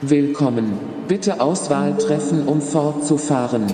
Willkommen. 0.00 0.72
Bitte 1.08 1.40
Auswahl 1.40 1.96
treffen, 1.96 2.46
um 2.46 2.60
fortzufahren. 2.60 3.66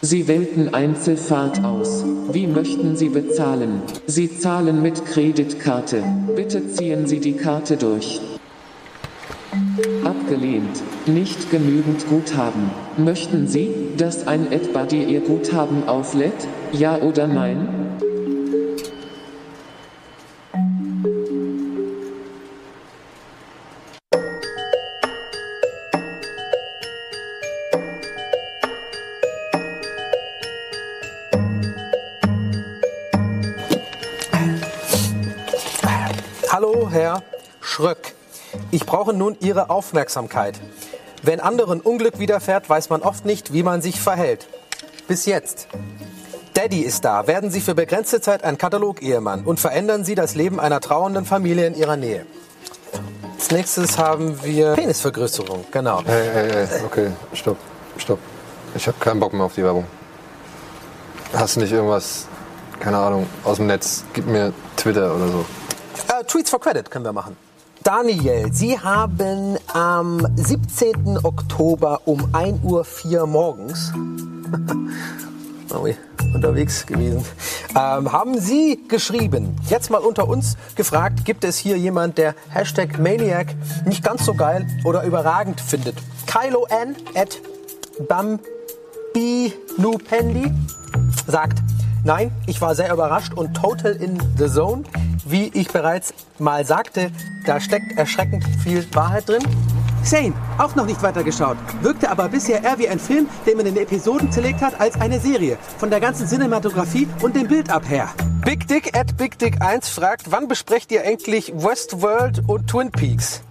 Sie 0.00 0.28
wählten 0.28 0.72
Einzelfahrt 0.74 1.64
aus. 1.64 2.04
Wie 2.32 2.46
möchten 2.46 2.96
Sie 2.96 3.08
bezahlen? 3.08 3.82
Sie 4.06 4.38
zahlen 4.38 4.82
mit 4.82 5.04
Kreditkarte. 5.04 6.02
Bitte 6.36 6.68
ziehen 6.68 7.06
Sie 7.06 7.20
die 7.20 7.34
Karte 7.34 7.76
durch. 7.76 8.20
Abgelehnt. 10.04 10.82
Nicht 11.06 11.50
genügend 11.50 12.08
Guthaben. 12.08 12.70
Möchten 12.96 13.48
Sie, 13.48 13.70
dass 13.96 14.26
ein 14.26 14.46
AdBuddy 14.52 15.04
Ihr 15.04 15.20
Guthaben 15.20 15.88
auflädt? 15.88 16.46
Ja 16.72 17.00
oder 17.00 17.26
nein? 17.26 17.68
Schröck. 37.78 38.16
Ich 38.72 38.84
brauche 38.86 39.12
nun 39.12 39.36
Ihre 39.38 39.70
Aufmerksamkeit. 39.70 40.58
Wenn 41.22 41.38
anderen 41.38 41.80
Unglück 41.80 42.18
widerfährt, 42.18 42.68
weiß 42.68 42.90
man 42.90 43.02
oft 43.02 43.24
nicht, 43.24 43.52
wie 43.52 43.62
man 43.62 43.82
sich 43.82 44.00
verhält. 44.00 44.48
Bis 45.06 45.26
jetzt. 45.26 45.68
Daddy 46.54 46.80
ist 46.80 47.04
da. 47.04 47.28
Werden 47.28 47.52
Sie 47.52 47.60
für 47.60 47.76
begrenzte 47.76 48.20
Zeit 48.20 48.42
ein 48.42 48.58
Katalog-Ehemann 48.58 49.44
und 49.44 49.60
verändern 49.60 50.04
Sie 50.04 50.16
das 50.16 50.34
Leben 50.34 50.58
einer 50.58 50.80
trauernden 50.80 51.24
Familie 51.24 51.68
in 51.68 51.76
Ihrer 51.76 51.94
Nähe. 51.94 52.26
Als 53.36 53.52
nächstes 53.52 53.96
haben 53.96 54.42
wir 54.42 54.72
Penisvergrößerung. 54.72 55.64
Genau. 55.70 56.02
Ey, 56.04 56.28
ey, 56.30 56.50
ey, 56.50 56.68
okay, 56.84 57.12
stopp, 57.32 57.58
stopp. 57.96 58.18
Ich 58.74 58.88
habe 58.88 58.98
keinen 58.98 59.20
Bock 59.20 59.32
mehr 59.34 59.44
auf 59.44 59.54
die 59.54 59.62
Werbung. 59.62 59.84
Hast 61.32 61.54
du 61.54 61.60
nicht 61.60 61.70
irgendwas, 61.70 62.26
keine 62.80 62.98
Ahnung, 62.98 63.28
aus 63.44 63.58
dem 63.58 63.68
Netz? 63.68 64.02
Gib 64.14 64.26
mir 64.26 64.52
Twitter 64.76 65.14
oder 65.14 65.28
so. 65.28 65.46
Äh, 66.08 66.24
Tweets 66.24 66.50
for 66.50 66.58
Credit 66.58 66.90
können 66.90 67.04
wir 67.04 67.12
machen. 67.12 67.36
Daniel, 67.88 68.52
Sie 68.52 68.78
haben 68.78 69.56
am 69.72 70.20
17. 70.36 71.20
Oktober 71.22 72.02
um 72.04 72.20
1.04 72.34 72.62
Uhr 72.62 72.84
morgens 73.26 73.94
oh, 75.74 75.88
unterwegs 76.34 76.84
gewesen, 76.84 77.24
ähm, 77.70 78.12
haben 78.12 78.38
Sie 78.38 78.78
geschrieben, 78.88 79.56
jetzt 79.70 79.90
mal 79.90 80.02
unter 80.02 80.28
uns 80.28 80.58
gefragt, 80.74 81.24
gibt 81.24 81.44
es 81.44 81.56
hier 81.56 81.78
jemand, 81.78 82.18
der 82.18 82.34
Hashtag 82.50 82.98
Maniac 82.98 83.54
nicht 83.86 84.04
ganz 84.04 84.26
so 84.26 84.34
geil 84.34 84.66
oder 84.84 85.04
überragend 85.04 85.58
findet? 85.58 85.96
Kylo 86.26 86.66
N 86.68 86.94
at 87.14 87.40
Bambinupendi 88.06 90.52
sagt, 91.26 91.62
nein, 92.08 92.32
ich 92.46 92.60
war 92.62 92.74
sehr 92.74 92.90
überrascht 92.90 93.34
und 93.34 93.54
total 93.54 93.92
in 93.92 94.18
the 94.38 94.48
zone. 94.48 94.82
Wie 95.26 95.50
ich 95.52 95.68
bereits 95.68 96.14
mal 96.38 96.64
sagte, 96.64 97.10
da 97.44 97.60
steckt 97.60 97.98
erschreckend 97.98 98.44
viel 98.64 98.84
Wahrheit 98.94 99.28
drin. 99.28 99.42
Sane, 100.02 100.32
auch 100.56 100.74
noch 100.74 100.86
nicht 100.86 101.02
weitergeschaut. 101.02 101.58
Wirkte 101.82 102.10
aber 102.10 102.30
bisher 102.30 102.64
eher 102.64 102.78
wie 102.78 102.88
ein 102.88 102.98
Film, 102.98 103.28
den 103.46 103.58
man 103.58 103.66
in 103.66 103.76
Episoden 103.76 104.32
zerlegt 104.32 104.62
hat, 104.62 104.80
als 104.80 104.98
eine 104.98 105.20
Serie. 105.20 105.58
Von 105.76 105.90
der 105.90 106.00
ganzen 106.00 106.26
Cinematografie 106.26 107.06
und 107.20 107.36
dem 107.36 107.46
Bild 107.46 107.68
ab 107.68 107.86
her. 107.86 108.08
Big 108.42 108.66
Dick 108.66 108.96
at 108.96 109.18
Big 109.18 109.38
Dick 109.38 109.60
1 109.60 109.90
fragt, 109.90 110.30
wann 110.30 110.48
besprecht 110.48 110.90
ihr 110.90 111.04
endlich 111.04 111.52
Westworld 111.54 112.42
und 112.46 112.68
Twin 112.68 112.90
Peaks? 112.90 113.42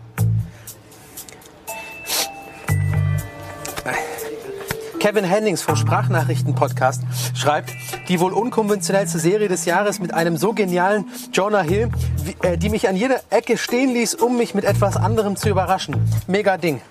Kevin 5.00 5.24
Hennings 5.24 5.62
vom 5.62 5.76
Sprachnachrichten-Podcast 5.76 7.04
schreibt, 7.36 7.72
die 8.10 8.20
wohl 8.20 8.34
unkonventionellste 8.34 9.20
Serie 9.20 9.48
des 9.48 9.66
Jahres 9.66 10.00
mit 10.00 10.14
einem 10.14 10.38
so 10.38 10.54
genialen 10.54 11.06
Jonah 11.32 11.62
Hill, 11.62 11.90
wie, 12.24 12.36
äh, 12.46 12.58
die 12.58 12.70
mich 12.70 12.90
an 12.90 12.96
jeder 12.96 13.22
Ecke 13.30 13.58
stehen 13.58 13.94
ließ, 13.94 14.16
um 14.16 14.38
mich 14.38 14.56
mit 14.56 14.66
etwas 14.66 14.98
anderem 14.98 15.36
zu 15.36 15.50
überraschen. 15.50 15.96
Mega 16.28 16.58
Ding. 16.58 16.82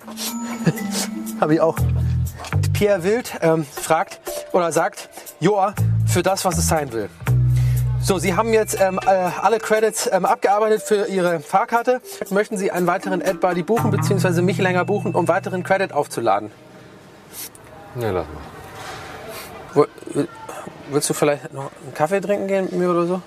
Habe 1.40 1.54
ich 1.54 1.60
auch. 1.60 1.76
Pierre 2.72 3.02
Wild 3.02 3.32
ähm, 3.42 3.64
fragt 3.64 4.20
oder 4.52 4.70
sagt, 4.70 5.08
Joa, 5.40 5.74
für 6.06 6.22
das, 6.22 6.44
was 6.44 6.58
es 6.58 6.68
sein 6.68 6.92
will. 6.92 7.08
So, 8.00 8.18
Sie 8.18 8.34
haben 8.34 8.52
jetzt 8.52 8.80
ähm, 8.80 9.00
äh, 9.04 9.08
alle 9.08 9.58
Credits 9.58 10.08
ähm, 10.12 10.24
abgearbeitet 10.24 10.82
für 10.82 11.06
Ihre 11.08 11.40
Fahrkarte. 11.40 12.00
Möchten 12.30 12.56
Sie 12.56 12.70
einen 12.70 12.86
weiteren 12.86 13.20
AdBuddy 13.20 13.64
buchen, 13.64 13.90
beziehungsweise 13.90 14.42
mich 14.42 14.58
länger 14.58 14.84
buchen, 14.84 15.12
um 15.12 15.26
weiteren 15.26 15.64
Credit 15.64 15.92
aufzuladen? 15.92 16.52
Ne, 17.96 18.10
lass 18.12 18.26
mal. 19.74 19.86
Willst 20.90 21.08
du 21.08 21.14
vielleicht 21.14 21.52
noch 21.52 21.70
einen 21.82 21.94
Kaffee 21.94 22.20
trinken 22.20 22.46
gehen 22.46 22.64
mit 22.66 22.72
mir 22.74 22.90
oder 22.90 23.06
so? 23.06 23.22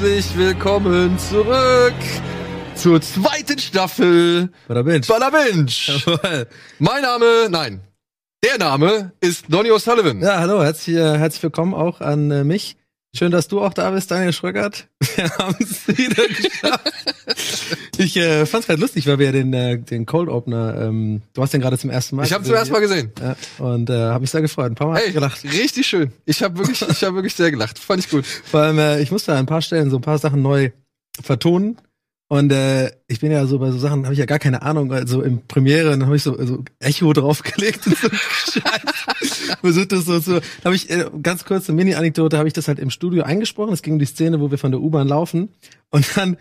Herzlich 0.00 0.34
willkommen 0.34 1.18
zurück 1.18 1.92
zur 2.74 3.02
zweiten 3.02 3.58
Staffel 3.58 4.48
Bada 4.66 4.80
Binge. 4.80 5.02
Bada 5.06 5.28
Binge. 5.28 5.66
Jawohl. 5.68 6.46
Mein 6.78 7.02
Name, 7.02 7.48
nein, 7.50 7.82
der 8.42 8.56
Name 8.56 9.12
ist 9.20 9.44
Donny 9.50 9.70
O'Sullivan. 9.70 10.22
Ja, 10.22 10.38
hallo, 10.38 10.62
herzlich, 10.62 10.96
äh, 10.96 11.18
herzlich 11.18 11.42
willkommen 11.42 11.74
auch 11.74 12.00
an 12.00 12.30
äh, 12.30 12.44
mich. 12.44 12.78
Schön, 13.12 13.32
dass 13.32 13.48
du 13.48 13.60
auch 13.60 13.74
da 13.74 13.90
bist, 13.90 14.10
Daniel 14.10 14.32
Schröckert. 14.32 14.86
Wir 15.16 15.28
haben 15.38 15.56
es 15.58 15.88
wieder 15.88 16.28
geschafft. 16.28 16.92
Ich 17.98 18.16
äh, 18.16 18.46
fand 18.46 18.62
es 18.62 18.66
gerade 18.68 18.80
lustig, 18.80 19.06
weil 19.08 19.18
wir 19.18 19.26
ja 19.26 19.32
den, 19.32 19.52
äh, 19.52 19.78
den 19.78 20.06
Cold 20.06 20.28
Opener, 20.28 20.80
ähm, 20.80 21.22
du 21.34 21.42
hast 21.42 21.52
den 21.52 21.60
gerade 21.60 21.76
zum 21.76 21.90
ersten 21.90 22.16
Mal 22.16 22.24
Ich 22.24 22.32
habe 22.32 22.44
zum 22.44 22.54
ersten 22.54 22.72
Mal 22.72 22.80
gesehen. 22.80 23.10
Ja, 23.20 23.36
und 23.58 23.90
äh, 23.90 23.94
habe 23.94 24.20
mich 24.20 24.30
sehr 24.30 24.40
gefreut. 24.40 24.70
Ein 24.70 24.74
paar 24.74 24.86
Mal 24.86 24.94
hab 24.94 25.02
Ey, 25.02 25.08
ich 25.08 25.14
gelacht. 25.14 25.44
richtig 25.44 25.86
schön. 25.86 26.12
Ich 26.24 26.42
habe 26.42 26.56
wirklich, 26.58 26.80
ich 26.80 27.02
habe 27.04 27.16
wirklich 27.16 27.34
sehr 27.34 27.50
gelacht. 27.50 27.78
Fand 27.78 28.02
ich 28.02 28.08
gut. 28.08 28.24
Vor 28.24 28.60
allem, 28.60 28.78
äh, 28.78 29.00
ich 29.02 29.10
musste 29.10 29.32
an 29.32 29.38
ein 29.40 29.46
paar 29.46 29.60
Stellen 29.60 29.90
so 29.90 29.96
ein 29.96 30.02
paar 30.02 30.18
Sachen 30.18 30.40
neu 30.40 30.70
vertonen. 31.20 31.78
Und 32.32 32.52
äh, 32.52 32.92
ich 33.08 33.18
bin 33.18 33.32
ja 33.32 33.44
so 33.44 33.58
bei 33.58 33.72
so 33.72 33.78
Sachen, 33.78 34.04
habe 34.04 34.12
ich 34.12 34.20
ja 34.20 34.24
gar 34.24 34.38
keine 34.38 34.62
Ahnung. 34.62 34.92
Also 34.92 35.20
im 35.20 35.44
Premiere, 35.48 35.90
dann 35.90 36.06
habe 36.06 36.14
ich 36.14 36.22
so, 36.22 36.40
so 36.46 36.62
Echo 36.78 37.12
draufgelegt 37.12 37.84
und 37.88 37.98
so. 37.98 38.08
Versucht 39.62 39.90
das 39.90 40.04
so 40.04 40.20
zu. 40.20 40.40
Habe 40.64 40.76
ich 40.76 40.88
äh, 40.90 41.06
ganz 41.24 41.44
kurz 41.44 41.68
eine 41.68 41.74
Mini-Anekdote, 41.74 42.38
habe 42.38 42.46
ich 42.46 42.54
das 42.54 42.68
halt 42.68 42.78
im 42.78 42.90
Studio 42.90 43.24
eingesprochen. 43.24 43.72
Es 43.72 43.82
ging 43.82 43.94
um 43.94 43.98
die 43.98 44.06
Szene, 44.06 44.40
wo 44.40 44.52
wir 44.52 44.58
von 44.58 44.70
der 44.70 44.80
U-Bahn 44.80 45.08
laufen. 45.08 45.48
Und 45.90 46.06
dann 46.16 46.36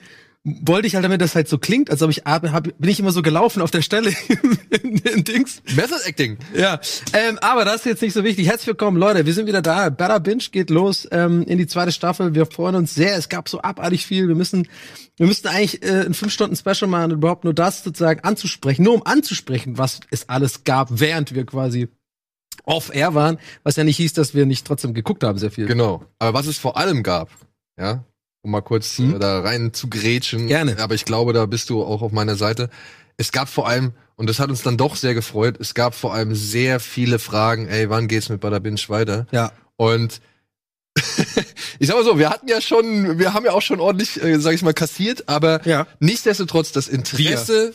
wollte 0.45 0.87
ich 0.87 0.95
halt, 0.95 1.03
damit 1.03 1.19
das 1.19 1.35
halt 1.35 1.49
so 1.49 1.57
klingt, 1.57 1.89
als 1.89 2.01
ob 2.01 2.09
ich 2.09 2.23
hab, 2.25 2.49
hab, 2.49 2.63
bin 2.63 2.89
ich 2.89 2.99
immer 2.99 3.11
so 3.11 3.21
gelaufen 3.21 3.61
auf 3.61 3.71
der 3.71 3.81
Stelle 3.81 4.13
in, 4.83 4.97
in 4.97 5.23
Dings. 5.23 5.61
Method 5.75 5.99
Acting. 6.05 6.37
Ja, 6.55 6.79
ähm, 7.13 7.37
aber 7.39 7.65
das 7.65 7.77
ist 7.77 7.85
jetzt 7.85 8.01
nicht 8.01 8.13
so 8.13 8.23
wichtig. 8.23 8.47
Herzlich 8.47 8.67
willkommen, 8.67 8.97
Leute. 8.97 9.25
Wir 9.25 9.33
sind 9.33 9.47
wieder 9.47 9.61
da. 9.61 9.89
Better 9.89 10.19
Binge 10.19 10.43
geht 10.51 10.69
los 10.69 11.07
ähm, 11.11 11.43
in 11.43 11.57
die 11.57 11.67
zweite 11.67 11.91
Staffel. 11.91 12.35
Wir 12.35 12.45
freuen 12.45 12.75
uns 12.75 12.95
sehr. 12.95 13.17
Es 13.17 13.27
gab 13.27 13.49
so 13.49 13.61
abartig 13.61 14.05
viel. 14.05 14.29
Wir 14.29 14.35
müssen, 14.35 14.67
wir 15.17 15.27
müssten 15.27 15.49
eigentlich 15.49 15.83
äh, 15.83 16.05
ein 16.05 16.13
fünf 16.13 16.31
Stunden 16.31 16.55
Special 16.55 16.89
machen, 16.89 17.11
überhaupt 17.11 17.43
nur 17.43 17.53
das 17.53 17.83
sozusagen 17.83 18.21
anzusprechen, 18.21 18.83
nur 18.83 18.93
um 18.93 19.05
anzusprechen, 19.05 19.77
was 19.77 19.99
es 20.09 20.29
alles 20.29 20.63
gab, 20.63 20.87
während 20.99 21.35
wir 21.35 21.45
quasi 21.45 21.89
off 22.63 22.93
air 22.93 23.13
waren, 23.13 23.39
was 23.63 23.75
ja 23.75 23.83
nicht 23.83 23.97
hieß, 23.97 24.13
dass 24.13 24.33
wir 24.33 24.45
nicht 24.45 24.65
trotzdem 24.65 24.93
geguckt 24.93 25.23
haben, 25.23 25.37
sehr 25.37 25.51
viel. 25.51 25.65
Genau. 25.65 26.05
Aber 26.17 26.37
was 26.37 26.47
es 26.47 26.57
vor 26.57 26.77
allem 26.77 27.03
gab, 27.03 27.29
ja, 27.77 28.05
um 28.41 28.51
mal 28.51 28.61
kurz 28.61 28.97
Hm? 28.97 29.19
da 29.19 29.41
rein 29.41 29.73
zu 29.73 29.89
grätschen. 29.89 30.47
Gerne. 30.47 30.77
Aber 30.79 30.95
ich 30.95 31.05
glaube, 31.05 31.33
da 31.33 31.45
bist 31.45 31.69
du 31.69 31.83
auch 31.83 32.01
auf 32.01 32.11
meiner 32.11 32.35
Seite. 32.35 32.69
Es 33.17 33.31
gab 33.31 33.49
vor 33.49 33.67
allem, 33.67 33.91
und 34.15 34.29
das 34.29 34.39
hat 34.39 34.49
uns 34.49 34.61
dann 34.61 34.77
doch 34.77 34.95
sehr 34.95 35.13
gefreut, 35.13 35.57
es 35.59 35.73
gab 35.73 35.93
vor 35.93 36.13
allem 36.13 36.33
sehr 36.35 36.79
viele 36.79 37.19
Fragen, 37.19 37.67
ey, 37.67 37.89
wann 37.89 38.07
geht's 38.07 38.29
mit 38.29 38.39
Bada 38.39 38.59
Binge 38.59 38.79
weiter? 38.87 39.27
Ja. 39.31 39.51
Und 39.75 40.21
ich 41.79 41.87
sag 41.87 41.95
mal 41.95 42.03
so, 42.03 42.17
wir 42.17 42.29
hatten 42.29 42.47
ja 42.47 42.61
schon, 42.61 43.19
wir 43.19 43.33
haben 43.33 43.45
ja 43.45 43.51
auch 43.51 43.61
schon 43.61 43.79
ordentlich, 43.79 44.21
äh, 44.21 44.39
sag 44.39 44.53
ich 44.53 44.61
mal, 44.61 44.73
kassiert, 44.73 45.27
aber 45.27 45.65
Ja. 45.67 45.87
nichtsdestotrotz 45.99 46.71
das 46.71 46.87
Interesse, 46.87 47.73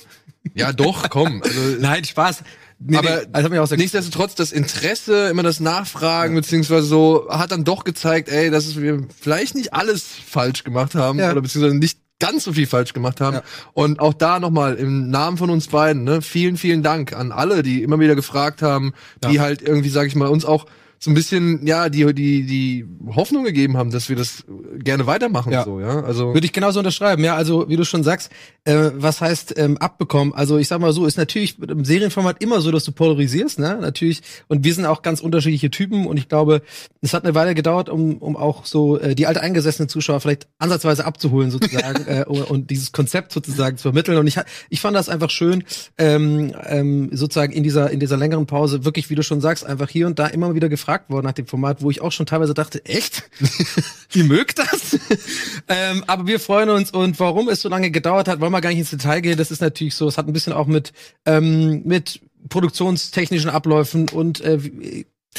ja 0.54 0.72
doch, 0.72 1.08
komm, 1.10 1.42
also 1.42 1.60
Nein, 1.80 2.04
Spaß. 2.04 2.42
Nee, 2.78 2.98
aber 2.98 3.48
nee, 3.48 3.58
auch 3.58 3.66
sehr 3.66 3.78
nichtsdestotrotz 3.78 4.34
das 4.34 4.52
Interesse, 4.52 5.28
immer 5.28 5.42
das 5.42 5.60
Nachfragen, 5.60 6.34
beziehungsweise 6.34 6.86
so, 6.86 7.26
hat 7.30 7.50
dann 7.52 7.64
doch 7.64 7.84
gezeigt, 7.84 8.28
ey, 8.28 8.50
dass 8.50 8.78
wir 8.78 9.06
vielleicht 9.20 9.54
nicht 9.54 9.72
alles 9.72 10.04
falsch 10.26 10.64
gemacht 10.64 10.94
haben 10.94 11.18
Ja. 11.18 11.30
oder 11.30 11.40
beziehungsweise 11.40 11.76
nicht 11.76 11.98
ganz 12.20 12.44
so 12.44 12.52
viel 12.52 12.66
falsch 12.66 12.92
gemacht 12.92 13.20
haben. 13.20 13.36
Ja. 13.36 13.42
Und 13.72 14.00
auch 14.00 14.14
da 14.14 14.40
nochmal 14.40 14.74
im 14.76 15.10
Namen 15.10 15.36
von 15.36 15.50
uns 15.50 15.68
beiden, 15.68 16.04
ne, 16.04 16.22
vielen, 16.22 16.56
vielen 16.56 16.82
Dank 16.82 17.12
an 17.12 17.32
alle, 17.32 17.62
die 17.62 17.82
immer 17.82 17.98
wieder 18.00 18.14
gefragt 18.14 18.62
haben, 18.62 18.92
die 19.30 19.40
halt 19.40 19.62
irgendwie, 19.62 19.88
sag 19.88 20.06
ich 20.06 20.14
mal, 20.14 20.28
uns 20.28 20.44
auch 20.44 20.66
so 20.98 21.10
ein 21.10 21.14
bisschen, 21.14 21.66
ja, 21.66 21.90
die, 21.90 22.14
die, 22.14 22.46
die 22.46 22.86
Hoffnung 23.14 23.44
gegeben 23.44 23.76
haben, 23.76 23.90
dass 23.90 24.08
wir 24.08 24.16
das 24.16 24.44
gerne 24.78 25.06
weitermachen, 25.06 25.52
Ja. 25.52 25.64
so, 25.64 25.80
ja. 25.80 26.02
Also, 26.02 26.34
Würde 26.34 26.46
ich 26.46 26.52
genauso 26.52 26.80
unterschreiben, 26.80 27.22
ja. 27.24 27.36
Also, 27.36 27.68
wie 27.68 27.76
du 27.76 27.84
schon 27.84 28.02
sagst, 28.02 28.30
äh, 28.64 28.90
was 28.94 29.20
heißt 29.20 29.58
ähm, 29.58 29.78
abbekommen? 29.78 30.34
Also, 30.34 30.58
ich 30.58 30.68
sag 30.68 30.80
mal 30.80 30.92
so, 30.92 31.06
ist 31.06 31.16
natürlich 31.16 31.58
mit 31.58 31.70
einem 31.70 31.84
Serienformat 31.84 32.42
immer 32.42 32.60
so, 32.60 32.70
dass 32.70 32.84
du 32.84 32.92
polarisierst, 32.92 33.58
ne? 33.58 33.78
Natürlich. 33.80 34.22
Und 34.48 34.64
wir 34.64 34.74
sind 34.74 34.86
auch 34.86 35.02
ganz 35.02 35.20
unterschiedliche 35.20 35.70
Typen 35.70 36.06
und 36.06 36.16
ich 36.16 36.28
glaube, 36.28 36.62
es 37.00 37.14
hat 37.14 37.24
eine 37.24 37.34
Weile 37.34 37.54
gedauert, 37.54 37.88
um, 37.88 38.18
um 38.18 38.36
auch 38.36 38.64
so 38.64 38.98
äh, 38.98 39.14
die 39.14 39.26
alteingesessenen 39.26 39.88
Zuschauer 39.88 40.20
vielleicht 40.20 40.46
ansatzweise 40.58 41.04
abzuholen, 41.04 41.50
sozusagen, 41.50 42.04
äh, 42.06 42.24
und, 42.24 42.70
dieses 42.70 42.92
Konzept 42.92 43.32
sozusagen 43.32 43.76
zu 43.76 43.82
vermitteln. 43.82 44.18
Und 44.18 44.26
ich, 44.26 44.38
ich 44.70 44.80
fand 44.80 44.96
das 44.96 45.08
einfach 45.08 45.30
schön, 45.30 45.64
ähm, 45.98 46.54
ähm, 46.66 47.10
sozusagen 47.12 47.52
in 47.52 47.62
dieser, 47.62 47.90
in 47.90 48.00
dieser 48.00 48.16
längeren 48.16 48.46
Pause, 48.46 48.84
wirklich, 48.84 49.10
wie 49.10 49.14
du 49.14 49.22
schon 49.22 49.40
sagst, 49.40 49.64
einfach 49.66 49.88
hier 49.88 50.06
und 50.06 50.18
da 50.18 50.26
immer 50.26 50.54
wieder 50.54 50.68
gefragt 50.68 51.10
worden 51.10 51.26
nach 51.26 51.32
dem 51.32 51.46
Format, 51.46 51.82
wo 51.82 51.90
ich 51.90 52.00
auch 52.00 52.12
schon 52.12 52.26
teilweise 52.26 52.54
dachte, 52.54 52.84
echt? 52.84 53.24
Ihr 54.14 54.24
mögt 54.24 54.58
das? 54.58 54.63
ähm, 55.68 56.04
aber 56.06 56.26
wir 56.26 56.40
freuen 56.40 56.70
uns 56.70 56.90
und 56.90 57.18
warum 57.20 57.48
es 57.48 57.62
so 57.62 57.68
lange 57.68 57.90
gedauert 57.90 58.28
hat, 58.28 58.40
wollen 58.40 58.52
wir 58.52 58.60
gar 58.60 58.70
nicht 58.70 58.78
ins 58.78 58.90
Detail 58.90 59.20
gehen. 59.20 59.36
Das 59.36 59.50
ist 59.50 59.60
natürlich 59.60 59.94
so, 59.94 60.08
es 60.08 60.18
hat 60.18 60.26
ein 60.26 60.32
bisschen 60.32 60.52
auch 60.52 60.66
mit, 60.66 60.92
ähm, 61.26 61.82
mit 61.84 62.20
produktionstechnischen 62.48 63.50
Abläufen 63.50 64.08
und 64.08 64.40
äh, 64.40 64.58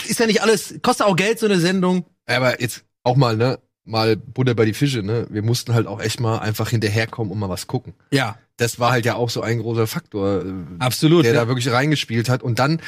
ist 0.08 0.20
ja 0.20 0.28
nicht 0.28 0.42
alles, 0.42 0.76
kostet 0.82 1.08
auch 1.08 1.16
Geld, 1.16 1.40
so 1.40 1.46
eine 1.46 1.60
Sendung. 1.60 2.06
aber 2.26 2.62
jetzt 2.62 2.84
auch 3.04 3.16
mal, 3.16 3.38
ne, 3.38 3.60
mal 3.86 4.18
Butter 4.18 4.56
bei 4.56 4.66
die 4.66 4.74
Fische, 4.74 5.04
ne. 5.04 5.28
Wir 5.30 5.44
mussten 5.44 5.74
halt 5.74 5.88
auch 5.88 6.02
echt 6.02 6.20
mal 6.20 6.40
einfach 6.40 6.70
hinterherkommen 6.70 7.32
und 7.32 7.40
mal 7.40 7.50
was 7.50 7.68
gucken. 7.68 7.94
Ja, 8.12 8.38
Das 8.58 8.80
war 8.80 8.92
halt 8.92 9.06
ja 9.06 9.16
auch 9.16 9.30
so 9.30 9.42
ein 9.42 9.60
großer 9.60 9.88
Faktor, 9.88 10.44
äh, 10.44 10.54
absolut. 10.80 11.26
der 11.26 11.34
ja. 11.34 11.42
da 11.42 11.48
wirklich 11.48 11.72
reingespielt 11.72 12.30
hat. 12.30 12.42
Und 12.44 12.60
dann 12.60 12.82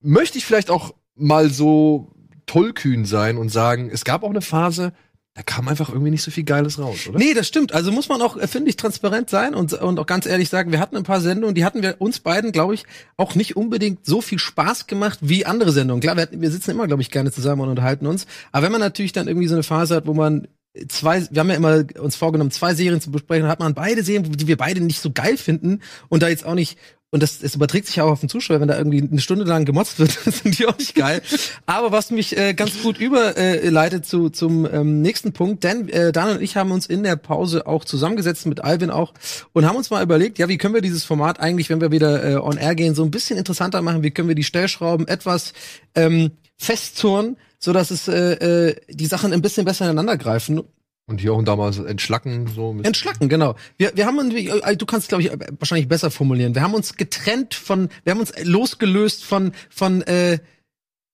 möchte 0.00 0.38
ich 0.38 0.46
vielleicht 0.46 0.70
auch 0.70 0.94
mal 1.16 1.50
so 1.50 2.12
tollkühn 2.46 3.04
sein 3.04 3.38
und 3.38 3.48
sagen, 3.48 3.90
es 3.92 4.04
gab 4.04 4.22
auch 4.22 4.30
eine 4.30 4.40
Phase, 4.42 4.92
da 5.36 5.42
kam 5.42 5.68
einfach 5.68 5.90
irgendwie 5.90 6.10
nicht 6.10 6.22
so 6.22 6.30
viel 6.30 6.44
Geiles 6.44 6.78
raus, 6.78 7.08
oder? 7.08 7.18
Nee, 7.18 7.34
das 7.34 7.46
stimmt. 7.46 7.74
Also 7.74 7.92
muss 7.92 8.08
man 8.08 8.22
auch, 8.22 8.38
äh, 8.38 8.46
finde 8.46 8.70
ich, 8.70 8.76
transparent 8.76 9.28
sein 9.28 9.54
und, 9.54 9.74
und 9.74 9.98
auch 9.98 10.06
ganz 10.06 10.24
ehrlich 10.24 10.48
sagen, 10.48 10.72
wir 10.72 10.80
hatten 10.80 10.96
ein 10.96 11.02
paar 11.02 11.20
Sendungen, 11.20 11.54
die 11.54 11.62
hatten 11.62 11.82
wir 11.82 11.96
uns 11.98 12.20
beiden, 12.20 12.52
glaube 12.52 12.72
ich, 12.72 12.84
auch 13.18 13.34
nicht 13.34 13.54
unbedingt 13.54 14.06
so 14.06 14.22
viel 14.22 14.38
Spaß 14.38 14.86
gemacht 14.86 15.18
wie 15.20 15.44
andere 15.44 15.72
Sendungen. 15.72 16.00
Klar, 16.00 16.16
wir, 16.16 16.28
wir 16.32 16.50
sitzen 16.50 16.70
immer, 16.70 16.86
glaube 16.86 17.02
ich, 17.02 17.10
gerne 17.10 17.30
zusammen 17.30 17.60
und 17.60 17.68
unterhalten 17.68 18.06
uns. 18.06 18.26
Aber 18.50 18.64
wenn 18.64 18.72
man 18.72 18.80
natürlich 18.80 19.12
dann 19.12 19.28
irgendwie 19.28 19.46
so 19.46 19.54
eine 19.54 19.62
Phase 19.62 19.96
hat, 19.96 20.06
wo 20.06 20.14
man 20.14 20.48
zwei, 20.88 21.26
wir 21.30 21.40
haben 21.40 21.50
ja 21.50 21.56
immer 21.56 21.84
uns 22.00 22.16
vorgenommen, 22.16 22.50
zwei 22.50 22.74
Serien 22.74 23.02
zu 23.02 23.10
besprechen, 23.10 23.46
hat 23.46 23.60
man 23.60 23.74
beide 23.74 24.02
Serien, 24.02 24.32
die 24.32 24.46
wir 24.46 24.56
beide 24.56 24.80
nicht 24.80 25.00
so 25.00 25.10
geil 25.10 25.36
finden 25.36 25.82
und 26.08 26.22
da 26.22 26.28
jetzt 26.28 26.46
auch 26.46 26.54
nicht 26.54 26.78
und 27.10 27.22
das, 27.22 27.42
es 27.42 27.54
überträgt 27.54 27.86
sich 27.86 28.00
auch 28.00 28.10
auf 28.10 28.20
den 28.20 28.28
Zuschauer, 28.28 28.60
wenn 28.60 28.68
da 28.68 28.76
irgendwie 28.76 29.00
eine 29.00 29.20
Stunde 29.20 29.44
lang 29.44 29.64
gemotzt 29.64 29.98
wird, 29.98 30.18
das 30.24 30.38
sind 30.38 30.58
die 30.58 30.66
auch 30.66 30.76
nicht 30.76 30.94
geil. 30.94 31.22
Aber 31.64 31.92
was 31.92 32.10
mich 32.10 32.36
äh, 32.36 32.54
ganz 32.54 32.82
gut 32.82 32.98
überleitet 32.98 34.06
zu, 34.06 34.28
zum 34.28 34.66
ähm, 34.70 35.02
nächsten 35.02 35.32
Punkt, 35.32 35.62
denn 35.64 35.88
äh, 35.88 36.12
Dan 36.12 36.36
und 36.36 36.42
ich 36.42 36.56
haben 36.56 36.72
uns 36.72 36.86
in 36.86 37.04
der 37.04 37.16
Pause 37.16 37.66
auch 37.66 37.84
zusammengesetzt 37.84 38.46
mit 38.46 38.64
Alvin 38.64 38.90
auch 38.90 39.14
und 39.52 39.66
haben 39.66 39.76
uns 39.76 39.90
mal 39.90 40.02
überlegt, 40.02 40.38
ja, 40.38 40.48
wie 40.48 40.58
können 40.58 40.74
wir 40.74 40.82
dieses 40.82 41.04
Format 41.04 41.38
eigentlich, 41.38 41.70
wenn 41.70 41.80
wir 41.80 41.92
wieder 41.92 42.24
äh, 42.24 42.36
on 42.36 42.56
air 42.56 42.74
gehen, 42.74 42.94
so 42.94 43.04
ein 43.04 43.10
bisschen 43.10 43.38
interessanter 43.38 43.82
machen, 43.82 44.02
wie 44.02 44.10
können 44.10 44.28
wir 44.28 44.34
die 44.34 44.44
Stellschrauben 44.44 45.06
etwas 45.06 45.52
ähm, 45.94 46.32
festzurren, 46.56 47.36
so 47.58 47.72
dass 47.72 47.90
es 47.90 48.08
äh, 48.08 48.68
äh, 48.68 48.76
die 48.90 49.06
Sachen 49.06 49.32
ein 49.32 49.42
bisschen 49.42 49.64
besser 49.64 49.84
ineinander 49.84 50.16
greifen 50.16 50.62
Und 51.08 51.20
hier 51.20 51.32
auch 51.32 51.38
und 51.38 51.46
da 51.46 51.54
mal 51.54 51.72
so 51.72 51.84
entschlacken, 51.84 52.48
so. 52.52 52.76
Entschlacken, 52.82 53.28
genau. 53.28 53.54
Wir, 53.78 53.92
wir 53.94 54.06
haben 54.06 54.18
uns, 54.18 54.34
äh, 54.34 54.76
du 54.76 54.86
kannst, 54.86 55.08
glaube 55.08 55.22
ich, 55.22 55.30
wahrscheinlich 55.60 55.86
besser 55.86 56.10
formulieren. 56.10 56.56
Wir 56.56 56.62
haben 56.62 56.74
uns 56.74 56.96
getrennt 56.96 57.54
von, 57.54 57.90
wir 58.02 58.10
haben 58.10 58.18
uns 58.18 58.32
losgelöst 58.42 59.24
von, 59.24 59.52
von, 59.70 60.02
äh, 60.02 60.40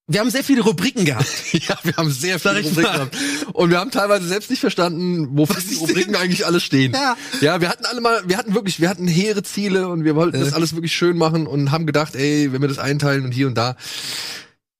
wir 0.08 0.20
haben 0.20 0.30
sehr 0.30 0.44
viele 0.44 0.62
Rubriken 0.62 1.04
gehabt. 1.04 1.26
Ja, 1.52 1.78
wir 1.82 1.94
haben 1.96 2.10
sehr 2.10 2.38
viele 2.40 2.56
Rubriken 2.62 2.82
mal. 2.82 2.92
gehabt. 2.94 3.16
Und 3.52 3.68
wir 3.70 3.78
haben 3.78 3.90
teilweise 3.90 4.26
selbst 4.26 4.48
nicht 4.48 4.60
verstanden, 4.60 5.28
wofür 5.36 5.60
die 5.60 5.68
die 5.68 5.74
Rubriken 5.74 6.16
eigentlich 6.16 6.46
alle 6.46 6.60
stehen. 6.60 6.92
Ja. 6.94 7.14
ja, 7.42 7.60
wir 7.60 7.68
hatten 7.68 7.84
alle 7.84 8.00
mal, 8.00 8.22
wir 8.26 8.38
hatten 8.38 8.54
wirklich, 8.54 8.80
wir 8.80 8.88
hatten 8.88 9.06
hehre 9.06 9.42
Ziele 9.42 9.88
und 9.88 10.04
wir 10.04 10.16
wollten 10.16 10.40
das 10.40 10.52
Äh. 10.52 10.54
alles 10.54 10.74
wirklich 10.74 10.94
schön 10.94 11.18
machen 11.18 11.46
und 11.46 11.70
haben 11.70 11.84
gedacht, 11.86 12.16
ey, 12.16 12.50
wenn 12.50 12.62
wir 12.62 12.68
das 12.68 12.78
einteilen 12.78 13.26
und 13.26 13.32
hier 13.32 13.46
und 13.46 13.56
da. 13.58 13.76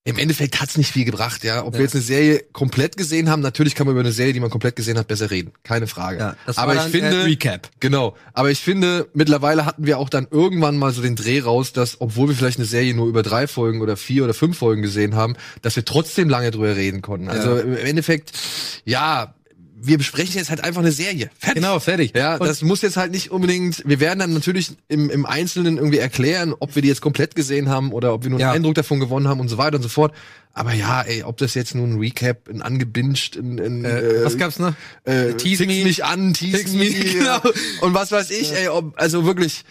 Im 0.04 0.18
Endeffekt 0.18 0.60
hat's 0.60 0.76
nicht 0.76 0.90
viel 0.90 1.04
gebracht, 1.04 1.44
ja. 1.44 1.64
Ob 1.64 1.74
Ja. 1.74 1.78
wir 1.78 1.84
jetzt 1.84 1.94
eine 1.94 2.02
Serie 2.02 2.42
komplett 2.52 2.96
gesehen 2.96 3.30
haben, 3.30 3.40
natürlich 3.40 3.76
kann 3.76 3.86
man 3.86 3.92
über 3.94 4.00
eine 4.00 4.10
Serie, 4.10 4.32
die 4.32 4.40
man 4.40 4.50
komplett 4.50 4.74
gesehen 4.74 4.98
hat, 4.98 5.06
besser 5.06 5.30
reden. 5.30 5.52
Keine 5.62 5.86
Frage. 5.86 6.36
aber 6.56 6.74
ich 6.74 6.82
finde, 6.90 7.20
äh, 7.20 7.22
Recap. 7.22 7.70
Genau. 7.78 8.16
Aber 8.32 8.50
ich 8.50 8.58
finde, 8.58 9.08
mittlerweile 9.14 9.64
hatten 9.64 9.86
wir 9.86 9.98
auch 9.98 10.08
dann 10.08 10.26
irgendwann 10.28 10.76
mal 10.76 10.92
so 10.92 11.02
den 11.02 11.14
Dreh 11.14 11.38
raus, 11.40 11.72
dass, 11.72 12.00
obwohl 12.00 12.28
wir 12.28 12.34
vielleicht 12.34 12.58
eine 12.58 12.66
Serie 12.66 12.94
nur 12.94 13.06
über 13.06 13.22
drei 13.22 13.46
Folgen 13.46 13.80
oder 13.80 13.96
vier 13.96 14.24
oder 14.24 14.34
fünf 14.34 14.58
Folgen 14.58 14.82
gesehen 14.82 15.14
haben, 15.14 15.36
dass 15.62 15.76
wir 15.76 15.84
trotzdem 15.84 16.28
lange 16.28 16.50
drüber 16.50 16.74
reden 16.74 17.00
konnten. 17.00 17.28
Also 17.28 17.56
im 17.58 17.76
Endeffekt, 17.76 18.32
ja, 18.84 19.34
wir 19.84 19.98
besprechen 19.98 20.36
jetzt 20.36 20.50
halt 20.50 20.62
einfach 20.62 20.80
eine 20.80 20.92
Serie. 20.92 21.30
Fertig. 21.38 21.62
Genau, 21.62 21.78
fertig. 21.80 22.12
Ja, 22.16 22.36
Und- 22.36 22.46
das 22.46 22.62
muss 22.62 22.82
jetzt 22.82 22.96
halt 22.96 23.10
nicht 23.12 23.30
unbedingt, 23.30 23.82
wir 23.86 24.00
werden 24.00 24.18
dann 24.20 24.32
natürlich 24.32 24.72
im, 24.88 25.10
im 25.10 25.26
Einzelnen 25.26 25.76
irgendwie 25.76 25.98
erklären, 25.98 26.54
ob 26.58 26.74
wir 26.74 26.82
die 26.82 26.88
jetzt 26.88 27.00
komplett 27.00 27.34
gesehen 27.34 27.68
haben 27.68 27.92
oder 27.92 28.14
ob 28.14 28.22
wir 28.22 28.30
nur 28.30 28.38
einen 28.38 28.48
Ja. 28.48 28.52
Eindruck 28.52 28.74
davon 28.76 29.00
gewonnen 29.00 29.28
haben 29.28 29.40
und 29.40 29.48
so 29.48 29.58
weiter 29.58 29.76
und 29.76 29.82
so 29.82 29.88
fort. 29.88 30.14
Aber 30.54 30.74
ja, 30.74 31.00
ey, 31.02 31.22
ob 31.22 31.38
das 31.38 31.54
jetzt 31.54 31.74
nun 31.74 31.94
ein 31.94 31.98
Recap, 31.98 32.48
ein 32.48 32.60
angebinged, 32.62 33.36
ein, 33.36 33.58
ein 33.58 33.84
Äh, 33.84 34.24
was 34.24 34.36
gab's 34.36 34.58
noch? 34.58 34.74
äh, 35.04 35.32
Tease 35.34 35.66
mich 35.66 36.04
an, 36.04 36.34
tease 36.34 36.68
me, 36.76 36.84
me, 36.84 36.90
genau. 37.12 37.40
und 37.80 37.94
was 37.94 38.12
weiß 38.12 38.30
ich, 38.30 38.52
ey, 38.52 38.68
ob, 38.68 38.92
also 39.00 39.24
wirklich 39.24 39.64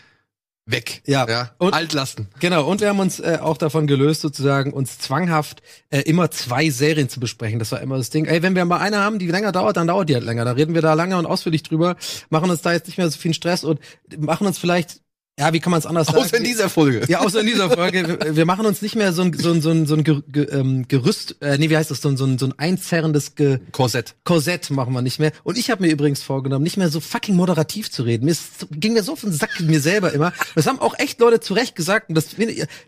weg. 0.71 1.01
Ja. 1.05 1.27
ja. 1.27 1.51
Und- 1.57 1.73
Altlasten. 1.73 2.27
Genau, 2.39 2.65
und 2.67 2.81
wir 2.81 2.89
haben 2.89 2.99
uns 2.99 3.19
äh, 3.19 3.39
auch 3.41 3.57
davon 3.57 3.87
gelöst, 3.87 4.21
sozusagen 4.21 4.73
uns 4.73 4.97
zwanghaft 4.99 5.61
äh, 5.89 6.01
immer 6.01 6.31
zwei 6.31 6.69
Serien 6.69 7.09
zu 7.09 7.19
besprechen. 7.19 7.59
Das 7.59 7.71
war 7.71 7.81
immer 7.81 7.97
das 7.97 8.09
Ding. 8.09 8.25
Ey, 8.25 8.41
wenn 8.41 8.55
wir 8.55 8.65
mal 8.65 8.79
eine 8.79 8.99
haben, 8.99 9.19
die 9.19 9.27
länger 9.27 9.51
dauert, 9.51 9.77
dann 9.77 9.87
dauert 9.87 10.09
die 10.09 10.15
halt 10.15 10.23
länger. 10.25 10.45
Da 10.45 10.51
reden 10.53 10.73
wir 10.73 10.81
da 10.81 10.93
lange 10.93 11.17
und 11.17 11.25
ausführlich 11.25 11.63
drüber, 11.63 11.95
machen 12.29 12.49
uns 12.49 12.61
da 12.61 12.71
jetzt 12.73 12.87
nicht 12.87 12.97
mehr 12.97 13.09
so 13.09 13.17
viel 13.17 13.33
Stress 13.33 13.63
und 13.63 13.79
machen 14.17 14.47
uns 14.47 14.57
vielleicht, 14.57 15.01
ja, 15.41 15.53
wie 15.53 15.59
kann 15.59 15.71
man 15.71 15.79
es 15.79 15.87
anders 15.87 16.07
Außer 16.09 16.19
in 16.19 16.29
sagen? 16.29 16.43
dieser 16.43 16.69
Folge. 16.69 17.03
Ja, 17.07 17.21
außer 17.21 17.39
in 17.39 17.47
dieser 17.47 17.71
Folge. 17.71 18.19
Wir, 18.35 18.45
machen 18.45 18.63
uns 18.67 18.83
nicht 18.83 18.95
mehr 18.95 19.11
so 19.11 19.23
ein, 19.23 19.33
so 19.33 19.51
ein, 19.51 19.59
so 19.59 19.71
ein, 19.71 19.87
so 19.87 19.95
ein 19.95 20.23
ähm, 20.51 20.87
Gerüst, 20.87 21.37
äh, 21.41 21.57
nee, 21.57 21.71
wie 21.71 21.77
heißt 21.77 21.89
das, 21.89 21.99
so 21.99 22.09
ein, 22.09 22.17
so 22.17 22.25
ein, 22.25 22.37
so 22.37 22.45
ein 22.45 22.53
einzerrendes 22.59 23.33
Ge 23.33 23.59
Korsett. 23.71 24.13
Korsett 24.23 24.69
machen 24.69 24.93
wir 24.93 25.01
nicht 25.01 25.17
mehr. 25.17 25.31
Und 25.43 25.57
ich 25.57 25.71
habe 25.71 25.81
mir 25.81 25.91
übrigens 25.91 26.21
vorgenommen, 26.21 26.61
nicht 26.61 26.77
mehr 26.77 26.89
so 26.89 26.99
fucking 26.99 27.35
moderativ 27.35 27.89
zu 27.89 28.03
reden. 28.03 28.25
Mir 28.25 28.31
ist, 28.31 28.67
ging 28.69 28.93
mir 28.93 29.01
so 29.01 29.13
auf 29.13 29.21
den 29.21 29.31
Sack 29.31 29.59
mir 29.61 29.81
selber 29.81 30.13
immer. 30.13 30.31
Das 30.53 30.67
haben 30.67 30.79
auch 30.79 30.93
echt 30.99 31.19
Leute 31.19 31.39
zu 31.39 31.55
Recht 31.55 31.75
gesagt. 31.75 32.09
Und 32.09 32.15
das, 32.15 32.27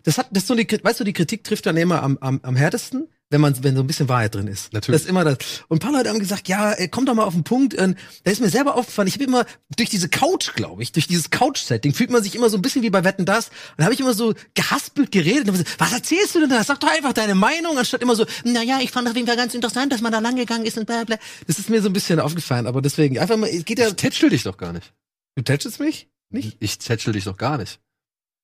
das 0.04 0.18
hat, 0.18 0.28
das 0.30 0.46
so 0.46 0.54
die, 0.54 0.68
weißt 0.80 1.00
du, 1.00 1.04
die 1.04 1.12
Kritik 1.12 1.42
trifft 1.42 1.66
dann 1.66 1.76
immer 1.76 2.04
am, 2.04 2.18
am, 2.20 2.38
am 2.44 2.54
härtesten, 2.54 3.08
wenn 3.34 3.40
man, 3.40 3.64
wenn 3.64 3.74
so 3.74 3.82
ein 3.82 3.86
bisschen 3.88 4.08
Wahrheit 4.08 4.32
drin 4.32 4.46
ist. 4.46 4.72
Natürlich. 4.72 4.94
Das 4.94 5.02
ist 5.02 5.08
immer 5.10 5.24
das. 5.24 5.38
Und 5.66 5.78
ein 5.78 5.80
paar 5.80 5.90
Leute 5.90 6.08
haben 6.08 6.20
gesagt, 6.20 6.46
ja, 6.46 6.70
ey, 6.70 6.86
komm 6.86 7.04
doch 7.04 7.14
mal 7.14 7.24
auf 7.24 7.34
den 7.34 7.42
Punkt. 7.42 7.74
Und 7.74 7.98
da 8.22 8.30
ist 8.30 8.40
mir 8.40 8.48
selber 8.48 8.76
aufgefallen, 8.76 9.08
ich 9.08 9.14
habe 9.14 9.24
immer 9.24 9.44
durch 9.76 9.90
diese 9.90 10.08
Couch, 10.08 10.54
glaube 10.54 10.84
ich, 10.84 10.92
durch 10.92 11.08
dieses 11.08 11.30
Couch-Setting 11.30 11.94
fühlt 11.94 12.10
man 12.10 12.22
sich 12.22 12.36
immer 12.36 12.48
so 12.48 12.56
ein 12.56 12.62
bisschen 12.62 12.82
wie 12.82 12.90
bei 12.90 13.02
Wetten 13.02 13.24
das. 13.24 13.48
Und 13.48 13.78
da 13.78 13.84
habe 13.86 13.94
ich 13.94 13.98
immer 13.98 14.14
so 14.14 14.34
gehaspelt 14.54 15.10
geredet. 15.10 15.48
Und 15.48 15.58
gesagt, 15.58 15.80
was 15.80 15.92
erzählst 15.92 16.36
du 16.36 16.40
denn 16.40 16.50
da? 16.50 16.62
Sag 16.62 16.78
doch 16.78 16.94
einfach 16.94 17.12
deine 17.12 17.34
Meinung, 17.34 17.76
anstatt 17.76 18.02
immer 18.02 18.14
so, 18.14 18.24
na 18.44 18.62
ja, 18.62 18.78
ich 18.80 18.92
fand 18.92 19.08
auf 19.08 19.16
jeden 19.16 19.26
Fall 19.26 19.36
ganz 19.36 19.52
interessant, 19.52 19.92
dass 19.92 20.00
man 20.00 20.12
da 20.12 20.20
lang 20.20 20.36
gegangen 20.36 20.64
ist 20.64 20.78
und 20.78 20.86
bla 20.86 21.02
bla. 21.02 21.16
Das 21.48 21.58
ist 21.58 21.68
mir 21.68 21.82
so 21.82 21.88
ein 21.88 21.92
bisschen 21.92 22.20
aufgefallen, 22.20 22.68
aber 22.68 22.82
deswegen 22.82 23.18
einfach 23.18 23.36
mal, 23.36 23.48
es 23.48 23.64
geht 23.64 23.80
ja. 23.80 23.88
Ich 23.88 23.94
tätschel 23.94 24.30
dich 24.30 24.44
doch 24.44 24.56
gar 24.56 24.72
nicht. 24.72 24.92
Du 25.34 25.42
tätschelst 25.42 25.80
mich? 25.80 26.08
Nicht? 26.30 26.56
Ich 26.60 26.78
tätschel 26.78 27.12
dich 27.12 27.24
doch 27.24 27.36
gar 27.36 27.58
nicht. 27.58 27.80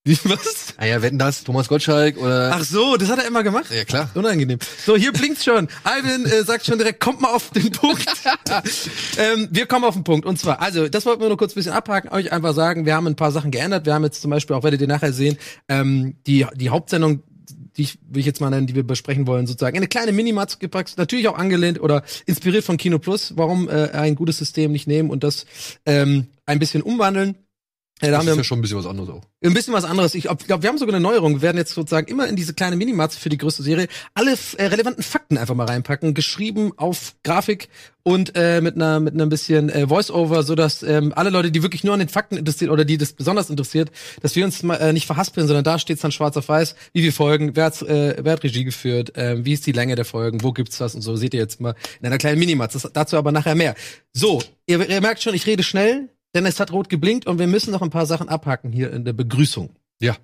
Was? 0.07 0.75
Ah 0.79 0.87
ja, 0.87 1.03
wetten 1.03 1.19
das, 1.19 1.45
Thomas 1.45 1.69
Gottschalk 1.69 2.17
oder. 2.17 2.53
Ach 2.55 2.65
so, 2.65 2.97
das 2.97 3.11
hat 3.11 3.19
er 3.19 3.27
immer 3.27 3.43
gemacht? 3.43 3.67
Ja, 3.71 3.85
klar. 3.85 4.11
Unangenehm. 4.15 4.59
So, 4.87 4.97
hier 4.97 5.13
blinkt's 5.13 5.45
schon. 5.45 5.69
Alvin 5.85 6.25
äh, 6.25 6.43
sagt 6.43 6.65
schon 6.65 6.79
direkt, 6.79 7.01
kommt 7.01 7.21
mal 7.21 7.29
auf 7.29 7.51
den 7.51 7.71
Punkt. 7.71 8.07
ähm, 9.19 9.49
wir 9.51 9.67
kommen 9.67 9.85
auf 9.85 9.93
den 9.93 10.05
Punkt. 10.05 10.25
Und 10.25 10.39
zwar, 10.39 10.63
also, 10.63 10.89
das 10.89 11.05
wollten 11.05 11.21
wir 11.21 11.29
nur 11.29 11.37
kurz 11.37 11.53
ein 11.53 11.57
bisschen 11.57 11.75
abhaken, 11.75 12.11
euch 12.13 12.33
einfach 12.33 12.55
sagen, 12.55 12.87
wir 12.87 12.95
haben 12.95 13.07
ein 13.09 13.17
paar 13.17 13.31
Sachen 13.31 13.51
geändert. 13.51 13.85
Wir 13.85 13.93
haben 13.93 14.05
jetzt 14.05 14.23
zum 14.23 14.31
Beispiel, 14.31 14.57
auch 14.57 14.63
werdet 14.63 14.81
ihr 14.81 14.89
nachher 14.89 15.13
sehen, 15.13 15.37
ähm, 15.69 16.17
die, 16.27 16.47
die 16.55 16.71
Hauptsendung, 16.71 17.23
die 17.77 17.83
ich, 17.83 17.99
will 18.09 18.21
ich 18.21 18.27
jetzt 18.27 18.41
mal 18.41 18.49
nennen, 18.49 18.67
die 18.67 18.75
wir 18.75 18.87
besprechen 18.87 19.27
wollen, 19.27 19.47
sozusagen, 19.47 19.77
in 19.77 19.81
eine 19.81 19.89
kleine 19.89 20.13
Minimatz 20.13 20.59
gepackt, 20.59 20.97
natürlich 20.97 21.29
auch 21.29 21.37
angelehnt 21.37 21.79
oder 21.79 22.05
inspiriert 22.25 22.65
von 22.65 22.79
Kino 22.79 22.99
Plus. 22.99 23.35
Warum 23.37 23.69
äh, 23.69 23.91
ein 23.91 24.15
gutes 24.15 24.39
System 24.39 24.73
nicht 24.73 24.87
nehmen 24.87 25.11
und 25.11 25.25
das 25.25 25.45
ähm, 25.85 26.29
ein 26.47 26.59
bisschen 26.59 26.81
umwandeln. 26.81 27.37
Äh, 28.01 28.07
da 28.07 28.13
Das 28.13 28.19
haben 28.21 28.29
ist 28.29 28.35
wir 28.35 28.37
ja 28.39 28.45
schon 28.45 28.59
ein 28.59 28.63
bisschen 28.63 28.79
was 28.79 28.87
anderes 28.87 29.11
auch. 29.11 29.23
ein 29.45 29.55
bisschen 29.55 29.75
was 29.75 29.85
anderes. 29.85 30.15
Ich 30.15 30.25
glaube, 30.25 30.63
wir 30.63 30.69
haben 30.69 30.79
sogar 30.79 30.95
eine 30.95 31.03
Neuerung. 31.03 31.35
Wir 31.37 31.43
werden 31.43 31.59
jetzt 31.59 31.75
sozusagen 31.75 32.07
immer 32.09 32.27
in 32.27 32.37
diese 32.37 32.55
kleine 32.55 32.77
Minimatz 32.77 33.17
für 33.17 33.29
die 33.29 33.39
größte 33.39 33.63
Serie 33.63 33.89
alle 34.15 34.35
äh, 34.57 34.65
relevanten 34.65 35.03
Fakten 35.03 35.39
einfach 35.39 35.55
mal 35.55 35.67
reinpacken, 35.67 36.15
geschrieben 36.15 36.73
auf 36.77 37.15
Grafik 37.23 37.69
und 38.03 38.33
äh, 38.35 38.63
mit 38.63 38.77
einer 38.77 38.99
mit 39.01 39.13
einer 39.13 39.27
bisschen 39.27 39.69
äh, 39.69 39.87
Voice-Over, 39.87 40.43
so 40.43 40.55
dass 40.55 40.83
ähm, 40.83 41.13
alle 41.15 41.29
Leute, 41.31 41.51
die 41.51 41.63
wirklich 41.63 41.85
nur 41.85 41.93
an 41.93 42.01
den 42.01 42.09
Fakten 42.09 42.39
interessiert 42.39 42.71
oder 42.71 42.87
die 42.87 42.97
das 42.97 43.13
besonders 43.13 43.51
interessiert, 43.51 43.91
dass 44.23 44.35
wir 44.35 44.45
uns 44.47 44.63
mal 44.63 44.77
äh, 44.77 44.93
nicht 44.95 45.07
verhaspeln, 45.07 45.47
sondern 45.47 45.65
da 45.65 45.79
steht's 45.79 46.01
dann 46.01 46.11
schwarz 46.13 46.37
auf 46.39 46.49
weiß, 46.49 46.75
wie 46.95 47.01
viele 47.01 47.13
Folgen, 47.13 47.57
wer 47.57 47.67
hat, 47.67 47.83
äh, 47.83 48.17
wer 48.19 48.33
hat 48.33 48.43
Regie 48.43 48.65
geführt, 48.65 49.17
äh, 49.17 49.45
wie 49.45 49.53
ist 49.53 49.67
die 49.67 49.73
Länge 49.73 49.97
der 49.97 50.07
Folgen, 50.07 50.43
wo 50.43 50.53
gibt's 50.53 50.81
was 50.81 50.95
und 50.95 51.03
so. 51.03 51.17
Seht 51.17 51.35
ihr 51.35 51.41
jetzt 51.41 51.61
mal 51.61 51.75
in 52.01 52.07
einer 52.07 52.17
kleinen 52.19 52.39
Minimatz. 52.39 52.73
Das, 52.73 52.91
dazu 52.93 53.19
aber 53.19 53.33
nachher 53.33 53.55
mehr. 53.55 53.75
So, 54.15 54.43
ihr, 54.67 54.89
ihr 54.89 55.01
merkt 55.03 55.23
schon, 55.23 55.35
ich 55.35 55.47
rede 55.47 55.63
schnell. 55.63 56.09
Denn 56.35 56.47
es 56.47 56.61
hat 56.61 56.73
rot 56.73 56.89
geblinkt 56.89 57.27
und 57.27 57.39
wir 57.39 57.47
müssen 57.47 57.73
noch 57.73 57.83
ein 57.83 57.91
paar 57.91 58.07
Sachen 58.07 58.29
abhaken 58.29 58.73
hier 58.73 58.93
in 58.93 59.05
der 59.05 59.13
Begrüßung. 59.13 59.71
Ja. 60.01 60.17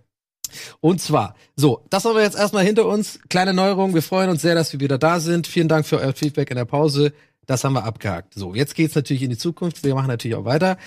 Und 0.81 1.01
zwar, 1.01 1.35
so, 1.57 1.85
das 1.91 2.05
haben 2.05 2.15
wir 2.15 2.23
jetzt 2.23 2.39
erstmal 2.39 2.65
hinter 2.65 2.87
uns. 2.87 3.19
Kleine 3.29 3.53
Neuerung. 3.53 3.95
Wir 3.95 4.03
freuen 4.03 4.31
uns 4.31 4.43
sehr, 4.43 4.55
dass 4.55 4.73
wir 4.73 4.81
wieder 4.81 4.99
da 4.99 5.19
sind. 5.21 5.47
Vielen 5.47 5.69
Dank 5.69 5.87
für 5.87 5.99
euer 5.99 6.13
Feedback 6.13 6.51
in 6.51 6.57
der 6.57 6.65
Pause. 6.65 7.13
Das 7.47 7.65
haben 7.65 7.75
wir 7.75 7.85
abgehakt. 7.85 8.35
So, 8.35 8.55
jetzt 8.55 8.75
geht's 8.75 8.95
natürlich 8.95 9.23
in 9.23 9.31
die 9.31 9.39
Zukunft. 9.39 9.83
Wir 9.85 9.95
machen 9.95 10.09
natürlich 10.09 10.37
auch 10.37 10.45
weiter. 10.45 10.79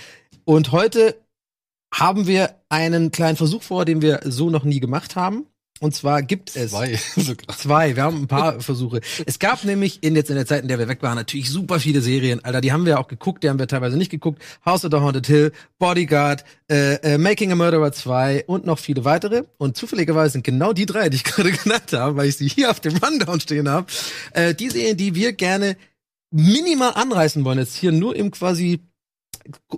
Und 0.46 0.72
heute 0.72 1.16
haben 1.94 2.28
wir 2.28 2.56
einen 2.70 3.12
kleinen 3.12 3.38
Versuch 3.38 3.64
vor, 3.64 3.86
den 3.86 4.02
wir 4.02 4.22
so 4.24 4.50
noch 4.50 4.64
nie 4.64 4.80
gemacht 4.80 5.16
haben. 5.16 5.48
Und 5.80 5.96
zwar 5.96 6.22
gibt 6.22 6.56
es 6.56 6.72
Zwei. 6.72 7.00
sogar. 7.16 7.56
Zwei, 7.58 7.96
wir 7.96 8.04
haben 8.04 8.24
ein 8.24 8.28
paar 8.28 8.60
Versuche. 8.60 9.00
Es 9.26 9.40
gab 9.40 9.64
nämlich 9.64 10.04
in 10.04 10.16
jetzt 10.16 10.30
in 10.30 10.36
der 10.36 10.46
Zeit, 10.46 10.62
in 10.62 10.68
der 10.68 10.78
wir 10.78 10.90
weg 10.90 11.02
waren, 11.02 11.16
natürlich 11.16 11.50
super 11.50 11.80
viele 11.80 12.02
Serien. 12.02 12.44
Alter, 12.44 12.60
die 12.60 12.74
haben 12.74 12.86
wir 12.86 13.00
auch 13.00 13.08
geguckt, 13.08 13.44
die 13.44 13.50
haben 13.50 13.60
wir 13.60 13.68
teilweise 13.68 13.98
nicht 13.98 14.12
geguckt. 14.12 14.42
House 14.66 14.84
of 14.84 14.92
the 14.92 14.98
Haunted 14.98 15.28
Hill, 15.28 15.52
Bodyguard, 15.78 16.44
äh, 16.70 16.96
äh, 16.96 17.18
Making 17.18 17.54
a 17.54 17.56
Murderer 17.56 17.92
2 17.92 18.46
und 18.46 18.66
noch 18.66 18.80
viele 18.80 19.06
weitere. 19.06 19.44
Und 19.58 19.78
zufälligerweise 19.78 20.34
sind 20.34 20.44
genau 20.44 20.74
die 20.74 20.86
drei, 20.86 21.10
die 21.10 21.16
ich 21.16 21.24
gerade 21.26 21.52
genannt 21.52 21.94
habe, 21.94 22.18
weil 22.18 22.28
ich 22.28 22.36
sie 22.36 22.50
hier 22.50 22.72
auf 22.72 22.82
dem 22.82 22.98
Rundown 22.98 23.40
stehen 23.40 23.70
habe, 23.70 23.88
äh, 24.34 24.54
die 24.54 24.70
Serien, 24.70 24.98
die 24.98 25.16
wir 25.16 25.32
gerne 25.34 25.78
minimal 26.32 26.92
anreißen 26.94 27.46
wollen. 27.46 27.60
Jetzt 27.60 27.76
hier 27.76 27.92
nur 27.92 28.16
im 28.16 28.32
quasi 28.32 28.82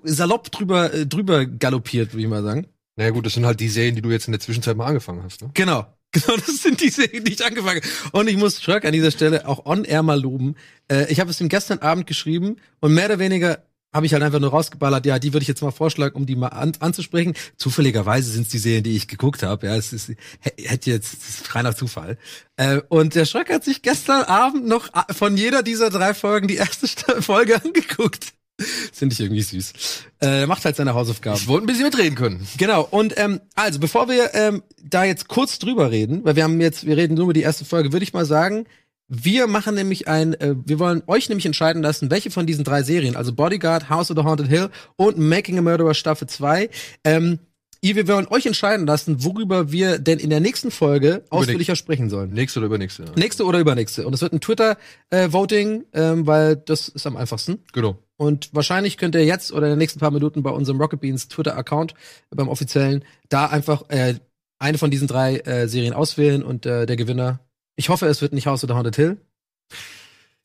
salopp 0.04 0.52
drüber, 0.52 0.94
äh, 0.94 1.06
drüber 1.06 1.46
galoppiert, 1.46 2.14
würde 2.14 2.24
ich 2.24 2.28
mal 2.28 2.44
sagen. 2.44 2.68
Naja 2.98 3.12
gut, 3.12 3.26
das 3.26 3.34
sind 3.34 3.46
halt 3.46 3.60
die 3.60 3.70
Serien, 3.70 3.96
die 3.96 4.02
du 4.02 4.10
jetzt 4.12 4.28
in 4.28 4.32
der 4.34 4.40
Zwischenzeit 4.42 4.76
mal 4.78 4.86
angefangen 4.86 5.24
hast. 5.24 5.42
Ne? 5.42 5.50
Genau. 5.54 5.86
Genau, 6.14 6.36
das 6.36 6.62
sind 6.62 6.82
die 6.82 6.90
Serien, 6.90 7.24
die 7.24 7.32
ich 7.32 7.46
angefangen 7.46 7.80
habe. 7.82 8.18
Und 8.20 8.28
ich 8.30 8.36
muss 8.36 8.62
Shrek 8.62 8.84
an 8.84 8.92
dieser 8.92 9.12
Stelle 9.12 9.48
auch 9.48 9.66
on-air 9.66 10.04
mal 10.04 10.20
loben. 10.20 10.56
Äh, 10.92 11.10
ich 11.10 11.22
habe 11.22 11.32
es 11.32 11.40
ihm 11.40 11.48
gestern 11.48 11.80
Abend 11.80 12.06
geschrieben 12.06 12.58
und 12.82 12.94
mehr 12.94 13.06
oder 13.06 13.18
weniger 13.20 13.64
habe 13.94 14.06
ich 14.06 14.12
halt 14.14 14.22
einfach 14.22 14.42
nur 14.42 14.50
rausgeballert, 14.50 15.06
ja, 15.06 15.20
die 15.20 15.32
würde 15.32 15.44
ich 15.44 15.48
jetzt 15.48 15.62
mal 15.62 15.72
vorschlagen, 15.72 16.16
um 16.18 16.26
die 16.26 16.36
mal 16.36 16.48
an, 16.50 16.74
anzusprechen. 16.82 17.34
Zufälligerweise 17.56 18.30
sind 18.30 18.42
es 18.42 18.50
die 18.50 18.58
Serien, 18.58 18.84
die 18.84 18.98
ich 18.98 19.08
geguckt 19.08 19.42
habe. 19.42 19.68
Ja, 19.68 19.76
es 19.78 19.94
ist 19.94 20.12
hätte 20.42 20.90
jetzt 20.90 21.14
es 21.14 21.30
ist 21.42 21.56
reiner 21.56 21.74
Zufall. 21.78 22.18
Äh, 22.58 22.82
und 22.90 23.16
der 23.16 23.24
Schröck 23.24 23.50
hat 23.50 23.64
sich 23.64 23.82
gestern 23.82 24.24
Abend 24.24 24.68
noch 24.68 24.94
a- 24.94 25.14
von 25.14 25.38
jeder 25.38 25.64
dieser 25.64 25.90
drei 25.90 26.14
Folgen 26.14 26.50
die 26.50 26.56
erste 26.58 26.88
Folge 27.22 27.64
angeguckt. 27.64 28.34
Finde 28.94 29.14
ich 29.14 29.20
irgendwie 29.20 29.42
süß. 29.42 29.74
Äh, 30.22 30.46
macht 30.46 30.66
halt 30.66 30.76
seine 30.76 30.94
Hausaufgaben. 30.94 31.38
Ich 31.38 31.48
wollte 31.48 31.66
ein 31.66 31.68
bisschen 31.68 31.86
mitreden 31.86 32.16
können. 32.16 32.48
Genau, 32.58 32.88
und 32.90 33.18
ähm, 33.18 33.42
also 33.56 33.80
bevor 33.80 34.10
wir 34.10 34.34
ähm, 34.34 34.64
da 34.84 35.04
jetzt 35.04 35.28
kurz 35.28 35.60
drüber 35.60 35.92
reden, 35.92 36.24
weil 36.24 36.36
wir 36.36 36.44
haben 36.44 36.62
jetzt, 36.62 36.86
wir 36.86 36.98
reden 36.98 37.16
nur 37.16 37.26
über 37.26 37.34
die 37.34 37.42
erste 37.42 37.66
Folge, 37.66 37.92
würde 37.92 38.04
ich 38.04 38.14
mal 38.14 38.26
sagen, 38.26 38.66
wir 39.14 39.48
machen 39.48 39.76
nämlich 39.76 40.08
ein, 40.08 40.34
äh, 40.36 40.56
wir 40.66 40.80
wollen 40.80 41.04
euch 41.06 41.28
nämlich 41.28 41.46
entscheiden 41.46 41.84
lassen, 41.84 42.10
welche 42.10 42.32
von 42.32 42.46
diesen 42.46 42.64
drei 42.64 42.82
Serien, 42.82 43.18
also 43.18 43.34
Bodyguard, 43.34 43.90
House 43.90 44.10
of 44.10 44.18
the 44.18 44.24
Haunted 44.24 44.48
Hill 44.48 44.70
und 44.96 45.18
Making 45.18 45.58
a 45.58 45.62
Murderer 45.62 45.94
Staffel 45.94 46.30
2, 46.30 46.70
ähm, 47.04 47.40
ihr, 47.82 47.98
wir 47.98 48.08
wollen 48.08 48.28
euch 48.28 48.46
entscheiden 48.46 48.88
lassen, 48.88 49.24
worüber 49.24 49.72
wir 49.72 50.00
denn 50.00 50.20
in 50.20 50.30
der 50.30 50.40
nächsten 50.40 50.72
Folge 50.72 51.26
ausführlicher 51.30 51.76
sprechen 51.76 52.10
sollen. 52.10 52.32
Nächste 52.32 52.60
oder 52.60 52.68
übernächste. 52.68 53.04
Ja. 53.04 53.12
Nächste 53.18 53.44
oder 53.44 53.60
übernächste. 53.60 54.08
Und 54.08 54.14
es 54.14 54.22
wird 54.22 54.32
ein 54.32 54.40
Twitter-Voting, 54.40 55.84
ähm, 55.92 56.26
weil 56.26 56.56
das 56.56 56.88
ist 56.88 57.06
am 57.06 57.18
einfachsten. 57.18 57.60
Genau. 57.74 57.98
Und 58.22 58.50
wahrscheinlich 58.54 58.98
könnt 58.98 59.16
ihr 59.16 59.26
jetzt 59.26 59.52
oder 59.52 59.66
in 59.66 59.72
den 59.72 59.80
nächsten 59.80 60.00
paar 60.00 60.12
Minuten 60.12 60.44
bei 60.44 60.52
unserem 60.52 60.80
Rocket 60.80 61.02
Beans 61.02 61.28
Twitter-Account, 61.28 61.94
äh, 62.30 62.36
beim 62.36 62.50
offiziellen, 62.50 63.04
da 63.30 63.48
einfach 63.48 63.90
äh, 63.90 64.14
eine 64.60 64.78
von 64.78 64.92
diesen 64.92 65.08
drei 65.08 65.38
äh, 65.38 65.68
Serien 65.68 65.96
auswählen 65.96 66.44
und 66.44 66.68
äh, 66.68 66.86
der 66.86 66.98
Gewinner. 66.98 67.40
Ich 67.78 67.90
hoffe, 67.90 68.06
es 68.06 68.22
wird 68.22 68.34
nicht 68.34 68.46
House 68.46 68.64
of 68.64 68.70
the 68.70 68.76
Haunted 68.76 68.96
Hill. 68.96 69.18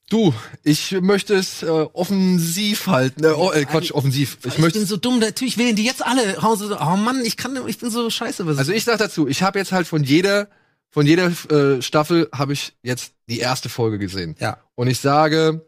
Du, 0.09 0.33
ich 0.62 0.92
möchte 1.02 1.35
es 1.35 1.62
äh, 1.62 1.66
offensiv 1.66 2.87
halten. 2.87 3.25
Äh, 3.25 3.35
oh, 3.37 3.52
äh, 3.52 3.66
Quatsch, 3.66 3.92
offensiv. 3.92 4.38
Ich 4.40 4.54
Ich, 4.54 4.59
möchte 4.59 4.78
bin 4.78 4.88
so 4.88 4.97
dumm, 4.97 5.18
natürlich 5.18 5.59
wählen 5.59 5.76
die 5.76 5.85
jetzt 5.85 6.02
alle 6.02 6.38
Oh 6.40 6.97
Mann, 6.97 7.23
ich 7.26 7.37
kann, 7.37 7.59
ich 7.68 7.76
bin 7.76 7.90
so 7.90 8.09
scheiße. 8.09 8.47
Was 8.47 8.56
Also 8.56 8.73
ich 8.73 8.85
sag 8.85 8.97
dazu, 8.97 9.28
ich 9.28 9.42
habe 9.42 9.59
jetzt 9.59 9.73
halt 9.73 9.87
von 9.87 10.02
jeder 10.02 10.49
von 10.88 11.04
jeder 11.04 11.30
äh, 11.50 11.83
Staffel 11.83 12.30
habe 12.33 12.54
ich 12.54 12.73
jetzt 12.83 13.12
die 13.28 13.40
erste 13.40 13.68
Folge 13.68 13.99
gesehen. 13.99 14.35
Ja. 14.38 14.62
Und 14.76 14.88
ich 14.88 14.99
sage, 14.99 15.66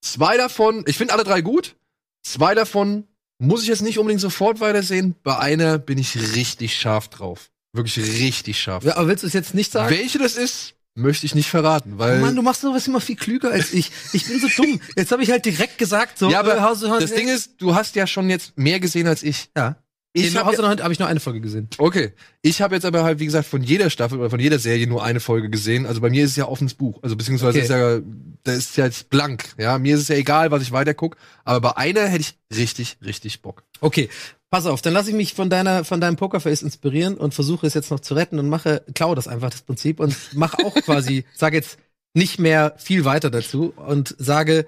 zwei 0.00 0.36
davon, 0.36 0.84
ich 0.86 0.96
finde 0.96 1.14
alle 1.14 1.24
drei 1.24 1.40
gut. 1.40 1.76
Zwei 2.22 2.54
davon 2.54 3.04
muss 3.38 3.62
ich 3.62 3.68
jetzt 3.68 3.82
nicht 3.82 3.98
unbedingt 3.98 4.20
sofort 4.20 4.60
weitersehen. 4.60 5.14
Bei 5.22 5.38
einer 5.38 5.78
bin 5.78 5.98
ich 5.98 6.16
richtig 6.36 6.76
scharf 6.78 7.08
drauf. 7.08 7.50
Wirklich 7.72 7.98
richtig 7.98 8.60
scharf. 8.60 8.84
Ja, 8.84 8.96
aber 8.96 9.08
willst 9.08 9.22
du 9.22 9.26
es 9.28 9.32
jetzt 9.32 9.54
nicht 9.54 9.72
sagen? 9.72 9.90
Welche 9.90 10.18
das 10.18 10.36
ist, 10.36 10.74
möchte 10.94 11.24
ich 11.24 11.34
nicht 11.34 11.48
verraten, 11.48 11.98
weil 11.98 12.18
Oh 12.18 12.20
Mann, 12.20 12.36
du 12.36 12.42
machst 12.42 12.60
sowas 12.60 12.86
immer 12.86 13.00
viel 13.00 13.16
klüger 13.16 13.50
als 13.50 13.72
ich. 13.72 13.90
Ich 14.12 14.26
bin 14.26 14.40
so 14.40 14.48
dumm. 14.48 14.80
Jetzt 14.96 15.12
habe 15.12 15.22
ich 15.22 15.30
halt 15.30 15.44
direkt 15.44 15.78
gesagt, 15.78 16.18
so 16.18 16.30
ja, 16.30 16.40
aber 16.40 16.56
äh, 16.56 16.60
House 16.60 16.82
Haunted 16.82 17.10
das 17.10 17.14
Ding 17.16 17.28
ist, 17.28 17.52
du 17.58 17.74
hast 17.74 17.94
ja 17.94 18.06
schon 18.06 18.28
jetzt 18.28 18.56
mehr 18.58 18.80
gesehen 18.80 19.06
als 19.06 19.22
ich. 19.22 19.48
ja. 19.56 19.76
Ich 20.12 20.26
In 20.32 20.36
hab 20.38 20.46
House 20.46 20.54
ja- 20.54 20.58
of 20.58 20.64
the 20.64 20.68
Haunted 20.68 20.82
habe 20.82 20.92
ich 20.92 20.98
nur 20.98 21.06
eine 21.08 21.20
Folge 21.20 21.40
gesehen. 21.40 21.68
Okay, 21.78 22.12
ich 22.42 22.60
habe 22.62 22.74
jetzt 22.74 22.84
aber 22.84 23.04
halt, 23.04 23.20
wie 23.20 23.26
gesagt, 23.26 23.46
von 23.46 23.62
jeder 23.62 23.90
Staffel 23.90 24.18
oder 24.18 24.28
von 24.28 24.40
jeder 24.40 24.58
Serie 24.58 24.88
nur 24.88 25.04
eine 25.04 25.20
Folge 25.20 25.50
gesehen. 25.50 25.86
Also 25.86 26.00
bei 26.00 26.10
mir 26.10 26.24
ist 26.24 26.30
es 26.32 26.36
ja 26.36 26.46
offenes 26.48 26.74
Buch. 26.74 26.98
Also 27.02 27.14
beziehungsweise 27.16 27.58
Okay. 27.58 27.64
ist 27.64 27.70
ja, 27.70 28.00
da 28.42 28.52
ist 28.52 28.76
ja 28.76 28.86
jetzt 28.86 29.08
blank. 29.08 29.44
Ja, 29.56 29.78
mir 29.78 29.94
ist 29.94 30.00
es 30.02 30.08
ja 30.08 30.16
egal, 30.16 30.50
was 30.50 30.62
ich 30.62 30.72
weiter 30.72 30.94
guck. 30.94 31.16
Aber 31.44 31.60
bei 31.60 31.76
einer 31.76 32.06
hätte 32.08 32.22
ich 32.22 32.34
richtig, 32.56 32.96
richtig 33.04 33.40
Bock. 33.40 33.62
Okay, 33.80 34.08
pass 34.50 34.66
auf, 34.66 34.82
dann 34.82 34.94
lasse 34.94 35.10
ich 35.10 35.16
mich 35.16 35.34
von 35.34 35.48
deiner, 35.48 35.84
von 35.84 36.00
deinem 36.00 36.16
Pokerface 36.16 36.62
inspirieren 36.62 37.16
und 37.16 37.32
versuche 37.32 37.66
es 37.68 37.74
jetzt 37.74 37.92
noch 37.92 38.00
zu 38.00 38.14
retten 38.14 38.40
und 38.40 38.48
mache, 38.48 38.82
klaue 38.96 39.14
das 39.14 39.28
einfach 39.28 39.50
das 39.50 39.62
Prinzip 39.62 40.00
und 40.00 40.16
mache 40.34 40.58
auch 40.64 40.74
quasi, 40.82 41.24
sage 41.36 41.56
jetzt 41.56 41.78
nicht 42.14 42.40
mehr 42.40 42.74
viel 42.78 43.04
weiter 43.04 43.30
dazu 43.30 43.72
und 43.76 44.16
sage 44.18 44.66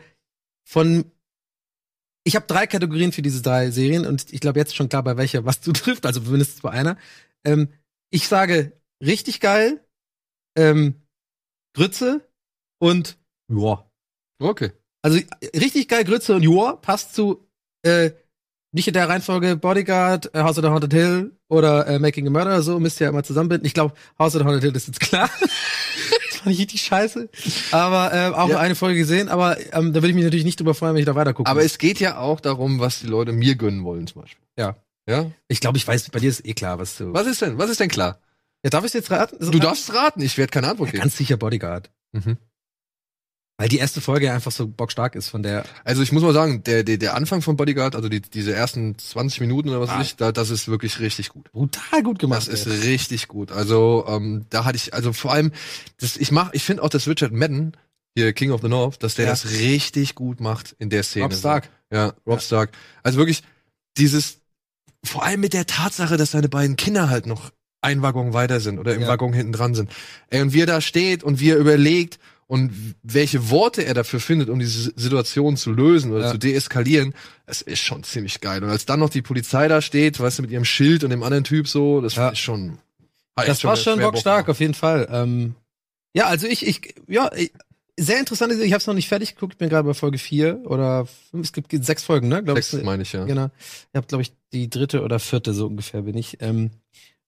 von 0.65 1.05
ich 2.25 2.37
habe 2.37 2.47
drei 2.47 2.67
Kategorien 2.67 3.13
für 3.13 3.23
diese 3.23 3.43
drei 3.43 3.71
Serien 3.71 4.07
und 4.07 4.33
ich 4.33 4.41
glaube 4.41 4.59
jetzt 4.59 4.77
schon 4.77 4.89
klar, 4.89 5.03
bei 5.03 5.17
welcher 5.17 5.45
was 5.45 5.61
zutrifft, 5.61 6.07
also 6.07 6.21
mindestens 6.21 6.63
bei 6.63 6.71
einer. 6.71 6.97
Ähm, 7.45 7.69
ich 8.11 8.29
sage 8.29 8.73
richtig 9.05 9.41
geil, 9.41 9.85
ähm, 10.57 10.95
Grütze 11.75 12.29
und 12.79 13.19
ja. 13.49 13.91
Okay. 14.39 14.73
Also 15.03 15.19
richtig 15.55 15.89
geil, 15.89 16.05
Grütze 16.05 16.35
und 16.35 16.43
Joa 16.43 16.77
passt 16.77 17.15
zu 17.15 17.49
äh, 17.83 18.13
nicht 18.73 18.89
in 18.89 18.95
der 18.95 19.09
Reihenfolge 19.09 19.57
Bodyguard, 19.57 20.35
äh, 20.35 20.41
House 20.41 20.59
of 20.59 20.65
the 20.65 20.71
Haunted 20.71 20.93
Hill 20.93 21.37
oder 21.49 21.87
äh, 21.87 21.99
Making 21.99 22.29
a 22.29 22.31
Murderer, 22.31 22.63
so 22.63 22.81
müsst 22.81 23.01
ihr 23.01 23.05
ja 23.05 23.11
immer 23.11 23.23
zusammenbinden. 23.23 23.67
Ich 23.67 23.75
glaube, 23.75 23.95
House 24.19 24.35
of 24.35 24.43
the 24.43 24.47
Haunted 24.47 24.63
Hill 24.63 24.75
ist 24.75 24.87
jetzt 24.87 25.01
klar. 25.01 25.29
fand 26.43 26.55
ich 26.55 26.61
richtig 26.61 26.83
scheiße. 26.83 27.29
Aber 27.71 28.13
äh, 28.13 28.29
auch 28.35 28.47
Ja. 28.49 28.55
nur 28.55 28.61
eine 28.61 28.75
Folge 28.75 28.99
gesehen, 28.99 29.29
aber 29.29 29.59
ähm, 29.73 29.93
da 29.93 29.97
würde 30.03 30.09
ich 30.09 30.15
mich 30.15 30.25
natürlich 30.25 30.45
nicht 30.45 30.59
drüber 30.61 30.75
freuen, 30.75 30.95
wenn 30.95 31.01
ich 31.01 31.07
da 31.07 31.15
weiter 31.15 31.33
gucke. 31.35 31.51
Aber 31.51 31.63
es 31.65 31.79
geht 31.79 32.01
ja 32.01 32.19
auch 32.19 32.41
darum, 32.41 32.81
was 32.81 33.01
die 33.01 33.07
Leute 33.07 33.33
mir 33.33 33.55
gönnen 33.57 33.85
wollen, 33.85 34.07
zum 34.07 34.23
Beispiel. 34.23 34.45
Ja. 34.59 34.77
Ja? 35.09 35.31
ich 35.49 35.61
glaube, 35.61 35.79
ich 35.79 35.87
weiß, 35.89 36.11
bei 36.11 36.21
dir 36.21 36.29
ist 36.31 36.47
eh 36.47 36.53
klar, 36.55 36.79
was 36.79 36.97
du. 36.97 37.13
Was 37.13 37.27
ist 37.27 37.43
denn? 37.43 37.59
Was 37.59 37.71
ist 37.71 37.81
denn 37.81 37.89
klar? 37.89 38.21
Ja, 38.63 38.71
darf 38.71 38.85
ich 38.85 38.93
jetzt 38.93 39.11
raten? 39.11 39.37
Du 39.51 39.59
darfst 39.59 39.93
raten, 39.93 40.21
ich 40.23 40.39
werde 40.39 40.51
keine 40.53 40.69
Antwort 40.69 40.89
ja, 40.89 40.93
geben. 40.93 41.03
ganz 41.03 41.17
sicher 41.17 41.37
Bodyguard. 41.37 41.91
Mhm. 42.13 42.37
Weil 43.59 43.69
die 43.69 43.79
erste 43.79 44.01
Folge 44.01 44.33
einfach 44.33 44.51
so 44.51 44.67
bockstark 44.67 45.15
ist 45.15 45.29
von 45.29 45.43
der. 45.43 45.65
Also 45.85 46.03
ich 46.03 46.11
muss 46.11 46.23
mal 46.23 46.33
sagen, 46.33 46.65
der, 46.65 46.83
der, 46.85 46.97
der 46.97 47.15
Anfang 47.15 47.43
von 47.43 47.57
Bodyguard, 47.57 47.95
also 47.95 48.09
die, 48.09 48.21
diese 48.21 48.53
ersten 48.55 48.99
20 48.99 49.41
Minuten 49.41 49.69
oder 49.69 49.81
was 49.81 49.91
Ah. 49.91 49.99
weiß 49.99 50.07
ich, 50.07 50.17
da, 50.17 50.33
das 50.33 50.51
ist 50.51 50.69
wirklich 50.69 50.99
richtig 51.01 51.29
gut. 51.29 51.53
Brutal 51.53 52.03
gut 52.03 52.19
gemacht. 52.19 52.39
Das 52.41 52.49
ist 52.49 52.67
ey. 52.67 52.91
richtig 52.91 53.29
gut. 53.29 53.53
Also 53.53 54.05
ähm, 54.09 54.47
da 54.51 54.65
hatte 54.65 54.77
ich, 54.77 54.95
also 54.95 55.13
vor 55.13 55.33
allem, 55.33 55.53
das, 56.01 56.17
ich 56.17 56.33
mach, 56.33 56.53
ich 56.55 56.65
finde 56.65 56.83
auch, 56.83 56.89
dass 56.89 57.07
Richard 57.07 57.33
Madden, 57.33 57.77
hier 58.17 58.33
King 58.33 58.51
of 58.53 58.63
the 58.63 58.69
North, 58.69 59.03
dass 59.03 59.15
der 59.15 59.27
Ja. 59.27 59.31
das 59.33 59.51
richtig 59.53 60.15
gut 60.15 60.41
macht 60.41 60.75
in 60.79 60.91
der 60.91 61.03
Szene. 61.03 61.27
Rob 61.27 61.35
Stark. 61.35 61.69
Ja, 61.93 62.07
Rob 62.27 62.37
Ja. 62.37 62.41
Stark. 62.41 62.71
Also 63.03 63.19
wirklich 63.19 63.43
dieses, 63.97 64.39
vor 65.05 65.25
allem 65.25 65.41
mit 65.41 65.53
der 65.53 65.67
Tatsache, 65.67 66.17
dass 66.17 66.33
seine 66.33 66.49
beiden 66.49 66.77
Kinder 66.77 67.11
halt 67.11 67.27
noch 67.27 67.51
ein 67.83 68.01
Waggon 68.03 68.33
weiter 68.33 68.61
sind 68.61 68.79
oder 68.79 68.95
im 68.95 69.03
Ja. 69.03 69.09
Waggon 69.09 69.33
hinten 69.33 69.53
dran 69.53 69.75
sind. 69.75 69.91
Ey, 70.31 70.41
und 70.41 70.53
wie 70.53 70.63
er 70.63 70.67
da 70.67 70.81
steht 70.81 71.23
und 71.23 71.39
wie 71.41 71.51
er 71.51 71.57
überlegt 71.59 72.19
und 72.47 72.73
welche 73.03 73.51
Worte 73.51 73.85
er 73.85 73.95
dafür 73.95 74.21
findet, 74.21 74.49
um 74.51 74.59
diese 74.59 74.93
Situation 74.97 75.57
zu 75.57 75.73
lösen 75.73 76.13
oder 76.13 76.27
Ja. 76.27 76.31
zu 76.33 76.39
deeskalieren, 76.39 77.15
das 77.47 77.63
ist 77.63 77.81
schon 77.81 78.03
ziemlich 78.05 78.41
geil. 78.41 78.63
Und 78.63 78.71
als 78.71 78.85
dann 78.87 79.01
noch 79.01 79.11
die 79.11 79.23
Polizei 79.23 79.69
da 79.69 79.81
steht, 79.81 80.21
weißt 80.21 80.39
du, 80.39 80.43
mit 80.43 80.51
ihrem 80.51 80.65
Schild 80.65 81.05
und 81.05 81.11
dem 81.11 81.23
anderen 81.23 81.45
Typ 81.45 81.67
so, 81.69 82.01
das 82.01 82.15
Ja. 82.17 82.29
ist 82.31 82.39
schon. 82.41 82.79
hat 83.37 83.49
Das 83.49 83.59
echt 83.59 83.65
war 83.65 83.77
schon 83.77 83.99
bockstark, 84.01 84.49
auf 84.51 84.61
jeden 84.61 84.75
Fall. 84.75 85.09
Ähm, 85.11 85.55
ja, 86.15 86.27
also 86.27 86.47
ich, 86.47 86.67
ich, 86.67 86.95
ja, 87.09 87.31
ich, 87.35 87.51
sehr 87.99 88.19
interessant. 88.19 88.53
Ich 88.53 88.73
habe 88.73 88.81
es 88.81 88.87
noch 88.87 88.95
nicht 88.95 89.09
fertig 89.09 89.35
geguckt. 89.35 89.57
Bin 89.59 89.69
gerade 89.71 89.87
bei 89.87 89.95
Folge 89.95 90.19
4 90.19 90.63
oder 90.65 91.07
fünf, 91.31 91.47
es 91.47 91.53
gibt 91.53 91.71
sechs 91.85 92.03
Folgen, 92.05 92.29
ne? 92.29 92.43
Glaub 92.43 92.57
Sechs, 92.57 92.73
ich. 92.75 92.83
meine 92.83 93.03
ich, 93.03 93.13
ja. 93.13 93.25
Genau. 93.25 93.51
Ich 93.91 93.97
habe, 93.97 94.07
glaube 94.07 94.23
ich, 94.23 94.33
die 94.53 94.69
dritte 94.69 95.03
oder 95.03 95.19
vierte 95.19 95.55
so 95.55 95.67
ungefähr 95.67 96.03
bin 96.03 96.17
ich. 96.17 96.39
Ähm, 96.41 96.71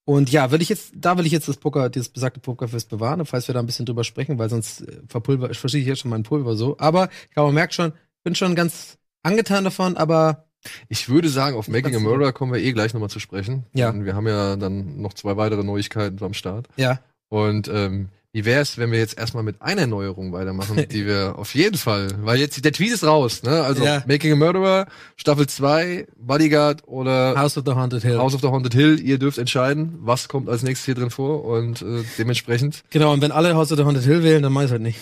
und 0.04 0.30
ja, 0.30 0.50
will 0.50 0.60
ich 0.60 0.68
jetzt, 0.68 0.92
da 0.96 1.16
will 1.16 1.26
ich 1.26 1.32
jetzt 1.32 1.48
das 1.48 1.56
Poker, 1.56 1.88
dieses 1.88 2.08
besagte 2.10 2.40
Pokerfest 2.40 2.90
bewahren, 2.90 3.24
falls 3.24 3.48
wir 3.48 3.54
da 3.54 3.60
ein 3.60 3.66
bisschen 3.66 3.86
drüber 3.86 4.04
sprechen, 4.04 4.38
weil 4.38 4.50
sonst 4.50 4.82
äh, 4.82 5.00
verpulver, 5.08 5.50
ich 5.50 5.58
verstehe 5.58 5.82
jetzt 5.82 6.00
schon 6.00 6.10
mein 6.10 6.22
Pulver 6.24 6.56
so. 6.56 6.76
Aber 6.78 7.08
ich 7.28 7.30
glaube, 7.30 7.48
man 7.48 7.54
merkt 7.54 7.74
schon, 7.74 7.92
bin 8.22 8.34
schon 8.34 8.54
ganz 8.54 8.98
angetan 9.22 9.64
davon, 9.64 9.96
aber 9.96 10.44
Ich 10.88 11.08
würde 11.08 11.28
sagen, 11.28 11.56
auf 11.56 11.68
Making 11.68 11.96
a 11.96 11.98
Murderer 12.00 12.32
kommen 12.32 12.52
wir 12.52 12.60
eh 12.60 12.72
gleich 12.72 12.92
nochmal 12.94 13.10
zu 13.10 13.20
sprechen. 13.20 13.64
Ja. 13.74 13.90
Denn 13.92 14.04
Wir 14.04 14.14
haben 14.14 14.26
ja 14.26 14.56
dann 14.56 15.00
noch 15.00 15.12
zwei 15.14 15.36
weitere 15.36 15.62
Neuigkeiten 15.62 16.22
am 16.22 16.34
Start. 16.34 16.68
ja, 16.76 17.00
Und 17.28 17.68
ähm, 17.68 18.08
Wie 18.34 18.44
wär's, 18.44 18.78
wenn 18.78 18.90
wir 18.90 18.98
jetzt 18.98 19.16
erstmal 19.16 19.44
mit 19.44 19.62
einer 19.62 19.86
Neuerung 19.86 20.32
weitermachen, 20.32 20.88
die 20.90 21.06
wir 21.06 21.34
auf 21.38 21.54
jeden 21.54 21.78
Fall, 21.78 22.08
weil 22.22 22.36
jetzt 22.40 22.64
der 22.64 22.72
Tweet 22.72 22.90
ist 22.92 23.04
raus, 23.04 23.44
ne? 23.44 23.62
Also 23.62 23.84
Ja. 23.84 24.02
Making 24.08 24.32
a 24.32 24.34
Murderer, 24.34 24.86
Staffel 25.16 25.46
2, 25.46 26.08
Bodyguard 26.16 26.82
oder 26.88 27.36
House 27.38 27.56
of 27.56 27.62
the 27.64 27.74
Haunted 27.74 28.02
Hill. 28.02 28.18
House 28.18 28.34
of 28.34 28.40
the 28.40 28.48
Haunted 28.48 28.74
Hill. 28.74 28.98
Ihr 29.00 29.18
dürft 29.20 29.38
entscheiden, 29.38 29.94
was 30.00 30.26
kommt 30.26 30.48
als 30.48 30.64
nächstes 30.64 30.84
hier 30.84 30.96
drin 30.96 31.10
vor 31.10 31.44
und 31.44 31.80
äh, 31.82 32.02
dementsprechend. 32.18 32.82
Genau, 32.90 33.12
und 33.12 33.22
wenn 33.22 33.30
alle 33.30 33.54
House 33.54 33.70
of 33.70 33.78
the 33.78 33.84
Haunted 33.84 34.02
Hill 34.02 34.24
wählen, 34.24 34.42
dann 34.42 34.52
mach 34.52 34.62
ich's 34.62 34.72
halt 34.72 34.82
nicht. 34.82 34.98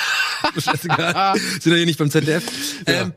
Scheißegal. 0.58 1.38
Sind 1.38 1.66
ja 1.70 1.76
hier 1.76 1.86
nicht 1.86 2.00
beim 2.00 2.10
ZDF. 2.10 2.42
Ähm, 2.86 3.12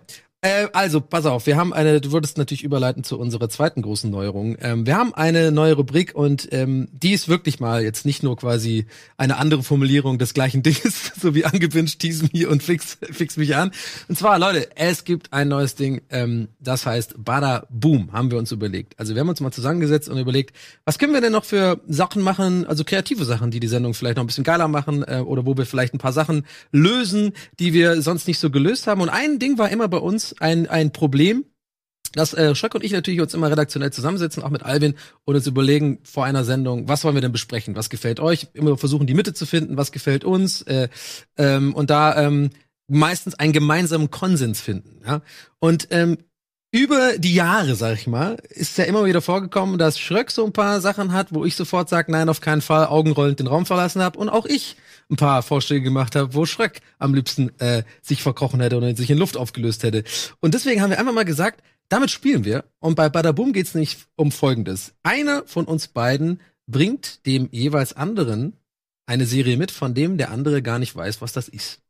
äh, 0.46 0.70
also, 0.74 1.02
pass 1.02 1.26
auf, 1.26 1.48
wir 1.48 1.58
haben 1.58 1.74
eine, 1.74 2.00
du 2.00 2.12
würdest 2.12 2.38
natürlich 2.38 2.64
überleiten 2.64 3.04
zu 3.04 3.18
unserer 3.18 3.50
zweiten 3.50 3.82
großen 3.82 4.12
Neuerung. 4.12 4.56
Ähm, 4.62 4.86
wir 4.86 4.96
haben 4.96 5.12
eine 5.16 5.52
neue 5.52 5.74
Rubrik 5.74 6.14
und 6.14 6.50
ähm, 6.52 6.88
die 6.92 7.14
ist 7.14 7.28
wirklich 7.28 7.60
mal 7.60 7.82
jetzt 7.82 8.06
nicht 8.06 8.22
nur 8.22 8.38
quasi 8.38 8.86
eine 9.18 9.38
andere 9.38 9.64
Formulierung 9.64 10.20
des 10.20 10.36
gleichen 10.36 10.62
Dinges, 10.64 11.14
so 11.20 11.34
wie 11.34 11.46
angewünscht, 11.46 11.98
tease 11.98 12.30
me 12.32 12.48
und 12.48 12.62
fix, 12.62 13.00
fix 13.02 13.38
mich 13.38 13.56
an. 13.56 13.72
Und 14.08 14.20
zwar, 14.20 14.38
Leute, 14.38 14.70
es 14.76 15.04
gibt 15.04 15.34
ein 15.34 15.48
neues 15.48 15.74
Ding, 15.74 16.04
ähm, 16.12 16.50
das 16.60 16.86
heißt 16.86 17.16
Bada 17.18 17.66
Boom, 17.72 18.14
haben 18.14 18.30
wir 18.30 18.38
uns 18.38 18.52
überlegt. 18.52 18.94
Also 19.00 19.16
wir 19.16 19.22
haben 19.22 19.30
uns 19.30 19.42
mal 19.42 19.52
zusammengesetzt 19.52 20.10
und 20.10 20.20
überlegt, 20.20 20.56
was 20.84 21.00
können 21.00 21.14
wir 21.14 21.22
denn 21.22 21.32
noch 21.32 21.46
für 21.46 21.82
Sachen 21.88 22.22
machen, 22.22 22.68
also 22.68 22.84
kreative 22.84 23.26
Sachen, 23.26 23.50
die 23.50 23.60
die 23.60 23.68
Sendung 23.68 23.96
vielleicht 23.96 24.18
noch 24.18 24.24
ein 24.24 24.28
bisschen 24.28 24.44
geiler 24.44 24.68
machen 24.68 25.04
äh, 25.08 25.22
oder 25.26 25.48
wo 25.48 25.58
wir 25.58 25.66
vielleicht 25.66 25.96
ein 25.96 26.00
paar 26.00 26.14
Sachen 26.14 26.46
lösen, 26.72 27.34
die 27.60 27.74
wir 27.74 28.04
sonst 28.04 28.28
nicht 28.28 28.38
so 28.38 28.52
gelöst 28.52 28.86
haben. 28.86 29.02
Und 29.02 29.10
ein 29.10 29.40
Ding 29.40 29.58
war 29.58 29.72
immer 29.72 29.88
bei 29.88 29.98
uns 29.98 30.35
ein, 30.40 30.68
ein 30.68 30.92
Problem, 30.92 31.46
dass 32.14 32.34
äh, 32.34 32.56
Schöck 32.56 32.76
und 32.76 32.84
ich 32.84 32.92
natürlich 32.92 33.22
uns 33.22 33.34
immer 33.34 33.52
redaktionell 33.52 33.92
zusammensetzen, 33.92 34.42
auch 34.42 34.50
mit 34.50 34.64
Alvin, 34.64 34.96
und 35.26 35.36
uns 35.36 35.48
überlegen 35.48 36.00
vor 36.04 36.26
einer 36.26 36.44
Sendung, 36.44 36.88
was 36.88 37.04
wollen 37.04 37.16
wir 37.16 37.22
denn 37.22 37.32
besprechen, 37.32 37.76
was 37.76 37.90
gefällt 37.90 38.20
euch, 38.20 38.48
immer 38.54 38.78
versuchen 38.78 39.08
die 39.08 39.14
Mitte 39.14 39.34
zu 39.34 39.46
finden, 39.46 39.78
was 39.78 39.92
gefällt 39.92 40.24
uns, 40.24 40.62
äh, 40.64 40.88
ähm, 41.38 41.74
und 41.74 41.90
da 41.90 42.16
ähm, 42.26 42.52
meistens 42.88 43.36
einen 43.36 43.54
gemeinsamen 43.54 44.12
Konsens 44.12 44.62
finden. 44.62 45.02
Ja? 45.06 45.22
Und 45.60 45.88
ähm, 45.92 46.18
über 46.76 47.18
die 47.18 47.34
Jahre, 47.34 47.74
sag 47.76 47.94
ich 47.94 48.06
mal, 48.06 48.36
ist 48.50 48.78
ja 48.78 48.84
immer 48.84 49.06
wieder 49.06 49.22
vorgekommen, 49.22 49.78
dass 49.78 49.98
Schröck 49.98 50.30
so 50.30 50.46
ein 50.46 50.52
paar 50.52 50.82
Sachen 50.82 51.14
hat, 51.14 51.34
wo 51.34 51.46
ich 51.46 51.56
sofort 51.56 51.88
sage, 51.88 52.12
nein, 52.12 52.28
auf 52.28 52.42
keinen 52.42 52.60
Fall, 52.62 52.88
augenrollend 52.88 53.40
den 53.40 53.48
Raum 53.48 53.66
verlassen 53.66 54.02
habe 54.02 54.20
und 54.20 54.28
auch 54.28 54.46
ich 54.46 54.76
ein 55.10 55.16
paar 55.16 55.42
Vorschläge 55.42 55.86
gemacht 55.86 56.18
habe, 56.18 56.34
wo 56.34 56.46
Schröck 56.46 56.82
am 57.00 57.14
liebsten 57.14 57.58
äh, 57.62 57.84
sich 58.02 58.22
verkrochen 58.22 58.60
hätte 58.60 58.76
oder 58.76 58.94
sich 58.94 59.10
in 59.10 59.18
Luft 59.18 59.38
aufgelöst 59.38 59.84
hätte. 59.84 60.04
Und 60.42 60.54
deswegen 60.54 60.82
haben 60.82 60.90
wir 60.90 61.00
einfach 61.00 61.14
mal 61.14 61.24
gesagt, 61.24 61.64
damit 61.88 62.12
spielen 62.12 62.44
wir. 62.44 62.66
Und 62.80 62.96
bei 62.96 63.08
Badabum 63.08 63.54
geht 63.54 63.68
es 63.68 63.74
nicht 63.74 64.08
um 64.18 64.34
Folgendes. 64.34 64.96
Einer 65.02 65.44
von 65.46 65.64
uns 65.64 65.88
beiden 65.88 66.42
bringt 66.68 67.26
dem 67.26 67.48
jeweils 67.54 67.94
anderen 67.94 68.58
eine 69.06 69.26
Serie 69.26 69.56
mit, 69.56 69.72
von 69.72 69.94
dem 69.94 70.18
der 70.18 70.30
andere 70.30 70.62
gar 70.62 70.80
nicht 70.80 70.94
weiß, 70.94 71.22
was 71.22 71.32
das 71.32 71.48
ist. 71.48 71.85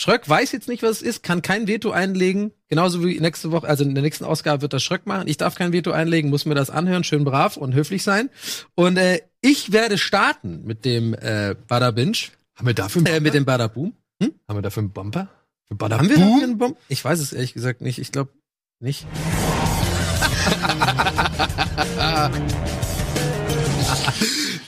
Schröck 0.00 0.28
weiß 0.28 0.52
jetzt 0.52 0.68
nicht, 0.68 0.84
was 0.84 0.98
es 0.98 1.02
ist, 1.02 1.22
kann 1.24 1.42
kein 1.42 1.66
Veto 1.66 1.90
einlegen. 1.90 2.52
Genauso 2.68 3.04
wie 3.04 3.18
nächste 3.18 3.50
Woche, 3.50 3.66
also 3.66 3.82
in 3.82 3.96
der 3.96 4.04
nächsten 4.04 4.24
Ausgabe 4.24 4.62
wird 4.62 4.72
das 4.72 4.84
Schröck 4.84 5.06
machen. 5.06 5.26
Ich 5.26 5.38
darf 5.38 5.56
kein 5.56 5.72
Veto 5.72 5.90
einlegen, 5.90 6.30
muss 6.30 6.46
mir 6.46 6.54
das 6.54 6.70
anhören, 6.70 7.02
schön 7.02 7.24
brav 7.24 7.56
und 7.56 7.74
höflich 7.74 8.04
sein. 8.04 8.30
Und 8.76 8.96
äh, 8.96 9.22
ich 9.40 9.72
werde 9.72 9.98
starten 9.98 10.62
mit 10.64 10.84
dem 10.84 11.14
äh, 11.14 11.56
Bada 11.66 11.90
Binge, 11.90 12.16
Haben 12.54 12.68
wir 12.68 12.74
dafür 12.74 13.00
einen 13.00 13.06
äh, 13.06 13.10
Bumper? 13.10 13.22
mit 13.24 13.34
dem 13.34 13.44
Bada 13.44 13.66
Boom. 13.66 13.92
Haben 14.22 14.58
wir 14.58 14.62
dafür 14.62 14.82
einen 14.82 14.92
Bumper? 14.92 15.28
Für 15.66 15.74
Bada 15.74 15.98
Haben 15.98 16.08
wir 16.08 16.16
dafür 16.16 16.44
einen 16.44 16.58
Bomb? 16.58 16.78
Ich 16.88 17.04
weiß 17.04 17.18
es 17.18 17.32
ehrlich 17.32 17.52
gesagt 17.52 17.80
nicht. 17.80 17.98
Ich 17.98 18.12
glaube 18.12 18.30
nicht. 18.78 19.04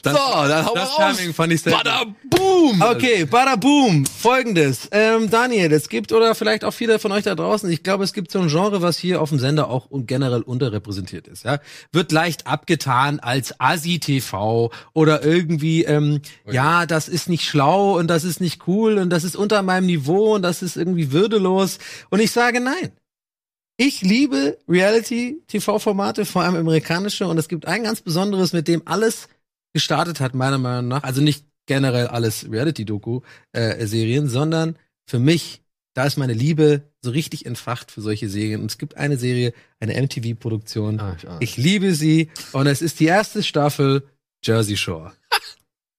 Das, 0.03 0.15
so, 0.15 0.19
dann 0.19 0.67
hau 0.67 0.75
mal 0.75 0.81
das 0.81 0.99
raus. 0.99 1.17
Timing 1.17 1.35
fand 1.35 1.53
ich 1.53 1.63
sehr 1.63 1.73
Bada 1.73 2.05
Boom! 2.25 2.83
Okay, 2.83 3.25
bada 3.25 3.57
boom. 3.57 4.07
Folgendes. 4.07 4.89
Ähm, 4.93 5.31
Daniel, 5.31 5.73
es 5.73 5.89
gibt, 5.89 6.13
oder 6.13 6.35
vielleicht 6.35 6.65
auch 6.65 6.73
viele 6.73 6.99
von 6.99 7.13
euch 7.13 7.25
da 7.25 7.35
draußen, 7.35 7.71
ich 7.71 7.83
glaube, 7.83 8.05
es 8.05 8.13
gibt 8.13 8.31
so 8.31 8.41
ein 8.41 8.49
Genre, 8.49 8.83
was 8.83 8.99
hier 8.99 9.21
auf 9.21 9.31
dem 9.31 9.39
Sender 9.39 9.69
auch 9.69 9.89
generell 9.91 10.43
unterrepräsentiert 10.43 11.29
ist. 11.29 11.45
Ja? 11.45 11.61
Wird 11.93 12.13
leicht 12.13 12.47
abgetan 12.47 13.21
als 13.21 13.61
Asi-TV 13.61 14.71
oder 14.93 15.25
irgendwie, 15.25 15.85
ähm, 15.85 16.21
ja, 16.51 16.87
das 16.87 17.09
ist 17.09 17.29
nicht 17.29 17.45
schlau 17.45 17.99
und 17.99 18.09
das 18.09 18.25
ist 18.25 18.41
nicht 18.41 18.67
cool 18.67 18.99
und 18.99 19.11
das 19.11 19.25
ist 19.25 19.37
unter 19.37 19.63
meinem 19.63 19.87
Niveau 19.87 20.35
und 20.35 20.43
das 20.43 20.63
ist 20.63 20.77
irgendwie 20.77 21.13
würdelos. 21.13 21.79
Und 22.11 22.21
ich 22.21 22.31
sage 22.31 22.61
nein. 22.61 22.93
Ich 23.83 24.03
liebe 24.03 24.59
Reality-TV-Formate, 24.69 26.27
vor 26.27 26.43
allem 26.43 26.57
amerikanische, 26.57 27.27
und 27.27 27.39
es 27.39 27.49
gibt 27.49 27.67
ein 27.67 27.83
ganz 27.83 28.03
besonderes, 28.03 28.53
mit 28.53 28.69
dem 28.69 28.83
alles 28.85 29.29
gestartet 29.73 30.21
hat, 30.21 30.35
meiner 30.35 30.59
Meinung 30.59 30.89
nach. 30.89 31.03
Also 31.03 31.21
nicht 31.21 31.45
generell 31.67 32.09
alles 32.09 32.51
Reality-Doku-Serien, 32.51 34.29
sondern 34.29 34.77
für 35.07 35.19
mich, 35.19 35.63
da 35.95 36.05
ist 36.05 36.17
meine 36.17 36.33
Liebe 36.33 36.83
so 37.03 37.11
richtig 37.11 37.47
entfacht 37.47 37.91
für 37.91 38.01
solche 38.01 38.29
Serien. 38.29 38.61
Und 38.61 38.71
es 38.71 38.79
gibt 38.79 38.97
eine 38.97 39.17
Serie, 39.17 39.53
eine 39.79 40.01
MTV-Produktion. 40.01 41.01
Ah, 41.01 41.17
ich 41.17 41.29
ahne. 41.29 41.39
Ich 41.41 41.57
liebe 41.57 41.95
sie 41.95 42.31
und 42.53 42.67
es 42.67 42.83
ist 42.83 43.01
die 43.01 43.07
erste 43.07 43.43
Staffel 43.43 44.03
Jersey 44.45 44.77
Shore. 44.77 45.13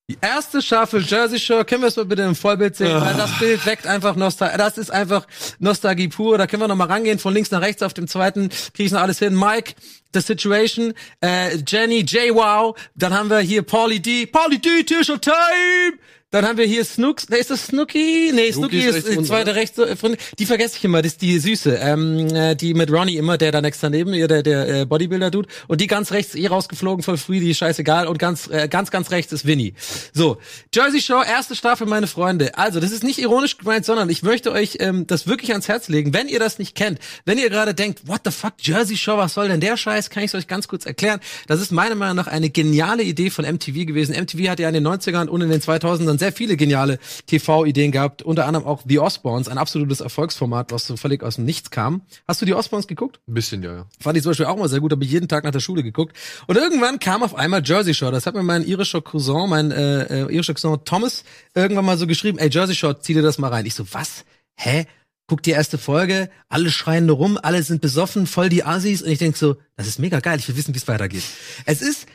Die 0.10 0.18
erste 0.20 0.62
Staffel 0.62 1.02
Jersey 1.04 1.40
Shore, 1.40 1.64
können 1.64 1.84
wir 1.84 1.88
es 1.88 1.96
mal 1.96 2.04
bitte 2.04 2.24
im 2.24 2.36
Vollbild 2.36 2.76
sehen, 2.76 3.00
weil 3.00 3.16
das 3.16 3.40
Bild 3.40 3.66
weckt 3.66 3.88
einfach 3.88 4.18
Nostalgie, 4.18 4.58
das 4.58 4.78
ist 4.78 4.92
einfach 4.92 5.26
Nostalgie 5.60 6.10
pur, 6.10 6.38
da 6.38 6.48
können 6.48 6.62
wir 6.62 6.68
noch 6.68 6.76
mal 6.76 6.88
rangehen, 6.88 7.18
von 7.18 7.34
links 7.34 7.50
nach 7.52 7.62
rechts 7.62 7.82
auf 7.82 7.94
dem 7.94 8.10
zweiten, 8.10 8.50
kriege 8.50 8.88
ich 8.88 8.92
noch 8.92 9.00
alles 9.00 9.20
hin, 9.20 9.34
Mike, 9.34 9.74
The 10.14 10.22
Situation, 10.22 10.94
äh, 11.22 11.58
Jenny, 11.68 12.02
J-Wow, 12.02 12.76
dann 12.96 13.14
haben 13.14 13.30
wir 13.30 13.40
hier 13.40 13.62
Paulie 13.64 14.00
D, 14.00 14.26
Paulie 14.26 14.60
D, 14.60 14.84
T-Shirt 14.84 15.22
Time, 15.22 15.98
dann 16.32 16.46
haben 16.46 16.58
wir 16.58 16.66
hier 16.66 16.86
Snooks, 16.86 17.28
nee, 17.28 17.40
ist 17.40 17.50
das? 17.50 17.66
Snooki? 17.68 18.32
Nee, 18.34 18.54
Snooki, 18.54 18.80
ist 18.80 18.96
ist 18.96 19.08
die 19.08 19.18
unten, 19.18 19.26
zweite 19.26 19.52
oder? 19.52 19.60
rechts, 19.60 19.78
äh, 19.78 19.98
die 20.40 20.46
vergesse 20.46 20.78
ich 20.78 20.84
immer, 20.86 21.02
das 21.02 21.14
ist 21.14 21.22
die 21.22 21.38
Süße, 21.38 21.76
ähm, 21.76 22.34
äh, 22.34 22.56
die 22.56 22.74
mit 22.74 22.90
Ronnie 22.90 23.18
immer, 23.18 23.38
der 23.38 23.52
da 23.52 23.60
next 23.60 23.84
daneben, 23.84 24.14
ihr, 24.14 24.30
der, 24.30 24.42
der 24.42 24.68
äh, 24.70 24.86
Bodybuilder-Dude, 24.86 25.50
und 25.68 25.82
die 25.82 25.88
ganz 25.88 26.14
rechts, 26.14 26.34
eh 26.34 26.48
rausgeflogen 26.48 27.04
voll 27.04 27.18
free, 27.18 27.42
die 27.42 27.52
ist 27.52 27.58
scheißegal, 27.58 28.08
und 28.08 28.18
ganz, 28.18 28.48
äh, 28.48 28.70
ganz, 28.70 28.92
ganz 28.92 29.12
rechts 29.12 29.34
ist 29.34 29.46
Winnie. 29.46 29.74
So, 30.14 30.38
Jersey 30.74 31.02
Shore, 31.02 31.26
erste 31.28 31.54
Staffel, 31.54 31.86
meine 31.86 32.08
Freunde. 32.08 32.58
Also, 32.58 32.80
das 32.80 32.94
ist 32.94 33.04
nicht 33.04 33.20
ironisch 33.20 33.58
gemeint, 33.58 33.84
sondern 33.84 34.10
ich 34.10 34.24
möchte 34.24 34.54
euch 34.54 34.78
ähm, 34.80 35.06
das 35.08 35.28
wirklich 35.28 35.52
ans 35.52 35.68
Herz 35.68 35.90
legen, 35.90 36.14
wenn 36.14 36.30
ihr 36.30 36.40
das 36.40 36.60
nicht 36.60 36.76
kennt, 36.76 37.00
wenn 37.26 37.40
ihr 37.40 37.50
gerade 37.50 37.74
denkt, 37.74 38.08
what 38.08 38.22
the 38.24 38.32
fuck, 38.32 38.54
Jersey 38.62 38.96
Shore, 38.96 39.18
was 39.18 39.34
soll 39.34 39.50
denn 39.50 39.60
der 39.60 39.76
Scheiß, 39.76 40.01
kann 40.10 40.24
ich 40.24 40.30
es 40.30 40.36
euch 40.36 40.48
ganz 40.48 40.68
kurz 40.68 40.86
erklären. 40.86 41.20
Das 41.48 41.62
ist 41.62 41.72
meiner 41.72 41.96
Meinung 41.96 42.16
nach 42.16 42.28
eine 42.28 42.50
geniale 42.50 43.04
Idee 43.04 43.30
von 43.30 43.46
MTV 43.46 43.86
gewesen. 43.86 44.16
MTV 44.20 44.50
hat 44.50 44.60
ja 44.60 44.68
in 44.68 44.74
den 44.74 44.88
90ern 44.88 45.28
und 45.28 45.42
in 45.42 45.50
den 45.50 45.62
2000ern 45.62 46.18
sehr 46.20 46.32
viele 46.32 46.58
geniale 46.58 47.00
TV-Ideen 47.28 47.92
gehabt, 47.92 48.24
unter 48.24 48.46
anderem 48.46 48.66
auch 48.66 48.84
The 48.88 49.00
Osbournes, 49.00 49.48
ein 49.48 49.58
absolutes 49.58 50.02
Erfolgsformat, 50.02 50.72
was 50.72 50.88
so 50.88 50.98
völlig 50.98 51.24
aus 51.24 51.36
dem 51.36 51.46
Nichts 51.46 51.70
kam. 51.70 52.02
Hast 52.28 52.42
du 52.42 52.46
die 52.46 52.54
Osbournes 52.54 52.88
geguckt? 52.88 53.20
Ein 53.28 53.34
bisschen, 53.34 53.64
ja, 53.64 53.74
ja. 53.74 53.86
Fand 54.00 54.18
ich 54.18 54.24
zum 54.24 54.32
Beispiel 54.32 54.46
auch 54.46 54.58
mal 54.58 54.70
sehr 54.70 54.80
gut, 54.80 54.92
habe 54.92 55.04
ich 55.04 55.12
jeden 55.12 55.28
Tag 55.28 55.44
nach 55.44 55.52
der 55.52 55.60
Schule 55.60 55.84
geguckt. 55.84 56.16
Und 56.48 56.58
irgendwann 56.58 57.00
kam 57.00 57.24
auf 57.24 57.36
einmal 57.36 57.62
Jersey 57.64 57.94
Shore. 57.94 58.12
Das 58.12 58.26
hat 58.26 58.36
mir 58.36 58.44
mein 58.44 58.66
irischer 58.66 59.02
Cousin, 59.02 59.50
mein 59.50 59.72
äh, 59.72 60.24
äh, 60.24 60.34
irischer 60.34 60.54
Cousin 60.54 60.80
Thomas, 60.86 61.24
irgendwann 61.54 61.86
mal 61.86 61.98
so 61.98 62.08
geschrieben, 62.08 62.38
ey, 62.38 62.50
Jersey 62.52 62.76
Shore, 62.76 63.00
zieh 63.00 63.14
dir 63.14 63.22
das 63.22 63.38
mal 63.38 63.50
rein. 63.50 63.66
Ich 63.66 63.76
so, 63.76 63.86
was? 63.92 64.26
Hä? 64.56 64.86
Guck 65.32 65.44
die 65.44 65.52
erste 65.52 65.78
Folge, 65.78 66.30
alle 66.50 66.70
schreien 66.70 67.06
nur 67.06 67.16
rum, 67.16 67.40
alle 67.42 67.64
sind 67.64 67.80
besoffen, 67.80 68.28
voll 68.28 68.50
die 68.50 68.66
Assis. 68.66 69.02
Und 69.02 69.12
ich 69.12 69.20
denk 69.20 69.38
so, 69.38 69.56
das 69.78 69.88
ist 69.88 69.98
mega 69.98 70.20
geil, 70.20 70.38
ich 70.38 70.50
will 70.50 70.58
wissen, 70.58 70.74
wie 70.74 70.78
es 70.78 70.90
weitergeht. 70.90 71.24
Es 71.66 71.82
ist 71.82 72.06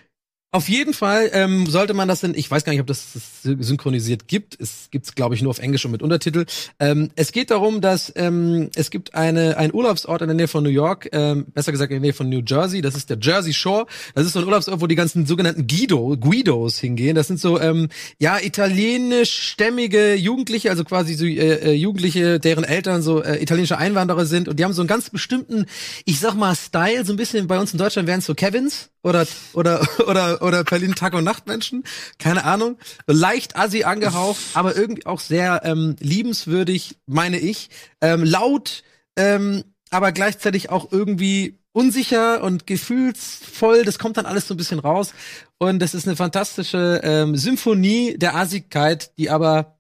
auf 0.57 0.71
jeden 0.71 0.95
Fall 0.95 1.29
ähm, 1.35 1.67
sollte 1.67 1.93
man 1.93 2.09
das 2.09 2.21
denn, 2.21 2.35
ich 2.35 2.51
weiß 2.51 2.65
gar 2.65 2.73
nicht, 2.73 2.81
ob 2.81 2.87
das, 2.87 3.13
das 3.13 3.43
synchronisiert 3.43 4.27
gibt. 4.27 4.59
Es 4.59 4.89
gibt's, 4.91 5.15
glaube 5.15 5.35
ich, 5.35 5.43
nur 5.43 5.51
auf 5.51 5.59
Englisch 5.59 5.85
und 5.85 5.91
mit 5.91 6.03
Untertitel. 6.03 6.47
Ähm, 6.81 7.11
es 7.15 7.31
geht 7.31 7.51
darum, 7.51 7.83
dass 7.83 8.11
ähm, 8.17 8.71
es 8.75 8.91
gibt 8.91 9.15
eine 9.15 9.59
ein 9.59 9.75
Urlaubsort 9.75 10.23
in 10.23 10.29
der 10.29 10.35
Nähe 10.35 10.49
von 10.49 10.65
New 10.65 10.71
York, 10.71 11.11
ähm, 11.13 11.45
besser 11.53 11.73
gesagt 11.73 11.91
in 11.91 11.97
der 11.97 12.01
Nähe 12.01 12.15
von 12.15 12.31
New 12.31 12.41
Jersey. 12.45 12.81
Das 12.81 12.97
ist 12.97 13.11
der 13.11 13.19
Jersey 13.21 13.53
Shore. 13.53 13.85
Das 14.15 14.25
ist 14.25 14.33
so 14.33 14.39
ein 14.39 14.47
Urlaubsort, 14.47 14.81
wo 14.81 14.87
die 14.87 14.95
ganzen 14.95 15.27
sogenannten 15.27 15.67
Guido, 15.67 16.17
Guidos 16.17 16.79
hingehen. 16.79 17.15
Das 17.15 17.27
sind 17.27 17.39
so 17.39 17.61
ähm, 17.61 17.91
ja 18.19 18.39
italienischstämmige 18.41 20.15
Jugendliche, 20.15 20.71
also 20.71 20.85
quasi 20.85 21.13
so 21.15 21.27
äh, 21.27 21.37
äh, 21.37 21.73
Jugendliche, 21.75 22.41
deren 22.41 22.65
Eltern 22.65 23.03
so 23.03 23.23
äh, 23.23 23.43
italienische 23.43 23.77
Einwanderer 23.77 24.25
sind 24.25 24.49
und 24.49 24.59
die 24.59 24.65
haben 24.65 24.73
so 24.73 24.81
einen 24.81 24.89
ganz 24.89 25.11
bestimmten, 25.11 25.67
ich 26.07 26.19
sag 26.19 26.35
mal 26.35 26.57
Style, 26.57 27.05
so 27.05 27.13
ein 27.13 27.17
bisschen 27.17 27.47
bei 27.47 27.59
uns 27.59 27.73
in 27.73 27.79
Deutschland 27.79 28.09
wären 28.09 28.21
es 28.21 28.27
so 28.27 28.35
Kevins 28.35 28.89
oder 29.07 29.27
oder 29.53 29.87
oder 30.07 30.43
oder 30.47 30.65
Berlin 30.65 30.95
Tag 30.95 31.15
und 31.15 31.25
Nacht 31.25 31.47
Menschen, 31.47 31.85
keine 32.19 32.45
Ahnung, 32.45 32.79
leicht 33.07 33.57
assi 33.57 33.85
angehaucht, 33.85 34.41
aber 34.55 34.77
irgendwie 34.77 35.07
auch 35.07 35.21
sehr 35.21 35.63
ähm, 35.65 35.97
liebenswürdig, 36.01 36.97
meine 37.07 37.39
ich, 37.39 37.71
ähm, 38.01 38.25
laut, 38.25 38.83
ähm, 39.17 39.65
aber 39.91 40.13
gleichzeitig 40.13 40.71
auch 40.71 40.93
irgendwie 40.93 41.59
unsicher 41.73 42.43
und 42.43 42.67
gefühlsvoll. 42.67 43.85
Das 43.85 43.99
kommt 43.99 44.17
dann 44.17 44.27
alles 44.27 44.49
so 44.49 44.55
ein 44.55 44.57
bisschen 44.57 44.79
raus. 44.79 45.13
Und 45.59 45.81
das 45.81 45.95
ist 45.95 46.07
eine 46.07 46.17
fantastische 46.17 47.01
ähm, 47.03 47.37
Symphonie 47.37 48.17
der 48.17 48.35
Assigkeit, 48.35 49.17
die 49.19 49.29
aber 49.31 49.77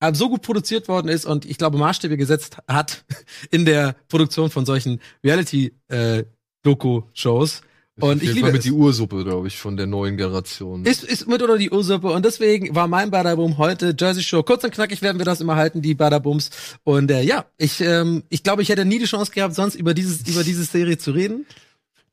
äh, 0.00 0.14
so 0.14 0.28
gut 0.28 0.42
produziert 0.42 0.88
worden 0.88 1.08
ist 1.08 1.24
und 1.24 1.44
ich 1.44 1.58
glaube 1.58 1.78
Maßstäbe 1.78 2.16
gesetzt 2.16 2.58
hat 2.68 3.04
in 3.50 3.64
der 3.64 3.96
Produktion 4.08 4.50
von 4.50 4.66
solchen 4.66 5.00
Reality 5.22 5.74
äh, 5.88 6.24
Doku 6.62 7.02
Shows 7.12 7.62
Und 8.00 8.22
ich 8.24 8.32
liebe 8.34 8.50
mit 8.50 8.64
die 8.64 8.72
Ursuppe, 8.72 9.22
glaube 9.22 9.46
ich, 9.46 9.56
von 9.56 9.76
der 9.76 9.86
neuen 9.86 10.16
Generation. 10.16 10.84
Ist, 10.84 11.04
ist 11.04 11.28
mit 11.28 11.42
oder 11.42 11.56
die 11.58 11.70
Ursuppe 11.70 12.08
und 12.08 12.24
deswegen 12.24 12.74
war 12.74 12.88
mein 12.88 13.10
Badaboom 13.12 13.56
heute 13.56 13.94
Jersey 13.98 14.22
Shore. 14.24 14.42
Kurz 14.42 14.64
und 14.64 14.72
knackig 14.72 15.00
werden 15.00 15.18
wir 15.18 15.24
das 15.24 15.40
immer 15.40 15.54
halten, 15.54 15.80
die 15.80 15.94
Badabooms. 15.94 16.50
Und 16.82 17.10
äh, 17.12 17.22
ja, 17.22 17.44
ich 17.56 17.80
ähm, 17.80 18.24
ich 18.30 18.42
glaube, 18.42 18.62
ich 18.62 18.68
hätte 18.68 18.84
nie 18.84 18.98
die 18.98 19.04
Chance 19.04 19.30
gehabt, 19.32 19.54
sonst 19.54 19.76
über 19.76 19.94
dieses 19.94 20.26
über 20.28 20.42
diese 20.42 20.64
Serie 20.64 20.98
zu 20.98 21.12
reden. 21.12 21.46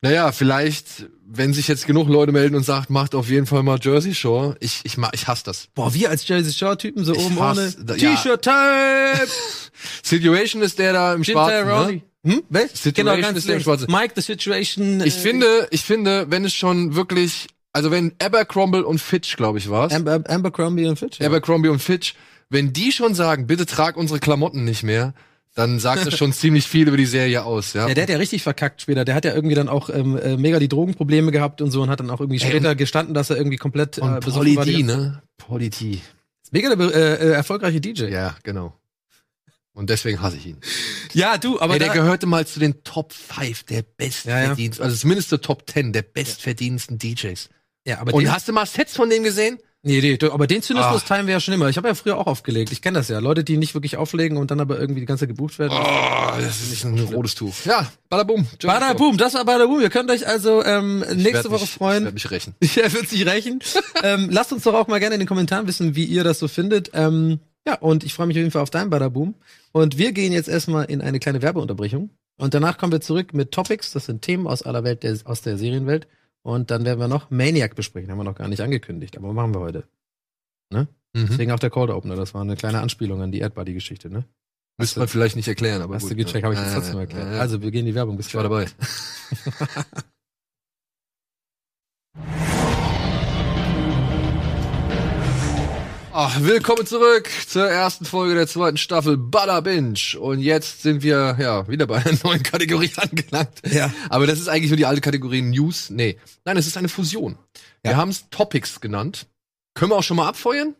Naja, 0.04 0.32
vielleicht, 0.32 1.06
wenn 1.26 1.52
sich 1.54 1.68
jetzt 1.68 1.86
genug 1.86 2.08
Leute 2.08 2.32
melden 2.32 2.56
und 2.56 2.64
sagt, 2.64 2.90
macht 2.90 3.14
auf 3.14 3.28
jeden 3.30 3.46
Fall 3.46 3.62
mal 3.62 3.78
Jersey 3.80 4.14
Shore. 4.14 4.56
Ich, 4.58 4.80
ich, 4.84 4.96
ich 5.12 5.26
hasse 5.28 5.44
das. 5.44 5.68
Boah, 5.74 5.94
wir 5.94 6.10
als 6.10 6.26
Jersey 6.26 6.52
Shore 6.52 6.76
Typen 6.76 7.04
so 7.04 7.12
Ich 7.14 7.24
oben 7.24 7.38
hasse- 7.40 7.74
ohne 7.76 7.86
da- 7.86 7.94
ja. 7.96 8.10
T-Shirt 8.14 8.42
Time. 8.42 9.28
Situation 10.02 10.62
ist 10.62 10.78
der 10.78 10.92
da 10.92 11.14
im 11.14 11.24
Schwarzen. 11.24 11.94
Ne? 11.96 12.02
Hm? 12.24 12.42
Wer? 12.48 12.68
Situation 12.68 12.94
genau, 12.94 13.20
ganz 13.20 13.44
links. 13.44 13.64
Schwarze. 13.64 13.86
Mike, 13.88 14.12
the 14.14 14.22
Situation. 14.22 15.00
Ich 15.00 15.16
äh, 15.16 15.20
finde, 15.20 15.68
ich 15.70 15.82
finde, 15.82 16.26
wenn 16.30 16.44
es 16.44 16.54
schon 16.54 16.94
wirklich, 16.94 17.48
also 17.72 17.90
wenn 17.90 18.12
Abercrombie 18.22 18.80
und 18.80 19.00
Fitch, 19.00 19.36
glaube 19.36 19.58
ich, 19.58 19.68
war's. 19.68 19.92
Amber, 19.92 20.22
Abercrombie 20.26 20.86
und 20.86 20.98
Fitch. 20.98 21.18
Ja. 21.18 21.26
Abercrombie 21.26 21.68
und 21.68 21.80
Fitch, 21.80 22.14
wenn 22.48 22.72
die 22.72 22.92
schon 22.92 23.14
sagen, 23.14 23.46
bitte 23.46 23.66
trag 23.66 23.96
unsere 23.96 24.20
Klamotten 24.20 24.64
nicht 24.64 24.84
mehr, 24.84 25.14
dann 25.54 25.80
sagt 25.80 26.06
das 26.06 26.16
schon 26.16 26.32
ziemlich 26.32 26.66
viel 26.66 26.88
über 26.88 26.96
die 26.96 27.06
Serie 27.06 27.44
aus, 27.44 27.72
ja. 27.72 27.88
Ja, 27.88 27.94
der 27.94 28.04
hat 28.04 28.10
ja 28.10 28.16
richtig 28.16 28.42
verkackt 28.42 28.82
später. 28.82 29.04
Der 29.04 29.14
hat 29.14 29.24
ja 29.24 29.34
irgendwie 29.34 29.54
dann 29.54 29.68
auch 29.68 29.90
ähm, 29.90 30.16
äh, 30.16 30.36
mega 30.36 30.58
die 30.58 30.68
Drogenprobleme 30.68 31.32
gehabt 31.32 31.60
und 31.60 31.70
so 31.70 31.82
und 31.82 31.90
hat 31.90 32.00
dann 32.00 32.10
auch 32.10 32.20
irgendwie 32.20 32.40
Ey, 32.40 32.48
später 32.48 32.74
gestanden, 32.74 33.14
dass 33.14 33.30
er 33.30 33.36
irgendwie 33.36 33.56
komplett 33.56 33.98
äh, 33.98 34.00
besoffen 34.00 34.32
Polly 34.32 34.56
war. 34.56 34.64
die 34.64 34.76
D, 34.76 34.82
ne? 34.84 35.22
Polly 35.38 35.70
D. 35.70 36.00
Mega 36.52 36.74
der 36.74 36.94
äh, 36.94 37.14
äh, 37.14 37.32
erfolgreiche 37.32 37.80
DJ. 37.80 38.04
Ja, 38.04 38.36
genau. 38.42 38.74
Und 39.74 39.88
deswegen 39.88 40.20
hasse 40.20 40.36
ich 40.36 40.46
ihn. 40.46 40.58
Ja, 41.14 41.38
du, 41.38 41.58
aber 41.60 41.74
Ey, 41.74 41.78
der 41.78 41.88
gehörte 41.88 42.26
mal 42.26 42.46
zu 42.46 42.60
den 42.60 42.84
Top 42.84 43.12
5 43.12 43.62
der 43.64 43.82
bestverdiensten, 43.82 44.84
also 44.84 44.96
zumindest 44.96 45.30
zur 45.30 45.40
Top 45.40 45.64
10 45.70 45.92
der 45.92 46.02
bestverdiensten 46.02 46.98
DJs. 46.98 47.48
ja, 47.86 47.98
aber 48.00 48.12
Und 48.14 48.30
hast 48.30 48.48
du 48.48 48.52
mal 48.52 48.66
Sets 48.66 48.94
von 48.94 49.08
dem 49.08 49.22
gesehen? 49.22 49.58
nee, 49.84 50.00
nee, 50.00 50.16
du, 50.16 50.30
aber 50.32 50.46
den 50.46 50.62
Zynismus 50.62 51.02
Ah. 51.02 51.06
teilen 51.08 51.26
wir 51.26 51.32
ja 51.32 51.40
schon 51.40 51.54
immer. 51.54 51.68
Ich 51.68 51.76
habe 51.76 51.88
ja 51.88 51.94
früher 51.94 52.16
auch 52.18 52.26
aufgelegt. 52.28 52.70
Ich 52.70 52.82
kenne 52.82 52.98
das 52.98 53.08
ja. 53.08 53.18
Leute, 53.18 53.42
die 53.44 53.56
nicht 53.56 53.74
wirklich 53.74 53.96
auflegen 53.96 54.36
und 54.36 54.50
dann 54.52 54.60
aber 54.60 54.78
irgendwie 54.78 55.00
die 55.00 55.06
ganze 55.06 55.22
Zeit 55.22 55.30
gebucht 55.30 55.58
werden. 55.58 55.72
Oh, 55.76 56.40
das 56.40 56.60
ist 56.70 56.84
ein 56.84 56.98
rotes 57.00 57.34
Tuch. 57.34 57.54
Ja, 57.64 57.90
badabum. 58.10 58.46
Bada 58.62 58.92
boom, 58.92 59.16
das 59.16 59.34
war 59.34 59.44
Bada 59.44 59.66
boom. 59.66 59.80
Ihr 59.80 59.90
könnt 59.90 60.08
euch 60.10 60.24
also 60.28 60.62
ähm, 60.64 61.02
Ich 61.10 61.16
nächste 61.16 61.50
Woche 61.50 61.62
mich, 61.62 61.70
Ich 61.70 61.70
freuen. 61.70 62.04
werde 62.04 62.14
mich 62.14 62.30
rächen. 62.30 62.54
Ja, 62.76 62.92
wird 62.92 63.08
sich 63.08 63.26
rächen. 63.26 63.58
ähm, 64.04 64.28
lasst 64.30 64.52
uns 64.52 64.62
doch 64.62 64.74
auch 64.74 64.86
mal 64.86 65.00
gerne 65.00 65.14
in 65.16 65.20
den 65.20 65.26
Kommentaren 65.28 65.66
wissen, 65.66 65.96
wie 65.96 66.04
ihr 66.04 66.22
das 66.24 66.38
so 66.38 66.46
findet. 66.46 66.90
Ähm, 66.94 67.40
ja, 67.66 67.74
und 67.78 68.04
ich 68.04 68.14
freue 68.14 68.26
mich 68.26 68.36
auf 68.36 68.40
jeden 68.40 68.50
Fall 68.50 68.62
auf 68.62 68.70
deinen 68.70 68.90
Badaboom. 68.90 69.34
Und 69.72 69.98
wir 69.98 70.12
gehen 70.12 70.32
jetzt 70.32 70.48
erstmal 70.48 70.86
in 70.86 71.00
eine 71.00 71.18
kleine 71.20 71.42
Werbeunterbrechung. 71.42 72.10
Und 72.38 72.54
danach 72.54 72.78
kommen 72.78 72.92
wir 72.92 73.00
zurück 73.00 73.34
mit 73.34 73.52
Topics. 73.52 73.92
Das 73.92 74.06
sind 74.06 74.22
Themen 74.22 74.46
aus 74.46 74.62
aller 74.62 74.84
Welt, 74.84 75.02
der, 75.02 75.18
aus 75.24 75.42
der 75.42 75.58
Serienwelt. 75.58 76.08
Und 76.42 76.70
dann 76.70 76.84
werden 76.84 76.98
wir 76.98 77.08
noch 77.08 77.30
Maniac 77.30 77.76
besprechen. 77.76 78.10
Haben 78.10 78.18
wir 78.18 78.24
noch 78.24 78.34
gar 78.34 78.48
nicht 78.48 78.60
angekündigt, 78.60 79.16
aber 79.16 79.32
machen 79.32 79.54
wir 79.54 79.60
heute. 79.60 79.84
Mhm. 80.70 80.88
Deswegen 81.14 81.52
auch 81.52 81.58
der 81.58 81.70
Cold 81.70 81.90
Opener. 81.90 82.16
Das 82.16 82.34
war 82.34 82.40
eine 82.40 82.56
kleine 82.56 82.80
Anspielung 82.80 83.20
an 83.22 83.32
die 83.32 83.40
Erdbuddy-Geschichte, 83.40 84.10
ne? 84.10 84.24
Müsste 84.78 85.00
man 85.00 85.08
vielleicht 85.08 85.36
nicht 85.36 85.48
erklären, 85.48 85.82
aber 85.82 85.94
Hast 85.94 86.04
gut. 86.04 86.12
du 86.12 86.16
gecheckt, 86.16 86.44
habe 86.44 86.54
ich 86.54 86.60
das 86.60 86.72
trotzdem 86.72 86.98
erklärt. 86.98 87.38
Also, 87.38 87.60
wir 87.60 87.70
gehen 87.70 87.80
in 87.80 87.86
die 87.86 87.94
Werbung. 87.94 88.16
Bis 88.16 88.28
ich 88.28 88.34
war 88.34 88.42
dabei. 88.42 88.66
Ach, 96.14 96.42
willkommen 96.42 96.84
zurück 96.84 97.30
zur 97.46 97.66
ersten 97.66 98.04
Folge 98.04 98.34
der 98.34 98.46
zweiten 98.46 98.76
Staffel 98.76 99.16
Bada 99.16 99.60
Binge. 99.60 100.18
Und 100.20 100.40
jetzt 100.40 100.82
sind 100.82 101.02
wir 101.02 101.36
ja 101.40 101.66
wieder 101.68 101.86
bei 101.86 102.04
einer 102.04 102.18
neuen 102.24 102.42
Kategorie 102.42 102.92
angelangt. 102.96 103.62
Ja. 103.72 103.90
Aber 104.10 104.26
das 104.26 104.38
ist 104.38 104.48
eigentlich 104.48 104.68
nur 104.68 104.76
die 104.76 104.84
alte 104.84 105.00
Kategorie 105.00 105.40
News. 105.40 105.88
Nee. 105.88 106.18
Nein, 106.44 106.58
es 106.58 106.66
ist 106.66 106.76
eine 106.76 106.90
Fusion. 106.90 107.38
Wir 107.82 107.96
haben 107.96 108.10
es 108.10 108.28
Topics 108.28 108.82
genannt. 108.82 109.26
Können 109.72 109.90
wir 109.90 109.96
auch 109.96 110.02
schon 110.02 110.18
mal 110.18 110.28
abfeuern? 110.28 110.76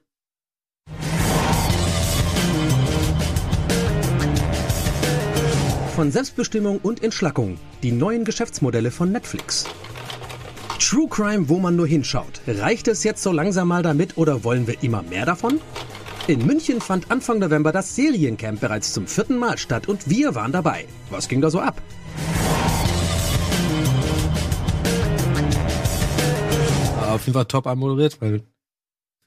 Von 5.96 6.12
Selbstbestimmung 6.12 6.78
und 6.82 7.02
Entschlackung. 7.02 7.58
Die 7.82 7.92
neuen 7.92 8.26
Geschäftsmodelle 8.26 8.90
von 8.90 9.10
Netflix. 9.10 9.64
True 10.84 11.06
Crime, 11.08 11.48
wo 11.48 11.58
man 11.58 11.76
nur 11.76 11.86
hinschaut. 11.86 12.40
Reicht 12.46 12.88
es 12.88 13.04
jetzt 13.04 13.22
so 13.22 13.30
langsam 13.32 13.68
mal 13.68 13.82
damit 13.82 14.16
oder 14.18 14.42
wollen 14.44 14.66
wir 14.66 14.82
immer 14.82 15.02
mehr 15.02 15.24
davon? 15.24 15.60
In 16.26 16.44
München 16.44 16.80
fand 16.80 17.10
Anfang 17.10 17.38
November 17.38 17.72
das 17.72 17.94
Seriencamp 17.96 18.60
bereits 18.60 18.92
zum 18.92 19.06
vierten 19.06 19.36
Mal 19.38 19.58
statt 19.58 19.88
und 19.88 20.10
wir 20.10 20.34
waren 20.34 20.50
dabei. 20.52 20.86
Was 21.10 21.28
ging 21.28 21.40
da 21.40 21.50
so 21.50 21.60
ab? 21.60 21.80
Auf 27.08 27.22
jeden 27.26 27.34
Fall 27.34 27.44
top 27.46 27.66
anmoderiert, 27.66 28.20
weil. 28.20 28.42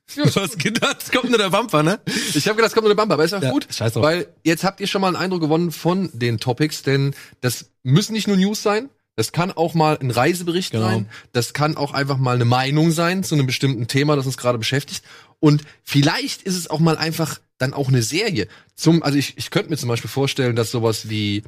Was 0.16 0.58
geht 0.58 0.84
das? 0.84 1.12
Kommt 1.12 1.30
nur 1.30 1.38
der 1.40 1.50
Bumper, 1.50 1.82
ne? 1.84 2.00
Ich 2.06 2.48
habe 2.48 2.56
gedacht, 2.58 2.70
es 2.70 2.74
kommt 2.74 2.84
nur 2.84 2.92
eine 2.92 2.96
Bumper, 2.96 3.16
aber 3.16 3.24
ist 3.26 3.34
auch 3.34 3.42
Ja, 3.42 3.52
gut. 3.52 3.68
scheiß 3.72 3.94
drauf. 3.94 4.04
Weil 4.04 4.28
jetzt 4.44 4.64
habt 4.64 4.80
ihr 4.80 4.88
schon 4.88 5.02
mal 5.02 5.08
einen 5.08 5.16
Eindruck 5.16 5.42
gewonnen 5.42 5.72
von 5.72 6.10
den 6.14 6.40
Topics, 6.40 6.84
denn 6.84 7.16
das 7.42 7.72
müssen 7.84 8.14
nicht 8.14 8.28
nur 8.28 8.38
News 8.38 8.62
sein. 8.62 8.90
Das 9.16 9.32
kann 9.32 9.52
auch 9.52 9.74
mal 9.74 9.98
ein 9.98 10.12
Reisebericht 10.12 10.72
Genau. 10.72 10.86
sein. 10.88 11.10
Das 11.32 11.54
kann 11.54 11.78
auch 11.78 11.94
einfach 11.94 12.18
mal 12.18 12.36
eine 12.36 12.46
Meinung 12.46 12.92
sein 12.92 13.24
zu 13.24 13.36
einem 13.36 13.46
bestimmten 13.48 13.88
Thema, 13.88 14.16
das 14.16 14.26
uns 14.26 14.38
gerade 14.38 14.58
beschäftigt. 14.58 15.04
Und 15.40 15.64
vielleicht 15.84 16.42
ist 16.44 16.56
es 16.56 16.70
auch 16.70 16.80
mal 16.80 16.98
einfach 16.98 17.40
dann 17.58 17.74
auch 17.74 17.88
eine 17.88 18.02
Serie. 18.02 18.48
Zum, 18.76 19.04
also 19.04 19.18
ich, 19.18 19.38
ich 19.38 19.52
könnte 19.52 19.70
mir 19.70 19.78
zum 19.78 19.88
Beispiel 19.90 20.10
vorstellen, 20.10 20.56
dass 20.58 20.72
sowas 20.72 21.10
wie, 21.10 21.44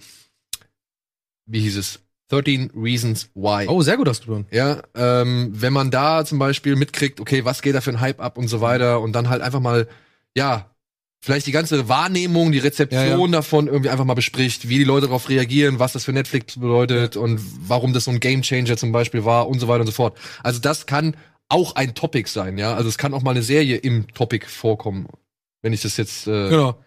wie 1.45 1.59
hieß 1.61 1.77
es? 1.77 1.99
13 2.29 2.71
Reasons 2.75 3.29
Why. 3.35 3.67
Oh, 3.67 3.81
sehr 3.81 3.95
gut 3.97 4.09
ausgeführt. 4.09 4.45
Ja, 4.51 4.81
ähm, 4.95 5.49
wenn 5.53 5.71
man 5.71 5.91
da 5.91 6.25
zum 6.25 6.39
Beispiel 6.39 6.75
mitkriegt, 6.75 7.19
okay, 7.21 7.45
was 7.45 7.61
geht 7.61 7.75
da 7.75 7.81
für 7.81 7.91
ein 7.91 8.01
Hype 8.01 8.19
ab 8.19 8.37
und 8.37 8.47
so 8.49 8.59
weiter 8.59 8.99
und 8.99 9.13
dann 9.13 9.29
halt 9.29 9.41
einfach 9.41 9.61
mal, 9.61 9.87
ja, 10.35 10.69
vielleicht 11.19 11.47
die 11.47 11.51
ganze 11.51 11.89
Wahrnehmung, 11.89 12.51
die 12.51 12.59
Rezeption 12.59 13.31
Ja, 13.31 13.37
davon 13.37 13.67
irgendwie 13.67 13.89
einfach 13.89 14.05
mal 14.05 14.13
bespricht, 14.13 14.69
wie 14.69 14.77
die 14.77 14.83
Leute 14.83 15.07
darauf 15.07 15.29
reagieren, 15.29 15.79
was 15.79 15.93
das 15.93 16.05
für 16.05 16.13
Netflix 16.13 16.59
bedeutet 16.59 17.17
und 17.17 17.39
warum 17.67 17.93
das 17.93 18.05
so 18.05 18.11
ein 18.11 18.19
Gamechanger 18.19 18.77
zum 18.77 18.91
Beispiel 18.91 19.25
war 19.25 19.47
und 19.47 19.59
so 19.59 19.67
weiter 19.67 19.81
und 19.81 19.87
so 19.87 19.93
fort. 19.93 20.17
Also 20.43 20.59
das 20.59 20.85
kann 20.85 21.15
auch 21.49 21.75
ein 21.75 21.95
Topic 21.95 22.29
sein, 22.29 22.57
ja. 22.57 22.73
Also 22.73 22.89
es 22.89 22.97
kann 22.97 23.13
auch 23.13 23.23
mal 23.23 23.31
eine 23.31 23.43
Serie 23.43 23.77
im 23.77 24.13
Topic 24.13 24.45
vorkommen, 24.47 25.07
wenn 25.61 25.73
ich 25.73 25.81
das 25.81 25.97
jetzt 25.97 26.27
äh, 26.27 26.49
Genau. 26.49 26.77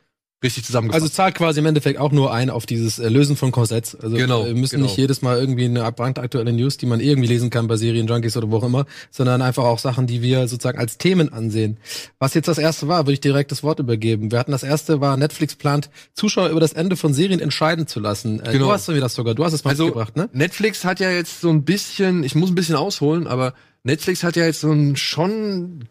Richtig 0.43 0.65
zusammengefasst 0.65 1.03
Also 1.03 1.15
zahlt 1.15 1.35
quasi 1.35 1.61
im 1.61 1.67
Endeffekt 1.67 1.99
auch 1.99 2.13
nur 2.13 2.33
ein 2.33 2.51
auf 2.51 2.67
dieses 2.67 2.99
äh, 2.99 3.09
Lösen 3.09 3.37
von 3.37 3.53
Korsetts. 3.53 3.95
Also 3.95 4.17
Genau, 4.17 4.47
wir 4.47 4.55
müssen 4.55 4.77
genau. 4.77 4.87
nicht 4.87 4.97
jedes 4.97 5.21
Mal 5.23 5.39
irgendwie 5.39 5.67
eine 5.67 5.91
brandaktuelle 5.93 6.53
News, 6.53 6.77
die 6.79 6.87
man 6.87 7.01
irgendwie 7.01 7.29
lesen 7.29 7.51
kann 7.51 7.67
bei 7.67 7.77
Serienjunkies 7.77 8.37
oder 8.37 8.51
wo 8.51 8.57
auch 8.57 8.65
immer, 8.65 8.87
sondern 9.11 9.43
einfach 9.43 9.65
auch 9.65 9.79
Sachen, 9.79 10.07
die 10.07 10.23
wir 10.23 10.49
sozusagen 10.49 10.79
als 10.79 10.99
Themen 10.99 11.33
ansehen. 11.33 11.79
Was 12.19 12.35
jetzt 12.35 12.49
das 12.49 12.59
erste 12.59 12.89
war, 12.89 13.01
würde 13.05 13.13
ich 13.13 13.21
direkt 13.21 13.51
das 13.53 13.63
Wort 13.63 13.79
übergeben. 13.81 14.31
Wir 14.31 14.39
hatten 14.39 14.53
das 14.53 14.63
erste 14.63 15.01
war, 15.01 15.17
Netflix 15.17 15.55
plant, 15.57 15.91
Zuschauer 16.15 16.49
über 16.49 16.61
das 16.61 16.73
Ende 16.73 16.97
von 16.97 17.13
Serien 17.13 17.41
entscheiden 17.41 17.87
zu 17.87 18.01
lassen. 18.01 18.41
Äh, 18.41 18.53
Genau. 18.53 18.67
Du 18.67 18.73
hast 18.73 18.89
mir 18.89 19.01
das 19.01 19.15
sogar, 19.15 19.35
du 19.35 19.45
hast 19.45 19.53
es 19.53 19.65
mal 19.65 19.71
Also 19.71 19.85
mitgebracht, 19.85 20.17
ne? 20.17 20.29
Netflix 20.33 20.85
hat 20.85 21.01
ja 21.01 21.11
jetzt 21.11 21.41
so 21.41 21.51
ein 21.51 21.65
bisschen, 21.65 22.25
ich 22.25 22.35
muss 22.35 22.51
ein 22.51 22.55
bisschen 22.55 22.77
ausholen, 22.77 23.27
aber 23.27 23.55
Netflix 23.83 24.23
hat 24.23 24.37
ja 24.37 24.45
jetzt 24.45 24.61
so 24.61 24.71
ein 24.73 24.97
schon, 24.97 25.85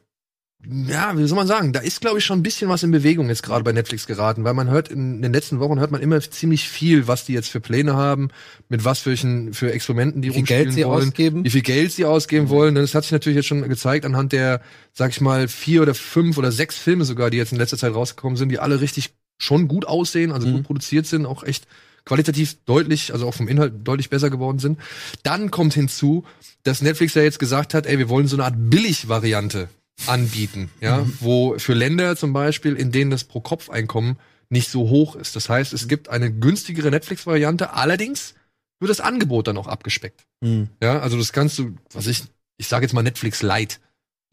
ja, 0.68 1.18
wie 1.18 1.26
soll 1.26 1.38
man 1.38 1.48
sagen, 1.48 1.72
da 1.72 1.80
ist 1.80 2.02
glaube 2.02 2.20
ich 2.20 2.26
schon 2.26 2.40
ein 2.40 2.44
bisschen 2.44 2.70
was 2.70 2.84
in 2.84 2.92
Bewegung 2.92 3.30
jetzt 3.30 3.44
gerade 3.44 3.64
bei 3.64 3.72
Netflix 3.72 4.06
geraten, 4.08 4.44
weil 4.44 4.54
man 4.54 4.70
hört 4.70 4.90
in 4.90 5.22
den 5.22 5.32
letzten 5.32 5.60
Wochen 5.62 5.80
hört 5.80 5.92
man 5.92 6.02
immer 6.02 6.20
ziemlich 6.20 6.68
viel, 6.68 7.08
was 7.08 7.24
die 7.26 7.32
jetzt 7.34 7.50
für 7.50 7.62
Pläne 7.62 7.96
haben, 7.96 8.28
mit 8.68 8.84
was 8.84 9.00
für, 9.00 9.16
für 9.16 9.72
Experimenten 9.72 10.22
die 10.22 10.30
Wie 10.30 10.34
viel 10.34 10.44
Geld 10.44 10.74
sie 10.74 10.84
wollen, 10.86 11.08
ausgeben. 11.10 11.46
wie 11.46 11.50
viel 11.50 11.62
Geld 11.62 11.94
sie 11.94 12.04
ausgeben 12.04 12.50
wollen. 12.50 12.76
Das 12.76 12.94
hat 12.94 13.04
sich 13.04 13.14
natürlich 13.14 13.38
jetzt 13.38 13.46
schon 13.48 13.68
gezeigt 13.70 14.06
anhand 14.06 14.34
der, 14.34 14.62
sag 14.92 15.12
ich 15.12 15.22
mal, 15.22 15.48
vier 15.48 15.82
oder 15.82 15.94
fünf 15.94 16.38
oder 16.38 16.52
sechs 16.52 16.78
Filme 16.78 17.06
sogar, 17.06 17.30
die 17.30 17.38
jetzt 17.38 17.54
in 17.54 17.58
letzter 17.58 17.78
Zeit 17.78 17.94
rausgekommen 17.94 18.36
sind, 18.36 18.50
die 18.50 18.60
alle 18.60 18.82
richtig 18.82 19.14
schon 19.38 19.70
gut 19.70 19.86
aussehen, 19.88 20.34
also 20.34 20.46
Mhm. 20.48 20.54
gut 20.56 20.64
produziert 20.64 21.06
sind, 21.06 21.26
auch 21.26 21.44
echt 21.44 21.68
qualitativ 22.04 22.58
deutlich, 22.66 23.14
also 23.14 23.28
auch 23.28 23.34
vom 23.34 23.48
Inhalt 23.48 23.74
deutlich 23.88 24.10
besser 24.10 24.30
geworden 24.30 24.60
sind. 24.60 24.78
Dann 25.24 25.52
kommt 25.52 25.74
hinzu, 25.74 26.26
dass 26.64 26.82
Netflix 26.82 27.14
ja 27.14 27.22
jetzt 27.22 27.40
gesagt 27.40 27.74
hat, 27.74 27.86
ey, 27.86 27.98
wir 27.98 28.10
wollen 28.10 28.28
so 28.28 28.36
eine 28.36 28.44
Art 28.44 28.56
Billig-Variante 28.58 29.70
anbieten, 30.08 30.70
ja, 30.82 31.06
wo 31.20 31.58
für 31.60 31.74
Länder 31.74 32.16
zum 32.16 32.34
Beispiel, 32.34 32.76
in 32.76 32.92
denen 32.92 33.12
das 33.12 33.24
Pro-Kopf-Einkommen 33.24 34.18
nicht 34.50 34.70
so 34.70 34.90
hoch 34.90 35.16
ist. 35.16 35.36
Das 35.36 35.50
heißt, 35.50 35.74
es 35.74 35.88
gibt 35.88 36.10
eine 36.10 36.32
günstigere 36.32 36.90
Netflix-Variante, 36.90 37.74
allerdings 37.74 38.34
wird 38.80 38.90
das 38.90 39.02
Angebot 39.02 39.48
dann 39.48 39.58
auch 39.58 39.68
abgespeckt. 39.68 40.26
Hm. 40.44 40.70
Ja, 40.82 41.00
also 41.00 41.18
das 41.18 41.34
kannst 41.34 41.60
du, 41.60 41.76
was 41.94 42.08
ich, 42.08 42.24
ich 42.58 42.68
sage 42.68 42.86
jetzt 42.86 42.94
mal 42.94 43.04
Netflix 43.04 43.42
Lite, 43.44 43.78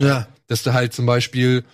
Ja. 0.01 0.29
dass 0.47 0.63
du 0.63 0.73
halt 0.73 0.93
zum 0.95 1.05
Beispiel 1.07 1.65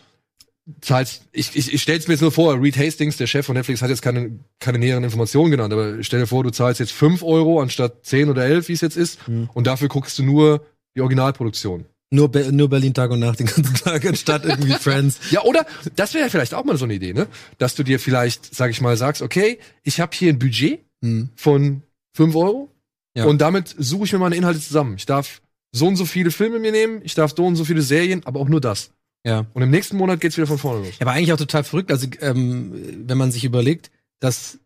zahlst, 0.81 1.23
ich, 1.33 1.55
ich, 1.57 1.73
ich 1.73 1.83
stell's 1.83 2.07
mir 2.07 2.15
jetzt 2.15 2.21
nur 2.21 2.31
vor, 2.33 2.61
Reed 2.61 2.77
Hastings, 2.77 3.17
der 3.17 3.27
Chef 3.27 3.45
von 3.47 3.57
Netflix, 3.57 3.83
hat 3.83 3.91
jetzt 3.91 4.03
keine, 4.03 4.39
keine 4.61 4.79
näheren 4.79 5.03
Informationen 5.05 5.51
genannt, 5.51 5.73
aber 5.73 6.03
stell 6.05 6.21
dir 6.21 6.27
vor, 6.27 6.45
du 6.45 6.51
zahlst 6.51 6.79
jetzt 6.81 6.93
5 6.93 7.23
Euro 7.23 7.61
anstatt 7.61 8.05
10 8.07 8.29
oder 8.31 8.45
11, 8.45 8.69
wie 8.69 8.73
es 8.75 8.81
jetzt 8.81 8.97
ist, 8.97 9.27
Mhm. 9.29 9.51
und 9.55 9.67
dafür 9.67 9.89
guckst 9.89 10.19
du 10.19 10.23
nur 10.23 10.65
die 10.95 11.01
Originalproduktion. 11.01 11.85
Nur, 12.13 12.31
Be 12.31 12.53
nur 12.53 12.69
Berlin 12.69 12.95
Tag 12.95 13.11
und 13.11 13.21
Nacht 13.21 13.41
den 13.41 13.47
ganzen 13.47 13.75
Tag 13.85 14.05
anstatt 14.05 14.45
irgendwie 14.45 14.73
Friends. 14.73 15.19
Ja, 15.31 15.43
oder 15.43 15.65
das 15.97 16.13
wäre 16.15 16.25
ja 16.25 16.31
vielleicht 16.31 16.55
auch 16.55 16.65
mal 16.65 16.77
so 16.77 16.85
eine 16.85 16.95
Idee, 16.95 17.15
ne? 17.15 17.27
Dass 17.59 17.75
du 17.75 17.83
dir 17.83 17.99
vielleicht, 17.99 18.55
sag 18.55 18.71
ich 18.71 18.81
mal, 18.81 18.97
sagst, 18.97 19.23
okay, 19.23 19.59
ich 19.83 19.99
habe 20.01 20.13
hier 20.15 20.33
ein 20.33 20.39
Budget 20.39 20.81
Hm. 21.03 21.31
von 21.35 21.83
5 22.15 22.37
Euro 22.37 22.71
Ja. 23.17 23.25
Und 23.25 23.41
damit 23.41 23.75
suche 23.77 24.05
ich 24.05 24.13
mir 24.13 24.19
meine 24.19 24.37
Inhalte 24.37 24.61
zusammen. 24.61 24.95
Ich 24.97 25.05
darf 25.07 25.43
so 25.73 25.87
und 25.89 25.97
so 25.97 26.05
viele 26.05 26.31
Filme 26.31 26.59
mir 26.59 26.71
nehmen, 26.71 27.01
ich 27.03 27.15
darf 27.15 27.35
so 27.37 27.45
und 27.45 27.57
so 27.57 27.65
viele 27.65 27.83
Serien, 27.83 28.25
aber 28.25 28.41
auch 28.41 28.49
nur 28.49 28.61
das. 28.61 28.91
Ja. 29.25 29.47
Und 29.55 29.63
im 29.63 29.71
nächsten 29.71 29.97
Monat 29.97 30.21
geht's 30.21 30.37
wieder 30.37 30.47
von 30.47 30.59
vorne 30.59 30.81
los. 30.87 30.95
Ja, 30.99 31.07
aber 31.07 31.13
eigentlich 31.13 31.33
auch 31.33 31.39
total 31.39 31.65
verrückt, 31.65 31.91
also 31.91 32.07
ähm, 32.21 32.73
wenn 33.07 33.19
man 33.19 33.33
sich 33.33 33.45
überlegt, 33.45 33.91
dass 34.21 34.59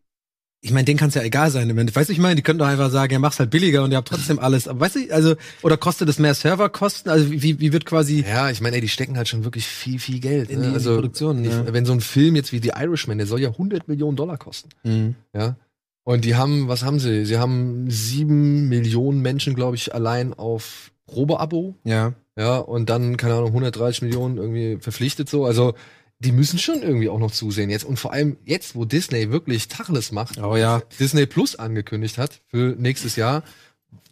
ich 0.66 0.72
meine, 0.72 0.84
denen 0.84 0.98
kann 0.98 1.08
es 1.08 1.14
ja 1.14 1.22
egal 1.22 1.50
sein. 1.50 1.70
Im 1.70 1.78
Endeffekt. 1.78 1.96
Weißt 1.96 2.08
du, 2.08 2.12
ich 2.12 2.18
meine, 2.18 2.34
die 2.36 2.42
könnten 2.42 2.58
doch 2.58 2.66
einfach 2.66 2.90
sagen, 2.90 3.12
ja, 3.12 3.18
mach's 3.18 3.38
halt 3.38 3.50
billiger 3.50 3.82
und 3.84 3.90
ihr 3.92 3.96
habt 3.96 4.08
trotzdem 4.08 4.38
alles. 4.38 4.68
Aber 4.68 4.80
weißt 4.80 4.96
du, 4.96 5.10
also, 5.14 5.34
oder 5.62 5.76
kostet 5.76 6.08
es 6.08 6.18
mehr 6.18 6.34
Serverkosten? 6.34 7.10
Also 7.10 7.30
wie, 7.30 7.58
wie 7.60 7.72
wird 7.72 7.86
quasi 7.86 8.24
Ja, 8.28 8.50
ich 8.50 8.60
meine, 8.60 8.76
ey, 8.76 8.82
die 8.82 8.88
stecken 8.88 9.16
halt 9.16 9.28
schon 9.28 9.44
wirklich 9.44 9.66
viel, 9.66 9.98
viel 9.98 10.20
Geld. 10.20 10.50
in 10.50 10.60
ne? 10.60 10.68
die, 10.68 10.74
also, 10.74 10.90
in 10.90 10.96
die 10.96 11.00
Produktion? 11.02 11.44
ich, 11.44 11.50
Ja. 11.52 11.72
wenn 11.72 11.84
so 11.86 11.92
ein 11.92 12.00
Film 12.00 12.36
jetzt 12.36 12.52
wie 12.52 12.60
The 12.62 12.72
Irishman, 12.76 13.18
der 13.18 13.26
soll 13.26 13.40
ja 13.40 13.50
100 13.50 13.88
Millionen 13.88 14.16
Dollar 14.16 14.36
kosten. 14.38 14.68
Mhm. 14.84 15.14
Ja. 15.34 15.56
Und 16.04 16.24
die 16.24 16.36
haben, 16.36 16.68
was 16.68 16.84
haben 16.84 17.00
sie? 17.00 17.24
Sie 17.24 17.38
haben 17.38 17.90
sieben 17.90 18.68
Millionen 18.68 19.22
Menschen, 19.22 19.54
glaube 19.54 19.76
ich, 19.76 19.94
allein 19.94 20.34
auf 20.34 20.90
Probeabo. 21.06 21.76
ja. 21.84 22.12
Ja, 22.38 22.58
und 22.58 22.90
dann, 22.90 23.16
keine 23.16 23.32
Ahnung, 23.32 23.48
130 23.48 24.02
Millionen 24.02 24.36
irgendwie 24.36 24.76
verpflichtet 24.78 25.26
so. 25.30 25.46
Also, 25.46 25.72
die 26.18 26.32
müssen 26.32 26.58
schon 26.58 26.82
irgendwie 26.82 27.08
auch 27.08 27.18
noch 27.18 27.30
zusehen 27.30 27.68
jetzt. 27.70 27.84
Und 27.84 27.98
vor 27.98 28.12
allem 28.12 28.38
jetzt, 28.44 28.74
wo 28.74 28.84
Disney 28.84 29.30
wirklich 29.30 29.68
Tacheles 29.68 30.12
macht, 30.12 30.38
Oh 30.38 30.56
ja. 30.56 30.82
Disney 30.98 31.26
Plus 31.26 31.56
angekündigt 31.56 32.16
hat 32.18 32.40
für 32.48 32.74
nächstes 32.78 33.16
Jahr. 33.16 33.42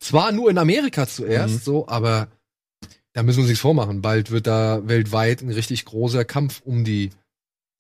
Zwar 0.01 0.33
nur 0.33 0.51
in 0.51 0.59
Amerika 0.59 1.07
zuerst 1.07 1.55
Mhm. 1.55 1.59
so, 1.61 1.89
aber 1.89 2.29
da 3.15 3.23
müssen 3.23 3.39
wir 3.39 3.43
uns 3.43 3.49
nichts 3.49 3.63
vormachen. 3.63 4.03
Bald 4.03 4.31
wird 4.31 4.47
da 4.47 4.87
weltweit 4.87 5.41
ein 5.43 5.51
richtig 5.51 5.85
großer 5.87 6.25
Kampf 6.25 6.61
um 6.65 6.85
die 6.85 7.11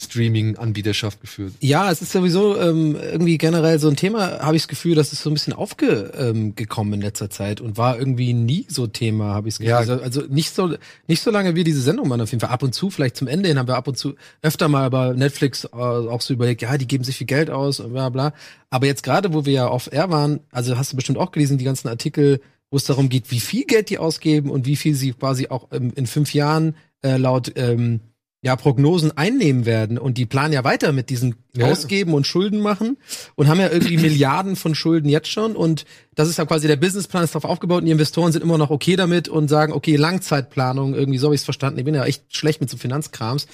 Streaming-Anbieterschaft 0.03 1.21
geführt. 1.21 1.53
Ja, 1.61 1.91
es 1.91 2.03
ist 2.03 2.13
sowieso 2.13 2.61
ähm, 2.61 2.97
irgendwie 2.97 3.39
generell 3.39 3.79
so 3.79 3.89
ein 3.89 3.97
Thema, 3.97 4.41
habe 4.41 4.57
ich 4.57 4.63
das 4.63 4.69
Gefühl, 4.69 4.97
dass 4.97 5.13
es 5.13 5.23
so 5.23 5.31
ein 5.31 5.35
bisschen 5.35 5.53
aufgekommen 5.53 6.93
ähm, 6.93 6.95
in 6.95 7.01
letzter 7.01 7.31
Zeit 7.31 7.61
und 7.61 7.77
war 7.77 7.97
irgendwie 7.99 8.35
nie 8.35 8.67
so 8.69 8.89
Thema, 8.89 9.35
habe 9.35 9.49
ich 9.49 9.55
das 9.55 9.59
Gefühl. 9.61 9.71
Ja. 9.71 9.79
Also, 9.79 9.95
also 9.95 10.23
nicht 10.29 10.53
so 10.55 10.75
nicht 11.07 11.23
so 11.23 11.31
lange 11.31 11.55
wie 11.55 11.63
diese 11.63 11.81
Sendung 11.81 12.09
machen 12.09 12.23
auf 12.23 12.31
jeden 12.31 12.41
Fall. 12.41 12.51
Ab 12.51 12.65
und 12.65 12.75
zu, 12.75 12.91
vielleicht 12.91 13.17
zum 13.17 13.29
Ende 13.29 13.49
hin, 13.49 13.59
haben 13.59 13.69
wir 13.69 13.77
ab 13.77 13.87
und 13.87 13.97
zu 13.97 14.15
öfter 14.43 14.69
mal 14.69 14.91
bei 14.91 15.13
Netflix 15.13 15.65
äh, 15.65 15.69
auch 15.77 16.21
so 16.21 16.35
überlegt, 16.35 16.63
ja, 16.63 16.77
die 16.77 16.89
geben 16.89 17.05
sich 17.05 17.17
viel 17.17 17.29
Geld 17.29 17.51
aus 17.51 17.79
und 17.79 17.93
bla 17.93 18.09
bla. 18.09 18.33
Aber 18.71 18.87
jetzt 18.87 19.05
gerade, 19.05 19.33
wo 19.33 19.47
wir 19.47 19.53
ja 19.53 19.69
auf 19.69 19.93
Air 19.93 20.11
waren, 20.11 20.41
also 20.51 20.77
hast 20.77 20.93
du 20.93 20.97
bestimmt 20.97 21.19
auch 21.19 21.31
gelesen, 21.31 21.57
die 21.57 21.65
ganzen 21.65 21.87
Artikel, 21.87 22.41
wo 22.71 22.77
es 22.77 22.85
darum 22.85 23.09
geht, 23.09 23.31
wie 23.31 23.41
viel 23.41 23.65
Geld 23.65 23.91
die 23.91 23.99
ausgeben 23.99 24.51
und 24.51 24.67
wie 24.67 24.75
viel 24.75 24.97
sie 24.97 25.13
quasi 25.13 25.47
auch 25.49 25.69
ähm, 25.71 25.93
in 25.95 26.09
fünf 26.09 26.35
Jahren 26.35 26.75
äh, 27.03 27.17
laut 27.17 27.53
ähm, 27.55 28.01
ja, 28.45 28.57
Prognosen 28.57 29.17
einnehmen 29.17 29.65
werden 29.65 29.97
und 29.97 30.19
die 30.19 30.27
planen 30.27 30.53
ja 30.53 30.65
weiter 30.65 30.93
mit 30.93 31.09
diesen 31.09 31.37
Ja. 31.57 31.67
Ausgeben 31.67 32.13
und 32.13 32.27
Schulden 32.27 32.61
machen 32.61 32.99
und 33.37 33.49
haben 33.49 33.59
ja 33.59 33.71
irgendwie 33.71 33.97
Milliarden 34.09 34.55
von 34.55 34.75
Schulden 34.75 35.09
jetzt 35.09 35.29
schon 35.29 35.57
und 35.57 35.87
das 36.15 36.29
ist 36.29 36.37
ja 36.37 36.45
quasi 36.45 36.69
der 36.69 36.77
Businessplan 36.77 37.25
ist 37.25 37.35
darauf 37.35 37.51
aufgebaut 37.51 37.81
und 37.81 37.87
die 37.87 37.93
Investoren 37.93 38.33
sind 38.33 38.43
immer 38.43 38.59
noch 38.59 38.69
okay 38.69 38.97
damit 38.97 39.29
und 39.31 39.49
sagen, 39.49 39.73
okay, 39.73 39.97
Langzeitplanung, 39.97 40.95
irgendwie 40.95 41.19
so 41.19 41.29
habe 41.29 41.35
ich 41.35 41.41
es 41.41 41.45
verstanden. 41.47 41.79
Ich 41.79 41.87
bin 41.87 41.95
ja 41.95 42.05
echt 42.05 42.37
schlecht 42.37 42.61
mit 42.61 42.69
so 42.69 42.77
Finanzkrams, 42.77 43.47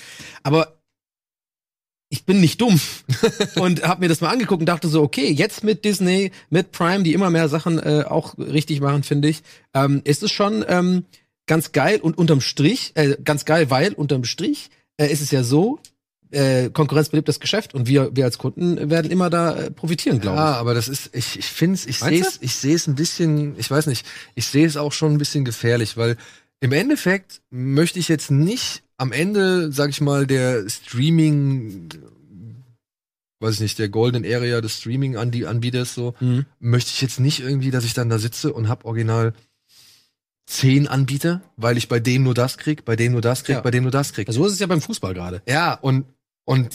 aber 0.42 0.80
ich 2.08 2.24
bin 2.24 2.40
nicht 2.40 2.60
dumm 2.60 2.80
und 3.60 3.84
habe 3.84 4.00
mir 4.00 4.08
das 4.08 4.20
mal 4.20 4.30
angeguckt 4.30 4.60
und 4.60 4.66
dachte 4.66 4.88
so, 4.88 5.02
okay, 5.02 5.30
jetzt 5.30 5.62
mit 5.62 5.84
Disney, 5.84 6.32
mit 6.48 6.72
Prime, 6.72 7.04
die 7.04 7.14
immer 7.14 7.30
mehr 7.30 7.48
Sachen 7.48 7.78
äh, 7.78 8.04
auch 8.08 8.36
richtig 8.38 8.80
machen, 8.80 9.04
finde 9.04 9.28
ich, 9.28 9.42
ähm, 9.72 10.00
ist 10.02 10.24
es 10.24 10.32
schon 10.32 10.64
ähm, 10.66 11.04
ganz 11.46 11.70
geil 11.70 12.00
und 12.00 12.18
unterm 12.18 12.40
Strich, 12.40 12.90
äh, 12.94 13.16
ganz 13.22 13.44
geil, 13.44 13.70
weil 13.70 13.92
unterm 13.92 14.24
Strich 14.24 14.70
äh, 15.00 15.10
ist 15.12 15.20
es 15.22 15.30
ja 15.30 15.42
so, 15.42 15.78
äh, 16.30 16.70
Konkurrenz 16.70 17.08
belebt 17.08 17.28
das 17.28 17.40
Geschäft 17.40 17.74
und 17.74 17.88
wir, 17.88 18.14
wir 18.14 18.24
als 18.24 18.38
Kunden 18.38 18.88
werden 18.90 19.10
immer 19.10 19.30
da 19.30 19.56
äh, 19.56 19.70
profitieren, 19.70 20.20
glaube 20.20 20.36
Ja, 20.38 20.52
ich. 20.52 20.56
aber 20.58 20.74
das 20.74 20.86
ist, 20.88 21.10
ich, 21.14 21.38
ich 21.38 21.46
finde 21.46 21.74
es, 21.74 21.86
ich 21.86 21.98
sehe 21.98 22.20
es, 22.20 22.38
ich 22.40 22.54
sehe 22.54 22.74
es 22.76 22.86
ein 22.86 22.94
bisschen, 22.94 23.58
ich 23.58 23.68
weiß 23.70 23.86
nicht, 23.86 24.06
ich 24.36 24.46
sehe 24.46 24.66
es 24.66 24.76
auch 24.76 24.92
schon 24.92 25.12
ein 25.12 25.18
bisschen 25.18 25.44
gefährlich, 25.44 25.96
weil 25.96 26.16
im 26.60 26.72
Endeffekt 26.72 27.40
möchte 27.50 27.98
ich 27.98 28.08
jetzt 28.08 28.30
nicht 28.30 28.82
am 28.96 29.10
Ende, 29.12 29.72
sag 29.72 29.90
ich 29.90 30.00
mal, 30.00 30.26
der 30.26 30.68
Streaming, 30.68 31.88
weiß 33.40 33.54
ich 33.54 33.60
nicht, 33.60 33.78
der 33.78 33.88
Golden 33.88 34.24
Area 34.24 34.60
des 34.60 34.78
Streaming-Anbieters 34.78 35.94
so, 35.94 36.14
Mhm. 36.20 36.44
möchte 36.58 36.90
ich 36.94 37.00
jetzt 37.00 37.18
nicht 37.18 37.40
irgendwie, 37.40 37.70
dass 37.70 37.84
ich 37.84 37.94
dann 37.94 38.10
da 38.10 38.18
sitze 38.18 38.52
und 38.52 38.68
hab 38.68 38.84
original 38.84 39.32
zehn 40.50 40.88
Anbieter, 40.88 41.42
weil 41.56 41.76
ich 41.78 41.88
bei 41.88 42.00
dem 42.00 42.24
nur 42.24 42.34
das 42.34 42.58
krieg, 42.58 42.84
bei 42.84 42.96
dem 42.96 43.12
nur 43.12 43.20
das 43.20 43.44
krieg, 43.44 43.56
Ja. 43.56 43.60
bei 43.60 43.70
dem 43.70 43.84
nur 43.84 43.92
das 43.92 44.12
krieg. 44.12 44.26
So 44.30 44.44
ist 44.46 44.52
es 44.54 44.58
ja 44.58 44.66
beim 44.66 44.80
Fußball 44.80 45.14
gerade. 45.14 45.42
Ja, 45.46 45.74
und, 45.74 46.06
und, 46.44 46.68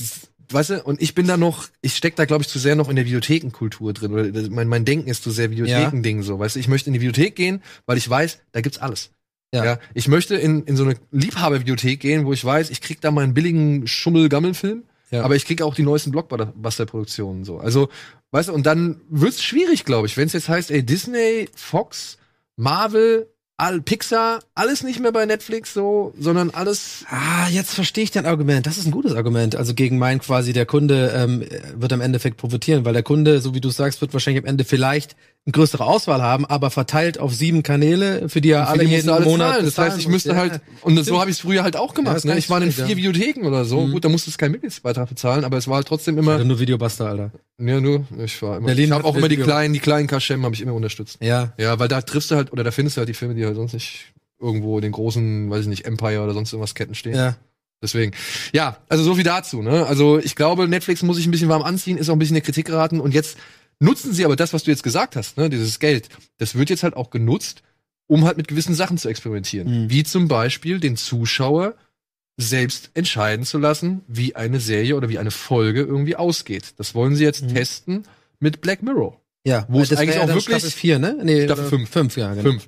weißt 0.49 0.69
du, 0.69 0.83
und 0.83 1.01
ich 1.01 1.13
bin 1.13 1.27
da 1.27 1.35
noch, 1.35 1.67
ich 1.81 1.95
steck 1.95 2.15
da, 2.15 2.23
glaube 2.23 2.43
ich, 2.43 2.47
zu 2.47 2.57
sehr 2.57 2.75
noch 2.75 2.87
in 2.89 2.95
der 2.95 3.05
Videothekenkultur 3.05 3.91
drin. 3.91 4.13
Oder 4.13 4.49
mein, 4.49 4.69
mein 4.69 4.85
Denken 4.85 5.09
ist 5.09 5.23
zu 5.23 5.29
sehr 5.31 5.51
Videothekending 5.51 6.23
so. 6.23 6.39
Weißt 6.39 6.55
du, 6.55 6.59
ich 6.61 6.69
möchte 6.69 6.89
in 6.89 6.93
die 6.93 7.01
Videothek 7.01 7.35
gehen, 7.35 7.61
weil 7.85 7.97
ich 7.97 8.09
weiß, 8.09 8.39
da 8.53 8.61
gibt's 8.61 8.77
alles. 8.77 9.11
Ja. 9.53 9.77
Ich 9.93 10.07
möchte 10.07 10.35
in, 10.35 10.63
in 10.63 10.75
so 10.75 10.83
eine 10.83 10.95
Liebhaberbibliothek 11.11 11.99
gehen, 11.99 12.25
wo 12.25 12.33
ich 12.33 12.43
weiß, 12.43 12.69
ich 12.71 12.81
krieg 12.81 12.99
da 13.01 13.11
meinen 13.11 13.33
billigen 13.33 13.87
Schummel-Gammel-Film, 13.87 14.83
Ja. 15.11 15.23
aber 15.23 15.35
ich 15.35 15.45
krieg 15.45 15.61
auch 15.61 15.75
die 15.75 15.83
neuesten 15.83 16.11
Blockbuster-Produktionen 16.11 17.43
so. 17.45 17.59
Also, 17.59 17.89
weißt 18.31 18.49
du, 18.49 18.53
und 18.53 18.65
dann 18.65 19.01
wird's 19.09 19.41
schwierig, 19.43 19.85
glaube 19.85 20.07
ich, 20.07 20.17
wenn 20.17 20.27
es 20.27 20.33
jetzt 20.33 20.49
heißt, 20.49 20.71
ey, 20.71 20.83
Disney, 20.83 21.47
Fox, 21.55 22.17
Marvel, 22.57 23.29
all, 23.57 23.81
Pixar, 23.81 24.41
alles 24.53 24.83
nicht 24.83 24.99
mehr 24.99 25.11
bei 25.11 25.25
Netflix 25.25 25.73
so, 25.73 26.13
sondern 26.19 26.49
alles 26.49 27.05
Ah, 27.09 27.47
jetzt 27.49 27.73
verstehe 27.73 28.03
ich 28.03 28.11
dein 28.11 28.25
Argument. 28.25 28.65
Das 28.65 28.77
ist 28.77 28.85
ein 28.85 28.91
gutes 28.91 29.15
Argument. 29.15 29.55
Also 29.55 29.73
gegen 29.73 29.97
mein 29.97 30.19
quasi 30.19 30.53
der 30.53 30.65
Kunde 30.65 31.13
ähm, 31.15 31.45
wird 31.75 31.93
am 31.93 32.01
Endeffekt 32.01 32.37
profitieren, 32.37 32.85
weil 32.85 32.93
der 32.93 33.03
Kunde, 33.03 33.39
so 33.39 33.53
wie 33.53 33.61
du 33.61 33.69
sagst, 33.69 34.01
wird 34.01 34.13
wahrscheinlich 34.13 34.43
am 34.43 34.49
Ende 34.49 34.65
vielleicht 34.65 35.15
eine 35.47 35.51
größere 35.51 35.85
Auswahl 35.85 36.23
haben, 36.23 36.43
aber 36.45 36.71
verteilt 36.71 37.19
auf 37.19 37.33
sieben 37.33 37.61
Kanäle, 37.61 38.29
für 38.29 38.41
die 38.41 38.49
Für 38.49 38.65
alle 38.65 38.83
die 38.83 38.89
jeden 38.91 39.07
du 39.07 39.13
alles 39.13 39.27
Monat 39.27 39.51
zahlen. 39.53 39.65
Das 39.65 39.77
heißt, 39.77 39.99
ich 39.99 40.07
müsste 40.07 40.29
Ja, 40.29 40.35
halt, 40.37 40.61
und 40.81 41.03
so 41.05 41.19
habe 41.19 41.29
ich 41.29 41.35
es 41.37 41.41
früher 41.41 41.61
halt 41.61 41.75
auch 41.75 41.89
Ja, 41.89 41.95
gemacht. 41.95 42.17
ist 42.17 42.25
ne? 42.25 42.35
Ich 42.37 42.49
war 42.49 42.59
in 42.61 42.71
vier 42.71 42.85
schlecht, 42.85 42.97
Videotheken 42.97 43.45
oder 43.45 43.63
so. 43.63 43.81
Mhm. 43.81 43.91
Gut, 43.91 44.05
da 44.05 44.09
musstest 44.09 44.37
du 44.37 44.39
keinen 44.39 44.53
Mitgliedsbeitrag 44.53 45.07
bezahlen, 45.07 45.45
aber 45.45 45.57
es 45.57 45.67
war 45.67 45.75
halt 45.75 45.87
trotzdem 45.87 46.17
immer. 46.17 46.35
Oder 46.35 46.45
nur 46.45 46.59
Videobuster, 46.59 47.07
Alter. 47.07 47.31
Ja, 47.59 47.79
nur, 47.79 48.05
ich 48.17 48.41
war 48.41 48.57
immer. 48.57 48.65
Berlin 48.65 48.85
ich 48.85 48.91
habe 48.91 49.05
auch 49.05 49.15
immer 49.15 49.29
die 49.29 49.35
Video. 49.35 49.45
kleinen, 49.45 49.73
die 49.75 49.79
kleinen 49.79 50.07
Kaschem 50.07 50.43
habe 50.43 50.55
ich 50.55 50.61
immer 50.61 50.73
unterstützt. 50.73 51.17
Ja. 51.21 51.53
Ja, 51.59 51.77
weil 51.77 51.89
da 51.89 52.01
triffst 52.01 52.31
du 52.31 52.35
halt, 52.35 52.51
oder 52.51 52.63
da 52.63 52.71
findest 52.71 52.97
du 52.97 52.99
halt 53.01 53.09
die 53.09 53.13
Filme, 53.13 53.35
die 53.35 53.45
halt 53.45 53.55
sonst 53.55 53.73
nicht 53.73 54.13
irgendwo 54.39 54.77
in 54.77 54.81
den 54.81 54.93
großen, 54.93 55.49
weiß 55.51 55.61
ich 55.61 55.67
nicht, 55.67 55.85
Empire 55.85 56.21
oder 56.21 56.33
sonst 56.33 56.53
irgendwas 56.53 56.73
Ketten 56.73 56.95
stehen. 56.95 57.15
Ja. 57.15 57.35
Deswegen. 57.83 58.13
Ja, 58.51 58.77
also 58.89 59.03
so 59.03 59.13
viel 59.13 59.23
dazu, 59.23 59.61
ne? 59.61 59.85
Also 59.85 60.17
ich 60.17 60.35
glaube, 60.35 60.67
Netflix 60.67 61.03
muss 61.03 61.17
sich 61.17 61.27
ein 61.27 61.31
bisschen 61.31 61.49
warm 61.49 61.61
anziehen, 61.61 61.97
ist 61.97 62.09
auch 62.09 62.13
ein 62.13 62.19
bisschen 62.19 62.35
in 62.35 62.41
der 62.41 62.45
Kritik 62.45 62.65
geraten 62.65 62.99
und 62.99 63.13
jetzt 63.13 63.37
nutzen 63.79 64.13
sie 64.13 64.25
aber 64.25 64.35
das, 64.35 64.53
was 64.53 64.63
du 64.63 64.71
jetzt 64.71 64.83
gesagt 64.83 65.15
hast, 65.15 65.37
ne? 65.37 65.49
Dieses 65.49 65.79
Geld. 65.79 66.09
Das 66.37 66.55
wird 66.55 66.69
jetzt 66.69 66.83
halt 66.83 66.95
auch 66.95 67.09
genutzt, 67.09 67.63
um 68.07 68.25
halt 68.25 68.37
mit 68.37 68.47
gewissen 68.47 68.75
Sachen 68.75 68.97
zu 68.97 69.09
experimentieren. 69.09 69.83
Mhm. 69.85 69.89
Wie 69.89 70.03
zum 70.03 70.27
Beispiel 70.27 70.79
den 70.79 70.95
Zuschauer 70.97 71.75
selbst 72.37 72.91
entscheiden 72.95 73.45
zu 73.45 73.57
lassen, 73.57 74.01
wie 74.07 74.35
eine 74.35 74.59
Serie 74.59 74.95
oder 74.95 75.07
wie 75.09 75.19
eine 75.19 75.31
Folge 75.31 75.81
irgendwie 75.81 76.15
ausgeht. 76.17 76.73
Das 76.77 76.93
wollen 76.93 77.15
sie 77.15 77.23
jetzt 77.23 77.43
Mhm. 77.43 77.53
testen 77.55 78.03
mit 78.39 78.59
Black 78.61 78.83
Mirror. 78.83 79.21
Ja, 79.47 79.65
Wo 79.69 79.79
es 79.81 79.91
eigentlich 79.93 80.15
ja 80.15 80.23
auch 80.23 80.27
wirklich- 80.27 80.43
Staffel 80.45 80.69
4, 80.71 80.99
ne? 80.99 81.17
Nee, 81.23 81.45
Staffel 81.45 81.61
oder 81.63 81.69
fünf. 81.69 81.89
Fünf, 81.89 82.17
ja, 82.17 82.31
genau. 82.33 82.41
Fünf. 82.49 82.67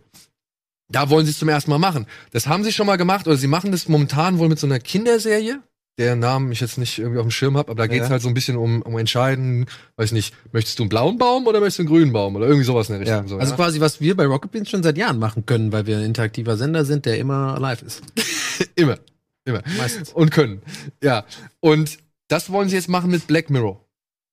Da 0.89 1.09
wollen 1.09 1.25
sie 1.25 1.31
es 1.31 1.39
zum 1.39 1.49
ersten 1.49 1.69
Mal 1.71 1.79
machen. 1.79 2.05
Das 2.31 2.47
haben 2.47 2.63
sie 2.63 2.71
schon 2.71 2.87
mal 2.87 2.95
gemacht, 2.95 3.27
oder 3.27 3.35
sie 3.35 3.47
machen 3.47 3.73
das 3.73 3.89
momentan 3.89 4.37
wohl 4.39 4.47
mit 4.47 4.57
so 4.59 4.67
einer 4.67 4.79
Kinderserie, 4.79 5.59
deren 5.97 6.19
Namen 6.19 6.51
ich 6.51 6.59
jetzt 6.59 6.77
nicht 6.77 6.99
irgendwie 6.99 7.19
auf 7.19 7.25
dem 7.25 7.31
Schirm 7.31 7.57
habe, 7.57 7.71
aber 7.71 7.77
da 7.83 7.87
geht 7.87 8.01
es 8.01 8.07
Ja. 8.07 8.11
halt 8.11 8.21
so 8.21 8.27
ein 8.27 8.33
bisschen 8.33 8.55
um, 8.57 8.81
um 8.83 8.97
Entscheiden, 8.97 9.65
weiß 9.95 10.11
nicht, 10.11 10.33
möchtest 10.51 10.77
du 10.79 10.83
einen 10.83 10.89
blauen 10.89 11.17
Baum 11.17 11.47
oder 11.47 11.59
möchtest 11.59 11.79
du 11.79 11.83
einen 11.83 11.89
grünen 11.89 12.13
Baum 12.13 12.35
oder 12.35 12.45
irgendwie 12.45 12.65
sowas 12.65 12.89
in 12.89 12.99
der 12.99 13.07
Ja, 13.07 13.15
Richtung. 13.15 13.29
So, 13.29 13.37
also 13.39 13.51
ja? 13.51 13.55
quasi, 13.55 13.79
was 13.79 13.99
wir 13.99 14.15
bei 14.15 14.25
Rocket 14.25 14.51
Beans 14.51 14.69
schon 14.69 14.83
seit 14.83 14.97
Jahren 14.97 15.17
machen 15.19 15.45
können, 15.45 15.71
weil 15.71 15.85
wir 15.87 15.97
ein 15.97 16.03
interaktiver 16.05 16.55
Sender 16.57 16.85
sind, 16.85 17.05
der 17.05 17.17
immer 17.17 17.59
live 17.59 17.81
ist. 17.81 18.03
immer. 18.75 18.99
Immer. 19.45 19.63
Meistens. 19.77 20.11
Und 20.13 20.29
können. 20.31 20.61
Ja. 21.01 21.25
Und 21.61 21.97
das 22.27 22.51
wollen 22.51 22.69
sie 22.69 22.75
jetzt 22.75 22.89
machen 22.89 23.09
mit 23.11 23.25
Black 23.27 23.49
Mirror. 23.49 23.83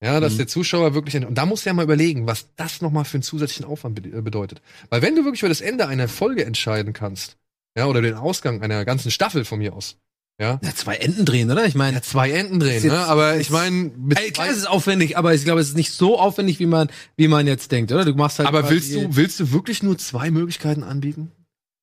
Ja, 0.03 0.19
dass 0.19 0.33
Mhm. 0.33 0.37
der 0.39 0.47
Zuschauer 0.47 0.93
wirklich, 0.93 1.15
und 1.25 1.33
da 1.35 1.45
musst 1.45 1.65
du 1.65 1.69
ja 1.69 1.73
mal 1.73 1.83
überlegen, 1.83 2.27
was 2.27 2.47
das 2.57 2.81
nochmal 2.81 3.05
für 3.05 3.15
einen 3.15 3.23
zusätzlichen 3.23 3.65
Aufwand 3.65 3.97
äh, 4.05 4.21
bedeutet. 4.21 4.61
Weil 4.89 5.01
wenn 5.01 5.15
du 5.15 5.23
wirklich 5.23 5.41
über 5.41 5.49
das 5.49 5.61
Ende 5.61 5.87
einer 5.87 6.09
Folge 6.09 6.45
entscheiden 6.45 6.91
kannst, 6.93 7.37
ja, 7.77 7.85
oder 7.87 8.01
den 8.01 8.13
Ausgang 8.13 8.61
einer 8.61 8.83
ganzen 8.85 9.09
Staffel 9.09 9.45
von 9.45 9.59
mir 9.59 9.73
aus, 9.73 9.95
ja, 10.39 10.59
Ja, 10.61 10.75
zwei 10.75 10.95
Enden 10.97 11.25
drehen, 11.25 11.49
oder? 11.49 11.65
Ich 11.65 11.75
meine, 11.75 11.97
ja 11.97 12.01
zwei 12.01 12.31
Enden 12.31 12.59
drehen, 12.59 12.77
Ist 12.77 12.83
jetzt- 12.83 12.91
ne? 12.93 12.99
aber 13.05 13.37
ich 13.37 13.49
meine, 13.49 13.91
Ey, 14.15 14.31
klar, 14.31 14.49
es 14.49 14.57
ist 14.57 14.67
aufwendig, 14.69 15.17
aber 15.17 15.33
ich 15.33 15.43
glaube, 15.45 15.61
es 15.61 15.69
ist 15.69 15.75
nicht 15.77 15.91
so 15.93 16.19
aufwendig, 16.19 16.59
wie 16.59 16.65
man, 16.65 16.89
wie 17.15 17.27
man 17.27 17.47
jetzt 17.47 17.71
denkt, 17.71 17.91
oder? 17.91 18.03
Du 18.05 18.13
machst 18.15 18.39
halt. 18.39 18.47
aber 18.47 18.69
willst 18.69 18.93
du, 18.93 19.15
willst 19.15 19.39
du 19.39 19.51
wirklich 19.51 19.81
nur 19.83 19.97
zwei 19.97 20.31
Möglichkeiten 20.31 20.83
anbieten? 20.83 21.31